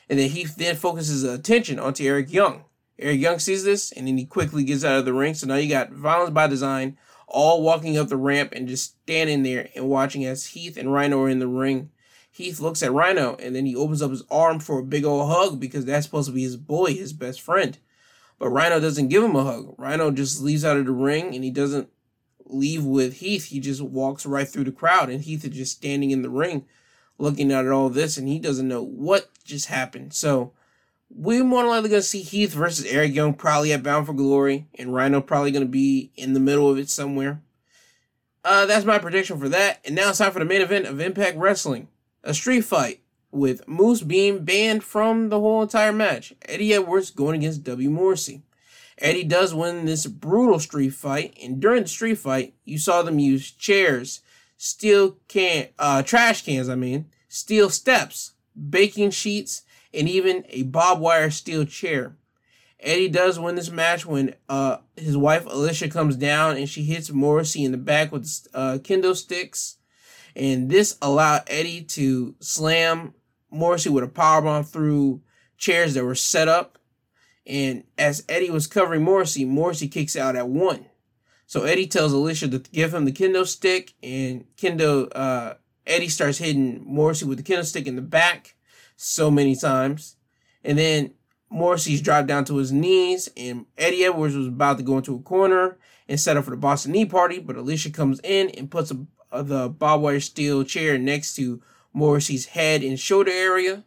And 0.10 0.18
then 0.18 0.30
he 0.30 0.46
then 0.46 0.78
focuses 0.78 1.26
attention 1.26 1.80
onto 1.80 2.06
Eric 2.06 2.32
Young. 2.32 2.64
Eric 2.98 3.20
Young 3.20 3.40
sees 3.40 3.66
this 3.66 3.92
and 3.92 4.08
then 4.08 4.18
he 4.18 4.24
quickly 4.24 4.64
gets 4.64 4.86
out 4.86 5.00
of 5.00 5.04
the 5.04 5.12
ring. 5.12 5.34
So 5.34 5.48
now 5.48 5.56
you 5.56 5.68
got 5.68 5.92
Violence 5.92 6.30
by 6.30 6.48
Design 6.48 6.98
all 7.28 7.62
walking 7.62 7.98
up 7.98 8.08
the 8.08 8.16
ramp 8.16 8.54
and 8.54 8.70
just 8.70 8.96
standing 9.04 9.44
there 9.44 9.68
and 9.76 9.90
watching 9.90 10.24
as 10.24 10.46
Heath 10.46 10.78
and 10.78 10.94
Rhino 10.94 11.20
are 11.24 11.28
in 11.28 11.40
the 11.40 11.48
ring. 11.50 11.90
Heath 12.32 12.62
looks 12.62 12.82
at 12.82 12.94
Rhino 12.94 13.36
and 13.36 13.54
then 13.54 13.66
he 13.66 13.76
opens 13.76 14.02
up 14.02 14.12
his 14.12 14.24
arm 14.32 14.62
for 14.62 14.80
a 14.80 14.86
big 14.86 15.04
old 15.04 15.30
hug 15.30 15.60
because 15.60 15.84
that's 15.84 16.06
supposed 16.06 16.30
to 16.30 16.34
be 16.34 16.44
his 16.44 16.56
boy, 16.56 16.94
his 16.94 17.12
best 17.12 17.42
friend. 17.42 17.78
But 18.40 18.52
Rhino 18.52 18.80
doesn't 18.80 19.10
give 19.10 19.26
him 19.26 19.36
a 19.36 19.44
hug. 19.44 19.76
Rhino 19.78 20.10
just 20.12 20.42
leaves 20.42 20.64
out 20.64 20.78
of 20.78 20.86
the 20.86 20.94
ring 20.94 21.36
and 21.36 21.44
he 21.44 21.52
doesn't 21.52 21.90
leave 22.46 22.86
with 22.86 23.16
Heath. 23.16 23.48
He 23.48 23.60
just 23.60 23.82
walks 23.82 24.26
right 24.26 24.48
through 24.48 24.64
the 24.64 24.72
crowd 24.72 25.10
and 25.10 25.22
Heath 25.22 25.44
is 25.44 25.52
just 25.52 25.76
standing 25.76 26.12
in 26.12 26.22
the 26.22 26.30
ring 26.30 26.64
looking 27.22 27.52
at 27.52 27.68
all 27.68 27.90
this 27.90 28.18
and 28.18 28.28
he 28.28 28.40
doesn't 28.40 28.68
know 28.68 28.84
what 28.84 29.30
just 29.44 29.68
happened. 29.68 30.14
So 30.14 30.54
we're 31.10 31.44
more 31.44 31.66
likely 31.66 31.90
going 31.90 32.02
to 32.02 32.08
see 32.08 32.22
Heath 32.22 32.54
versus 32.54 32.86
Eric 32.86 33.14
Young 33.14 33.34
probably 33.34 33.74
at 33.74 33.84
Bound 33.84 34.08
for 34.08 34.14
Glory 34.14 34.68
and 34.76 34.94
Rhino 34.94 35.22
probably 35.22 35.52
going 35.52 35.66
to 35.66 35.72
be 35.72 36.12
in 36.16 36.34
the 36.34 36.40
middle 36.40 36.70
of 36.70 36.78
it 36.78 36.90
somewhere. 36.90 37.42
Uh, 38.44 38.66
that's 38.66 38.86
my 38.86 38.98
prediction 38.98 39.40
for 39.40 39.50
that. 39.50 39.80
And 39.86 39.96
now 39.96 40.10
it's 40.10 40.18
time 40.18 40.32
for 40.32 40.40
the 40.40 40.46
main 40.46 40.62
event 40.62 40.88
of 40.88 41.00
Impact 41.00 41.38
Wrestling. 41.38 41.88
A 42.24 42.34
street 42.34 42.62
fight 42.62 43.02
with 43.32 43.68
Moose 43.68 44.02
being 44.02 44.44
banned 44.44 44.84
from 44.84 45.30
the 45.30 45.40
whole 45.40 45.62
entire 45.62 45.94
match. 45.94 46.34
Eddie 46.44 46.74
Edwards 46.74 47.12
going 47.12 47.36
against 47.36 47.64
W. 47.64 47.90
Morrissey. 47.90 48.42
Eddie 48.98 49.24
does 49.24 49.54
win 49.54 49.86
this 49.86 50.06
brutal 50.06 50.60
street 50.60 50.92
fight, 50.92 51.36
and 51.42 51.60
during 51.60 51.84
the 51.84 51.90
street 51.90 52.20
fight, 52.20 52.54
you 52.66 52.78
saw 52.78 53.02
them 53.02 53.18
use 53.18 53.50
chairs, 53.50 54.22
steel 54.64 55.18
can, 55.28 55.68
uh, 55.80 56.04
trash 56.04 56.46
cans, 56.46 56.70
I 56.70 56.76
mean, 56.76 57.08
steel 57.28 57.72
steps, 57.72 58.34
baking 58.70 59.10
sheets, 59.10 59.64
and 59.92 60.08
even 60.08 60.46
a 60.50 60.62
barbed 60.62 61.02
wire 61.02 61.32
steel 61.32 61.66
chair. 61.66 62.16
Eddie 62.80 63.10
does 63.10 63.40
win 63.40 63.56
this 63.56 63.72
match 63.72 64.06
when 64.06 64.36
uh, 64.50 64.78
his 64.96 65.18
wife 65.18 65.48
Alicia 65.48 65.90
comes 65.90 66.16
down 66.16 66.58
and 66.58 66.70
she 66.70 66.84
hits 66.84 67.10
Morrissey 67.10 67.64
in 67.64 67.72
the 67.72 67.78
back 67.78 68.12
with 68.12 68.48
uh, 68.54 68.78
kendo 68.84 69.16
sticks. 69.16 69.78
And 70.36 70.70
this 70.70 70.96
allowed 71.02 71.42
Eddie 71.48 71.82
to 71.82 72.36
slam 72.40 73.16
Morrissey 73.50 73.90
with 73.90 74.04
a 74.04 74.08
powerbomb 74.08 74.68
through 74.68 75.22
chairs 75.58 75.96
that 75.96 76.06
were 76.06 76.14
set 76.14 76.48
up. 76.48 76.78
And 77.48 77.84
as 77.98 78.24
Eddie 78.30 78.52
was 78.52 78.68
covering 78.68 79.02
Morrissey, 79.02 79.44
Morrissey 79.44 79.88
kicks 79.88 80.16
out 80.16 80.36
at 80.36 80.48
one. 80.48 80.86
So 81.52 81.64
Eddie 81.64 81.88
tells 81.88 82.14
Alicia 82.14 82.48
to 82.48 82.60
give 82.60 82.94
him 82.94 83.04
the 83.04 83.12
kendo 83.12 83.46
stick, 83.46 83.94
and 84.02 84.46
kendo 84.56 85.12
uh, 85.14 85.56
Eddie 85.86 86.08
starts 86.08 86.38
hitting 86.38 86.82
Morrissey 86.86 87.26
with 87.26 87.40
the 87.40 87.44
kendo 87.44 87.66
stick 87.66 87.88
in 87.88 87.98
the 87.98 88.02
back 88.02 88.56
so 88.96 89.30
many 89.30 89.54
times, 89.58 90.16
and 90.64 90.78
then 90.78 91.14
Morrissey's 91.50 92.02
dropped 92.02 92.30
down 92.30 92.46
to 92.46 92.56
his 92.56 92.72
knees, 92.72 93.30
and 93.36 93.66
Eddie 93.78 94.06
Edwards 94.06 94.34
was 94.34 94.48
about 94.48 94.78
to 94.78 94.84
go 94.86 94.96
into 94.96 95.14
a 95.14 95.20
corner 95.20 95.78
and 96.08 96.18
set 96.18 96.38
up 96.38 96.46
for 96.46 96.52
the 96.52 96.56
Boston 96.56 96.94
Knee 96.94 97.04
Party, 97.04 97.40
but 97.40 97.58
Alicia 97.58 97.90
comes 97.90 98.22
in 98.24 98.48
and 98.52 98.72
puts 98.72 98.90
a, 98.90 99.06
a, 99.34 99.44
the 99.44 99.68
barbed 99.68 100.04
wire 100.04 100.22
steel 100.22 100.64
chair 100.64 100.98
next 100.98 101.34
to 101.36 101.62
Morrissey's 101.92 102.46
head 102.46 102.82
and 102.82 102.98
shoulder 102.98 103.30
area. 103.30 103.84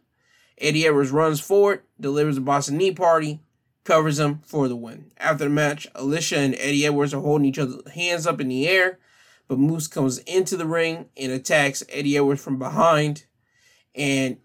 Eddie 0.59 0.85
Edwards 0.85 1.09
runs 1.09 1.39
forward, 1.39 1.81
delivers 1.99 2.35
the 2.35 2.41
Boston 2.41 2.77
Knee 2.77 2.91
Party, 2.91 3.39
covers 3.85 4.19
him 4.19 4.39
for 4.43 4.67
the 4.67 4.75
win. 4.75 5.11
After 5.17 5.45
the 5.45 5.49
match, 5.49 5.87
Alicia 5.95 6.37
and 6.37 6.55
Eddie 6.55 6.85
Edwards 6.85 7.13
are 7.13 7.21
holding 7.21 7.45
each 7.45 7.59
other's 7.59 7.89
hands 7.91 8.27
up 8.27 8.41
in 8.41 8.49
the 8.49 8.67
air, 8.67 8.99
but 9.47 9.59
Moose 9.59 9.87
comes 9.87 10.17
into 10.19 10.57
the 10.57 10.65
ring 10.65 11.05
and 11.15 11.31
attacks 11.31 11.83
Eddie 11.89 12.17
Edwards 12.17 12.43
from 12.43 12.59
behind. 12.59 13.25
And 13.93 14.37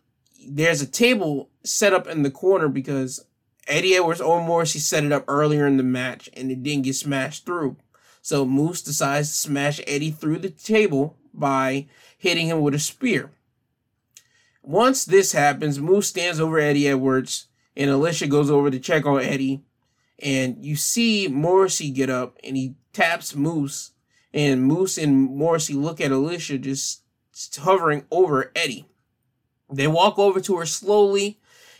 there's 0.46 0.82
a 0.82 0.86
table 0.86 1.50
set 1.64 1.92
up 1.92 2.06
in 2.06 2.22
the 2.22 2.30
corner 2.30 2.68
because 2.68 3.24
Eddie 3.66 3.96
Edwards 3.96 4.20
or 4.20 4.44
Morrissey 4.44 4.78
set 4.78 5.04
it 5.04 5.12
up 5.12 5.24
earlier 5.26 5.66
in 5.66 5.78
the 5.78 5.82
match 5.82 6.28
and 6.34 6.50
it 6.50 6.62
didn't 6.62 6.84
get 6.84 6.94
smashed 6.94 7.46
through. 7.46 7.76
So 8.22 8.44
Moose 8.44 8.82
decides 8.82 9.28
to 9.28 9.34
smash 9.34 9.80
Eddie 9.86 10.10
through 10.10 10.38
the 10.38 10.50
table 10.50 11.16
by 11.32 11.88
hitting 12.18 12.48
him 12.48 12.60
with 12.60 12.74
a 12.74 12.78
spear. 12.78 13.30
Once 14.62 15.06
this 15.06 15.32
happens, 15.32 15.80
Moose 15.80 16.08
stands 16.08 16.38
over 16.38 16.58
Eddie 16.58 16.88
Edwards 16.88 17.46
and 17.76 17.90
Alicia 17.90 18.26
goes 18.26 18.50
over 18.50 18.70
to 18.70 18.78
check 18.78 19.06
on 19.06 19.20
Eddie. 19.20 19.62
And 20.22 20.64
you 20.64 20.76
see 20.76 21.28
Morrissey 21.28 21.90
get 21.90 22.10
up 22.10 22.38
and 22.44 22.56
he 22.56 22.74
taps 22.92 23.34
Moose. 23.34 23.92
And 24.32 24.62
Moose 24.62 24.98
and 24.98 25.30
Morrissey 25.30 25.74
look 25.74 26.00
at 26.00 26.12
Alicia 26.12 26.58
just 26.58 27.02
hovering 27.56 28.04
over 28.10 28.52
Eddie. 28.54 28.86
They 29.72 29.86
walk 29.86 30.18
over 30.18 30.40
to 30.40 30.56
her 30.56 30.66
slowly, 30.66 31.38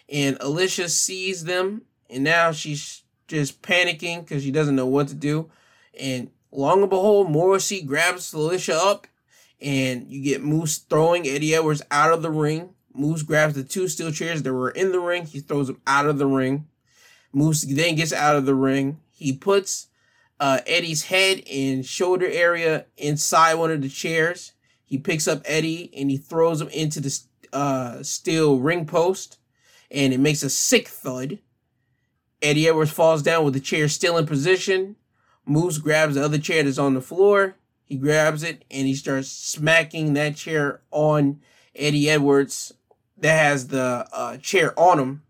and 0.09 0.37
Alicia 0.41 0.89
sees 0.89 1.45
them. 1.45 1.83
And 2.09 2.25
now 2.25 2.53
she's 2.53 3.03
just 3.29 3.62
panicking 3.62 4.21
because 4.21 4.43
she 4.43 4.51
doesn't 4.51 4.77
know 4.77 4.87
what 4.87 5.09
to 5.09 5.15
do. 5.15 5.51
And 5.99 6.31
long 6.51 6.81
and 6.81 6.91
behold, 6.91 7.31
Morrissey 7.31 7.83
grabs 7.83 8.33
Alicia 8.33 8.75
up, 8.75 9.07
and 9.61 10.11
you 10.11 10.23
get 10.23 10.43
Moose 10.43 10.79
throwing 10.79 11.27
Eddie 11.27 11.55
Edwards 11.55 11.83
out 11.91 12.12
of 12.12 12.23
the 12.23 12.31
ring. 12.31 12.71
Moose 12.95 13.23
grabs 13.23 13.55
the 13.55 13.65
two 13.65 13.89
steel 13.89 14.11
chairs 14.11 14.43
that 14.43 14.53
were 14.53 14.71
in 14.71 14.93
the 14.93 15.01
ring. 15.01 15.27
He 15.27 15.41
throws 15.41 15.69
them 15.69 15.81
out 15.87 16.07
of 16.07 16.19
the 16.19 16.27
ring. 16.27 16.67
Moose 17.33 17.62
then 17.62 17.95
gets 17.95 18.12
out 18.12 18.37
of 18.37 18.47
the 18.47 18.55
ring. 18.55 19.01
He 19.11 19.33
puts 19.33 19.89
uh, 20.41 20.61
Eddie's 20.67 21.05
head 21.05 21.43
and 21.51 21.85
shoulder 21.87 22.27
area 22.27 22.87
inside 22.97 23.55
one 23.55 23.71
of 23.71 23.83
the 23.83 23.89
chairs. 23.89 24.53
He 24.85 24.99
picks 24.99 25.29
up 25.29 25.43
Eddie 25.45 25.91
and 25.97 26.11
he 26.11 26.17
throws 26.17 26.61
him 26.61 26.69
into 26.69 27.01
the 27.01 27.21
uh, 27.53 28.03
steel 28.03 28.59
ring 28.59 28.87
post, 28.87 29.39
and 29.91 30.12
it 30.12 30.21
makes 30.21 30.43
a 30.43 30.51
sick 30.51 30.89
thud. 30.89 31.39
Eddie 32.43 32.69
Edwards 32.69 32.91
falls 32.91 33.23
down 33.23 33.45
with 33.45 33.55
the 33.55 33.61
chair 33.61 33.89
still 33.89 34.17
in 34.17 34.27
position. 34.27 34.97
Moose 35.47 35.79
grabs 35.79 36.15
the 36.15 36.25
other 36.25 36.39
chair 36.39 36.62
that's 36.62 36.79
on 36.79 36.95
the 36.95 37.01
floor. 37.01 37.57
He 37.85 37.97
grabs 37.97 38.43
it 38.43 38.65
and 38.71 38.87
he 38.87 38.95
starts 38.95 39.29
smacking 39.29 40.15
that 40.15 40.37
chair 40.37 40.81
on 40.91 41.41
Eddie 41.75 42.09
Edwards 42.09 42.73
that 43.20 43.36
has 43.36 43.68
the 43.68 44.06
uh, 44.12 44.36
chair 44.38 44.78
on 44.78 44.98
him. 44.98 45.22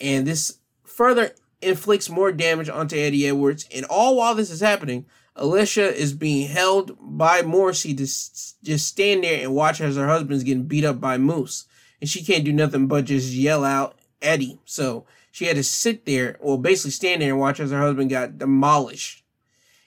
And 0.00 0.26
this 0.26 0.58
further 0.84 1.32
inflicts 1.62 2.10
more 2.10 2.32
damage 2.32 2.68
onto 2.68 2.96
Eddie 2.96 3.26
Edwards. 3.26 3.66
And 3.74 3.84
all 3.86 4.16
while 4.16 4.34
this 4.34 4.50
is 4.50 4.60
happening, 4.60 5.06
Alicia 5.36 5.94
is 5.94 6.12
being 6.12 6.48
held 6.48 6.96
by 7.00 7.42
Morrissey 7.42 7.94
to 7.94 8.04
s- 8.04 8.54
just 8.62 8.86
stand 8.86 9.24
there 9.24 9.42
and 9.42 9.54
watch 9.54 9.80
as 9.80 9.96
her 9.96 10.06
husband's 10.06 10.44
getting 10.44 10.64
beat 10.64 10.84
up 10.84 11.00
by 11.00 11.18
Moose. 11.18 11.66
And 12.00 12.08
she 12.08 12.22
can't 12.22 12.44
do 12.44 12.52
nothing 12.52 12.86
but 12.86 13.06
just 13.06 13.32
yell 13.32 13.64
out 13.64 13.98
Eddie. 14.22 14.60
So 14.64 15.06
she 15.32 15.46
had 15.46 15.56
to 15.56 15.64
sit 15.64 16.06
there, 16.06 16.38
well, 16.40 16.58
basically 16.58 16.92
stand 16.92 17.22
there 17.22 17.30
and 17.30 17.40
watch 17.40 17.58
as 17.60 17.70
her 17.70 17.80
husband 17.80 18.10
got 18.10 18.38
demolished. 18.38 19.24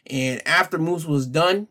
And 0.08 0.46
after 0.48 0.78
Moose 0.78 1.06
was 1.06 1.28
done, 1.28 1.68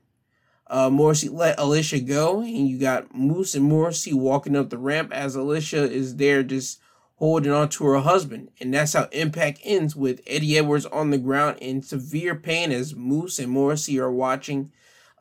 uh, 0.69 0.91
Morrissey 0.91 1.29
let 1.29 1.59
Alicia 1.59 2.01
go, 2.01 2.41
and 2.41 2.69
you 2.69 2.79
got 2.79 3.15
Moose 3.15 3.55
and 3.55 3.65
Morrissey 3.65 4.13
walking 4.13 4.57
up 4.57 4.71
the 4.71 4.79
ramp 4.79 5.13
as 5.13 5.35
Alicia 5.37 5.91
is 5.91 6.17
there 6.17 6.43
just 6.43 6.81
holding 7.17 7.53
on 7.53 7.69
to 7.71 7.85
her 7.87 7.99
husband. 8.01 8.51
And 8.61 8.75
that's 8.75 8.93
how 8.93 9.09
Impact 9.13 9.61
ends 9.65 9.97
with 9.97 10.21
Eddie 10.27 10.59
Edwards 10.59 10.87
on 10.87 11.11
the 11.11 11.19
ground 11.19 11.59
in 11.61 11.83
severe 11.83 12.35
pain 12.35 12.73
as 12.73 12.95
Moose 12.95 13.39
and 13.39 13.51
Morrissey 13.51 13.99
are 13.99 14.11
watching 14.11 14.73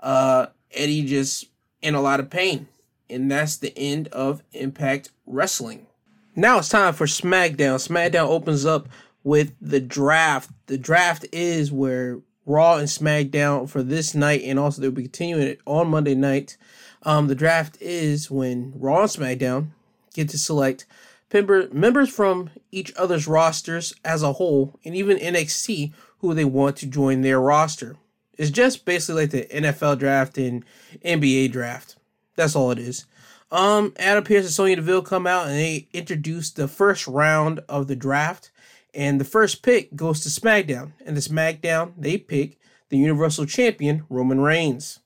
uh, 0.02 0.48
Eddie 0.72 1.06
just 1.06 1.46
in 1.82 1.96
a 1.96 2.02
lot 2.02 2.20
of 2.20 2.30
pain. 2.30 2.68
And 3.10 3.32
that's 3.32 3.58
the 3.58 3.78
end 3.78 4.08
of 4.10 4.42
Impact 4.52 5.12
Wrestling. 5.26 5.88
Now 6.36 6.58
it's 6.58 6.70
time 6.70 6.94
for 6.94 7.06
SmackDown. 7.06 7.78
SmackDown 7.88 8.28
opens 8.28 8.66
up 8.66 8.90
with 9.24 9.54
the 9.62 9.80
draft. 9.80 10.50
The 10.66 10.78
draft 10.78 11.26
is 11.32 11.72
where 11.72 12.20
Raw 12.46 12.78
and 12.78 12.88
SmackDown 12.88 13.70
for 13.70 13.82
this 13.82 14.14
night, 14.14 14.42
and 14.44 14.60
also 14.60 14.82
they'll 14.82 14.92
be 14.92 15.04
continuing 15.04 15.44
it 15.44 15.60
on 15.66 15.90
Monday 15.90 16.16
night. 16.16 16.58
Um, 17.04 17.28
the 17.28 17.36
draft 17.36 17.78
is 17.82 18.30
when 18.30 18.74
Raw 18.76 19.02
and 19.02 19.10
SmackDown 19.10 19.68
get 20.14 20.30
to 20.30 20.38
select 20.38 20.86
member, 21.34 21.68
members 21.72 22.10
from 22.10 22.50
each 22.72 22.94
other's 22.96 23.28
rosters 23.28 23.94
as 24.04 24.24
a 24.24 24.34
whole, 24.34 24.80
and 24.84 24.96
even 24.96 25.18
NXT 25.18 25.94
who 26.20 26.34
they 26.34 26.46
want 26.46 26.78
to 26.78 26.88
join 26.88 27.22
their 27.22 27.40
roster. 27.40 27.98
It's 28.38 28.52
just 28.52 28.86
basically 28.86 29.24
like 29.24 29.32
the 29.32 29.46
NFL 29.46 30.00
draft 30.00 30.38
and 30.38 30.66
NBA 31.04 31.52
draft. 31.52 31.96
That's 32.36 32.56
all 32.56 32.72
it 32.72 32.80
is. 32.80 33.06
Um, 33.52 33.94
Adam 33.98 34.24
Pearce 34.24 34.46
and 34.46 34.54
Sonya 34.54 34.78
Deville 34.78 35.04
come 35.04 35.28
out 35.28 35.48
and 35.48 35.56
they 35.56 35.88
introduce 35.94 36.52
the 36.52 36.68
first 36.68 37.08
round 37.08 37.62
of 37.70 37.88
the 37.88 37.96
draft. 37.96 38.52
And 38.96 39.20
the 39.20 39.26
first 39.26 39.62
pick 39.62 39.94
goes 39.96 40.22
to 40.22 40.30
SmackDown. 40.30 40.94
And 41.06 41.18
the 41.18 41.22
SmackDown, 41.22 41.94
they 41.98 42.18
pick 42.18 42.58
the 42.90 42.98
Universal 42.98 43.48
Champion, 43.48 44.06
Roman 44.10 44.40
Reigns. 44.40 45.00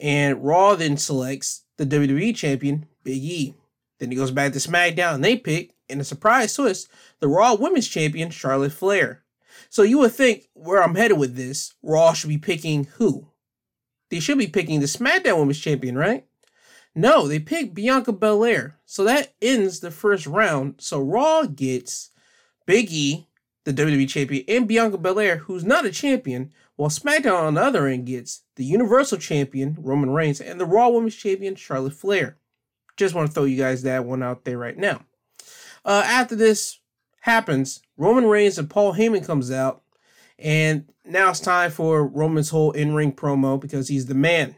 And 0.00 0.44
Raw 0.44 0.74
then 0.74 0.96
selects 0.96 1.62
the 1.76 1.86
WWE 1.86 2.34
Champion, 2.34 2.86
Big 3.04 3.22
E. 3.22 3.54
Then 4.00 4.10
he 4.10 4.16
goes 4.16 4.32
back 4.32 4.52
to 4.52 4.58
SmackDown 4.58 5.14
and 5.14 5.24
they 5.24 5.36
pick, 5.36 5.74
in 5.88 6.00
a 6.00 6.04
surprise 6.04 6.54
twist, 6.54 6.88
the 7.20 7.28
Raw 7.28 7.54
Women's 7.54 7.86
Champion, 7.86 8.30
Charlotte 8.30 8.72
Flair. 8.72 9.22
So 9.70 9.82
you 9.82 9.98
would 9.98 10.12
think 10.12 10.48
where 10.54 10.82
I'm 10.82 10.96
headed 10.96 11.18
with 11.18 11.36
this, 11.36 11.74
Raw 11.82 12.14
should 12.14 12.28
be 12.28 12.38
picking 12.38 12.84
who? 12.96 13.28
They 14.10 14.18
should 14.18 14.38
be 14.38 14.48
picking 14.48 14.80
the 14.80 14.86
SmackDown 14.86 15.38
Women's 15.38 15.60
Champion, 15.60 15.96
right? 15.96 16.26
No, 16.94 17.28
they 17.28 17.38
picked 17.38 17.74
Bianca 17.74 18.12
Belair. 18.12 18.78
So 18.84 19.04
that 19.04 19.34
ends 19.40 19.78
the 19.80 19.92
first 19.92 20.26
round. 20.26 20.74
So 20.78 21.00
Raw 21.00 21.44
gets 21.44 22.10
Big 22.66 22.90
E, 22.90 23.28
the 23.64 23.72
WWE 23.72 24.08
champion, 24.08 24.44
and 24.48 24.66
Bianca 24.68 24.98
Belair, 24.98 25.38
who's 25.38 25.64
not 25.64 25.86
a 25.86 25.90
champion, 25.90 26.52
while 26.76 26.90
SmackDown 26.90 27.42
on 27.42 27.54
the 27.54 27.62
other 27.62 27.86
end 27.86 28.06
gets 28.06 28.42
the 28.56 28.64
Universal 28.64 29.18
champion, 29.18 29.76
Roman 29.78 30.10
Reigns, 30.10 30.40
and 30.40 30.60
the 30.60 30.66
Raw 30.66 30.88
Women's 30.88 31.14
champion, 31.14 31.54
Charlotte 31.54 31.94
Flair. 31.94 32.38
Just 32.96 33.14
want 33.14 33.28
to 33.28 33.34
throw 33.34 33.44
you 33.44 33.56
guys 33.56 33.82
that 33.82 34.04
one 34.04 34.22
out 34.22 34.44
there 34.44 34.58
right 34.58 34.76
now. 34.76 35.02
Uh, 35.84 36.02
after 36.04 36.34
this 36.36 36.80
happens, 37.20 37.80
Roman 37.96 38.26
Reigns 38.26 38.58
and 38.58 38.68
Paul 38.68 38.94
Heyman 38.94 39.24
comes 39.24 39.50
out, 39.50 39.82
and 40.38 40.90
now 41.04 41.30
it's 41.30 41.40
time 41.40 41.70
for 41.70 42.06
Roman's 42.06 42.50
whole 42.50 42.72
in-ring 42.72 43.12
promo 43.12 43.60
because 43.60 43.88
he's 43.88 44.06
the 44.06 44.14
man. 44.14 44.56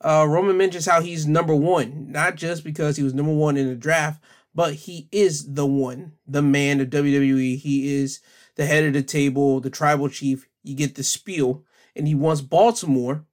Uh, 0.00 0.26
Roman 0.28 0.56
mentions 0.56 0.86
how 0.86 1.00
he's 1.00 1.26
number 1.26 1.54
one, 1.54 2.12
not 2.12 2.36
just 2.36 2.62
because 2.62 2.96
he 2.96 3.02
was 3.02 3.14
number 3.14 3.32
one 3.32 3.56
in 3.56 3.68
the 3.68 3.74
draft, 3.74 4.22
but 4.58 4.74
he 4.74 5.06
is 5.12 5.54
the 5.54 5.64
one, 5.64 6.14
the 6.26 6.42
man 6.42 6.80
of 6.80 6.88
WWE. 6.88 7.56
He 7.60 7.94
is 7.94 8.18
the 8.56 8.66
head 8.66 8.82
of 8.82 8.92
the 8.92 9.04
table, 9.04 9.60
the 9.60 9.70
tribal 9.70 10.08
chief. 10.08 10.48
You 10.64 10.74
get 10.74 10.96
the 10.96 11.04
spiel, 11.04 11.62
and 11.94 12.08
he 12.08 12.16
wants 12.16 12.40
Baltimore 12.40 13.24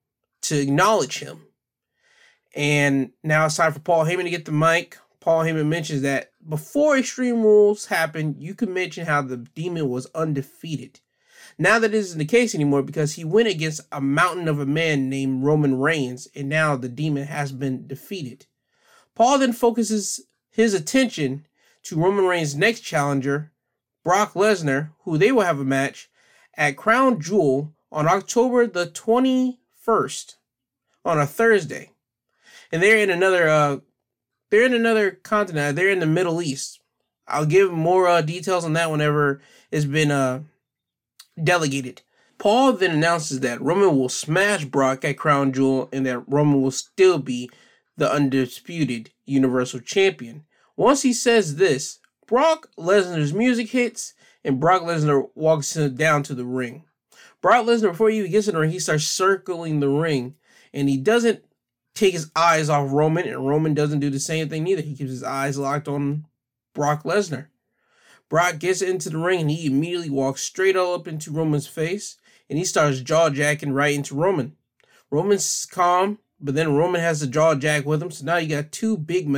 to 0.43 0.61
acknowledge 0.61 1.17
him. 1.17 1.47
And 2.53 3.09
now 3.23 3.47
it's 3.47 3.55
time 3.55 3.73
for 3.73 3.79
Paul 3.79 4.05
Heyman 4.05 4.25
to 4.25 4.29
get 4.29 4.45
the 4.45 4.51
mic. 4.51 4.99
Paul 5.19 5.43
Heyman 5.43 5.65
mentions 5.65 6.03
that 6.03 6.29
before 6.47 6.95
Extreme 6.95 7.41
Rules 7.41 7.87
happened, 7.87 8.35
you 8.37 8.53
could 8.53 8.69
mention 8.69 9.07
how 9.07 9.23
the 9.23 9.37
demon 9.37 9.89
was 9.89 10.05
undefeated. 10.13 10.99
Now 11.57 11.79
that 11.79 11.95
isn't 11.95 12.19
the 12.19 12.25
case 12.25 12.53
anymore 12.53 12.83
because 12.83 13.13
he 13.13 13.25
went 13.25 13.47
against 13.47 13.81
a 13.91 13.99
mountain 13.99 14.47
of 14.47 14.59
a 14.59 14.67
man 14.67 15.09
named 15.09 15.43
Roman 15.43 15.79
Reigns, 15.79 16.27
and 16.35 16.49
now 16.49 16.75
the 16.75 16.87
demon 16.87 17.25
has 17.25 17.51
been 17.51 17.87
defeated. 17.87 18.45
Paul 19.15 19.39
then 19.39 19.53
focuses 19.53 20.21
his 20.55 20.73
attention 20.73 21.45
to 21.83 21.97
Roman 21.97 22.25
Reigns' 22.25 22.55
next 22.55 22.79
challenger, 22.79 23.51
Brock 24.05 24.35
Lesnar, 24.35 24.91
who 25.03 25.17
they 25.17 25.29
will 25.31 25.41
have 25.41 25.59
a 25.59 25.65
match 25.65 26.09
at 26.55 26.77
Crown 26.77 27.19
Jewel 27.19 27.73
on 27.91 28.07
October 28.07 28.65
the 28.65 28.85
21st 28.85 30.35
on 31.03 31.19
a 31.19 31.27
Thursday. 31.27 31.91
And 32.71 32.81
they're 32.81 32.97
in 32.97 33.09
another 33.09 33.49
uh 33.49 33.77
they're 34.49 34.65
in 34.65 34.73
another 34.73 35.11
continent. 35.11 35.75
They're 35.75 35.89
in 35.89 35.99
the 35.99 36.05
Middle 36.05 36.41
East. 36.41 36.79
I'll 37.27 37.45
give 37.45 37.71
more 37.71 38.07
uh, 38.07 38.21
details 38.21 38.63
on 38.63 38.73
that 38.73 38.89
whenever 38.89 39.41
it's 39.71 39.85
been 39.85 40.11
uh 40.11 40.43
delegated. 41.41 42.01
Paul 42.37 42.73
then 42.73 42.91
announces 42.91 43.41
that 43.41 43.61
Roman 43.61 43.97
will 43.97 44.09
smash 44.09 44.63
Brock 44.63 45.03
at 45.03 45.17
Crown 45.17 45.51
Jewel 45.51 45.89
and 45.91 46.05
that 46.05 46.19
Roman 46.27 46.61
will 46.61 46.71
still 46.71 47.17
be 47.17 47.49
the 47.97 48.09
undisputed 48.09 49.11
Universal 49.25 49.81
Champion. 49.81 50.44
Once 50.77 51.01
he 51.03 51.13
says 51.13 51.55
this, 51.55 51.99
Brock 52.27 52.69
Lesnar's 52.77 53.33
music 53.33 53.69
hits 53.69 54.13
and 54.43 54.59
Brock 54.59 54.81
Lesnar 54.81 55.29
walks 55.35 55.73
down 55.73 56.23
to 56.23 56.33
the 56.33 56.45
ring. 56.45 56.83
Brock 57.41 57.65
Lesnar, 57.65 57.91
before 57.91 58.09
he 58.09 58.19
even 58.19 58.31
gets 58.31 58.47
in 58.47 58.55
the 58.55 58.61
ring, 58.61 58.71
he 58.71 58.79
starts 58.79 59.05
circling 59.05 59.79
the 59.79 59.89
ring 59.89 60.35
and 60.73 60.89
he 60.89 60.97
doesn't 60.97 61.43
take 61.93 62.13
his 62.13 62.29
eyes 62.35 62.69
off 62.69 62.91
Roman, 62.91 63.25
and 63.25 63.47
Roman 63.47 63.73
doesn't 63.73 64.01
do 64.01 64.09
the 64.09 64.19
same 64.19 64.49
thing 64.49 64.67
either. 64.67 64.81
He 64.81 64.95
keeps 64.95 65.09
his 65.09 65.23
eyes 65.23 65.57
locked 65.57 65.87
on 65.87 66.25
Brock 66.73 67.03
Lesnar. 67.03 67.47
Brock 68.27 68.59
gets 68.59 68.81
into 68.81 69.09
the 69.09 69.17
ring 69.17 69.41
and 69.41 69.51
he 69.51 69.67
immediately 69.67 70.09
walks 70.09 70.41
straight 70.41 70.75
all 70.75 70.95
up 70.95 71.07
into 71.07 71.31
Roman's 71.31 71.67
face 71.67 72.17
and 72.49 72.57
he 72.59 72.65
starts 72.65 72.99
jaw 72.99 73.29
jacking 73.29 73.71
right 73.71 73.93
into 73.93 74.15
Roman. 74.15 74.55
Roman's 75.11 75.65
calm, 75.65 76.19
but 76.39 76.55
then 76.55 76.75
Roman 76.75 77.01
has 77.01 77.19
the 77.19 77.27
jaw 77.27 77.55
jack 77.55 77.85
with 77.85 78.01
him. 78.01 78.11
So 78.11 78.25
now 78.25 78.37
you 78.37 78.49
got 78.49 78.71
two 78.71 78.97
big 78.97 79.31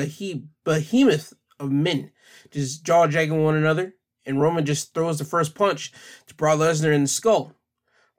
behemoth 0.64 1.34
of 1.60 1.72
men 1.72 2.12
just 2.52 2.84
jaw 2.84 3.08
jacking 3.08 3.44
one 3.44 3.56
another. 3.56 3.94
And 4.26 4.42
Roman 4.42 4.66
just 4.66 4.94
throws 4.94 5.20
the 5.20 5.26
first 5.26 5.56
punch 5.56 5.94
to 6.28 6.36
Brock 6.36 6.60
Lesnar 6.60 6.94
in 6.94 7.04
the 7.04 7.08
skull. 7.08 7.54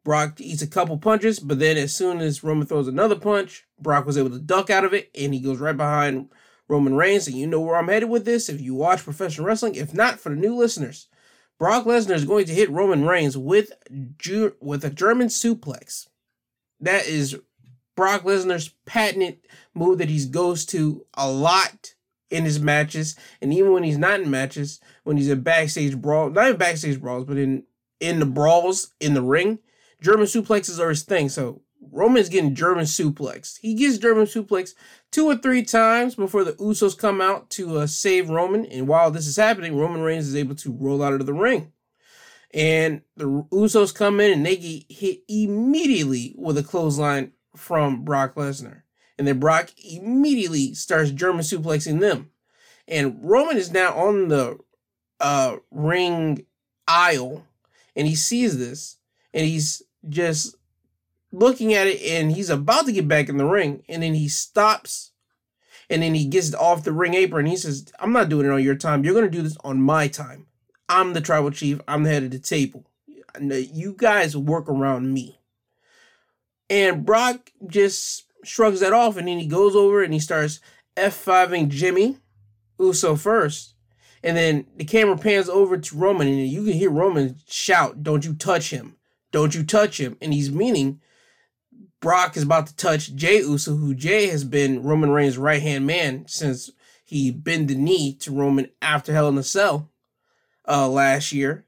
Brock 0.04 0.40
eats 0.40 0.62
a 0.62 0.66
couple 0.66 0.96
punches, 0.96 1.38
but 1.38 1.58
then 1.58 1.76
as 1.76 1.94
soon 1.94 2.20
as 2.20 2.42
Roman 2.42 2.66
throws 2.66 2.88
another 2.88 3.16
punch, 3.16 3.66
Brock 3.78 4.06
was 4.06 4.16
able 4.16 4.30
to 4.30 4.38
duck 4.38 4.70
out 4.70 4.84
of 4.84 4.94
it 4.94 5.10
and 5.14 5.34
he 5.34 5.40
goes 5.40 5.58
right 5.58 5.76
behind 5.76 6.30
Roman 6.66 6.94
Reigns, 6.94 7.26
and 7.26 7.36
you 7.36 7.46
know 7.46 7.60
where 7.60 7.76
I'm 7.76 7.88
headed 7.88 8.10
with 8.10 8.26
this 8.26 8.48
if 8.48 8.60
you 8.60 8.74
watch 8.74 9.04
professional 9.04 9.46
wrestling. 9.46 9.74
If 9.74 9.94
not, 9.94 10.20
for 10.20 10.28
the 10.28 10.36
new 10.36 10.54
listeners, 10.54 11.08
Brock 11.58 11.84
Lesnar 11.86 12.14
is 12.14 12.26
going 12.26 12.44
to 12.46 12.54
hit 12.54 12.70
Roman 12.70 13.06
Reigns 13.06 13.36
with 13.38 13.72
with 14.60 14.84
a 14.84 14.90
German 14.90 15.28
suplex. 15.28 16.08
That 16.78 17.06
is 17.06 17.38
Brock 17.98 18.22
Lesnar's 18.22 18.68
patented 18.86 19.40
move 19.74 19.98
that 19.98 20.08
he 20.08 20.24
goes 20.24 20.64
to 20.66 21.04
a 21.14 21.28
lot 21.28 21.94
in 22.30 22.44
his 22.44 22.60
matches, 22.60 23.16
and 23.42 23.52
even 23.52 23.72
when 23.72 23.82
he's 23.82 23.98
not 23.98 24.20
in 24.20 24.30
matches, 24.30 24.78
when 25.02 25.16
he's 25.16 25.28
in 25.28 25.40
backstage 25.40 25.96
brawl, 25.96 26.30
not 26.30 26.50
in 26.50 26.56
backstage 26.56 27.00
brawls, 27.00 27.24
but 27.24 27.36
in 27.36 27.64
in 27.98 28.20
the 28.20 28.24
brawls 28.24 28.94
in 29.00 29.14
the 29.14 29.22
ring, 29.22 29.58
German 30.00 30.26
suplexes 30.26 30.78
are 30.78 30.90
his 30.90 31.02
thing. 31.02 31.28
So 31.28 31.62
Roman's 31.90 32.28
getting 32.28 32.54
German 32.54 32.84
suplex. 32.84 33.58
He 33.58 33.74
gets 33.74 33.98
German 33.98 34.26
suplex 34.26 34.74
two 35.10 35.26
or 35.26 35.34
three 35.34 35.64
times 35.64 36.14
before 36.14 36.44
the 36.44 36.52
Usos 36.52 36.96
come 36.96 37.20
out 37.20 37.50
to 37.50 37.78
uh, 37.78 37.88
save 37.88 38.30
Roman. 38.30 38.64
And 38.66 38.86
while 38.86 39.10
this 39.10 39.26
is 39.26 39.34
happening, 39.34 39.76
Roman 39.76 40.02
Reigns 40.02 40.28
is 40.28 40.36
able 40.36 40.54
to 40.54 40.70
roll 40.70 41.02
out 41.02 41.14
of 41.14 41.26
the 41.26 41.34
ring. 41.34 41.72
And 42.54 43.02
the 43.16 43.24
Usos 43.50 43.92
come 43.92 44.20
in 44.20 44.30
and 44.30 44.46
they 44.46 44.56
get 44.56 44.84
hit 44.88 45.24
immediately 45.28 46.36
with 46.38 46.56
a 46.58 46.62
clothesline 46.62 47.32
from 47.58 48.04
Brock 48.04 48.34
Lesnar. 48.34 48.82
And 49.18 49.26
then 49.26 49.40
Brock 49.40 49.70
immediately 49.76 50.74
starts 50.74 51.10
German 51.10 51.42
suplexing 51.42 52.00
them. 52.00 52.30
And 52.86 53.18
Roman 53.22 53.56
is 53.56 53.72
now 53.72 53.94
on 53.94 54.28
the 54.28 54.58
uh, 55.20 55.56
ring 55.70 56.46
aisle 56.86 57.44
and 57.94 58.06
he 58.06 58.14
sees 58.14 58.58
this 58.58 58.96
and 59.34 59.44
he's 59.44 59.82
just 60.08 60.56
looking 61.32 61.74
at 61.74 61.86
it 61.86 62.00
and 62.02 62.32
he's 62.32 62.48
about 62.48 62.86
to 62.86 62.92
get 62.92 63.08
back 63.08 63.28
in 63.28 63.36
the 63.36 63.44
ring 63.44 63.82
and 63.88 64.02
then 64.02 64.14
he 64.14 64.28
stops 64.28 65.10
and 65.90 66.02
then 66.02 66.14
he 66.14 66.24
gets 66.24 66.54
off 66.54 66.84
the 66.84 66.92
ring 66.92 67.12
apron 67.14 67.44
he 67.44 67.56
says 67.56 67.92
i'm 67.98 68.12
not 68.12 68.30
doing 68.30 68.46
it 68.46 68.52
on 68.52 68.62
your 68.62 68.76
time. 68.76 69.04
You're 69.04 69.12
going 69.12 69.26
to 69.26 69.36
do 69.36 69.42
this 69.42 69.56
on 69.62 69.82
my 69.82 70.08
time. 70.08 70.46
I'm 70.88 71.12
the 71.12 71.20
tribal 71.20 71.50
chief. 71.50 71.80
I'm 71.86 72.04
the 72.04 72.10
head 72.10 72.22
of 72.22 72.30
the 72.30 72.38
table. 72.38 72.86
You 73.38 73.94
guys 73.96 74.36
work 74.36 74.68
around 74.68 75.12
me 75.12 75.37
and 76.70 77.04
brock 77.04 77.50
just 77.66 78.24
shrugs 78.44 78.80
that 78.80 78.92
off 78.92 79.16
and 79.16 79.28
then 79.28 79.38
he 79.38 79.46
goes 79.46 79.74
over 79.74 80.02
and 80.02 80.12
he 80.12 80.20
starts 80.20 80.60
f5ing 80.96 81.68
jimmy 81.68 82.18
uso 82.78 83.16
first. 83.16 83.74
And 84.20 84.36
then 84.36 84.66
the 84.76 84.84
camera 84.84 85.16
pans 85.16 85.48
over 85.48 85.78
to 85.78 85.96
roman 85.96 86.28
and 86.28 86.48
you 86.48 86.64
can 86.64 86.72
hear 86.72 86.90
roman 86.90 87.36
shout 87.48 88.02
don't 88.02 88.24
you 88.24 88.34
touch 88.34 88.70
him. 88.70 88.96
Don't 89.30 89.54
you 89.54 89.62
touch 89.62 90.00
him. 90.00 90.16
And 90.20 90.32
he's 90.32 90.50
meaning 90.50 91.00
Brock 92.00 92.36
is 92.36 92.44
about 92.44 92.68
to 92.68 92.76
touch 92.76 93.14
Jay 93.14 93.38
Uso, 93.38 93.74
who 93.74 93.94
Jay 93.94 94.28
has 94.28 94.44
been 94.44 94.82
Roman 94.82 95.10
Reigns' 95.10 95.36
right 95.36 95.60
hand 95.60 95.86
man 95.86 96.26
since 96.28 96.70
he 97.04 97.30
bent 97.30 97.68
the 97.68 97.74
knee 97.74 98.14
to 98.14 98.30
Roman 98.30 98.68
after 98.80 99.12
Hell 99.12 99.28
in 99.28 99.38
a 99.38 99.42
Cell 99.42 99.90
uh, 100.68 100.88
last 100.88 101.32
year. 101.32 101.66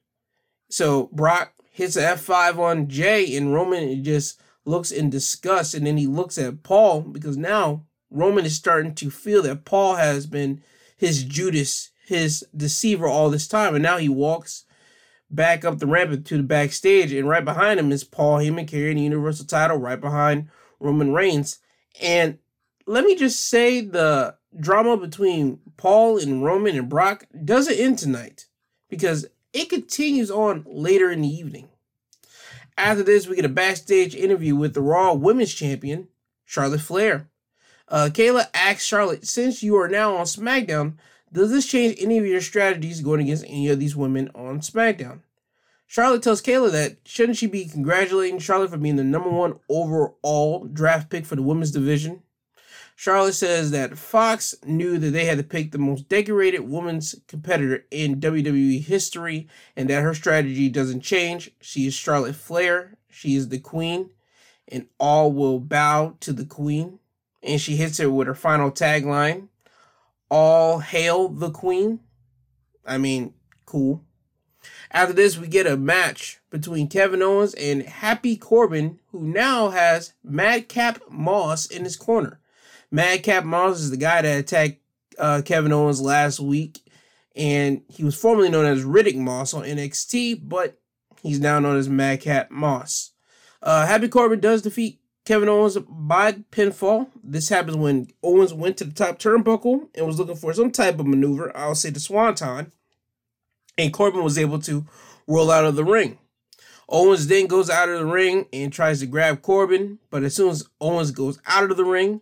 So 0.69 1.09
Brock 1.13 1.55
hits 1.73 1.97
an 1.97 2.05
F5 2.05 2.59
on 2.59 2.89
Jay 2.89 3.37
and 3.37 3.53
Roman 3.53 4.05
just 4.05 4.41
looks 4.65 4.91
in 4.91 5.11
disgust. 5.11 5.75
And 5.75 5.87
then 5.87 5.97
he 5.97 6.07
looks 6.07 6.39
at 6.39 6.63
Paul 6.63 7.03
because 7.03 7.37
now 7.37 7.87
Roman 8.11 8.45
is 8.45 8.57
starting 8.57 8.95
to 8.97 9.11
feel 9.11 9.43
that 9.43 9.65
Paul 9.65 9.97
has 9.97 10.27
been 10.27 10.63
his 10.97 11.25
Judas, 11.25 11.91
his 12.07 12.45
deceiver 12.57 13.07
all 13.07 13.31
this 13.31 13.49
time. 13.49 13.75
And 13.75 13.83
now 13.83 13.99
he 13.99 14.09
walks 14.09 14.65
back 15.31 15.65
up 15.65 15.79
the 15.79 15.87
ramp 15.87 16.25
to 16.25 16.37
the 16.37 16.43
backstage, 16.43 17.13
and 17.13 17.29
right 17.29 17.45
behind 17.45 17.79
him 17.79 17.93
is 17.93 18.05
Paul 18.05 18.39
Heyman 18.39 18.67
carrying 18.67 18.97
the 18.97 19.05
Universal 19.05 19.47
title, 19.47 19.77
right 19.77 20.01
behind 20.01 20.49
Roman 20.81 21.13
Reigns. 21.13 21.59
And 22.03 22.39
let 22.87 23.05
me 23.05 23.15
just 23.15 23.49
say 23.49 23.81
the 23.81 24.37
drama 24.59 24.97
between 24.97 25.61
Paul 25.77 26.19
and 26.19 26.45
Roman 26.45 26.77
and 26.77 26.89
Brock 26.89 27.27
doesn't 27.45 27.79
end 27.79 27.99
tonight 27.99 28.47
because 28.89 29.27
it 29.53 29.71
continues 29.71 30.31
on 30.31 30.65
later 30.67 31.11
in 31.11 31.23
the 31.23 31.29
evening. 31.29 31.69
After 32.83 33.03
this, 33.03 33.27
we 33.27 33.37
get 33.37 33.45
a 33.45 33.51
backstage 33.51 34.15
interview 34.15 34.57
with 34.57 34.73
the 34.73 34.81
Raw 34.81 35.13
Women's 35.13 35.53
Champion, 35.53 36.09
Charlotte 36.47 36.81
Flair. 36.81 37.29
Uh, 37.87 38.09
Kayla 38.11 38.47
asks 38.55 38.87
Charlotte, 38.87 39.27
since 39.27 39.63
you 39.63 39.77
are 39.77 39.87
now 39.87 40.17
on 40.17 40.25
SmackDown, 40.25 40.95
does 41.31 41.51
this 41.51 41.67
change 41.67 41.97
any 42.01 42.17
of 42.17 42.25
your 42.25 42.41
strategies 42.41 43.03
going 43.03 43.21
against 43.21 43.45
any 43.45 43.69
of 43.69 43.79
these 43.79 43.95
women 43.95 44.31
on 44.35 44.61
SmackDown? 44.61 45.21
Charlotte 45.87 46.23
tells 46.23 46.41
Kayla 46.41 46.73
that 46.73 46.97
shouldn't 47.05 47.37
she 47.37 47.47
be 47.47 47.67
congratulating 47.67 48.39
Charlotte 48.39 48.71
for 48.71 48.79
being 48.79 48.97
the 48.97 49.05
number 49.05 49.29
one 49.29 49.61
overall 49.69 50.65
draft 50.65 51.11
pick 51.11 51.27
for 51.27 51.37
the 51.37 51.43
women's 51.43 51.73
division? 51.73 52.23
Charlotte 53.01 53.33
says 53.33 53.71
that 53.71 53.97
Fox 53.97 54.55
knew 54.63 54.99
that 54.99 55.13
they 55.13 55.25
had 55.25 55.39
to 55.39 55.43
pick 55.43 55.73
the 55.73 55.79
most 55.79 56.07
decorated 56.11 56.61
women's 56.61 57.15
competitor 57.29 57.87
in 57.91 58.21
WWE 58.21 58.85
history 58.85 59.49
and 59.75 59.89
that 59.89 60.03
her 60.03 60.13
strategy 60.13 60.69
doesn't 60.69 61.01
change. 61.01 61.51
She 61.63 61.87
is 61.87 61.95
Charlotte 61.95 62.35
Flair. 62.35 62.99
She 63.09 63.37
is 63.37 63.49
the 63.49 63.59
queen, 63.59 64.11
and 64.69 64.87
all 64.99 65.33
will 65.33 65.61
bow 65.61 66.17
to 66.21 66.35
the 66.35 66.45
queen. 66.45 66.99
And 67.43 67.59
she 67.59 67.77
hits 67.77 68.01
it 68.01 68.13
with 68.13 68.27
her 68.27 68.35
final 68.35 68.71
tagline 68.71 69.49
all 70.31 70.81
hail 70.81 71.31
the 71.31 71.51
queen. 71.51 72.01
I 72.85 72.99
mean, 72.99 73.33
cool. 73.65 74.05
After 74.91 75.15
this, 75.15 75.39
we 75.39 75.49
get 75.49 75.67
a 75.67 75.79
match 75.79 76.41
between 76.51 76.87
Kevin 76.87 77.23
Owens 77.23 77.55
and 77.55 77.83
Happy 77.83 78.37
Corbin, 78.37 79.01
who 79.11 79.23
now 79.23 79.71
has 79.71 80.13
Madcap 80.23 81.01
Moss 81.09 81.65
in 81.65 81.85
his 81.85 81.97
corner. 81.97 82.40
Madcap 82.91 83.45
Moss 83.45 83.81
is 83.81 83.91
the 83.91 83.97
guy 83.97 84.23
that 84.23 84.39
attacked 84.39 84.81
uh, 85.19 85.43
Kevin 85.45 85.73
Owens 85.73 86.01
last 86.01 86.41
week, 86.41 86.81
and 87.37 87.83
he 87.89 88.05
was 88.05 88.21
formerly 88.21 88.49
known 88.49 88.67
as 88.67 88.85
Riddick 88.85 89.17
Moss 89.17 89.55
on 89.55 89.65
NXT, 89.65 90.49
but 90.49 90.79
he's 91.23 91.41
now 91.41 91.59
known 91.59 91.77
as 91.77 91.89
Madcap 91.89 92.51
Moss. 92.51 93.13
Uh, 93.63 93.87
Happy 93.87 94.09
Corbin 94.09 94.41
does 94.41 94.63
defeat 94.63 95.01
Kevin 95.25 95.49
Owens 95.49 95.77
by 95.89 96.33
pinfall. 96.33 97.09
This 97.23 97.49
happens 97.49 97.77
when 97.77 98.09
Owens 98.23 98.55
went 98.55 98.77
to 98.79 98.85
the 98.85 98.93
top 98.93 99.19
turnbuckle 99.19 99.89
and 99.95 100.07
was 100.07 100.19
looking 100.19 100.37
for 100.37 100.53
some 100.53 100.71
type 100.71 100.99
of 100.99 101.07
maneuver. 101.07 101.57
I'll 101.57 101.75
say 101.75 101.91
the 101.91 102.01
swanton. 102.01 102.73
And 103.79 103.93
Corbin 103.93 104.25
was 104.25 104.39
able 104.39 104.59
to 104.61 104.87
roll 105.27 105.51
out 105.51 105.65
of 105.65 105.77
the 105.77 105.85
ring. 105.85 106.19
Owens 106.89 107.29
then 107.29 107.47
goes 107.47 107.71
out 107.71 107.89
of 107.89 108.01
the 108.01 108.07
ring 108.07 108.47
and 108.53 108.73
tries 108.73 109.01
to 109.01 109.07
grab 109.07 109.43
Corbin, 109.43 110.01
but 110.11 110.25
as 110.25 110.35
soon 110.35 110.51
as 110.51 110.69
Owens 110.81 111.13
goes 111.13 111.39
out 111.47 111.71
of 111.71 111.77
the 111.77 111.85
ring, 111.85 112.21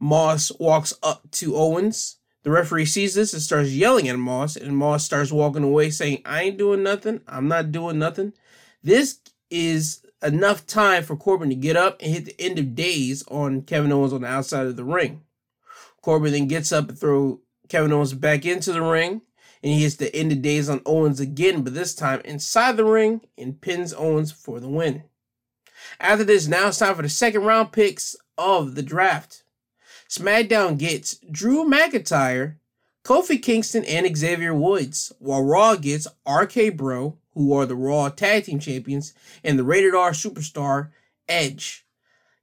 Moss 0.00 0.52
walks 0.58 0.94
up 1.02 1.30
to 1.32 1.56
Owens. 1.56 2.18
The 2.42 2.50
referee 2.50 2.86
sees 2.86 3.14
this 3.14 3.32
and 3.32 3.40
starts 3.40 3.70
yelling 3.70 4.08
at 4.08 4.18
Moss, 4.18 4.56
and 4.56 4.76
Moss 4.76 5.04
starts 5.04 5.32
walking 5.32 5.64
away 5.64 5.90
saying, 5.90 6.20
I 6.24 6.42
ain't 6.42 6.58
doing 6.58 6.82
nothing. 6.82 7.22
I'm 7.26 7.48
not 7.48 7.72
doing 7.72 7.98
nothing. 7.98 8.34
This 8.82 9.20
is 9.50 10.04
enough 10.22 10.66
time 10.66 11.02
for 11.02 11.16
Corbin 11.16 11.48
to 11.48 11.54
get 11.54 11.76
up 11.76 12.00
and 12.00 12.12
hit 12.12 12.24
the 12.26 12.40
end 12.40 12.58
of 12.58 12.74
days 12.74 13.24
on 13.28 13.62
Kevin 13.62 13.92
Owens 13.92 14.12
on 14.12 14.22
the 14.22 14.28
outside 14.28 14.66
of 14.66 14.76
the 14.76 14.84
ring. 14.84 15.22
Corbin 16.02 16.32
then 16.32 16.48
gets 16.48 16.72
up 16.72 16.88
and 16.88 16.98
throw 16.98 17.40
Kevin 17.68 17.92
Owens 17.92 18.12
back 18.12 18.44
into 18.44 18.72
the 18.72 18.82
ring, 18.82 19.22
and 19.62 19.72
he 19.72 19.82
hits 19.82 19.96
the 19.96 20.14
end 20.14 20.32
of 20.32 20.42
days 20.42 20.68
on 20.68 20.82
Owens 20.84 21.20
again, 21.20 21.62
but 21.62 21.72
this 21.72 21.94
time 21.94 22.20
inside 22.26 22.76
the 22.76 22.84
ring 22.84 23.22
and 23.38 23.60
pins 23.60 23.94
Owens 23.94 24.32
for 24.32 24.60
the 24.60 24.68
win. 24.68 25.04
After 25.98 26.24
this, 26.24 26.46
now 26.46 26.68
it's 26.68 26.78
time 26.78 26.94
for 26.94 27.02
the 27.02 27.08
second 27.08 27.44
round 27.44 27.72
picks 27.72 28.16
of 28.36 28.74
the 28.74 28.82
draft. 28.82 29.43
SmackDown 30.14 30.78
gets 30.78 31.16
Drew 31.30 31.64
McIntyre, 31.64 32.56
Kofi 33.04 33.42
Kingston, 33.42 33.84
and 33.84 34.16
Xavier 34.16 34.54
Woods, 34.54 35.12
while 35.18 35.42
Raw 35.42 35.74
gets 35.74 36.06
RK 36.28 36.76
Bro, 36.76 37.18
who 37.34 37.52
are 37.52 37.66
the 37.66 37.74
Raw 37.74 38.08
Tag 38.10 38.44
Team 38.44 38.60
Champions, 38.60 39.12
and 39.42 39.58
the 39.58 39.64
Rated 39.64 39.94
R 39.94 40.12
Superstar 40.12 40.90
Edge. 41.28 41.84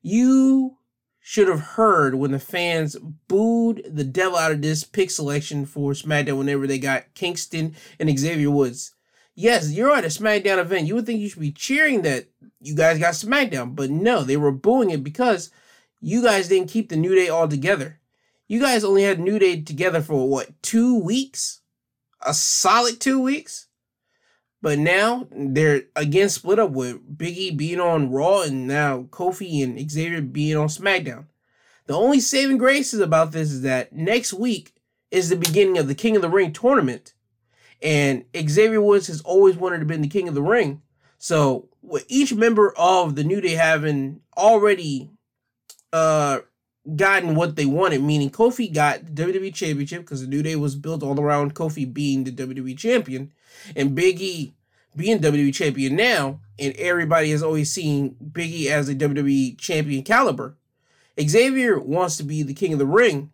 You 0.01 0.77
should 1.21 1.47
have 1.47 1.61
heard 1.61 2.15
when 2.15 2.31
the 2.31 2.39
fans 2.39 2.97
booed 3.29 3.83
the 3.87 4.03
devil 4.03 4.37
out 4.37 4.51
of 4.51 4.61
this 4.61 4.83
pick 4.83 5.09
selection 5.09 5.65
for 5.65 5.93
SmackDown 5.93 6.39
whenever 6.39 6.67
they 6.67 6.79
got 6.79 7.13
Kingston 7.13 7.75
and 7.99 8.19
Xavier 8.19 8.51
Woods. 8.51 8.95
Yes, 9.33 9.71
you're 9.71 9.95
at 9.95 10.03
a 10.03 10.07
SmackDown 10.07 10.57
event. 10.57 10.87
You 10.87 10.95
would 10.95 11.05
think 11.05 11.21
you 11.21 11.29
should 11.29 11.39
be 11.39 11.53
cheering 11.53 12.01
that 12.01 12.25
you 12.59 12.75
guys 12.75 12.99
got 12.99 13.13
SmackDown, 13.13 13.75
but 13.75 13.89
no, 13.89 14.23
they 14.23 14.35
were 14.35 14.51
booing 14.51 14.89
it 14.89 15.05
because 15.05 15.51
you 16.01 16.23
guys 16.23 16.47
didn't 16.47 16.69
keep 16.69 16.89
the 16.89 16.95
New 16.95 17.15
Day 17.15 17.29
all 17.29 17.47
together. 17.47 17.99
You 18.47 18.59
guys 18.59 18.83
only 18.83 19.03
had 19.03 19.19
New 19.19 19.39
Day 19.39 19.61
together 19.61 20.01
for 20.01 20.27
what, 20.27 20.61
two 20.61 20.99
weeks? 20.99 21.61
A 22.25 22.33
solid 22.33 22.99
two 22.99 23.21
weeks? 23.21 23.67
But 24.61 24.77
now 24.77 25.27
they're 25.31 25.83
again 25.95 26.29
split 26.29 26.59
up 26.59 26.71
with 26.71 27.17
Biggie 27.17 27.55
being 27.55 27.79
on 27.79 28.11
Raw 28.11 28.41
and 28.41 28.67
now 28.67 29.03
Kofi 29.03 29.63
and 29.63 29.89
Xavier 29.89 30.21
being 30.21 30.57
on 30.57 30.67
SmackDown. 30.67 31.25
The 31.87 31.95
only 31.95 32.19
saving 32.19 32.57
grace 32.57 32.93
is 32.93 32.99
about 32.99 33.31
this 33.31 33.51
is 33.51 33.61
that 33.61 33.93
next 33.93 34.33
week 34.33 34.75
is 35.09 35.29
the 35.29 35.35
beginning 35.35 35.77
of 35.77 35.87
the 35.87 35.95
King 35.95 36.15
of 36.15 36.21
the 36.21 36.29
Ring 36.29 36.53
tournament. 36.53 37.13
And 37.81 38.25
Xavier 38.37 38.81
Woods 38.81 39.07
has 39.07 39.21
always 39.21 39.55
wanted 39.55 39.79
to 39.79 39.85
be 39.85 39.97
the 39.97 40.07
King 40.07 40.27
of 40.27 40.35
the 40.35 40.43
Ring. 40.43 40.83
So 41.17 41.69
with 41.81 42.05
each 42.07 42.33
member 42.33 42.73
of 42.77 43.15
the 43.15 43.23
New 43.23 43.41
Day 43.41 43.55
having 43.55 44.21
already 44.37 45.09
uh 45.93 46.39
gotten 46.95 47.35
what 47.35 47.55
they 47.55 47.65
wanted, 47.65 48.01
meaning 48.01 48.29
Kofi 48.29 48.73
got 48.73 49.05
the 49.05 49.23
WWE 49.23 49.53
Championship 49.53 50.01
because 50.01 50.21
the 50.21 50.27
New 50.27 50.41
Day 50.41 50.55
was 50.55 50.75
built 50.75 51.03
all 51.03 51.19
around 51.19 51.53
Kofi 51.53 51.91
being 51.91 52.23
the 52.23 52.31
WWE 52.31 52.77
Champion, 52.77 53.31
and 53.75 53.95
Big 53.95 54.19
E 54.21 54.55
being 54.95 55.19
WWE 55.19 55.53
Champion 55.53 55.95
now, 55.95 56.39
and 56.57 56.75
everybody 56.75 57.31
has 57.31 57.43
always 57.43 57.71
seen 57.71 58.15
Big 58.33 58.51
E 58.51 58.69
as 58.69 58.89
a 58.89 58.95
WWE 58.95 59.57
Champion 59.57 60.03
caliber. 60.03 60.57
Xavier 61.19 61.79
wants 61.79 62.17
to 62.17 62.23
be 62.23 62.41
the 62.41 62.53
King 62.53 62.73
of 62.73 62.79
the 62.79 62.85
Ring, 62.85 63.31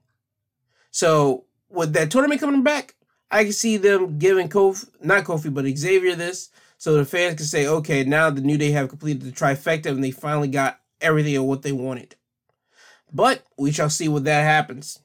so 0.91 1.45
with 1.69 1.93
that 1.93 2.11
tournament 2.11 2.41
coming 2.41 2.63
back, 2.63 2.95
I 3.29 3.43
can 3.43 3.53
see 3.53 3.77
them 3.77 4.17
giving 4.17 4.49
Kofi, 4.49 4.89
not 5.01 5.25
Kofi, 5.25 5.53
but 5.53 5.65
Xavier 5.65 6.15
this, 6.15 6.49
so 6.77 6.95
the 6.95 7.05
fans 7.05 7.35
can 7.35 7.45
say, 7.45 7.67
okay, 7.67 8.03
now 8.03 8.29
the 8.29 8.41
New 8.41 8.57
Day 8.57 8.71
have 8.71 8.89
completed 8.89 9.21
the 9.21 9.31
trifecta 9.31 9.87
and 9.87 10.03
they 10.03 10.11
finally 10.11 10.47
got 10.47 10.79
everything 11.01 11.35
of 11.35 11.43
what 11.43 11.61
they 11.61 11.71
wanted. 11.71 12.15
But 13.11 13.43
we 13.57 13.71
shall 13.71 13.89
see 13.89 14.07
what 14.07 14.25
that 14.25 14.43
happens. 14.43 14.99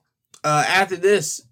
Uh, 0.44 0.64
after 0.66 0.96
this, 0.96 1.42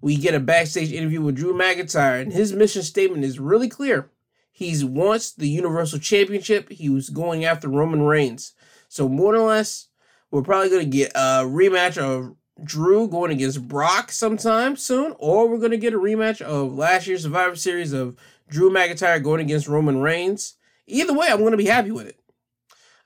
we 0.00 0.16
get 0.16 0.34
a 0.34 0.40
backstage 0.40 0.92
interview 0.92 1.20
with 1.20 1.36
Drew 1.36 1.52
McIntyre, 1.52 2.22
and 2.22 2.32
his 2.32 2.52
mission 2.52 2.82
statement 2.82 3.24
is 3.24 3.38
really 3.38 3.68
clear. 3.68 4.10
He's 4.50 4.84
wants 4.84 5.32
the 5.32 5.48
Universal 5.48 6.00
Championship. 6.00 6.70
He 6.70 6.88
was 6.88 7.10
going 7.10 7.44
after 7.44 7.68
Roman 7.68 8.02
Reigns. 8.02 8.52
So 8.88 9.08
more 9.08 9.34
or 9.34 9.46
less, 9.46 9.88
we're 10.30 10.42
probably 10.42 10.70
gonna 10.70 10.84
get 10.84 11.12
a 11.14 11.44
rematch 11.44 11.98
of 11.98 12.36
Drew 12.62 13.08
going 13.08 13.32
against 13.32 13.66
Brock 13.66 14.12
sometime 14.12 14.76
soon, 14.76 15.14
or 15.18 15.48
we're 15.48 15.58
gonna 15.58 15.76
get 15.76 15.94
a 15.94 15.98
rematch 15.98 16.40
of 16.42 16.74
last 16.74 17.06
year's 17.06 17.22
Survivor 17.22 17.56
Series 17.56 17.92
of 17.92 18.16
Drew 18.48 18.70
McIntyre 18.70 19.22
going 19.22 19.40
against 19.40 19.68
Roman 19.68 20.00
Reigns. 20.00 20.54
Either 20.86 21.14
way, 21.14 21.28
I'm 21.30 21.42
gonna 21.42 21.56
be 21.56 21.66
happy 21.66 21.90
with 21.90 22.06
it. 22.06 22.19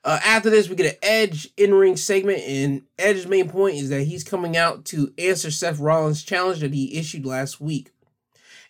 Uh, 0.05 0.19
after 0.23 0.51
this, 0.51 0.69
we 0.69 0.75
get 0.75 0.93
an 0.93 0.99
Edge 1.01 1.49
in 1.57 1.73
ring 1.73 1.97
segment, 1.97 2.39
and 2.43 2.83
Edge's 2.99 3.25
main 3.25 3.49
point 3.49 3.75
is 3.75 3.89
that 3.89 4.03
he's 4.03 4.23
coming 4.23 4.55
out 4.55 4.85
to 4.85 5.11
answer 5.17 5.49
Seth 5.49 5.79
Rollins' 5.79 6.21
challenge 6.21 6.59
that 6.59 6.75
he 6.75 6.95
issued 6.95 7.25
last 7.25 7.59
week. 7.59 7.91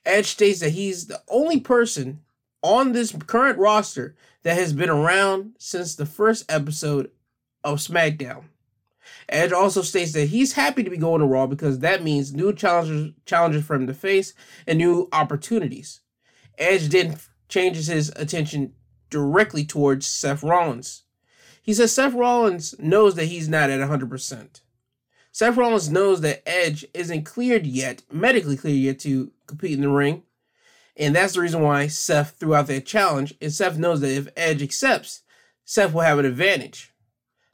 Edge 0.05 0.27
states 0.27 0.61
that 0.61 0.69
he's 0.69 1.07
the 1.07 1.21
only 1.27 1.59
person 1.59 2.21
on 2.63 2.93
this 2.93 3.13
current 3.27 3.59
roster 3.59 4.15
that 4.43 4.57
has 4.57 4.71
been 4.71 4.89
around 4.89 5.55
since 5.59 5.93
the 5.93 6.05
first 6.05 6.49
episode 6.49 7.11
of 7.65 7.79
SmackDown. 7.79 8.45
Edge 9.27 9.51
also 9.51 9.81
states 9.81 10.13
that 10.13 10.29
he's 10.29 10.53
happy 10.53 10.83
to 10.83 10.89
be 10.89 10.97
going 10.97 11.19
to 11.19 11.27
Raw 11.27 11.47
because 11.47 11.79
that 11.79 12.01
means 12.01 12.33
new 12.33 12.53
challengers 12.53 13.11
challenges 13.25 13.65
for 13.65 13.75
him 13.75 13.87
to 13.87 13.93
face 13.93 14.33
and 14.65 14.77
new 14.77 15.09
opportunities. 15.11 15.99
Edge 16.57 16.87
then 16.87 17.17
changes 17.49 17.87
his 17.87 18.09
attention 18.15 18.73
directly 19.09 19.65
towards 19.65 20.07
Seth 20.07 20.41
Rollins. 20.41 21.04
He 21.65 21.73
says 21.73 21.91
Seth 21.91 22.13
Rollins 22.13 22.75
knows 22.77 23.15
that 23.15 23.25
he's 23.25 23.49
not 23.49 23.71
at 23.71 23.79
100%. 23.79 24.61
Seth 25.31 25.57
Rollins 25.57 25.89
knows 25.89 26.21
that 26.21 26.47
Edge 26.47 26.85
isn't 26.93 27.23
cleared 27.23 27.65
yet, 27.65 28.03
medically 28.11 28.55
cleared 28.55 28.77
yet 28.77 28.99
to 28.99 29.31
compete 29.47 29.71
in 29.73 29.81
the 29.81 29.89
ring. 29.89 30.21
And 30.95 31.15
that's 31.15 31.33
the 31.33 31.41
reason 31.41 31.63
why 31.63 31.87
Seth 31.87 32.35
threw 32.37 32.53
out 32.53 32.67
that 32.67 32.85
challenge. 32.85 33.33
And 33.41 33.51
Seth 33.51 33.79
knows 33.79 34.01
that 34.01 34.15
if 34.15 34.27
Edge 34.37 34.61
accepts, 34.61 35.23
Seth 35.63 35.91
will 35.91 36.01
have 36.01 36.19
an 36.19 36.25
advantage. 36.25 36.93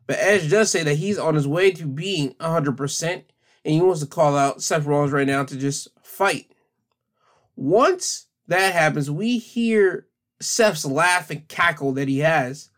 But 0.07 0.19
Edge 0.19 0.51
does 0.51 0.69
say 0.69 0.83
that 0.83 0.95
he's 0.95 1.17
on 1.17 1.35
his 1.35 1.47
way 1.47 1.71
to 1.71 1.85
being 1.85 2.33
100%, 2.33 3.13
and 3.13 3.23
he 3.63 3.79
wants 3.79 4.01
to 4.01 4.07
call 4.07 4.35
out 4.35 4.61
Seth 4.61 4.85
Rollins 4.85 5.13
right 5.13 5.25
now 5.25 5.45
to 5.45 5.55
just 5.55 5.87
fight. 6.03 6.51
Once 7.55 8.25
that 8.45 8.73
happens, 8.73 9.09
we 9.09 9.37
hear 9.37 10.07
Seth's 10.41 10.83
laugh 10.83 11.29
and 11.29 11.47
cackle 11.47 11.93
that 11.93 12.09
he 12.09 12.19
has 12.19 12.70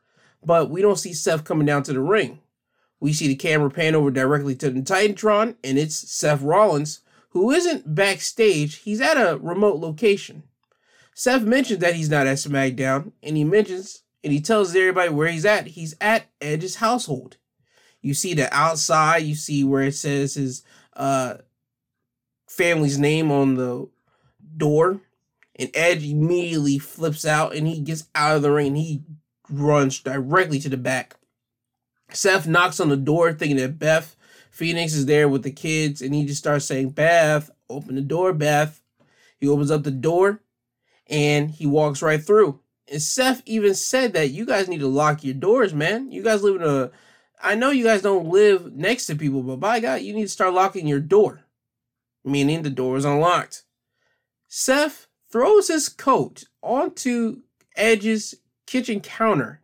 but 0.45 0.70
we 0.70 0.82
don't 0.82 0.99
see 0.99 1.14
Seth 1.14 1.44
coming 1.44 1.65
down 1.65 1.84
to 1.84 1.94
the 1.94 1.99
ring. 1.99 2.40
We 2.99 3.14
see 3.14 3.28
the 3.28 3.36
camera 3.36 3.70
pan 3.70 3.95
over 3.95 4.11
directly 4.11 4.56
to 4.56 4.70
the 4.70 4.82
Titantron, 4.82 5.56
and 5.64 5.78
it's 5.78 5.95
Seth 5.95 6.41
Rollins, 6.41 7.02
who 7.30 7.52
isn't 7.52 7.95
backstage, 7.95 8.76
he's 8.78 9.02
at 9.02 9.18
a 9.18 9.38
remote 9.38 9.80
location. 9.80 10.44
Seth 11.15 11.44
mentions 11.44 11.80
that 11.80 11.95
he's 11.95 12.10
not 12.10 12.28
at 12.28 12.38
SmackDown, 12.38 13.11
and 13.22 13.36
he 13.36 13.44
mentions 13.44 14.03
and 14.24 14.32
he 14.32 14.40
tells 14.40 14.76
everybody 14.76 15.10
where 15.10 15.28
he's 15.28 15.45
at. 15.45 15.68
He's 15.68 15.95
at 15.99 16.28
Edge's 16.40 16.76
household. 16.76 17.38
You 18.02 18.14
see 18.14 18.34
the 18.34 18.53
outside, 18.56 19.24
you 19.24 19.36
see 19.36 19.64
where 19.64 19.84
it 19.84 19.95
says 19.95 20.36
his 20.36 20.64
uh, 20.95 21.36
family's 22.48 22.98
name 22.98 23.32
on 23.32 23.56
the 23.56 23.90
door, 24.56 25.02
and 25.56 25.70
Edge 25.74 26.03
immediately 26.03 26.78
flips 26.78 27.26
out 27.26 27.56
and 27.56 27.68
he 27.68 27.82
gets 27.82 28.06
out 28.15 28.38
of 28.38 28.41
the 28.41 28.52
ring 28.52 28.76
he 28.76 29.03
runs 29.49 29.99
directly 29.99 30.60
to 30.60 30.70
the 30.70 30.78
back. 30.78 31.15
Seth 32.11 32.48
knocks 32.48 32.80
on 32.80 32.90
the 32.90 32.98
door 32.98 33.34
thinking 33.34 33.57
that 33.57 33.80
Beth 33.80 34.15
Phoenix 34.52 34.94
is 34.94 35.07
there 35.07 35.28
with 35.28 35.44
the 35.44 35.52
kids, 35.52 36.02
and 36.02 36.14
he 36.14 36.26
just 36.26 36.40
starts 36.40 36.65
saying, 36.65 36.90
Beth, 36.91 37.49
open 37.70 37.95
the 37.95 38.02
door, 38.02 38.34
Beth. 38.34 38.82
He 39.40 39.48
opens 39.48 39.72
up 39.72 39.84
the 39.84 39.91
door 39.91 40.41
and 41.07 41.49
he 41.49 41.65
walks 41.65 42.02
right 42.02 42.24
through. 42.24 42.60
And 42.90 43.02
Seth 43.02 43.41
even 43.45 43.76
said 43.76 44.14
that 44.14 44.30
you 44.30 44.45
guys 44.45 44.68
need 44.68 44.80
to 44.80 44.88
lock 44.88 45.24
your 45.24 45.34
doors, 45.34 45.74
man. 45.74 46.11
You 46.11 46.24
guys 46.24 46.44
live 46.44 46.61
in 46.61 46.68
a 46.68 46.91
I 47.41 47.56
know 47.56 47.72
you 47.72 47.84
guys 47.84 48.02
don't 48.02 48.30
live 48.30 48.74
next 48.74 49.07
to 49.07 49.15
people, 49.15 49.44
but 49.44 49.60
by 49.60 49.82
God, 49.82 50.02
you 50.02 50.14
need 50.14 50.24
to 50.24 50.30
start 50.30 50.53
locking 50.53 50.88
your 50.88 51.02
door. 51.02 51.41
Meaning 52.24 52.61
the 52.61 52.70
door 52.70 52.95
is 52.95 53.03
unlocked. 53.03 53.64
Seth 54.48 55.07
throws 55.30 55.68
his 55.68 55.90
coat 55.90 56.45
onto 56.61 57.41
Edge's 57.76 58.36
kitchen 58.74 59.02
counter. 59.02 59.62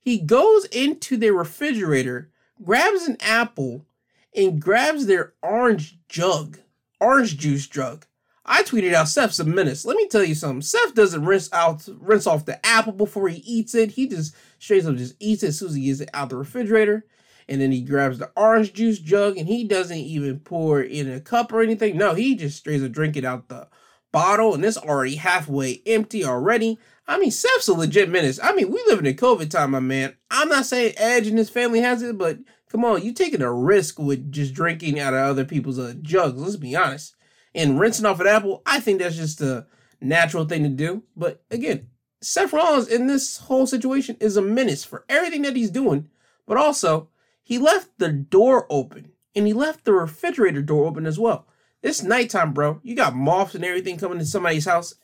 He 0.00 0.18
goes 0.18 0.64
into 0.66 1.16
their 1.16 1.32
refrigerator, 1.32 2.30
grabs 2.64 3.02
an 3.04 3.16
apple, 3.20 3.86
and 4.34 4.60
grabs 4.60 5.06
their 5.06 5.34
orange 5.40 6.00
jug, 6.08 6.58
orange 6.98 7.36
juice 7.36 7.68
jug. 7.68 8.06
I 8.44 8.64
tweeted 8.64 8.92
out 8.92 9.06
Seth's 9.06 9.38
a 9.38 9.44
menace. 9.44 9.84
Let 9.84 9.96
me 9.96 10.08
tell 10.08 10.24
you 10.24 10.34
something. 10.34 10.62
Seth 10.62 10.96
doesn't 10.96 11.24
rinse 11.24 11.48
out 11.52 11.88
rinse 12.00 12.26
off 12.26 12.44
the 12.44 12.64
apple 12.66 12.92
before 12.92 13.28
he 13.28 13.38
eats 13.46 13.76
it. 13.76 13.92
He 13.92 14.08
just 14.08 14.34
straight 14.58 14.84
up 14.84 14.96
just 14.96 15.14
eats 15.20 15.44
it 15.44 15.48
as 15.48 15.58
soon 15.60 15.68
as 15.68 15.74
he 15.76 15.86
gets 15.86 16.00
it 16.00 16.10
out 16.12 16.30
the 16.30 16.36
refrigerator. 16.36 17.06
And 17.48 17.60
then 17.60 17.70
he 17.70 17.82
grabs 17.82 18.18
the 18.18 18.32
orange 18.36 18.72
juice 18.72 18.98
jug 18.98 19.36
and 19.36 19.46
he 19.46 19.62
doesn't 19.62 19.96
even 19.96 20.40
pour 20.40 20.82
it 20.82 20.90
in 20.90 21.08
a 21.08 21.20
cup 21.20 21.52
or 21.52 21.60
anything. 21.60 21.96
No, 21.96 22.14
he 22.14 22.34
just 22.34 22.58
straight 22.58 22.82
up 22.82 22.90
drink 22.90 23.16
it 23.16 23.24
out 23.24 23.48
the 23.48 23.68
bottle 24.10 24.54
and 24.54 24.64
it's 24.64 24.76
already 24.76 25.14
halfway 25.14 25.82
empty 25.86 26.24
already. 26.24 26.80
I 27.10 27.18
mean, 27.18 27.32
Seth's 27.32 27.66
a 27.66 27.74
legit 27.74 28.08
menace. 28.08 28.38
I 28.40 28.54
mean, 28.54 28.70
we 28.70 28.80
live 28.86 29.00
in 29.00 29.06
a 29.06 29.12
COVID 29.12 29.50
time, 29.50 29.72
my 29.72 29.80
man. 29.80 30.14
I'm 30.30 30.48
not 30.48 30.64
saying 30.64 30.94
Edge 30.96 31.26
and 31.26 31.36
his 31.36 31.50
family 31.50 31.80
has 31.80 32.02
it, 32.02 32.16
but 32.16 32.38
come 32.70 32.84
on, 32.84 33.02
you 33.02 33.12
taking 33.12 33.42
a 33.42 33.52
risk 33.52 33.98
with 33.98 34.30
just 34.30 34.54
drinking 34.54 35.00
out 35.00 35.12
of 35.12 35.18
other 35.18 35.44
people's 35.44 35.80
uh, 35.80 35.94
jugs. 36.02 36.40
Let's 36.40 36.54
be 36.54 36.76
honest. 36.76 37.16
And 37.52 37.80
rinsing 37.80 38.06
off 38.06 38.20
an 38.20 38.28
apple, 38.28 38.62
I 38.64 38.78
think 38.78 39.00
that's 39.00 39.16
just 39.16 39.40
a 39.40 39.66
natural 40.00 40.44
thing 40.44 40.62
to 40.62 40.68
do. 40.68 41.02
But 41.16 41.42
again, 41.50 41.88
Seth 42.20 42.52
Rollins 42.52 42.86
in 42.86 43.08
this 43.08 43.38
whole 43.38 43.66
situation 43.66 44.16
is 44.20 44.36
a 44.36 44.42
menace 44.42 44.84
for 44.84 45.04
everything 45.08 45.42
that 45.42 45.56
he's 45.56 45.72
doing. 45.72 46.08
But 46.46 46.58
also, 46.58 47.08
he 47.42 47.58
left 47.58 47.88
the 47.98 48.12
door 48.12 48.68
open 48.70 49.10
and 49.34 49.48
he 49.48 49.52
left 49.52 49.84
the 49.84 49.94
refrigerator 49.94 50.62
door 50.62 50.86
open 50.86 51.06
as 51.06 51.18
well. 51.18 51.48
It's 51.82 52.04
nighttime, 52.04 52.52
bro. 52.52 52.78
You 52.84 52.94
got 52.94 53.16
moths 53.16 53.56
and 53.56 53.64
everything 53.64 53.98
coming 53.98 54.20
to 54.20 54.24
somebody's 54.24 54.66
house. 54.66 54.94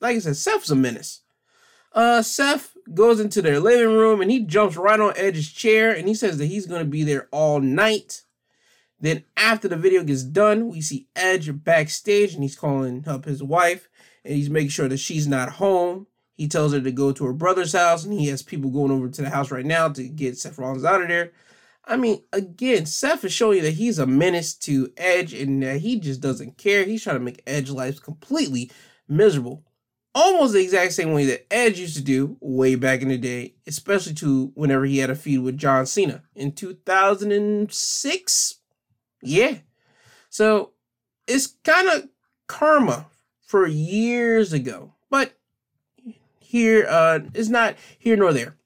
Like 0.00 0.16
I 0.16 0.20
said, 0.20 0.36
Seth's 0.36 0.70
a 0.70 0.74
menace. 0.74 1.20
Uh, 1.92 2.22
Seth 2.22 2.76
goes 2.94 3.20
into 3.20 3.42
their 3.42 3.60
living 3.60 3.94
room 3.96 4.20
and 4.20 4.30
he 4.30 4.40
jumps 4.40 4.76
right 4.76 5.00
on 5.00 5.12
Edge's 5.16 5.50
chair 5.50 5.92
and 5.92 6.06
he 6.06 6.14
says 6.14 6.38
that 6.38 6.46
he's 6.46 6.66
going 6.66 6.82
to 6.82 6.90
be 6.90 7.02
there 7.02 7.28
all 7.32 7.60
night. 7.60 8.22
Then, 9.00 9.24
after 9.36 9.66
the 9.66 9.76
video 9.76 10.04
gets 10.04 10.22
done, 10.22 10.68
we 10.68 10.82
see 10.82 11.08
Edge 11.16 11.50
backstage 11.64 12.34
and 12.34 12.42
he's 12.42 12.56
calling 12.56 13.08
up 13.08 13.24
his 13.24 13.42
wife 13.42 13.88
and 14.24 14.34
he's 14.34 14.50
making 14.50 14.68
sure 14.70 14.88
that 14.88 14.98
she's 14.98 15.26
not 15.26 15.52
home. 15.52 16.06
He 16.34 16.48
tells 16.48 16.72
her 16.72 16.80
to 16.80 16.92
go 16.92 17.12
to 17.12 17.24
her 17.24 17.32
brother's 17.32 17.72
house 17.72 18.04
and 18.04 18.12
he 18.12 18.28
has 18.28 18.42
people 18.42 18.70
going 18.70 18.92
over 18.92 19.08
to 19.08 19.22
the 19.22 19.30
house 19.30 19.50
right 19.50 19.64
now 19.64 19.88
to 19.88 20.08
get 20.08 20.38
Seth 20.38 20.58
Rollins 20.58 20.84
out 20.84 21.02
of 21.02 21.08
there. 21.08 21.32
I 21.84 21.96
mean, 21.96 22.22
again, 22.32 22.86
Seth 22.86 23.24
is 23.24 23.32
showing 23.32 23.58
you 23.58 23.62
that 23.64 23.72
he's 23.72 23.98
a 23.98 24.06
menace 24.06 24.54
to 24.54 24.92
Edge 24.96 25.32
and 25.32 25.62
that 25.62 25.80
he 25.80 25.98
just 25.98 26.20
doesn't 26.20 26.58
care. 26.58 26.84
He's 26.84 27.02
trying 27.02 27.16
to 27.16 27.20
make 27.20 27.42
Edge 27.46 27.70
life 27.70 28.02
completely 28.02 28.70
miserable 29.08 29.64
almost 30.14 30.52
the 30.52 30.62
exact 30.62 30.92
same 30.92 31.12
way 31.12 31.24
that 31.26 31.52
Edge 31.52 31.78
used 31.78 31.96
to 31.96 32.02
do 32.02 32.36
way 32.40 32.74
back 32.74 33.02
in 33.02 33.08
the 33.08 33.18
day, 33.18 33.54
especially 33.66 34.14
to 34.14 34.52
whenever 34.54 34.84
he 34.84 34.98
had 34.98 35.10
a 35.10 35.14
feud 35.14 35.44
with 35.44 35.58
John 35.58 35.86
Cena 35.86 36.22
in 36.34 36.52
2006. 36.52 38.54
Yeah. 39.22 39.58
So 40.28 40.72
it's 41.26 41.48
kind 41.64 41.88
of 41.88 42.08
karma 42.46 43.06
for 43.40 43.66
years 43.66 44.52
ago, 44.52 44.94
but 45.10 45.36
here 46.40 46.86
uh 46.88 47.20
it's 47.34 47.48
not 47.48 47.76
here 47.98 48.16
nor 48.16 48.32
there. 48.32 48.56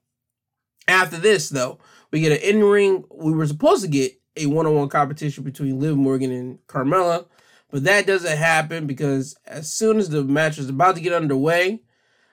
After 0.88 1.18
this 1.18 1.48
though, 1.48 1.78
we 2.10 2.20
get 2.20 2.32
an 2.32 2.38
in-ring 2.38 3.04
we 3.10 3.32
were 3.32 3.46
supposed 3.46 3.82
to 3.82 3.88
get 3.88 4.12
a 4.36 4.46
one-on-one 4.46 4.88
competition 4.88 5.44
between 5.44 5.78
Liv 5.78 5.96
Morgan 5.96 6.32
and 6.32 6.58
Carmella 6.66 7.26
but 7.74 7.82
that 7.82 8.06
doesn't 8.06 8.36
happen 8.38 8.86
because 8.86 9.36
as 9.48 9.68
soon 9.68 9.98
as 9.98 10.08
the 10.08 10.22
match 10.22 10.58
is 10.58 10.68
about 10.68 10.94
to 10.94 11.00
get 11.00 11.12
underway, 11.12 11.82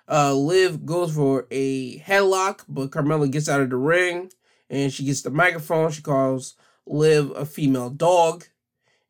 uh, 0.08 0.36
Liv 0.36 0.86
goes 0.86 1.16
for 1.16 1.48
a 1.50 1.98
headlock, 1.98 2.60
but 2.70 2.92
Carmella 2.92 3.28
gets 3.32 3.50
out 3.50 3.60
of 3.60 3.72
the 3.72 3.76
ring 3.76 4.32
and 4.70 4.94
she 4.94 5.04
gets 5.04 5.24
the 5.24 5.32
microphone. 5.32 5.90
She 5.90 6.04
calls 6.04 6.54
Liv 6.86 7.32
a 7.32 7.44
female 7.44 7.90
dog 7.90 8.46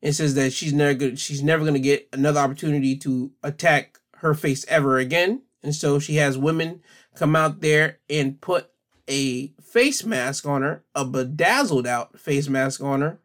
and 0.00 0.14
says 0.14 0.34
that 0.36 0.54
she's 0.54 0.72
never 0.72 0.94
good, 0.94 1.18
she's 1.18 1.42
never 1.42 1.66
gonna 1.66 1.78
get 1.78 2.08
another 2.14 2.40
opportunity 2.40 2.96
to 2.96 3.32
attack 3.42 3.98
her 4.16 4.32
face 4.32 4.64
ever 4.68 4.96
again. 4.96 5.42
And 5.62 5.74
so 5.74 5.98
she 5.98 6.14
has 6.14 6.38
women 6.38 6.80
come 7.14 7.36
out 7.36 7.60
there 7.60 7.98
and 8.08 8.40
put 8.40 8.70
a 9.06 9.48
face 9.60 10.02
mask 10.02 10.46
on 10.46 10.62
her, 10.62 10.82
a 10.94 11.04
bedazzled 11.04 11.86
out 11.86 12.18
face 12.18 12.48
mask 12.48 12.82
on 12.82 13.02
her, 13.02 13.20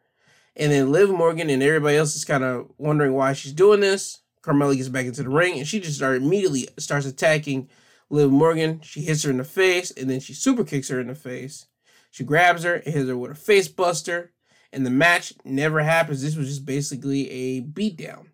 and 0.57 0.71
then 0.71 0.91
Liv 0.91 1.09
Morgan 1.09 1.49
and 1.49 1.63
everybody 1.63 1.97
else 1.97 2.15
is 2.15 2.25
kind 2.25 2.43
of 2.43 2.69
wondering 2.77 3.13
why 3.13 3.33
she's 3.33 3.53
doing 3.53 3.79
this. 3.79 4.21
Carmella 4.41 4.75
gets 4.75 4.89
back 4.89 5.05
into 5.05 5.23
the 5.23 5.29
ring 5.29 5.57
and 5.57 5.67
she 5.67 5.79
just 5.79 5.97
start 5.97 6.17
immediately 6.17 6.67
starts 6.77 7.05
attacking 7.05 7.69
Liv 8.09 8.31
Morgan. 8.31 8.81
She 8.81 9.01
hits 9.01 9.23
her 9.23 9.29
in 9.29 9.37
the 9.37 9.43
face 9.43 9.91
and 9.91 10.09
then 10.09 10.19
she 10.19 10.33
super 10.33 10.63
kicks 10.63 10.89
her 10.89 10.99
in 10.99 11.07
the 11.07 11.15
face. 11.15 11.67
She 12.11 12.23
grabs 12.23 12.63
her 12.63 12.75
and 12.75 12.93
hits 12.93 13.07
her 13.07 13.17
with 13.17 13.31
a 13.31 13.35
face 13.35 13.67
buster. 13.67 14.33
And 14.73 14.85
the 14.85 14.91
match 14.91 15.33
never 15.45 15.81
happens. 15.81 16.21
This 16.21 16.35
was 16.35 16.49
just 16.49 16.65
basically 16.65 17.29
a 17.29 17.61
beatdown. 17.61 18.27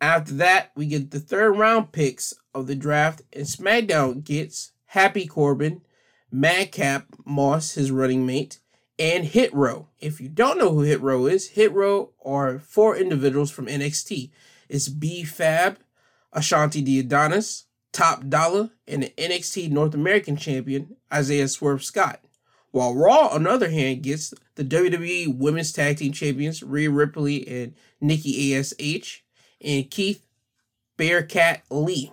After 0.00 0.34
that, 0.34 0.70
we 0.76 0.86
get 0.86 1.10
the 1.10 1.18
third 1.18 1.52
round 1.52 1.92
picks 1.92 2.34
of 2.54 2.66
the 2.66 2.74
draft, 2.74 3.22
and 3.32 3.46
SmackDown 3.46 4.22
gets 4.22 4.72
Happy 4.86 5.26
Corbin, 5.26 5.80
Madcap 6.30 7.06
Moss, 7.24 7.72
his 7.72 7.90
running 7.90 8.26
mate, 8.26 8.60
and 8.98 9.24
Hit 9.24 9.52
Row. 9.54 9.88
If 10.00 10.20
you 10.20 10.28
don't 10.28 10.58
know 10.58 10.72
who 10.72 10.80
Hit 10.80 11.00
Row 11.00 11.26
is, 11.26 11.50
Hit 11.50 11.72
Row 11.72 12.12
are 12.24 12.58
four 12.58 12.96
individuals 12.96 13.50
from 13.50 13.66
NXT. 13.66 14.30
It's 14.68 14.88
B 14.88 15.24
Fab, 15.24 15.78
Ashanti 16.32 16.82
Thee 16.82 17.00
Adonis, 17.00 17.64
Top 17.92 18.28
Dollar, 18.28 18.70
and 18.86 19.04
the 19.04 19.12
NXT 19.16 19.70
North 19.70 19.94
American 19.94 20.36
champion, 20.36 20.96
Isaiah 21.12 21.48
Swerve 21.48 21.84
Scott. 21.84 22.20
While 22.70 22.94
Raw, 22.94 23.28
on 23.28 23.44
the 23.44 23.50
other 23.50 23.70
hand, 23.70 24.02
gets 24.02 24.34
the 24.56 24.64
WWE 24.64 25.38
Women's 25.38 25.72
Tag 25.72 25.98
Team 25.98 26.12
Champions, 26.12 26.62
Rhea 26.62 26.90
Ripley 26.90 27.46
and 27.46 27.74
Nikki 28.00 28.54
ASH, 28.54 29.22
and 29.60 29.90
Keith 29.90 30.26
Bearcat 30.96 31.62
Lee. 31.70 32.12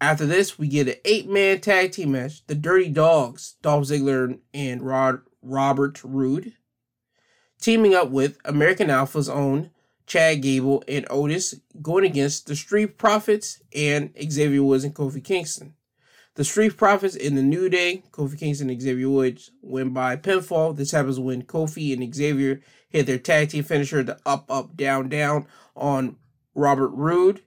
After 0.00 0.26
this, 0.26 0.58
we 0.58 0.68
get 0.68 0.88
an 0.88 0.94
eight 1.04 1.28
man 1.28 1.60
tag 1.60 1.92
team 1.92 2.12
match. 2.12 2.46
The 2.46 2.54
Dirty 2.54 2.88
Dogs, 2.88 3.56
Dolph 3.62 3.84
Ziggler 3.84 4.38
and 4.54 4.82
Rod, 4.82 5.20
Robert 5.48 6.02
Roode, 6.04 6.52
teaming 7.60 7.94
up 7.94 8.10
with 8.10 8.38
American 8.44 8.90
Alpha's 8.90 9.28
own 9.28 9.70
Chad 10.06 10.42
Gable 10.42 10.82
and 10.88 11.06
Otis, 11.10 11.54
going 11.82 12.04
against 12.04 12.46
the 12.46 12.56
Street 12.56 12.98
Profits 12.98 13.62
and 13.74 14.14
Xavier 14.30 14.62
Woods 14.62 14.84
and 14.84 14.94
Kofi 14.94 15.22
Kingston. 15.22 15.74
The 16.34 16.44
Street 16.44 16.76
Profits 16.76 17.16
in 17.16 17.34
the 17.34 17.42
New 17.42 17.68
Day, 17.68 18.04
Kofi 18.12 18.38
Kingston 18.38 18.70
and 18.70 18.80
Xavier 18.80 19.10
Woods 19.10 19.50
win 19.60 19.92
by 19.92 20.16
pinfall. 20.16 20.76
This 20.76 20.92
happens 20.92 21.18
when 21.18 21.42
Kofi 21.42 21.92
and 21.92 22.14
Xavier 22.14 22.60
hit 22.88 23.06
their 23.06 23.18
tag 23.18 23.50
team 23.50 23.64
finisher, 23.64 24.02
the 24.02 24.18
up, 24.24 24.50
up, 24.50 24.76
down, 24.76 25.08
down 25.08 25.46
on 25.76 26.16
Robert 26.54 26.90
Roode, 26.90 27.42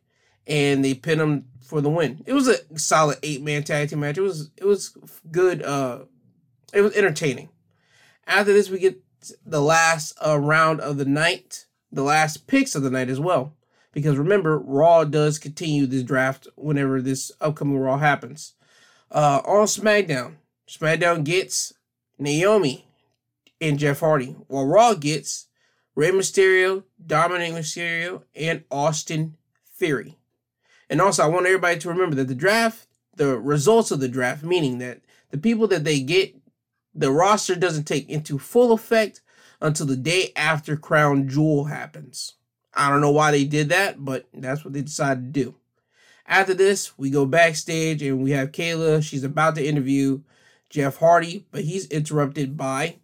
and 0.46 0.84
they 0.84 0.94
pin 0.94 1.20
him 1.20 1.46
for 1.62 1.82
the 1.82 1.90
win. 1.90 2.22
It 2.26 2.34
was 2.34 2.48
a 2.48 2.58
solid 2.78 3.18
eight 3.24 3.42
man 3.42 3.64
tag 3.64 3.90
team 3.90 4.02
match. 4.02 4.18
It 4.18 4.22
was 4.22 4.52
it 4.58 4.66
was 4.66 4.96
good. 5.32 5.64
Uh, 5.64 6.00
it 6.74 6.82
was 6.82 6.94
entertaining. 6.96 7.50
After 8.32 8.54
this, 8.54 8.70
we 8.70 8.80
get 8.80 8.98
the 9.46 9.62
last 9.62 10.18
uh, 10.26 10.40
round 10.40 10.80
of 10.80 10.96
the 10.98 11.04
night, 11.04 11.66
the 11.92 12.02
last 12.02 12.48
picks 12.48 12.76
of 12.76 12.82
the 12.82 12.90
night 12.90 13.10
as 13.10 13.20
well. 13.20 13.58
Because 13.92 14.18
remember, 14.18 14.58
Raw 14.58 15.04
does 15.04 15.38
continue 15.38 15.86
this 15.86 16.04
draft 16.04 16.48
whenever 16.56 17.02
this 17.02 17.34
upcoming 17.42 17.78
Raw 17.78 17.98
happens. 17.98 18.54
Uh, 19.12 19.42
on 19.44 19.66
SmackDown, 19.66 20.36
SmackDown 20.66 21.26
gets 21.26 21.74
Naomi 22.18 22.88
and 23.60 23.78
Jeff 23.78 24.00
Hardy, 24.00 24.38
while 24.48 24.66
Raw 24.66 24.94
gets 24.94 25.48
Rey 25.94 26.12
Mysterio, 26.12 26.86
Dominic 27.06 27.52
Mysterio, 27.52 28.24
and 28.34 28.64
Austin 28.72 29.36
Theory. 29.76 30.18
And 30.90 31.02
also, 31.02 31.24
I 31.24 31.28
want 31.28 31.48
everybody 31.48 31.80
to 31.80 31.90
remember 31.90 32.16
that 32.16 32.30
the 32.30 32.36
draft, 32.36 32.88
the 33.14 33.38
results 33.38 33.92
of 33.92 34.00
the 34.00 34.08
draft, 34.08 34.42
meaning 34.42 34.78
that 34.78 35.02
the 35.32 35.38
people 35.38 35.68
that 35.68 35.84
they 35.84 36.00
get, 36.00 36.34
the 36.94 37.12
roster 37.12 37.56
doesn't 37.56 37.86
take 37.86 38.10
into 38.10 38.38
full 38.38 38.72
effect 38.72 39.22
until 39.62 39.86
the 39.86 39.96
day 39.96 40.32
after 40.36 40.76
Crown 40.76 41.28
Jewel 41.28 41.66
happens. 41.66 42.34
I 42.74 42.90
don't 42.90 43.02
know 43.02 43.12
why 43.12 43.32
they 43.32 43.44
did 43.44 43.70
that, 43.70 44.04
but 44.04 44.28
that's 44.34 44.64
what 44.64 44.74
they 44.74 44.82
decided 44.82 45.34
to 45.34 45.44
do. 45.44 45.56
After 46.26 46.54
this, 46.54 46.98
we 46.98 47.10
go 47.10 47.26
backstage 47.26 48.02
and 48.02 48.24
we 48.24 48.32
have 48.32 48.52
Kayla. 48.52 49.04
She's 49.04 49.24
about 49.24 49.56
to 49.56 49.68
interview 49.68 50.22
Jeff 50.70 50.98
Hardy, 50.98 51.46
but 51.52 51.66
he's 51.66 51.88
interrupted 51.88 52.56
by 52.56 52.98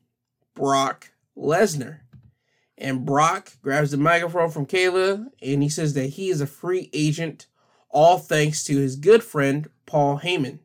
Brock 0.55 1.11
Lesnar. 1.37 1.99
And 2.77 3.05
Brock 3.05 3.53
grabs 3.61 3.91
the 3.91 3.97
microphone 3.97 4.49
from 4.49 4.65
Kayla 4.65 5.27
and 5.41 5.63
he 5.63 5.69
says 5.69 5.93
that 5.95 6.11
he 6.11 6.29
is 6.29 6.41
a 6.41 6.47
free 6.47 6.89
agent, 6.93 7.47
all 7.89 8.19
thanks 8.19 8.63
to 8.65 8.77
his 8.77 8.95
good 8.95 9.23
friend, 9.23 9.69
Paul 9.85 10.19
Heyman. 10.19 10.59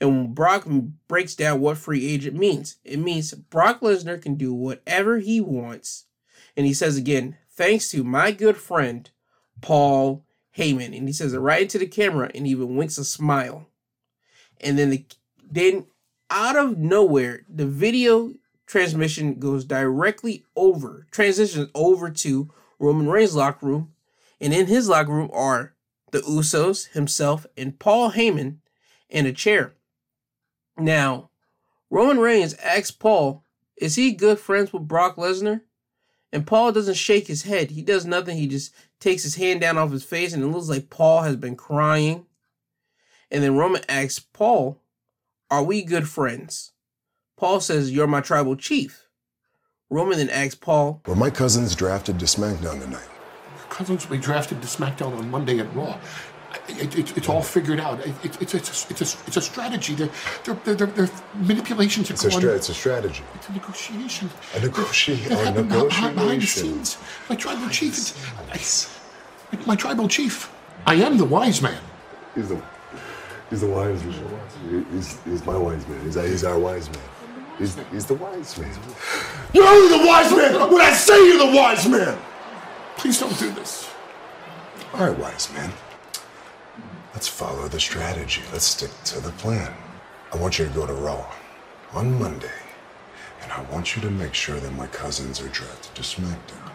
And 0.00 0.34
Brock 0.34 0.66
breaks 1.08 1.34
down 1.34 1.60
what 1.60 1.76
free 1.76 2.06
agent 2.08 2.36
means, 2.36 2.76
it 2.84 2.98
means 2.98 3.32
Brock 3.34 3.80
Lesnar 3.80 4.20
can 4.20 4.34
do 4.34 4.54
whatever 4.54 5.18
he 5.18 5.40
wants. 5.40 6.06
And 6.56 6.66
he 6.66 6.72
says 6.72 6.96
again, 6.96 7.36
thanks 7.50 7.90
to 7.90 8.02
my 8.02 8.32
good 8.32 8.56
friend, 8.56 9.08
Paul 9.60 10.24
Heyman. 10.56 10.96
And 10.96 11.06
he 11.06 11.12
says 11.12 11.34
it 11.34 11.38
right 11.38 11.62
into 11.62 11.78
the 11.78 11.86
camera 11.86 12.30
and 12.34 12.46
even 12.46 12.76
winks 12.76 12.98
a 12.98 13.04
smile. 13.04 13.68
And 14.60 14.78
then 14.78 14.90
the, 14.90 15.04
then 15.42 15.86
out 16.30 16.56
of 16.56 16.78
nowhere, 16.78 17.44
the 17.48 17.66
video 17.66 18.32
transmission 18.66 19.34
goes 19.34 19.64
directly 19.64 20.44
over, 20.56 21.06
transitions 21.10 21.70
over 21.74 22.10
to 22.10 22.50
Roman 22.78 23.08
Reigns' 23.08 23.34
locker 23.34 23.66
room. 23.66 23.92
And 24.40 24.54
in 24.54 24.66
his 24.66 24.88
locker 24.88 25.12
room 25.12 25.30
are 25.32 25.74
the 26.12 26.20
Usos, 26.20 26.88
himself, 26.92 27.46
and 27.56 27.78
Paul 27.78 28.12
Heyman 28.12 28.58
in 29.08 29.26
a 29.26 29.32
chair. 29.32 29.74
Now, 30.80 31.30
Roman 31.90 32.18
Reigns 32.18 32.54
asks 32.54 32.90
Paul, 32.90 33.44
is 33.76 33.96
he 33.96 34.12
good 34.12 34.38
friends 34.38 34.72
with 34.72 34.88
Brock 34.88 35.16
Lesnar? 35.16 35.62
And 36.32 36.46
Paul 36.46 36.72
doesn't 36.72 36.94
shake 36.94 37.26
his 37.26 37.42
head. 37.42 37.70
He 37.70 37.82
does 37.82 38.06
nothing. 38.06 38.36
He 38.36 38.46
just 38.46 38.72
takes 39.00 39.24
his 39.24 39.34
hand 39.34 39.60
down 39.60 39.78
off 39.78 39.90
his 39.90 40.04
face, 40.04 40.32
and 40.32 40.42
it 40.42 40.46
looks 40.46 40.68
like 40.68 40.90
Paul 40.90 41.22
has 41.22 41.36
been 41.36 41.56
crying. 41.56 42.26
And 43.30 43.42
then 43.42 43.56
Roman 43.56 43.82
asks 43.88 44.20
Paul, 44.20 44.80
Are 45.50 45.64
we 45.64 45.82
good 45.82 46.08
friends? 46.08 46.72
Paul 47.36 47.60
says, 47.60 47.90
You're 47.90 48.06
my 48.06 48.20
tribal 48.20 48.54
chief. 48.54 49.08
Roman 49.88 50.18
then 50.18 50.30
asks 50.30 50.54
Paul, 50.54 51.02
Were 51.06 51.16
my 51.16 51.30
cousins 51.30 51.74
drafted 51.74 52.20
to 52.20 52.26
SmackDown 52.26 52.80
tonight? 52.80 53.08
Cousins 53.70 54.08
will 54.08 54.16
be 54.16 54.22
drafted 54.22 54.60
to 54.62 54.68
SmackDown 54.68 55.16
on 55.16 55.30
Monday 55.30 55.58
at 55.58 55.74
Raw. 55.74 55.98
It, 56.68 56.98
it, 56.98 57.16
it's 57.16 57.28
all 57.28 57.42
figured 57.42 57.80
out. 57.80 58.00
It, 58.00 58.14
it's, 58.24 58.54
it's, 58.54 58.54
a, 58.54 58.90
it's, 58.90 59.00
a, 59.00 59.18
it's 59.26 59.36
a 59.36 59.40
strategy. 59.40 59.94
They're, 59.94 60.10
they're, 60.44 60.74
they're, 60.74 60.86
they're 60.86 61.10
manipulations. 61.34 62.10
It's 62.10 62.24
a, 62.24 62.30
stra- 62.30 62.54
it's 62.54 62.68
a 62.68 62.74
strategy. 62.74 63.22
It's 63.34 63.48
a 63.48 63.52
negotiation. 63.52 64.30
A 64.54 64.60
negotiation. 64.60 65.32
A 65.32 65.52
negotiation. 65.52 66.14
behind 66.14 66.42
the 66.42 66.46
scenes. 66.46 66.98
My 67.28 67.36
tribal 67.36 67.68
chief. 67.68 68.34
I, 69.52 69.56
my 69.66 69.76
tribal 69.76 70.08
chief. 70.08 70.52
I 70.86 70.94
am 70.94 71.18
the 71.18 71.24
wise 71.24 71.60
man. 71.62 71.80
He's 72.34 72.48
the, 72.48 72.62
he's 73.50 73.60
the 73.60 73.68
wise 73.68 74.04
man. 74.04 74.86
He's, 74.92 75.22
he's 75.24 75.44
my 75.44 75.56
wise 75.56 75.86
man. 75.88 76.04
He's, 76.04 76.14
he's 76.14 76.44
our 76.44 76.58
wise 76.58 76.88
man. 76.88 77.02
He's, 77.58 77.76
he's 77.92 78.06
the 78.06 78.14
wise 78.14 78.58
man. 78.58 78.70
You're 79.52 79.88
the 79.90 80.06
wise 80.06 80.32
man 80.32 80.72
when 80.72 80.80
I 80.80 80.92
say 80.92 81.14
you're 81.28 81.46
the 81.46 81.56
wise 81.56 81.86
man. 81.86 82.18
Please 82.96 83.20
don't 83.20 83.38
do 83.38 83.50
this. 83.52 83.90
All 84.94 85.06
right, 85.06 85.18
wise 85.18 85.52
man. 85.52 85.70
Let's 87.12 87.28
follow 87.28 87.66
the 87.66 87.80
strategy. 87.80 88.42
Let's 88.52 88.66
stick 88.66 88.90
to 89.06 89.20
the 89.20 89.32
plan. 89.32 89.74
I 90.32 90.36
want 90.36 90.58
you 90.58 90.66
to 90.66 90.70
go 90.70 90.86
to 90.86 90.92
Raw 90.92 91.26
on 91.92 92.20
Monday, 92.20 92.60
and 93.42 93.50
I 93.50 93.62
want 93.62 93.96
you 93.96 94.02
to 94.02 94.10
make 94.10 94.32
sure 94.32 94.60
that 94.60 94.72
my 94.74 94.86
cousins 94.86 95.40
are 95.40 95.48
drafted 95.48 95.94
to 95.96 96.02
SmackDown. 96.02 96.70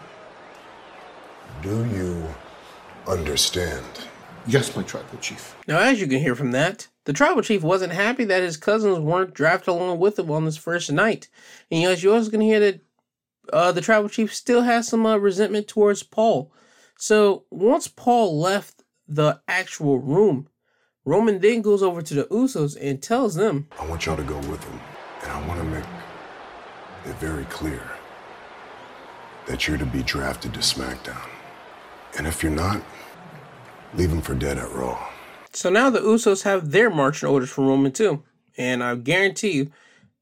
Do 1.62 1.86
you 1.86 2.28
understand? 3.08 3.84
Yes, 4.46 4.76
my 4.76 4.82
tribal 4.82 5.18
chief. 5.20 5.56
Now, 5.66 5.78
as 5.78 6.00
you 6.00 6.06
can 6.06 6.20
hear 6.20 6.34
from 6.34 6.52
that, 6.52 6.88
the 7.04 7.14
tribal 7.14 7.42
chief 7.42 7.62
wasn't 7.62 7.94
happy 7.94 8.24
that 8.24 8.42
his 8.42 8.58
cousins 8.58 8.98
weren't 8.98 9.32
drafted 9.32 9.68
along 9.68 9.98
with 9.98 10.18
him 10.18 10.30
on 10.30 10.44
this 10.44 10.58
first 10.58 10.92
night. 10.92 11.28
And 11.70 11.80
you 11.80 11.88
know, 11.88 11.94
you're 11.94 12.14
also 12.14 12.30
going 12.30 12.40
to 12.40 12.46
hear 12.46 12.60
that 12.60 12.80
uh, 13.52 13.72
the 13.72 13.80
tribal 13.80 14.10
chief 14.10 14.34
still 14.34 14.62
has 14.62 14.86
some 14.86 15.06
uh, 15.06 15.16
resentment 15.16 15.66
towards 15.66 16.02
Paul. 16.02 16.52
So 16.98 17.44
once 17.50 17.88
Paul 17.88 18.38
left 18.38 18.75
the 19.08 19.40
actual 19.46 19.98
room, 19.98 20.48
Roman 21.04 21.40
then 21.40 21.62
goes 21.62 21.82
over 21.82 22.02
to 22.02 22.14
the 22.14 22.24
Usos 22.24 22.76
and 22.80 23.02
tells 23.02 23.34
them, 23.34 23.68
I 23.78 23.86
want 23.86 24.06
y'all 24.06 24.16
to 24.16 24.24
go 24.24 24.38
with 24.48 24.62
him, 24.64 24.80
and 25.22 25.30
I 25.30 25.46
want 25.46 25.60
to 25.60 25.66
make 25.66 25.84
it 27.06 27.14
very 27.16 27.44
clear 27.44 27.82
that 29.46 29.68
you're 29.68 29.78
to 29.78 29.86
be 29.86 30.02
drafted 30.02 30.54
to 30.54 30.60
SmackDown. 30.60 31.28
And 32.18 32.26
if 32.26 32.42
you're 32.42 32.50
not, 32.50 32.82
leave 33.94 34.10
him 34.10 34.22
for 34.22 34.34
dead 34.34 34.58
at 34.58 34.72
Raw. 34.72 35.08
So 35.52 35.70
now 35.70 35.90
the 35.90 36.00
Usos 36.00 36.42
have 36.42 36.72
their 36.72 36.90
marching 36.90 37.28
orders 37.28 37.50
from 37.50 37.66
Roman 37.68 37.92
too. 37.92 38.24
And 38.58 38.82
I 38.82 38.94
guarantee 38.96 39.52
you, 39.52 39.72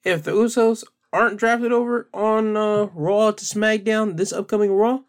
if 0.04 0.22
the 0.22 0.32
Usos 0.32 0.84
aren't 1.12 1.38
drafted 1.38 1.72
over 1.72 2.08
on 2.12 2.56
uh, 2.56 2.88
Raw 2.94 3.30
to 3.30 3.44
SmackDown 3.44 4.16
this 4.16 4.32
upcoming 4.32 4.72
Raw, 4.72 5.00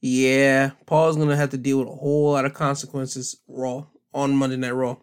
yeah, 0.00 0.72
Paul's 0.86 1.16
gonna 1.16 1.36
have 1.36 1.50
to 1.50 1.58
deal 1.58 1.78
with 1.78 1.88
a 1.88 1.92
whole 1.92 2.32
lot 2.32 2.44
of 2.44 2.54
consequences 2.54 3.40
Raw 3.48 3.86
on 4.14 4.36
Monday 4.36 4.56
Night 4.56 4.70
Raw. 4.74 4.96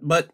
But 0.00 0.30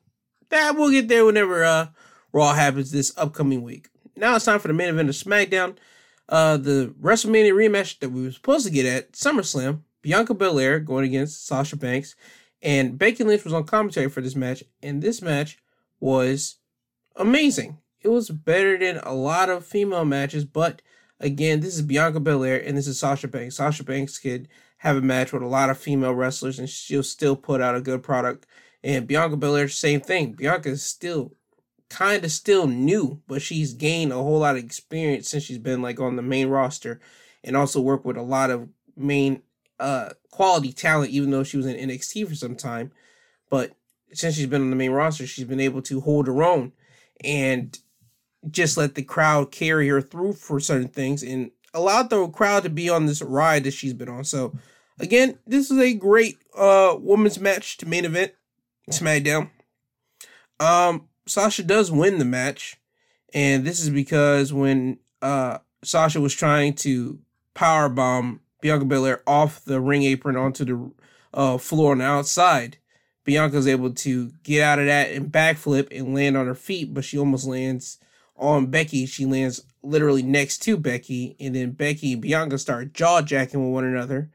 that 0.51 0.77
we'll 0.77 0.91
get 0.91 1.09
there 1.09 1.25
whenever 1.25 1.65
uh, 1.65 1.89
Raw 2.33 2.53
happens 2.55 2.91
this 2.91 3.13
upcoming 3.17 3.63
week. 3.63 3.89
Now 4.17 4.37
it's 4.37 4.45
time 4.45 4.59
for 4.59 4.69
the 4.69 4.75
main 4.75 4.89
event 4.89 5.09
of 5.09 5.15
SmackDown. 5.15 5.77
Uh, 6.29 6.57
the 6.57 6.95
WrestleMania 7.01 7.53
rematch 7.53 7.99
that 7.99 8.11
we 8.11 8.23
were 8.25 8.33
supposed 8.33 8.67
to 8.67 8.73
get 8.73 8.87
at 8.87 9.13
SummerSlam. 9.13 9.83
Bianca 10.01 10.35
Belair 10.35 10.81
going 10.81 11.05
against 11.05 11.47
Sasha 11.47 11.77
Banks, 11.77 12.15
and 12.63 12.99
Becky 12.99 13.25
Lynch 13.25 13.45
was 13.45 13.53
on 13.53 13.65
commentary 13.65 14.09
for 14.09 14.21
this 14.21 14.37
match, 14.37 14.63
and 14.83 15.03
this 15.03 15.23
match 15.23 15.59
was 16.01 16.57
amazing. 17.17 17.79
It 18.01 18.09
was 18.09 18.29
better 18.29 18.79
than 18.79 18.99
a 18.99 19.15
lot 19.15 19.49
of 19.49 19.65
female 19.65 20.05
matches, 20.05 20.45
but 20.45 20.83
again, 21.21 21.61
this 21.61 21.75
is 21.75 21.83
Bianca 21.83 22.21
Belair 22.21 22.63
and 22.65 22.77
this 22.77 22.87
is 22.87 22.99
Sasha 22.99 23.29
Banks. 23.29 23.57
Sasha 23.57 23.85
Banks 23.85 24.19
could 24.19 24.49
have 24.79 24.97
a 24.97 25.03
match 25.03 25.33
with 25.33 25.43
a 25.43 25.47
lot 25.47 25.71
of 25.71 25.79
female 25.79 26.15
wrestlers 26.15 26.59
and 26.59 26.69
she'll 26.69 27.03
still 27.03 27.37
put 27.37 27.61
out 27.61 27.77
a 27.77 27.81
good 27.81 28.03
product. 28.03 28.47
And 28.83 29.07
Bianca 29.07 29.37
Belair, 29.37 29.69
same 29.69 30.01
thing. 30.01 30.33
Bianca 30.33 30.71
is 30.71 30.83
still 30.83 31.33
kind 31.89 32.25
of 32.25 32.31
still 32.31 32.67
new, 32.67 33.23
but 33.27 33.41
she's 33.41 33.73
gained 33.73 34.13
a 34.13 34.17
whole 34.17 34.41
lot 34.41 34.57
of 34.57 34.65
experience 34.65 35.29
since 35.29 35.45
she's 35.45 35.59
been 35.59 35.81
like 35.81 36.01
on 36.01 36.17
the 36.17 36.23
main 36.23 36.49
roster 36.49 37.01
and 37.43 37.57
also 37.57 37.81
worked 37.81 38.05
with 38.05 38.17
a 38.17 38.23
lot 38.23 38.51
of 38.51 38.69
main 38.97 39.43
uh 39.81 40.11
quality 40.31 40.73
talent, 40.73 41.11
even 41.11 41.31
though 41.31 41.45
she 41.45 41.57
was 41.57 41.67
in 41.67 41.89
NXT 41.89 42.29
for 42.29 42.35
some 42.35 42.57
time. 42.57 42.93
But 43.49 43.73
since 44.13 44.35
she's 44.35 44.47
been 44.47 44.63
on 44.63 44.71
the 44.71 44.77
main 44.77 44.91
roster, 44.91 45.27
she's 45.27 45.45
been 45.45 45.61
able 45.61 45.83
to 45.83 46.01
hold 46.01 46.27
her 46.27 46.43
own 46.43 46.73
and 47.23 47.79
just 48.51 48.77
let 48.77 48.95
the 48.95 49.03
crowd 49.03 49.51
carry 49.51 49.89
her 49.89 50.01
through 50.01 50.35
for 50.35 50.61
certain 50.61 50.89
things 50.89 51.23
and 51.23 51.51
allowed 51.73 52.11
the 52.11 52.29
crowd 52.29 52.63
to 52.63 52.71
be 52.71 52.89
on 52.89 53.07
this 53.07 53.23
ride 53.23 53.65
that 53.65 53.73
she's 53.73 53.93
been 53.93 54.09
on. 54.09 54.25
So 54.25 54.57
again, 54.99 55.39
this 55.47 55.71
is 55.71 55.79
a 55.79 55.95
great 55.95 56.39
uh 56.57 56.97
women's 56.99 57.41
match 57.41 57.77
to 57.79 57.87
main 57.87 58.05
event 58.05 58.33
SmackDown. 58.91 59.51
Um 60.61 61.09
Sasha 61.27 61.63
does 61.63 61.91
win 61.91 62.19
the 62.19 62.25
match, 62.25 62.77
and 63.33 63.65
this 63.65 63.81
is 63.81 63.91
because 63.91 64.53
when 64.53 64.99
uh 65.23 65.59
Sasha 65.83 66.21
was 66.21 66.35
trying 66.35 66.75
to 66.75 67.19
power 67.55 67.89
bomb 67.89 68.41
Bianca 68.61 68.85
Belair 68.85 69.23
off 69.27 69.65
the 69.65 69.81
ring 69.81 70.05
apron 70.05 70.37
onto 70.37 70.65
the 70.65 70.91
uh, 71.35 71.59
floor 71.59 71.93
on 71.93 71.99
the 71.99 72.05
outside, 72.05 72.79
Bianca's 73.25 73.69
able 73.69 73.93
to 73.93 74.33
get 74.43 74.63
out 74.63 74.79
of 74.79 74.87
that 74.87 75.11
and 75.11 75.31
backflip 75.31 75.89
and 75.91 76.15
land 76.15 76.37
on 76.37 76.47
her 76.47 76.55
feet, 76.55 76.95
but 76.95 77.05
she 77.05 77.19
almost 77.19 77.47
lands 77.47 77.99
on 78.37 78.67
Becky. 78.67 79.07
She 79.07 79.27
lands 79.27 79.65
literally 79.83 80.23
next 80.23 80.59
to 80.65 80.77
Becky, 80.77 81.37
and 81.39 81.55
then 81.55 81.73
Becky 81.73 82.15
and 82.15 82.23
Bianca 82.23 82.59
start 82.59 82.93
jaw 82.93 83.23
jacking 83.23 83.65
with 83.65 83.75
one 83.75 83.85
another. 83.85 84.31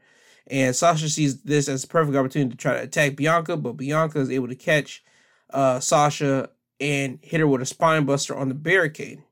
And 0.46 0.74
Sasha 0.74 1.08
sees 1.08 1.42
this 1.42 1.68
as 1.68 1.84
a 1.84 1.88
perfect 1.88 2.16
opportunity 2.16 2.50
to 2.50 2.56
try 2.56 2.74
to 2.74 2.82
attack 2.82 3.16
Bianca, 3.16 3.56
but 3.56 3.76
Bianca 3.76 4.18
is 4.18 4.30
able 4.30 4.48
to 4.48 4.56
catch 4.56 5.04
uh, 5.52 5.80
Sasha 5.80 6.50
and 6.80 7.18
hit 7.22 7.40
her 7.40 7.46
with 7.46 7.62
a 7.62 7.66
spine 7.66 8.04
buster 8.04 8.34
on 8.34 8.48
the 8.48 8.54
barricade. 8.54 9.22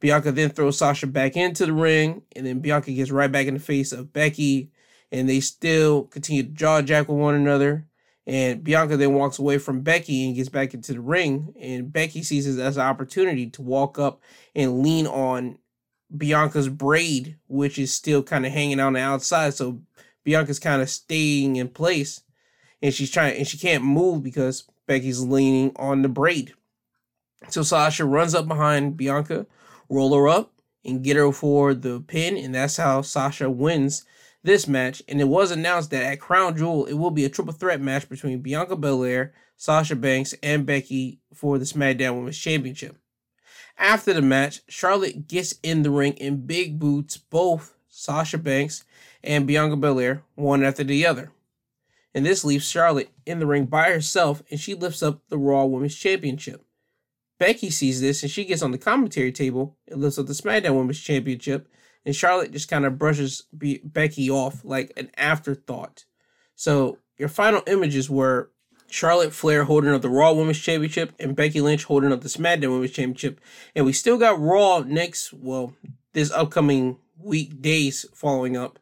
Bianca 0.00 0.32
then 0.32 0.50
throws 0.50 0.76
Sasha 0.76 1.06
back 1.06 1.36
into 1.36 1.64
the 1.64 1.72
ring, 1.72 2.22
and 2.36 2.44
then 2.44 2.58
Bianca 2.58 2.92
gets 2.92 3.10
right 3.10 3.30
back 3.30 3.46
in 3.46 3.54
the 3.54 3.60
face 3.60 3.92
of 3.92 4.12
Becky, 4.12 4.70
and 5.10 5.28
they 5.28 5.40
still 5.40 6.04
continue 6.04 6.42
to 6.42 6.48
jaw 6.50 6.82
jack 6.82 7.08
with 7.08 7.16
one 7.16 7.34
another. 7.34 7.86
And 8.26 8.64
Bianca 8.64 8.96
then 8.96 9.14
walks 9.14 9.38
away 9.38 9.58
from 9.58 9.82
Becky 9.82 10.26
and 10.26 10.34
gets 10.34 10.48
back 10.48 10.72
into 10.72 10.94
the 10.94 11.00
ring. 11.00 11.54
And 11.60 11.92
Becky 11.92 12.22
sees 12.22 12.46
this 12.46 12.58
as 12.58 12.76
an 12.76 12.84
opportunity 12.84 13.50
to 13.50 13.62
walk 13.62 13.98
up 13.98 14.22
and 14.54 14.82
lean 14.82 15.06
on 15.06 15.58
Bianca's 16.16 16.68
braid, 16.68 17.36
which 17.48 17.78
is 17.78 17.92
still 17.92 18.22
kind 18.22 18.46
of 18.46 18.52
hanging 18.52 18.80
on 18.80 18.94
the 18.94 19.00
outside. 19.00 19.54
So 19.54 19.82
Bianca's 20.24 20.58
kind 20.58 20.80
of 20.80 20.88
staying 20.88 21.56
in 21.56 21.68
place. 21.68 22.22
And 22.80 22.92
she's 22.92 23.10
trying 23.10 23.36
and 23.36 23.46
she 23.46 23.58
can't 23.58 23.84
move 23.84 24.22
because 24.22 24.64
Becky's 24.86 25.20
leaning 25.20 25.72
on 25.76 26.02
the 26.02 26.08
braid. 26.08 26.54
So 27.48 27.62
Sasha 27.62 28.04
runs 28.04 28.34
up 28.34 28.46
behind 28.46 28.96
Bianca, 28.96 29.46
roll 29.88 30.14
her 30.14 30.28
up, 30.28 30.52
and 30.84 31.02
get 31.02 31.16
her 31.16 31.32
for 31.32 31.74
the 31.74 32.00
pin, 32.00 32.36
and 32.36 32.54
that's 32.54 32.76
how 32.76 33.02
Sasha 33.02 33.50
wins 33.50 34.04
this 34.44 34.68
match. 34.68 35.02
And 35.08 35.20
it 35.20 35.28
was 35.28 35.50
announced 35.50 35.90
that 35.90 36.04
at 36.04 36.20
Crown 36.20 36.56
Jewel, 36.56 36.86
it 36.86 36.94
will 36.94 37.10
be 37.10 37.24
a 37.24 37.28
triple 37.28 37.52
threat 37.52 37.80
match 37.80 38.08
between 38.08 38.40
Bianca 38.40 38.76
Belair, 38.76 39.34
Sasha 39.56 39.96
Banks, 39.96 40.34
and 40.42 40.64
Becky 40.64 41.18
for 41.34 41.58
the 41.58 41.64
SmackDown 41.64 42.14
Women's 42.14 42.38
Championship. 42.38 42.96
After 43.76 44.12
the 44.12 44.22
match, 44.22 44.60
Charlotte 44.68 45.26
gets 45.26 45.54
in 45.62 45.82
the 45.82 45.90
ring 45.90 46.16
and 46.20 46.46
big 46.46 46.78
boots 46.78 47.16
both 47.16 47.74
Sasha 47.88 48.38
Banks 48.38 48.84
and 49.24 49.46
Bianca 49.46 49.76
Belair, 49.76 50.22
one 50.36 50.62
after 50.62 50.84
the 50.84 51.06
other. 51.06 51.32
And 52.14 52.24
this 52.24 52.44
leaves 52.44 52.68
Charlotte 52.68 53.10
in 53.26 53.40
the 53.40 53.46
ring 53.46 53.66
by 53.66 53.90
herself, 53.90 54.42
and 54.50 54.60
she 54.60 54.74
lifts 54.74 55.02
up 55.02 55.22
the 55.28 55.38
Raw 55.38 55.64
Women's 55.64 55.96
Championship. 55.96 56.64
Becky 57.38 57.70
sees 57.70 58.00
this 58.00 58.22
and 58.22 58.30
she 58.30 58.44
gets 58.44 58.62
on 58.62 58.70
the 58.70 58.78
commentary 58.78 59.32
table 59.32 59.76
and 59.88 60.00
lifts 60.00 60.18
up 60.18 60.26
the 60.26 60.32
SmackDown 60.32 60.76
Women's 60.76 61.00
Championship, 61.00 61.68
and 62.04 62.14
Charlotte 62.14 62.52
just 62.52 62.68
kind 62.68 62.84
of 62.84 62.98
brushes 62.98 63.44
Be- 63.56 63.80
Becky 63.84 64.30
off 64.30 64.64
like 64.64 64.92
an 64.96 65.10
afterthought. 65.16 66.04
So 66.54 66.98
your 67.18 67.28
final 67.28 67.62
images 67.66 68.10
were 68.10 68.50
Charlotte 68.88 69.32
Flair 69.32 69.64
holding 69.64 69.92
up 69.92 70.02
the 70.02 70.08
Raw 70.08 70.32
Women's 70.32 70.60
Championship 70.60 71.12
and 71.18 71.34
Becky 71.34 71.60
Lynch 71.60 71.84
holding 71.84 72.12
up 72.12 72.20
the 72.20 72.28
SmackDown 72.28 72.70
Women's 72.70 72.92
Championship, 72.92 73.40
and 73.74 73.84
we 73.84 73.92
still 73.92 74.18
got 74.18 74.40
Raw 74.40 74.80
next. 74.86 75.32
Well, 75.32 75.74
this 76.12 76.30
upcoming 76.30 76.98
week 77.18 77.60
days 77.60 78.06
following 78.14 78.56
up 78.56 78.78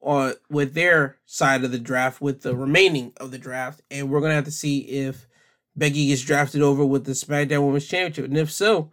on 0.00 0.34
with 0.50 0.74
their 0.74 1.18
side 1.26 1.62
of 1.62 1.70
the 1.70 1.78
draft 1.78 2.20
with 2.20 2.42
the 2.42 2.56
remaining 2.56 3.12
of 3.18 3.30
the 3.30 3.38
draft, 3.38 3.82
and 3.90 4.10
we're 4.10 4.20
gonna 4.20 4.34
have 4.34 4.46
to 4.46 4.50
see 4.50 4.78
if 4.80 5.28
Becky 5.76 6.08
gets 6.08 6.22
drafted 6.22 6.60
over 6.60 6.84
with 6.84 7.04
the 7.04 7.12
SmackDown 7.12 7.64
Women's 7.64 7.86
Championship, 7.86 8.24
and 8.24 8.36
if 8.36 8.50
so, 8.50 8.90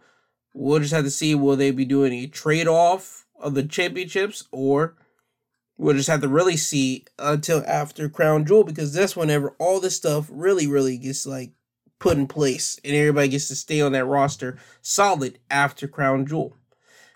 we'll 0.54 0.78
just 0.78 0.92
have 0.92 1.04
to 1.04 1.10
see 1.10 1.34
will 1.34 1.56
they 1.56 1.72
be 1.72 1.84
doing 1.84 2.12
a 2.12 2.26
trade 2.26 2.68
off 2.68 3.19
of 3.40 3.54
the 3.54 3.62
championships 3.62 4.44
or 4.52 4.96
we'll 5.76 5.96
just 5.96 6.08
have 6.08 6.20
to 6.20 6.28
really 6.28 6.56
see 6.56 7.04
until 7.18 7.64
after 7.66 8.08
Crown 8.08 8.44
Jewel 8.44 8.64
because 8.64 8.92
that's 8.92 9.16
whenever 9.16 9.54
all 9.58 9.80
this 9.80 9.96
stuff 9.96 10.28
really, 10.30 10.66
really 10.66 10.98
gets 10.98 11.26
like 11.26 11.52
put 11.98 12.16
in 12.16 12.26
place 12.26 12.78
and 12.84 12.94
everybody 12.94 13.28
gets 13.28 13.48
to 13.48 13.56
stay 13.56 13.80
on 13.80 13.92
that 13.92 14.04
roster 14.04 14.58
solid 14.82 15.38
after 15.50 15.88
Crown 15.88 16.26
Jewel. 16.26 16.56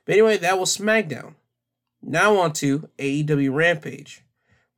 But 0.04 0.14
anyway, 0.14 0.36
that 0.38 0.58
was 0.58 0.76
SmackDown. 0.76 1.34
Now 2.02 2.36
on 2.36 2.52
to 2.54 2.88
AEW 2.98 3.54
Rampage. 3.54 4.22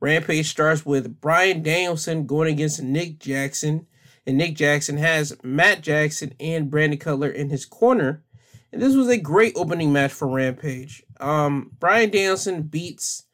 Rampage 0.01 0.49
starts 0.49 0.85
with 0.85 1.21
Bryan 1.21 1.63
Danielson 1.63 2.27
going 2.27 2.53
against 2.53 2.83
Nick 2.83 3.19
Jackson. 3.19 3.87
And 4.27 4.39
Nick 4.39 4.57
Jackson 4.57 4.97
has 4.99 5.37
Matt 5.43 5.81
Jackson 5.83 6.35
and 6.41 6.71
Brandon 6.71 6.99
Cutler 6.99 7.29
in 7.29 7.51
his 7.51 7.65
corner. 7.65 8.25
And 8.73 8.83
this 8.83 8.95
was 8.95 9.09
a 9.09 9.17
great 9.17 9.55
opening 9.57 9.93
match 9.93 10.13
for 10.13 10.29
Rampage. 10.29 11.03
Um, 11.21 11.71
Bryan 11.79 12.11
Danielson 12.11 12.63
beats 12.63 13.25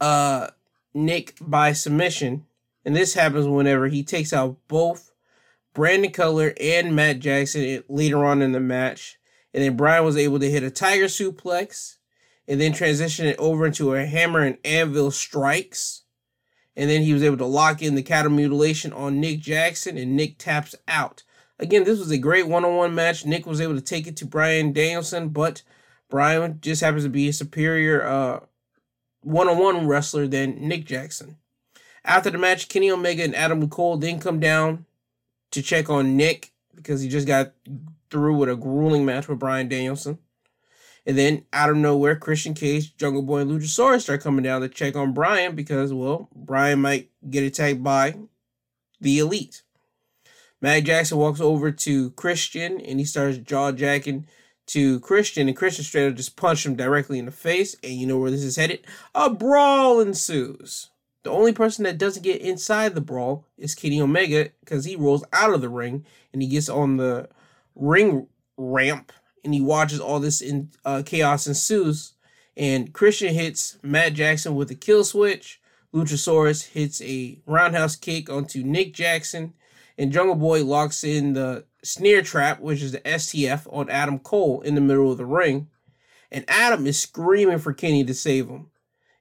uh, 0.00 0.48
Nick 0.92 1.36
by 1.40 1.72
submission. 1.72 2.44
And 2.84 2.96
this 2.96 3.14
happens 3.14 3.46
whenever 3.46 3.88
he 3.88 4.02
takes 4.02 4.32
out 4.32 4.56
both 4.68 5.12
Brandon 5.72 6.10
Cutler 6.10 6.52
and 6.60 6.94
Matt 6.94 7.20
Jackson 7.20 7.84
later 7.88 8.24
on 8.24 8.42
in 8.42 8.52
the 8.52 8.60
match. 8.60 9.18
And 9.54 9.62
then 9.62 9.76
Bryan 9.76 10.04
was 10.04 10.16
able 10.16 10.40
to 10.40 10.50
hit 10.50 10.62
a 10.62 10.70
tiger 10.70 11.04
suplex 11.04 11.96
and 12.48 12.60
then 12.60 12.72
transition 12.72 13.26
it 13.26 13.38
over 13.38 13.66
into 13.66 13.94
a 13.94 14.04
hammer 14.04 14.40
and 14.40 14.58
anvil 14.64 15.10
strikes. 15.10 16.02
And 16.76 16.90
then 16.90 17.02
he 17.02 17.12
was 17.12 17.22
able 17.22 17.36
to 17.36 17.46
lock 17.46 17.82
in 17.82 17.94
the 17.94 18.02
cattle 18.02 18.32
mutilation 18.32 18.92
on 18.92 19.20
Nick 19.20 19.40
Jackson, 19.40 19.98
and 19.98 20.16
Nick 20.16 20.38
taps 20.38 20.74
out. 20.88 21.22
Again, 21.62 21.84
this 21.84 22.00
was 22.00 22.10
a 22.10 22.18
great 22.18 22.48
one 22.48 22.64
on 22.64 22.76
one 22.76 22.94
match. 22.94 23.24
Nick 23.24 23.46
was 23.46 23.60
able 23.60 23.76
to 23.76 23.80
take 23.80 24.08
it 24.08 24.16
to 24.16 24.26
Bryan 24.26 24.72
Danielson, 24.72 25.28
but 25.28 25.62
Bryan 26.10 26.58
just 26.60 26.82
happens 26.82 27.04
to 27.04 27.08
be 27.08 27.28
a 27.28 27.32
superior 27.32 28.40
one 29.22 29.48
on 29.48 29.58
one 29.58 29.86
wrestler 29.86 30.26
than 30.26 30.68
Nick 30.68 30.84
Jackson. 30.84 31.36
After 32.04 32.30
the 32.30 32.38
match, 32.38 32.68
Kenny 32.68 32.90
Omega 32.90 33.22
and 33.22 33.36
Adam 33.36 33.68
Cole 33.68 33.96
then 33.96 34.18
come 34.18 34.40
down 34.40 34.86
to 35.52 35.62
check 35.62 35.88
on 35.88 36.16
Nick 36.16 36.50
because 36.74 37.00
he 37.00 37.08
just 37.08 37.28
got 37.28 37.52
through 38.10 38.36
with 38.36 38.48
a 38.48 38.56
grueling 38.56 39.04
match 39.04 39.28
with 39.28 39.38
Bryan 39.38 39.68
Danielson. 39.68 40.18
And 41.06 41.16
then 41.16 41.44
out 41.52 41.70
of 41.70 41.76
nowhere, 41.76 42.16
Christian 42.16 42.54
Cage, 42.54 42.96
Jungle 42.96 43.22
Boy, 43.22 43.38
and 43.38 43.50
Luchasaurus 43.50 44.02
start 44.02 44.20
coming 44.20 44.42
down 44.42 44.62
to 44.62 44.68
check 44.68 44.96
on 44.96 45.12
Bryan 45.12 45.54
because, 45.54 45.92
well, 45.92 46.28
Bryan 46.34 46.80
might 46.80 47.10
get 47.30 47.44
attacked 47.44 47.84
by 47.84 48.16
the 49.00 49.18
Elite. 49.18 49.62
Matt 50.62 50.84
Jackson 50.84 51.18
walks 51.18 51.40
over 51.40 51.70
to 51.70 52.10
Christian 52.12 52.80
and 52.80 52.98
he 52.98 53.04
starts 53.04 53.36
jaw 53.36 53.72
jacking 53.72 54.26
to 54.68 55.00
Christian, 55.00 55.48
and 55.48 55.56
Christian 55.56 55.84
straight 55.84 56.08
up 56.08 56.14
just 56.14 56.36
punched 56.36 56.64
him 56.64 56.76
directly 56.76 57.18
in 57.18 57.26
the 57.26 57.32
face. 57.32 57.76
And 57.82 57.94
you 57.94 58.06
know 58.06 58.16
where 58.16 58.30
this 58.30 58.44
is 58.44 58.56
headed? 58.56 58.86
A 59.14 59.28
brawl 59.28 60.00
ensues. 60.00 60.88
The 61.24 61.30
only 61.30 61.52
person 61.52 61.84
that 61.84 61.98
doesn't 61.98 62.22
get 62.22 62.40
inside 62.40 62.94
the 62.94 63.00
brawl 63.00 63.46
is 63.58 63.74
Kenny 63.74 64.00
Omega 64.00 64.50
because 64.60 64.84
he 64.84 64.96
rolls 64.96 65.24
out 65.32 65.52
of 65.52 65.60
the 65.60 65.68
ring 65.68 66.04
and 66.32 66.40
he 66.40 66.48
gets 66.48 66.68
on 66.68 66.96
the 66.96 67.28
ring 67.74 68.28
ramp 68.56 69.12
and 69.44 69.52
he 69.52 69.60
watches 69.60 70.00
all 70.00 70.20
this 70.20 70.40
in 70.40 70.70
uh, 70.84 71.02
chaos 71.04 71.46
ensues. 71.46 72.14
And 72.56 72.92
Christian 72.92 73.34
hits 73.34 73.78
Matt 73.82 74.14
Jackson 74.14 74.54
with 74.54 74.70
a 74.70 74.74
kill 74.74 75.04
switch. 75.04 75.60
Luchasaurus 75.92 76.70
hits 76.70 77.02
a 77.02 77.40
roundhouse 77.46 77.96
kick 77.96 78.30
onto 78.30 78.62
Nick 78.62 78.94
Jackson, 78.94 79.52
and 79.98 80.12
Jungle 80.12 80.34
Boy 80.34 80.64
locks 80.64 81.04
in 81.04 81.34
the 81.34 81.64
snare 81.82 82.22
trap, 82.22 82.60
which 82.60 82.82
is 82.82 82.92
the 82.92 83.00
STF, 83.00 83.66
on 83.72 83.90
Adam 83.90 84.18
Cole 84.18 84.60
in 84.62 84.74
the 84.74 84.80
middle 84.80 85.10
of 85.10 85.18
the 85.18 85.26
ring. 85.26 85.68
And 86.30 86.44
Adam 86.48 86.86
is 86.86 86.98
screaming 86.98 87.58
for 87.58 87.72
Kenny 87.72 88.04
to 88.04 88.14
save 88.14 88.48
him. 88.48 88.68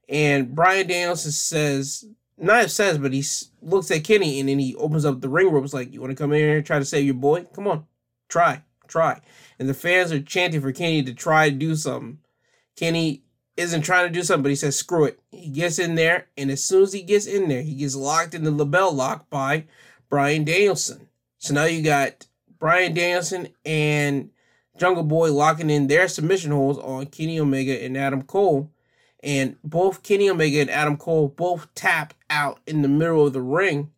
And 0.08 0.56
Bryan 0.56 0.88
Danielson 0.88 1.32
says, 1.32 2.06
not 2.38 2.70
says, 2.70 2.98
but 2.98 3.14
he 3.14 3.24
looks 3.62 3.92
at 3.92 4.04
Kenny 4.04 4.40
and 4.40 4.50
then 4.50 4.60
he 4.60 4.76
opens 4.76 5.06
up 5.06 5.22
the 5.22 5.30
ring 5.30 5.52
ropes 5.52 5.74
like, 5.74 5.94
You 5.94 6.02
want 6.02 6.12
to 6.12 6.22
come 6.22 6.34
in 6.34 6.40
here 6.40 6.58
and 6.58 6.66
try 6.66 6.80
to 6.80 6.86
save 6.86 7.06
your 7.06 7.14
boy? 7.14 7.44
Come 7.54 7.68
on, 7.68 7.86
try, 8.28 8.64
try. 8.88 9.22
And 9.60 9.70
the 9.70 9.74
fans 9.74 10.12
are 10.12 10.22
chanting 10.22 10.62
for 10.62 10.72
Kenny 10.72 11.04
to 11.04 11.14
try 11.14 11.50
to 11.50 11.56
do 11.56 11.76
something. 11.76 12.20
Kenny 12.76 13.24
isn't 13.58 13.84
trying 13.84 14.08
to 14.08 14.14
do 14.14 14.24
something, 14.24 14.44
but 14.44 14.50
he 14.50 14.56
says, 14.56 14.76
screw 14.76 15.06
it. 15.06 15.20
He 15.30 15.50
gets 15.50 15.78
in 15.78 15.96
there, 15.96 16.28
and 16.36 16.50
as 16.50 16.64
soon 16.64 16.84
as 16.84 16.94
he 16.94 17.04
gets 17.04 17.28
in 17.28 17.48
there, 17.48 17.62
he 17.62 17.76
gets 17.76 17.96
locked 17.96 18.34
in 18.34 18.44
the 18.44 18.52
LeBell 18.52 18.94
lock 18.94 19.30
by 19.30 19.66
Bryan 20.12 20.44
Danielson. 20.44 21.08
So 21.40 21.54
now 21.54 21.64
you 21.64 21.82
got 21.82 22.28
Bryan 22.60 22.94
Danielson 22.94 23.48
and 23.66 24.30
Jungle 24.78 25.04
Boy 25.04 25.32
locking 25.32 25.70
in 25.70 25.88
their 25.88 26.08
submission 26.10 26.52
holds 26.52 26.78
on 26.78 27.06
Kenny 27.08 27.40
Omega 27.40 27.82
and 27.84 27.98
Adam 27.98 28.22
Cole. 28.24 28.70
And 29.24 29.56
both 29.64 30.04
Kenny 30.04 30.30
Omega 30.30 30.60
and 30.60 30.70
Adam 30.70 30.98
Cole 30.98 31.30
both 31.30 31.74
tap 31.76 32.14
out 32.30 32.60
in 32.68 32.82
the 32.82 32.90
middle 32.90 33.26
of 33.26 33.34
the 33.34 33.42
ring. 33.42 33.92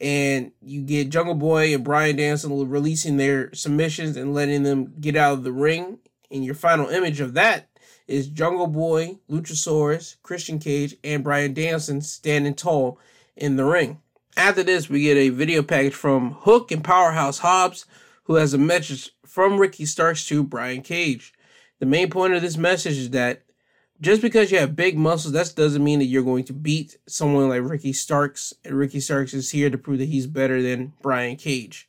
And 0.00 0.52
you 0.62 0.80
get 0.80 1.10
Jungle 1.10 1.34
Boy 1.34 1.74
and 1.74 1.84
Bryan 1.84 2.16
Danielson 2.16 2.68
releasing 2.68 3.18
their 3.18 3.52
submissions 3.52 4.16
and 4.16 4.32
letting 4.32 4.62
them 4.62 4.94
get 4.98 5.14
out 5.14 5.34
of 5.34 5.44
the 5.44 5.52
ring. 5.52 5.98
And 6.30 6.42
your 6.42 6.54
final 6.54 6.88
image 6.88 7.20
of 7.20 7.34
that 7.34 7.68
is 8.08 8.28
Jungle 8.28 8.66
Boy, 8.66 9.18
Luchasaurus, 9.30 10.16
Christian 10.22 10.58
Cage, 10.58 10.96
and 11.04 11.22
Bryan 11.22 11.52
Danielson 11.52 12.00
standing 12.00 12.54
tall 12.54 12.98
in 13.36 13.56
the 13.56 13.64
ring. 13.64 14.00
After 14.36 14.64
this, 14.64 14.88
we 14.88 15.02
get 15.02 15.16
a 15.16 15.28
video 15.28 15.62
package 15.62 15.94
from 15.94 16.32
Hook 16.32 16.72
and 16.72 16.82
Powerhouse 16.82 17.38
Hobbs, 17.38 17.86
who 18.24 18.34
has 18.34 18.52
a 18.52 18.58
message 18.58 19.10
from 19.24 19.58
Ricky 19.58 19.86
Starks 19.86 20.26
to 20.26 20.42
Brian 20.42 20.82
Cage. 20.82 21.32
The 21.78 21.86
main 21.86 22.10
point 22.10 22.34
of 22.34 22.42
this 22.42 22.56
message 22.56 22.96
is 22.96 23.10
that 23.10 23.42
just 24.00 24.20
because 24.20 24.50
you 24.50 24.58
have 24.58 24.74
big 24.74 24.98
muscles, 24.98 25.32
that 25.34 25.54
doesn't 25.54 25.84
mean 25.84 26.00
that 26.00 26.06
you're 26.06 26.24
going 26.24 26.44
to 26.44 26.52
beat 26.52 26.96
someone 27.06 27.48
like 27.48 27.62
Ricky 27.62 27.92
Starks. 27.92 28.52
And 28.64 28.74
Ricky 28.74 28.98
Starks 28.98 29.34
is 29.34 29.52
here 29.52 29.70
to 29.70 29.78
prove 29.78 29.98
that 29.98 30.08
he's 30.08 30.26
better 30.26 30.60
than 30.60 30.94
Brian 31.00 31.36
Cage. 31.36 31.88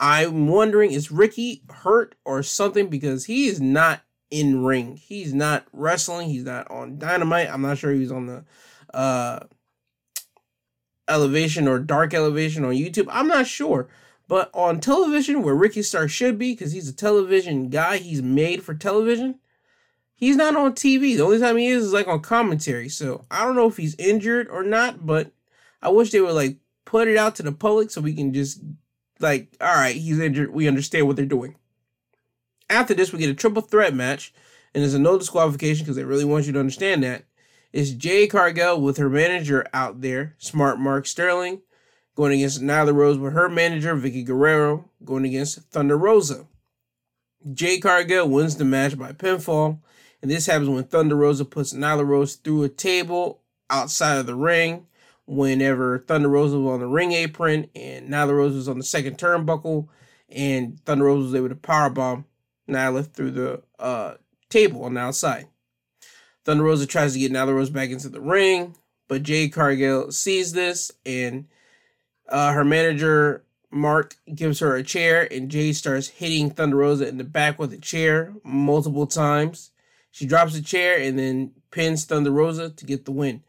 I'm 0.00 0.48
wondering, 0.48 0.90
is 0.90 1.12
Ricky 1.12 1.62
hurt 1.70 2.16
or 2.24 2.42
something? 2.42 2.88
Because 2.88 3.26
he 3.26 3.46
is 3.46 3.60
not 3.60 4.02
in 4.32 4.64
ring. 4.64 4.96
He's 4.96 5.32
not 5.32 5.64
wrestling. 5.72 6.28
He's 6.28 6.44
not 6.44 6.68
on 6.70 6.98
Dynamite. 6.98 7.50
I'm 7.50 7.62
not 7.62 7.78
sure 7.78 7.92
he's 7.92 8.12
on 8.12 8.26
the 8.26 8.44
uh, 8.92 9.40
elevation 11.08 11.66
or 11.66 11.78
dark 11.78 12.14
elevation 12.14 12.64
on 12.64 12.72
YouTube. 12.72 13.08
I'm 13.10 13.28
not 13.28 13.46
sure. 13.46 13.88
But 14.28 14.50
on 14.52 14.80
television, 14.80 15.42
where 15.42 15.54
Ricky 15.54 15.82
Stark 15.82 16.10
should 16.10 16.38
be, 16.38 16.52
because 16.52 16.72
he's 16.72 16.88
a 16.88 16.94
television 16.94 17.70
guy, 17.70 17.96
he's 17.96 18.22
made 18.22 18.62
for 18.62 18.74
television. 18.74 19.38
He's 20.14 20.36
not 20.36 20.54
on 20.54 20.72
TV. 20.72 21.16
The 21.16 21.22
only 21.22 21.38
time 21.38 21.56
he 21.56 21.68
is 21.68 21.84
is 21.84 21.92
like 21.92 22.08
on 22.08 22.20
commentary. 22.20 22.88
So 22.88 23.24
I 23.30 23.44
don't 23.44 23.56
know 23.56 23.68
if 23.68 23.76
he's 23.76 23.94
injured 23.94 24.48
or 24.48 24.62
not, 24.62 25.06
but 25.06 25.32
I 25.80 25.88
wish 25.88 26.10
they 26.10 26.20
would 26.20 26.34
like 26.34 26.58
put 26.84 27.08
it 27.08 27.16
out 27.16 27.36
to 27.36 27.42
the 27.42 27.52
public 27.52 27.90
so 27.90 28.00
we 28.00 28.14
can 28.14 28.34
just 28.34 28.60
like, 29.20 29.56
all 29.60 29.74
right, 29.74 29.96
he's 29.96 30.18
injured. 30.18 30.52
We 30.52 30.68
understand 30.68 31.06
what 31.06 31.16
they're 31.16 31.24
doing. 31.24 31.56
After 32.68 32.94
this, 32.94 33.12
we 33.12 33.18
get 33.18 33.30
a 33.30 33.34
triple 33.34 33.62
threat 33.62 33.94
match, 33.94 34.34
and 34.74 34.82
there's 34.82 34.94
a 34.94 34.98
no 34.98 35.18
disqualification 35.18 35.84
because 35.84 35.96
they 35.96 36.04
really 36.04 36.24
want 36.24 36.46
you 36.46 36.52
to 36.52 36.60
understand 36.60 37.02
that. 37.02 37.24
It's 37.70 37.90
Jade 37.90 38.30
Cargill 38.30 38.80
with 38.80 38.96
her 38.96 39.10
manager 39.10 39.66
out 39.74 40.00
there, 40.00 40.34
Smart 40.38 40.78
Mark 40.78 41.06
Sterling, 41.06 41.60
going 42.14 42.32
against 42.32 42.62
Nyla 42.62 42.94
Rose 42.94 43.18
with 43.18 43.34
her 43.34 43.50
manager, 43.50 43.94
Vickie 43.94 44.24
Guerrero, 44.24 44.88
going 45.04 45.26
against 45.26 45.60
Thunder 45.70 45.98
Rosa. 45.98 46.46
Jade 47.52 47.82
Cargill 47.82 48.26
wins 48.26 48.56
the 48.56 48.64
match 48.64 48.98
by 48.98 49.12
pinfall, 49.12 49.80
and 50.22 50.30
this 50.30 50.46
happens 50.46 50.70
when 50.70 50.84
Thunder 50.84 51.14
Rosa 51.14 51.44
puts 51.44 51.74
Nyla 51.74 52.06
Rose 52.06 52.36
through 52.36 52.62
a 52.62 52.70
table 52.70 53.42
outside 53.68 54.16
of 54.16 54.26
the 54.26 54.34
ring. 54.34 54.86
Whenever 55.26 55.98
Thunder 55.98 56.30
Rosa 56.30 56.58
was 56.58 56.72
on 56.72 56.80
the 56.80 56.86
ring 56.86 57.12
apron 57.12 57.68
and 57.76 58.08
Nyla 58.08 58.32
Rose 58.32 58.54
was 58.54 58.68
on 58.68 58.78
the 58.78 58.84
second 58.84 59.18
turnbuckle, 59.18 59.88
and 60.30 60.80
Thunder 60.86 61.04
Rosa 61.04 61.24
was 61.24 61.34
able 61.34 61.50
to 61.50 61.54
powerbomb 61.54 62.24
Nyla 62.66 63.12
through 63.12 63.32
the 63.32 63.62
uh, 63.78 64.14
table 64.48 64.84
on 64.84 64.94
the 64.94 65.00
outside. 65.00 65.48
Thunder 66.48 66.64
Rosa 66.64 66.86
tries 66.86 67.12
to 67.12 67.18
get 67.18 67.30
Nyla 67.30 67.54
Rose 67.54 67.68
back 67.68 67.90
into 67.90 68.08
the 68.08 68.22
ring, 68.22 68.74
but 69.06 69.22
Jade 69.22 69.52
Cargill 69.52 70.10
sees 70.10 70.54
this 70.54 70.90
and 71.04 71.46
uh, 72.26 72.54
her 72.54 72.64
manager 72.64 73.44
Mark 73.70 74.16
gives 74.34 74.60
her 74.60 74.74
a 74.74 74.82
chair 74.82 75.28
and 75.30 75.50
Jade 75.50 75.76
starts 75.76 76.08
hitting 76.08 76.48
Thunder 76.48 76.78
Rosa 76.78 77.06
in 77.06 77.18
the 77.18 77.24
back 77.24 77.58
with 77.58 77.74
a 77.74 77.76
chair 77.76 78.32
multiple 78.44 79.06
times. 79.06 79.72
She 80.10 80.24
drops 80.24 80.54
the 80.54 80.62
chair 80.62 80.98
and 80.98 81.18
then 81.18 81.52
pins 81.70 82.06
Thunder 82.06 82.30
Rosa 82.30 82.70
to 82.70 82.86
get 82.86 83.04
the 83.04 83.12
win. 83.12 83.42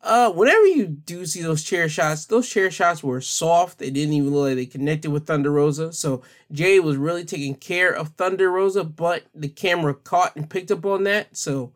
Uh, 0.00 0.32
whenever 0.32 0.64
you 0.64 0.86
do 0.86 1.26
see 1.26 1.42
those 1.42 1.62
chair 1.62 1.90
shots, 1.90 2.24
those 2.24 2.48
chair 2.48 2.70
shots 2.70 3.02
were 3.02 3.20
soft. 3.20 3.78
They 3.78 3.90
didn't 3.90 4.14
even 4.14 4.32
look 4.32 4.48
like 4.48 4.56
they 4.56 4.64
connected 4.64 5.10
with 5.10 5.26
Thunder 5.26 5.50
Rosa. 5.50 5.92
So 5.92 6.22
Jade 6.50 6.84
was 6.84 6.96
really 6.96 7.26
taking 7.26 7.56
care 7.56 7.92
of 7.92 8.14
Thunder 8.16 8.50
Rosa, 8.50 8.82
but 8.82 9.24
the 9.34 9.48
camera 9.48 9.92
caught 9.92 10.34
and 10.36 10.48
picked 10.48 10.70
up 10.70 10.86
on 10.86 11.04
that. 11.04 11.36
So 11.36 11.74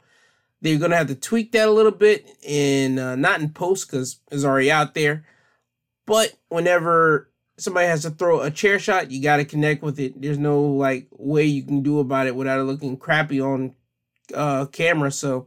they're 0.61 0.79
gonna 0.79 0.97
have 0.97 1.09
to 1.09 1.15
tweak 1.15 1.53
that 1.53 1.69
a 1.69 1.73
little 1.73 1.93
bit, 1.93 2.29
and 2.47 2.99
uh, 2.99 3.17
not 3.17 3.41
in 3.41 3.51
post 3.51 3.91
because 3.91 4.21
it's 4.31 4.45
already 4.45 4.71
out 4.71 4.95
there. 4.95 5.25
But 6.07 6.33
whenever 6.49 7.31
somebody 7.57 7.87
has 7.87 8.03
to 8.03 8.11
throw 8.11 8.41
a 8.41 8.51
chair 8.51 8.79
shot, 8.79 9.11
you 9.11 9.23
got 9.23 9.37
to 9.37 9.45
connect 9.45 9.83
with 9.83 10.01
it. 10.01 10.21
There's 10.21 10.39
no 10.39 10.61
like 10.61 11.09
way 11.13 11.45
you 11.45 11.63
can 11.63 11.83
do 11.83 11.99
about 11.99 12.27
it 12.27 12.35
without 12.35 12.59
it 12.59 12.65
looking 12.65 12.97
crappy 12.97 13.41
on 13.41 13.75
uh, 14.35 14.67
camera. 14.67 15.11
So 15.11 15.47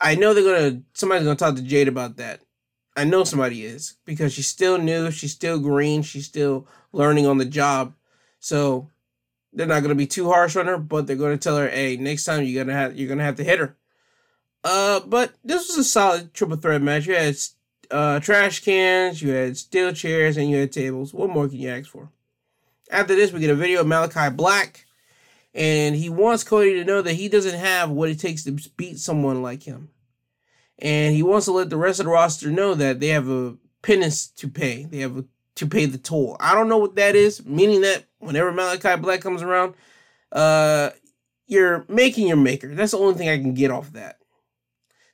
I 0.00 0.14
know 0.14 0.34
they're 0.34 0.44
gonna 0.44 0.82
somebody's 0.94 1.24
gonna 1.24 1.36
talk 1.36 1.56
to 1.56 1.62
Jade 1.62 1.88
about 1.88 2.16
that. 2.16 2.40
I 2.96 3.04
know 3.04 3.24
somebody 3.24 3.64
is 3.64 3.96
because 4.04 4.32
she's 4.32 4.48
still 4.48 4.78
new, 4.78 5.10
she's 5.10 5.32
still 5.32 5.58
green, 5.58 6.02
she's 6.02 6.26
still 6.26 6.66
learning 6.92 7.26
on 7.26 7.38
the 7.38 7.44
job. 7.44 7.94
So 8.38 8.90
they're 9.52 9.66
not 9.66 9.82
gonna 9.82 9.94
be 9.94 10.06
too 10.06 10.30
harsh 10.30 10.56
on 10.56 10.66
her, 10.66 10.78
but 10.78 11.06
they're 11.06 11.16
gonna 11.16 11.38
tell 11.38 11.56
her, 11.56 11.68
"Hey, 11.68 11.96
next 11.96 12.24
time 12.24 12.44
you're 12.44 12.64
gonna 12.64 12.76
have 12.76 12.96
you're 12.96 13.08
gonna 13.08 13.24
have 13.24 13.36
to 13.36 13.44
hit 13.44 13.58
her." 13.58 13.76
Uh, 14.64 15.00
but 15.00 15.32
this 15.44 15.68
was 15.68 15.78
a 15.78 15.84
solid 15.84 16.32
triple 16.34 16.56
threat 16.56 16.82
match. 16.82 17.06
You 17.06 17.14
had 17.14 17.36
uh, 17.90 18.20
trash 18.20 18.60
cans, 18.60 19.20
you 19.20 19.30
had 19.30 19.56
steel 19.56 19.92
chairs, 19.92 20.36
and 20.36 20.48
you 20.50 20.58
had 20.58 20.72
tables. 20.72 21.12
What 21.12 21.30
more 21.30 21.48
can 21.48 21.58
you 21.58 21.70
ask 21.70 21.90
for? 21.90 22.10
After 22.90 23.14
this, 23.14 23.32
we 23.32 23.40
get 23.40 23.50
a 23.50 23.54
video 23.54 23.80
of 23.80 23.86
Malakai 23.86 24.36
Black 24.36 24.86
and 25.54 25.94
he 25.94 26.08
wants 26.08 26.44
Cody 26.44 26.74
to 26.74 26.84
know 26.84 27.02
that 27.02 27.14
he 27.14 27.28
doesn't 27.28 27.58
have 27.58 27.90
what 27.90 28.08
it 28.08 28.18
takes 28.18 28.44
to 28.44 28.56
beat 28.76 28.98
someone 28.98 29.42
like 29.42 29.62
him. 29.62 29.90
And 30.78 31.14
he 31.14 31.22
wants 31.22 31.46
to 31.46 31.52
let 31.52 31.70
the 31.70 31.76
rest 31.76 32.00
of 32.00 32.06
the 32.06 32.12
roster 32.12 32.50
know 32.50 32.74
that 32.74 33.00
they 33.00 33.08
have 33.08 33.28
a 33.28 33.56
penance 33.82 34.28
to 34.28 34.48
pay. 34.48 34.84
They 34.84 34.98
have 34.98 35.18
a, 35.18 35.24
to 35.56 35.66
pay 35.66 35.84
the 35.84 35.98
toll. 35.98 36.36
I 36.40 36.54
don't 36.54 36.68
know 36.68 36.78
what 36.78 36.96
that 36.96 37.14
is, 37.14 37.44
meaning 37.44 37.82
that 37.82 38.04
whenever 38.18 38.52
Malakai 38.52 39.00
Black 39.00 39.20
comes 39.20 39.42
around, 39.42 39.74
uh, 40.32 40.90
you're 41.46 41.84
making 41.88 42.28
your 42.28 42.38
maker. 42.38 42.74
That's 42.74 42.92
the 42.92 42.98
only 42.98 43.14
thing 43.14 43.28
I 43.28 43.36
can 43.36 43.52
get 43.52 43.70
off 43.70 43.92
that. 43.92 44.18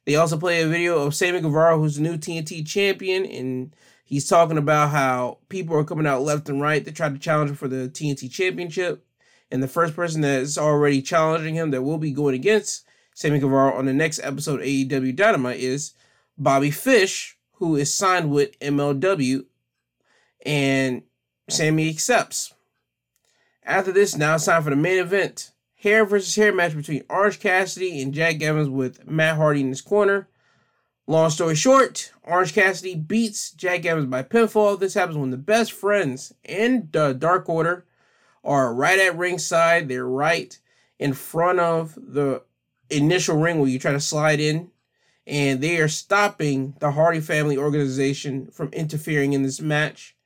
They 0.09 0.17
also 0.17 0.39
play 0.39 0.63
a 0.63 0.67
video 0.67 1.03
of 1.03 1.15
Sammy 1.15 1.43
Guevara, 1.43 1.77
who's 1.77 1.97
the 1.97 2.01
new 2.01 2.17
TNT 2.17 2.67
champion, 2.67 3.27
and 3.27 3.77
he's 4.07 4.27
talking 4.27 4.57
about 4.57 4.89
how 4.89 5.37
people 5.51 5.77
are 5.77 5.85
coming 5.85 6.07
out 6.07 6.23
left 6.23 6.49
and 6.49 6.63
right 6.63 6.83
to 6.83 6.91
try 6.91 7.11
to 7.11 7.19
challenge 7.19 7.51
him 7.51 7.57
for 7.57 7.69
the 7.69 7.91
TNT 7.91 8.31
championship. 8.31 9.05
And 9.51 9.63
the 9.63 9.69
first 9.69 9.95
person 9.95 10.23
that 10.23 10.41
is 10.41 10.57
already 10.57 11.03
challenging 11.03 11.57
him 11.57 11.73
that 11.73 11.83
will 11.83 11.99
be 11.99 12.13
going 12.13 12.35
against 12.35 12.87
Sammy 13.13 13.39
Guevara 13.39 13.75
on 13.75 13.85
the 13.85 13.93
next 13.93 14.21
episode 14.21 14.61
of 14.61 14.67
AEW 14.67 15.15
Dynamite 15.15 15.61
is 15.61 15.93
Bobby 16.39 16.71
Fish, 16.71 17.37
who 17.57 17.77
is 17.77 17.93
signed 17.93 18.31
with 18.31 18.59
MLW, 18.61 19.45
and 20.47 21.03
Sammy 21.51 21.91
accepts. 21.91 22.55
After 23.63 23.93
this, 23.93 24.17
now 24.17 24.37
it's 24.37 24.47
time 24.47 24.63
for 24.63 24.71
the 24.71 24.77
main 24.77 25.01
event. 25.01 25.51
Hair 25.83 26.07
versus 26.07 26.35
hair 26.35 26.53
match 26.53 26.75
between 26.77 27.05
Orange 27.09 27.39
Cassidy 27.39 28.03
and 28.03 28.13
Jack 28.13 28.43
Evans 28.43 28.69
with 28.69 29.09
Matt 29.09 29.37
Hardy 29.37 29.61
in 29.61 29.69
his 29.69 29.81
corner. 29.81 30.29
Long 31.07 31.31
story 31.31 31.55
short, 31.55 32.13
Orange 32.25 32.53
Cassidy 32.53 32.97
beats 32.97 33.53
Jack 33.53 33.87
Evans 33.87 34.07
by 34.07 34.25
pinfall. 34.25 34.79
This 34.79 34.95
happens 34.95 35.17
when 35.17 35.31
the 35.31 35.37
best 35.37 35.73
friends 35.73 36.35
in 36.45 36.89
the 36.91 37.13
Dark 37.13 37.49
Order 37.49 37.87
are 38.43 38.75
right 38.75 38.99
at 38.99 39.17
ringside. 39.17 39.89
They're 39.89 40.05
right 40.05 40.59
in 40.99 41.13
front 41.13 41.61
of 41.61 41.95
the 41.95 42.43
initial 42.91 43.37
ring 43.37 43.61
where 43.61 43.71
you 43.71 43.79
try 43.79 43.93
to 43.93 44.01
slide 44.01 44.41
in. 44.41 44.71
And 45.29 45.61
they 45.61 45.79
are 45.79 45.89
stopping 45.89 46.75
the 46.81 46.91
Hardy 46.91 47.21
family 47.21 47.57
organization 47.57 48.51
from 48.51 48.69
interfering 48.73 49.33
in 49.33 49.45
this 49.45 49.61
match. 49.61 50.17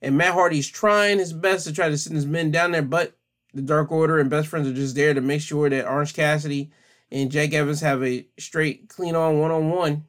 And 0.00 0.16
Matt 0.16 0.34
Hardy's 0.34 0.68
trying 0.68 1.18
his 1.18 1.32
best 1.32 1.66
to 1.66 1.72
try 1.72 1.88
to 1.88 1.98
send 1.98 2.14
his 2.14 2.26
men 2.26 2.50
down 2.50 2.70
there, 2.70 2.82
but 2.82 3.16
the 3.54 3.62
Dark 3.62 3.90
Order 3.90 4.18
and 4.18 4.30
Best 4.30 4.48
Friends 4.48 4.68
are 4.68 4.74
just 4.74 4.94
there 4.94 5.14
to 5.14 5.20
make 5.20 5.40
sure 5.40 5.68
that 5.68 5.86
Orange 5.86 6.14
Cassidy 6.14 6.70
and 7.10 7.30
Jack 7.30 7.52
Evans 7.52 7.80
have 7.80 8.02
a 8.02 8.26
straight, 8.38 8.88
clean 8.88 9.16
on 9.16 9.38
one 9.38 9.50
on 9.50 9.70
one. 9.70 10.04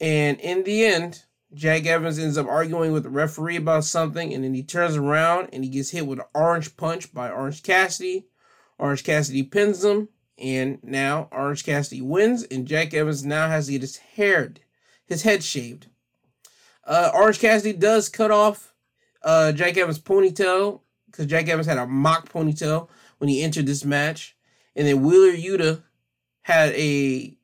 And 0.00 0.38
in 0.40 0.64
the 0.64 0.84
end, 0.84 1.24
Jack 1.54 1.86
Evans 1.86 2.18
ends 2.18 2.36
up 2.36 2.46
arguing 2.46 2.92
with 2.92 3.04
the 3.04 3.08
referee 3.08 3.56
about 3.56 3.84
something, 3.84 4.34
and 4.34 4.44
then 4.44 4.54
he 4.54 4.62
turns 4.62 4.96
around 4.96 5.50
and 5.52 5.64
he 5.64 5.70
gets 5.70 5.90
hit 5.90 6.06
with 6.06 6.18
an 6.18 6.26
orange 6.34 6.76
punch 6.76 7.14
by 7.14 7.30
Orange 7.30 7.62
Cassidy. 7.62 8.26
Orange 8.78 9.04
Cassidy 9.04 9.42
pins 9.42 9.84
him, 9.84 10.08
and 10.36 10.78
now 10.82 11.28
Orange 11.32 11.64
Cassidy 11.64 12.02
wins, 12.02 12.42
and 12.42 12.66
Jack 12.66 12.92
Evans 12.92 13.24
now 13.24 13.48
has 13.48 13.66
to 13.66 13.72
get 13.72 13.80
his 13.80 13.96
hair, 13.96 14.52
his 15.06 15.22
head 15.22 15.42
shaved. 15.42 15.86
Uh, 16.84 17.10
Orange 17.14 17.38
Cassidy 17.38 17.72
does 17.72 18.08
cut 18.08 18.30
off 18.30 18.74
uh, 19.22 19.52
Jack 19.52 19.76
Evans' 19.76 19.98
ponytail 19.98 20.80
because 21.16 21.30
Jack 21.30 21.48
Evans 21.48 21.66
had 21.66 21.78
a 21.78 21.86
mock 21.86 22.30
ponytail 22.30 22.88
when 23.18 23.28
he 23.28 23.42
entered 23.42 23.66
this 23.66 23.84
match, 23.84 24.36
and 24.74 24.86
then 24.86 25.02
Wheeler 25.02 25.32
Yuta 25.32 25.82
had 26.42 26.72
a 26.74 27.36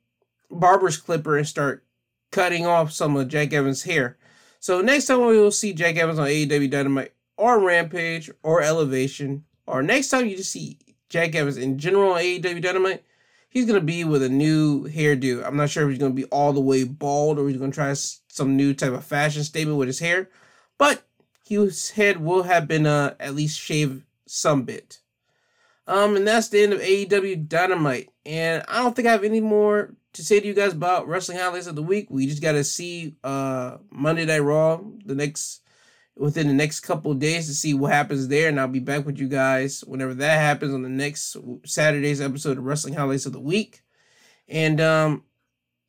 barber's 0.51 0.99
clipper 0.99 1.39
and 1.39 1.49
start 1.49 1.85
cutting 2.31 2.67
off 2.67 2.93
some 2.93 3.17
of 3.17 3.29
Jack 3.29 3.53
Evans' 3.53 3.85
hair. 3.85 4.19
So 4.61 4.81
next 4.81 5.07
time 5.07 5.25
we 5.27 5.39
will 5.39 5.51
see 5.51 5.73
Jack 5.73 5.97
Evans 5.97 6.19
on 6.19 6.29
AEW 6.29 6.71
Dynamite 6.71 7.13
or 7.37 7.59
Rampage 7.59 8.31
or 8.43 8.63
Elevation, 8.63 9.45
or 9.67 9.83
next 9.83 10.11
time 10.11 10.27
you 10.27 10.37
just 10.37 10.53
see 10.53 10.79
Jack 11.09 11.35
Evans 11.35 11.57
in 11.57 11.79
general 11.79 12.13
on 12.13 12.21
AEW 12.21 12.63
Dynamite, 12.63 13.03
he's 13.49 13.67
gonna 13.67 13.81
be 13.81 14.05
with 14.05 14.23
a 14.23 14.29
new 14.29 14.89
hairdo. 14.89 15.45
I'm 15.45 15.57
not 15.57 15.71
sure 15.71 15.85
if 15.85 15.91
he's 15.91 15.99
gonna 15.99 16.15
be 16.15 16.25
all 16.27 16.53
the 16.53 16.61
way 16.61 16.85
bald 16.85 17.39
or 17.39 17.49
he's 17.49 17.59
gonna 17.59 17.73
try 17.73 17.93
some 17.95 18.57
new 18.57 18.75
type 18.75 18.93
of 18.93 19.05
fashion 19.05 19.43
statement 19.45 19.79
with 19.79 19.89
his 19.89 19.99
hair, 19.99 20.29
but 20.79 21.03
his 21.45 21.91
head 21.91 22.19
will 22.19 22.45
have 22.45 22.69
been 22.69 22.87
uh, 22.87 23.15
at 23.21 23.35
least 23.35 23.59
shaved 23.59 24.05
some 24.27 24.63
bit. 24.63 24.99
Um, 25.87 26.17
and 26.17 26.27
that's 26.27 26.49
the 26.49 26.63
end 26.63 26.73
of 26.73 26.81
AEW 26.81 27.49
Dynamite. 27.49 28.09
And 28.25 28.63
I 28.69 28.83
don't 28.83 28.95
think 28.95 29.09
I 29.09 29.13
have 29.13 29.25
any 29.25 29.41
more 29.41 29.95
to 30.13 30.23
say 30.23 30.41
to 30.41 30.47
you 30.47 30.55
guys 30.55 30.73
about 30.73 31.09
wrestling 31.09 31.39
highlights 31.39 31.67
of 31.67 31.75
the 31.75 31.83
week. 31.83 32.09
We 32.11 32.27
just 32.27 32.43
got 32.43 32.53
to 32.53 32.65
see 32.65 33.17
uh 33.25 33.79
Monday 33.91 34.25
Night 34.25 34.41
Raw 34.41 34.81
the 35.05 35.15
next 35.15 35.63
within 36.17 36.47
the 36.47 36.55
next 36.55 36.81
couple 36.81 37.15
days 37.15 37.47
to 37.47 37.55
see 37.55 37.75
what 37.75 37.93
happens 37.93 38.29
there, 38.29 38.49
and 38.49 38.61
I'll 38.61 38.69
be 38.69 38.79
back 38.79 39.07
with 39.07 39.19
you 39.19 39.29
guys 39.29 39.81
whenever 39.81 40.15
that 40.15 40.39
happens 40.39 40.75
on 40.75 40.83
the 40.83 40.89
next 40.89 41.37
Saturday's 41.65 42.21
episode 42.21 42.59
of 42.59 42.65
Wrestling 42.65 42.95
Highlights 42.95 43.27
of 43.27 43.33
the 43.33 43.41
Week. 43.41 43.83
And 44.49 44.81
um, 44.81 45.25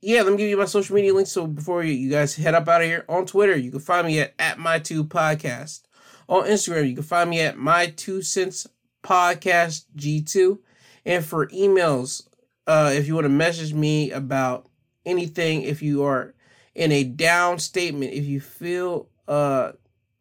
yeah, 0.04 0.22
let 0.22 0.32
me 0.32 0.38
give 0.38 0.50
you 0.50 0.58
my 0.58 0.66
social 0.66 0.96
media 0.96 1.14
links. 1.14 1.32
So 1.32 1.48
before 1.48 1.84
you, 1.84 1.94
you 1.94 2.10
guys 2.10 2.36
head 2.36 2.54
up 2.54 2.68
out 2.68 2.82
of 2.82 2.88
here 2.88 3.06
on 3.08 3.26
Twitter, 3.26 3.56
you 3.56 3.72
can 3.72 3.80
find 3.80 4.06
me 4.06 4.20
at 4.20 4.34
at 4.38 4.60
my 4.60 4.78
two 4.78 5.04
podcast. 5.06 5.82
On 6.28 6.44
Instagram, 6.44 6.90
you 6.90 6.96
can 6.96 7.04
find 7.04 7.30
me 7.30 7.40
at 7.40 7.58
my 7.58 7.88
two 7.88 8.22
cents 8.22 8.68
podcast 9.02 9.86
G2. 9.96 10.60
And 11.06 11.24
for 11.24 11.48
emails, 11.48 12.28
uh, 12.68 12.92
if 12.94 13.08
you 13.08 13.16
want 13.16 13.26
to 13.26 13.30
message 13.30 13.74
me 13.74 14.12
about 14.12 14.70
anything, 15.06 15.62
if 15.62 15.82
you 15.82 16.04
are 16.04 16.34
in 16.76 16.92
a 16.92 17.04
down 17.04 17.60
statement, 17.60 18.14
if 18.14 18.26
you 18.26 18.42
feel 18.42 19.08
uh 19.28 19.72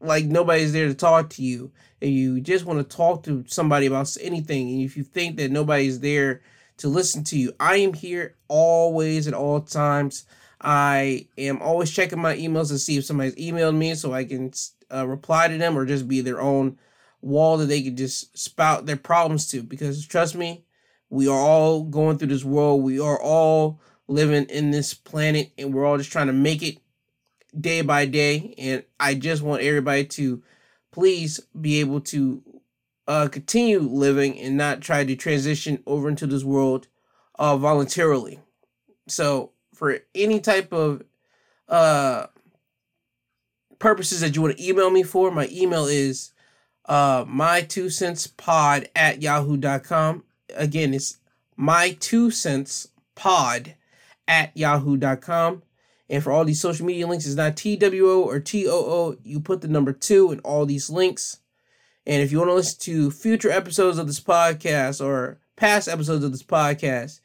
like 0.01 0.25
nobody's 0.25 0.73
there 0.73 0.89
to 0.89 0.95
talk 0.95 1.31
to 1.31 1.43
you, 1.43 1.73
and 2.01 2.13
you 2.13 2.41
just 2.41 2.65
want 2.65 2.79
to 2.79 2.97
talk 2.97 3.25
to 3.25 3.45
somebody 3.49 3.87
about 3.87 4.17
anything, 4.21 4.69
and 4.69 4.83
if 4.83 4.97
you 4.97 5.03
think 5.03 5.37
that 5.37 5.51
nobody's 5.51 6.01
there 6.01 6.41
to 6.83 6.89
listen 6.89 7.23
to 7.23 7.39
you, 7.39 7.53
I 7.61 7.77
am 7.77 7.95
here 7.95 8.35
always 8.49 9.29
at 9.29 9.35
all 9.35 9.61
times. 9.61 10.25
I 10.61 11.29
am 11.39 11.63
always 11.63 11.93
checking 11.93 12.21
my 12.21 12.37
emails 12.37 12.69
to 12.69 12.79
see 12.79 12.97
if 12.99 13.05
somebody's 13.05 13.37
emailed 13.37 13.77
me 13.77 13.95
so 13.95 14.13
I 14.13 14.25
can 14.25 14.53
uh, 14.93 15.07
reply 15.07 15.47
to 15.47 15.57
them 15.57 15.79
or 15.79 15.87
just 15.87 16.09
be 16.09 16.21
their 16.21 16.41
own 16.41 16.79
wall 17.21 17.57
that 17.59 17.67
they 17.67 17.83
could 17.83 17.97
just 17.97 18.37
spout 18.37 18.87
their 18.87 18.97
problems 18.97 19.47
to. 19.49 19.63
Because 19.63 20.05
trust 20.05 20.35
me, 20.35 20.65
we 21.09 21.29
are 21.29 21.39
all 21.39 21.85
going 21.85 22.19
through 22.19 22.29
this 22.29 22.45
world. 22.45 22.83
We 22.83 22.99
are 22.99 23.21
all 23.21 23.81
living 24.09 24.47
in 24.47 24.73
this 24.73 24.93
planet 24.93 25.53
and 25.57 25.73
we're 25.73 25.87
all 25.87 25.99
just 25.99 26.11
trying 26.11 26.27
to 26.27 26.33
make 26.33 26.65
it 26.65 26.79
day 27.59 27.83
by 27.83 28.07
day. 28.07 28.57
And 28.59 28.83
I 28.99 29.15
just 29.15 29.41
want 29.41 29.63
everybody 29.63 30.05
to 30.05 30.43
please 30.91 31.39
be 31.61 31.79
able 31.79 32.01
to 32.01 32.43
uh, 33.09 33.29
continue 33.29 33.81
living 33.81 34.39
and 34.39 34.57
not 34.57 34.81
try 34.81 35.05
to 35.05 35.17
transition 35.17 35.83
over 35.87 36.09
into 36.09 36.27
this 36.27 36.45
world 36.45 36.89
uh, 37.39 37.57
voluntarily. 37.57 38.41
So, 39.09 39.53
for 39.75 39.99
any 40.15 40.41
type 40.41 40.73
of 40.73 41.03
uh, 41.69 42.27
purposes 43.79 44.21
that 44.21 44.37
you 44.37 44.43
want 44.43 44.57
to 44.57 44.67
email 44.69 44.91
me 44.91 45.03
for, 45.03 45.31
my 45.31 45.49
email 45.51 45.87
is 45.87 46.33
uh, 46.87 47.25
my 47.27 47.63
two 47.63 47.91
cents 47.91 48.27
pod 48.27 48.89
at 48.95 49.23
yahoo.com 49.23 50.25
again, 50.57 50.95
it's 50.95 51.19
my 51.57 51.97
two 52.01 52.31
cents 52.31 52.89
pod 53.15 53.75
at 54.29 54.57
yahoo.com. 54.57 55.63
And 56.09 56.23
for 56.23 56.31
all 56.31 56.45
these 56.45 56.61
social 56.61 56.85
media 56.85 57.07
links, 57.07 57.27
it's 57.27 57.37
not 57.37 57.57
TWO 57.57 58.23
or 58.23 58.39
TOO. 58.39 59.19
You 59.23 59.41
put 59.41 59.63
the 59.63 59.69
number 59.69 59.93
two 59.93 60.31
in 60.31 60.41
all 60.41 60.67
these 60.67 60.91
links. 60.91 61.39
And 62.07 62.23
if 62.23 62.33
you 62.33 62.39
want 62.39 62.51
to 62.51 62.55
listen 62.55 62.81
to 62.81 63.11
future 63.11 63.51
episodes 63.51 63.99
of 63.99 64.07
this 64.07 64.21
podcast 64.21 65.05
or 65.05 65.39
past 65.57 65.89
episodes 65.89 66.25
of 66.25 66.33
this 66.33 66.43
podcast, 66.43 67.21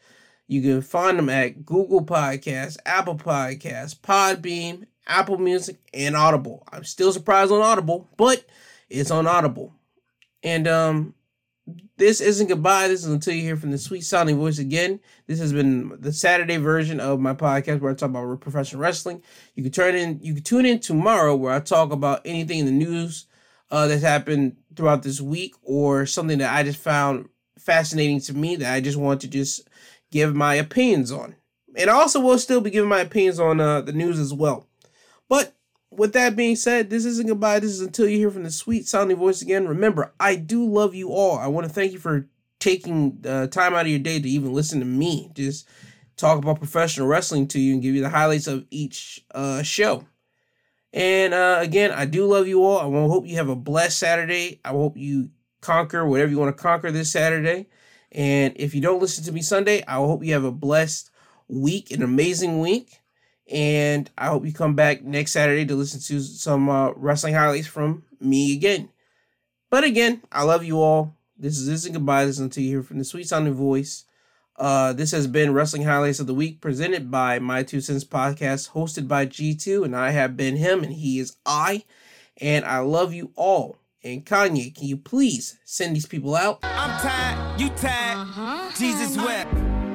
you 0.48 0.62
can 0.62 0.82
find 0.82 1.18
them 1.18 1.30
at 1.30 1.66
Google 1.66 2.06
Podcasts, 2.06 2.78
Apple 2.86 3.16
Podcasts, 3.16 4.00
Podbean, 4.00 4.86
Apple 5.08 5.38
Music, 5.38 5.78
and 5.94 6.16
Audible. 6.16 6.64
I'm 6.72 6.84
still 6.84 7.12
surprised 7.12 7.52
on 7.52 7.62
Audible, 7.62 8.10
but 8.18 8.46
it's 8.90 9.12
on 9.12 9.28
Audible. 9.28 9.74
And 10.44 10.68
um, 10.68 11.16
this 11.98 12.22
isn't 12.22 12.48
goodbye. 12.48 12.88
This 12.88 13.04
is 13.04 13.12
until 13.12 13.34
you 13.34 13.42
hear 13.42 13.58
from 13.58 13.72
the 13.72 13.78
sweet 13.78 14.02
sounding 14.02 14.38
voice 14.38 14.60
again. 14.60 15.00
This 15.26 15.40
has 15.40 15.52
been 15.52 15.98
the 16.00 16.14
Saturday 16.14 16.58
version 16.58 17.00
of 17.00 17.20
my 17.20 17.34
podcast 17.34 17.82
where 17.82 17.92
I 17.92 17.96
talk 17.96 18.10
about 18.12 18.40
professional 18.40 18.82
wrestling. 18.82 19.24
You 19.56 19.64
can 19.64 19.72
turn 19.72 19.96
in, 19.96 20.20
you 20.22 20.36
can 20.36 20.44
tune 20.44 20.66
in 20.66 20.80
tomorrow 20.80 21.36
where 21.36 21.54
I 21.54 21.60
talk 21.60 21.92
about 21.92 22.22
anything 22.24 22.60
in 22.60 22.66
the 22.66 22.72
news 22.72 23.26
uh, 23.72 23.88
that's 23.88 24.04
happened 24.04 24.56
throughout 24.78 25.04
this 25.04 25.20
week 25.20 25.56
or 25.64 26.06
something 26.06 26.38
that 26.38 26.54
I 26.54 26.64
just 26.64 26.80
found 26.80 27.30
fascinating 27.60 28.22
to 28.22 28.34
me 28.34 28.56
that 28.58 28.74
I 28.74 28.80
just 28.80 28.98
want 28.98 29.22
to 29.22 29.28
just 29.28 29.68
give 30.12 30.36
my 30.36 30.56
opinions 30.56 31.12
on. 31.12 31.36
And 31.76 31.90
I 31.90 31.94
also 31.94 32.20
will 32.20 32.40
still 32.40 32.62
be 32.62 32.70
giving 32.70 32.90
my 32.90 33.00
opinions 33.00 33.40
on 33.40 33.60
uh, 33.60 33.82
the 33.82 33.92
news 33.92 34.20
as 34.20 34.34
well. 34.34 34.68
But 35.28 35.54
with 35.92 36.14
that 36.14 36.36
being 36.36 36.56
said, 36.56 36.90
this 36.90 37.06
isn't 37.06 37.28
goodbye. 37.28 37.60
This 37.60 37.72
is 37.72 37.82
until 37.82 38.08
you 38.08 38.18
hear 38.18 38.32
from 38.32 38.44
the 38.44 38.52
sweet 38.52 38.88
sounding 38.88 39.18
voice 39.18 39.42
again. 39.42 39.68
Remember, 39.68 40.14
I 40.20 40.36
do 40.36 40.66
love 40.66 40.96
you 40.96 41.10
all. 41.10 41.38
I 41.38 41.48
want 41.48 41.68
to 41.68 41.74
thank 41.74 41.92
you 41.92 42.00
for 42.00 42.28
taking 42.60 43.24
uh, 43.28 43.48
time 43.48 43.74
out 43.74 43.86
of 43.86 43.88
your 43.88 44.00
day 44.00 44.20
to 44.20 44.30
even 44.30 44.54
listen 44.54 44.80
to 44.80 44.86
me 44.86 45.30
just 45.36 45.68
talk 46.18 46.40
about 46.40 46.58
professional 46.58 47.08
wrestling 47.08 47.48
to 47.48 47.60
you 47.60 47.74
and 47.74 47.82
give 47.82 47.94
you 47.94 48.02
the 48.02 48.10
highlights 48.10 48.48
of 48.48 48.66
each 48.72 49.24
uh, 49.34 49.62
show. 49.62 50.06
And 50.94 51.34
uh, 51.34 51.60
again, 51.62 51.92
I 51.92 52.06
do 52.06 52.26
love 52.26 52.48
you 52.48 52.64
all. 52.64 52.80
I 52.80 53.08
hope 53.08 53.28
you 53.28 53.36
have 53.38 53.50
a 53.50 53.56
blessed 53.56 54.00
Saturday. 54.00 54.62
I 54.64 54.70
hope 54.70 54.98
you 54.98 55.30
conquer 55.62 56.06
whatever 56.06 56.32
you 56.32 56.40
want 56.40 56.56
to 56.56 56.62
conquer 56.62 56.92
this 56.92 57.12
Saturday. 57.12 57.68
And 58.12 58.54
if 58.56 58.74
you 58.74 58.82
don't 58.82 59.02
listen 59.02 59.24
to 59.26 59.32
me 59.32 59.42
Sunday, 59.42 59.84
I 59.88 59.96
hope 59.96 60.24
you 60.24 60.34
have 60.34 60.46
a 60.46 60.52
blessed 60.52 61.12
week, 61.48 61.92
an 61.92 62.02
amazing 62.02 62.60
week. 62.60 63.00
And 63.52 64.10
I 64.18 64.28
hope 64.28 64.46
you 64.46 64.54
come 64.54 64.76
back 64.76 65.04
next 65.04 65.32
Saturday 65.32 65.66
to 65.66 65.76
listen 65.76 66.00
to 66.02 66.22
some 66.22 66.70
uh, 66.70 66.92
wrestling 66.96 67.34
highlights 67.34 67.68
from 67.68 68.04
me 68.20 68.54
again. 68.54 68.90
But 69.70 69.84
again, 69.84 70.22
I 70.32 70.44
love 70.44 70.64
you 70.64 70.82
all. 70.82 71.16
This 71.38 71.58
is 71.58 71.68
this 71.68 71.86
is 71.86 71.92
goodbye. 71.92 72.26
This 72.26 72.36
is 72.36 72.42
until 72.42 72.64
you 72.64 72.70
hear 72.70 72.84
from 72.84 72.98
the 72.98 73.06
sweet 73.06 73.28
sounding 73.28 73.54
voice. 73.54 74.06
Uh, 74.58 74.92
this 74.92 75.12
has 75.12 75.28
been 75.28 75.54
Wrestling 75.54 75.84
Highlights 75.84 76.20
of 76.20 76.26
the 76.26 76.34
Week 76.34 76.62
presented 76.62 77.12
by 77.12 77.38
My 77.38 77.62
Two 77.62 77.80
Cents 77.80 78.04
Podcast, 78.04 78.72
hosted 78.72 79.08
by 79.08 79.28
G2, 79.28 79.86
and 79.86 79.96
I 79.96 80.10
have 80.10 80.36
been 80.36 80.56
him, 80.56 80.84
and 80.84 80.94
he 80.94 81.20
is 81.20 81.38
I. 81.46 81.84
And 82.42 82.66
I 82.66 82.80
love 82.80 83.14
you 83.14 83.32
all. 83.36 83.78
And 84.04 84.26
Kanye, 84.26 84.74
can 84.76 84.88
you 84.88 84.98
please 84.98 85.60
send 85.64 85.96
these 85.96 86.08
people 86.08 86.36
out? 86.36 86.60
I'm 86.64 87.00
tired, 87.00 87.62
you 87.62 87.70
tired, 87.70 88.18
uh-huh. 88.18 88.72
Jesus 88.76 89.16
wept. 89.18 89.87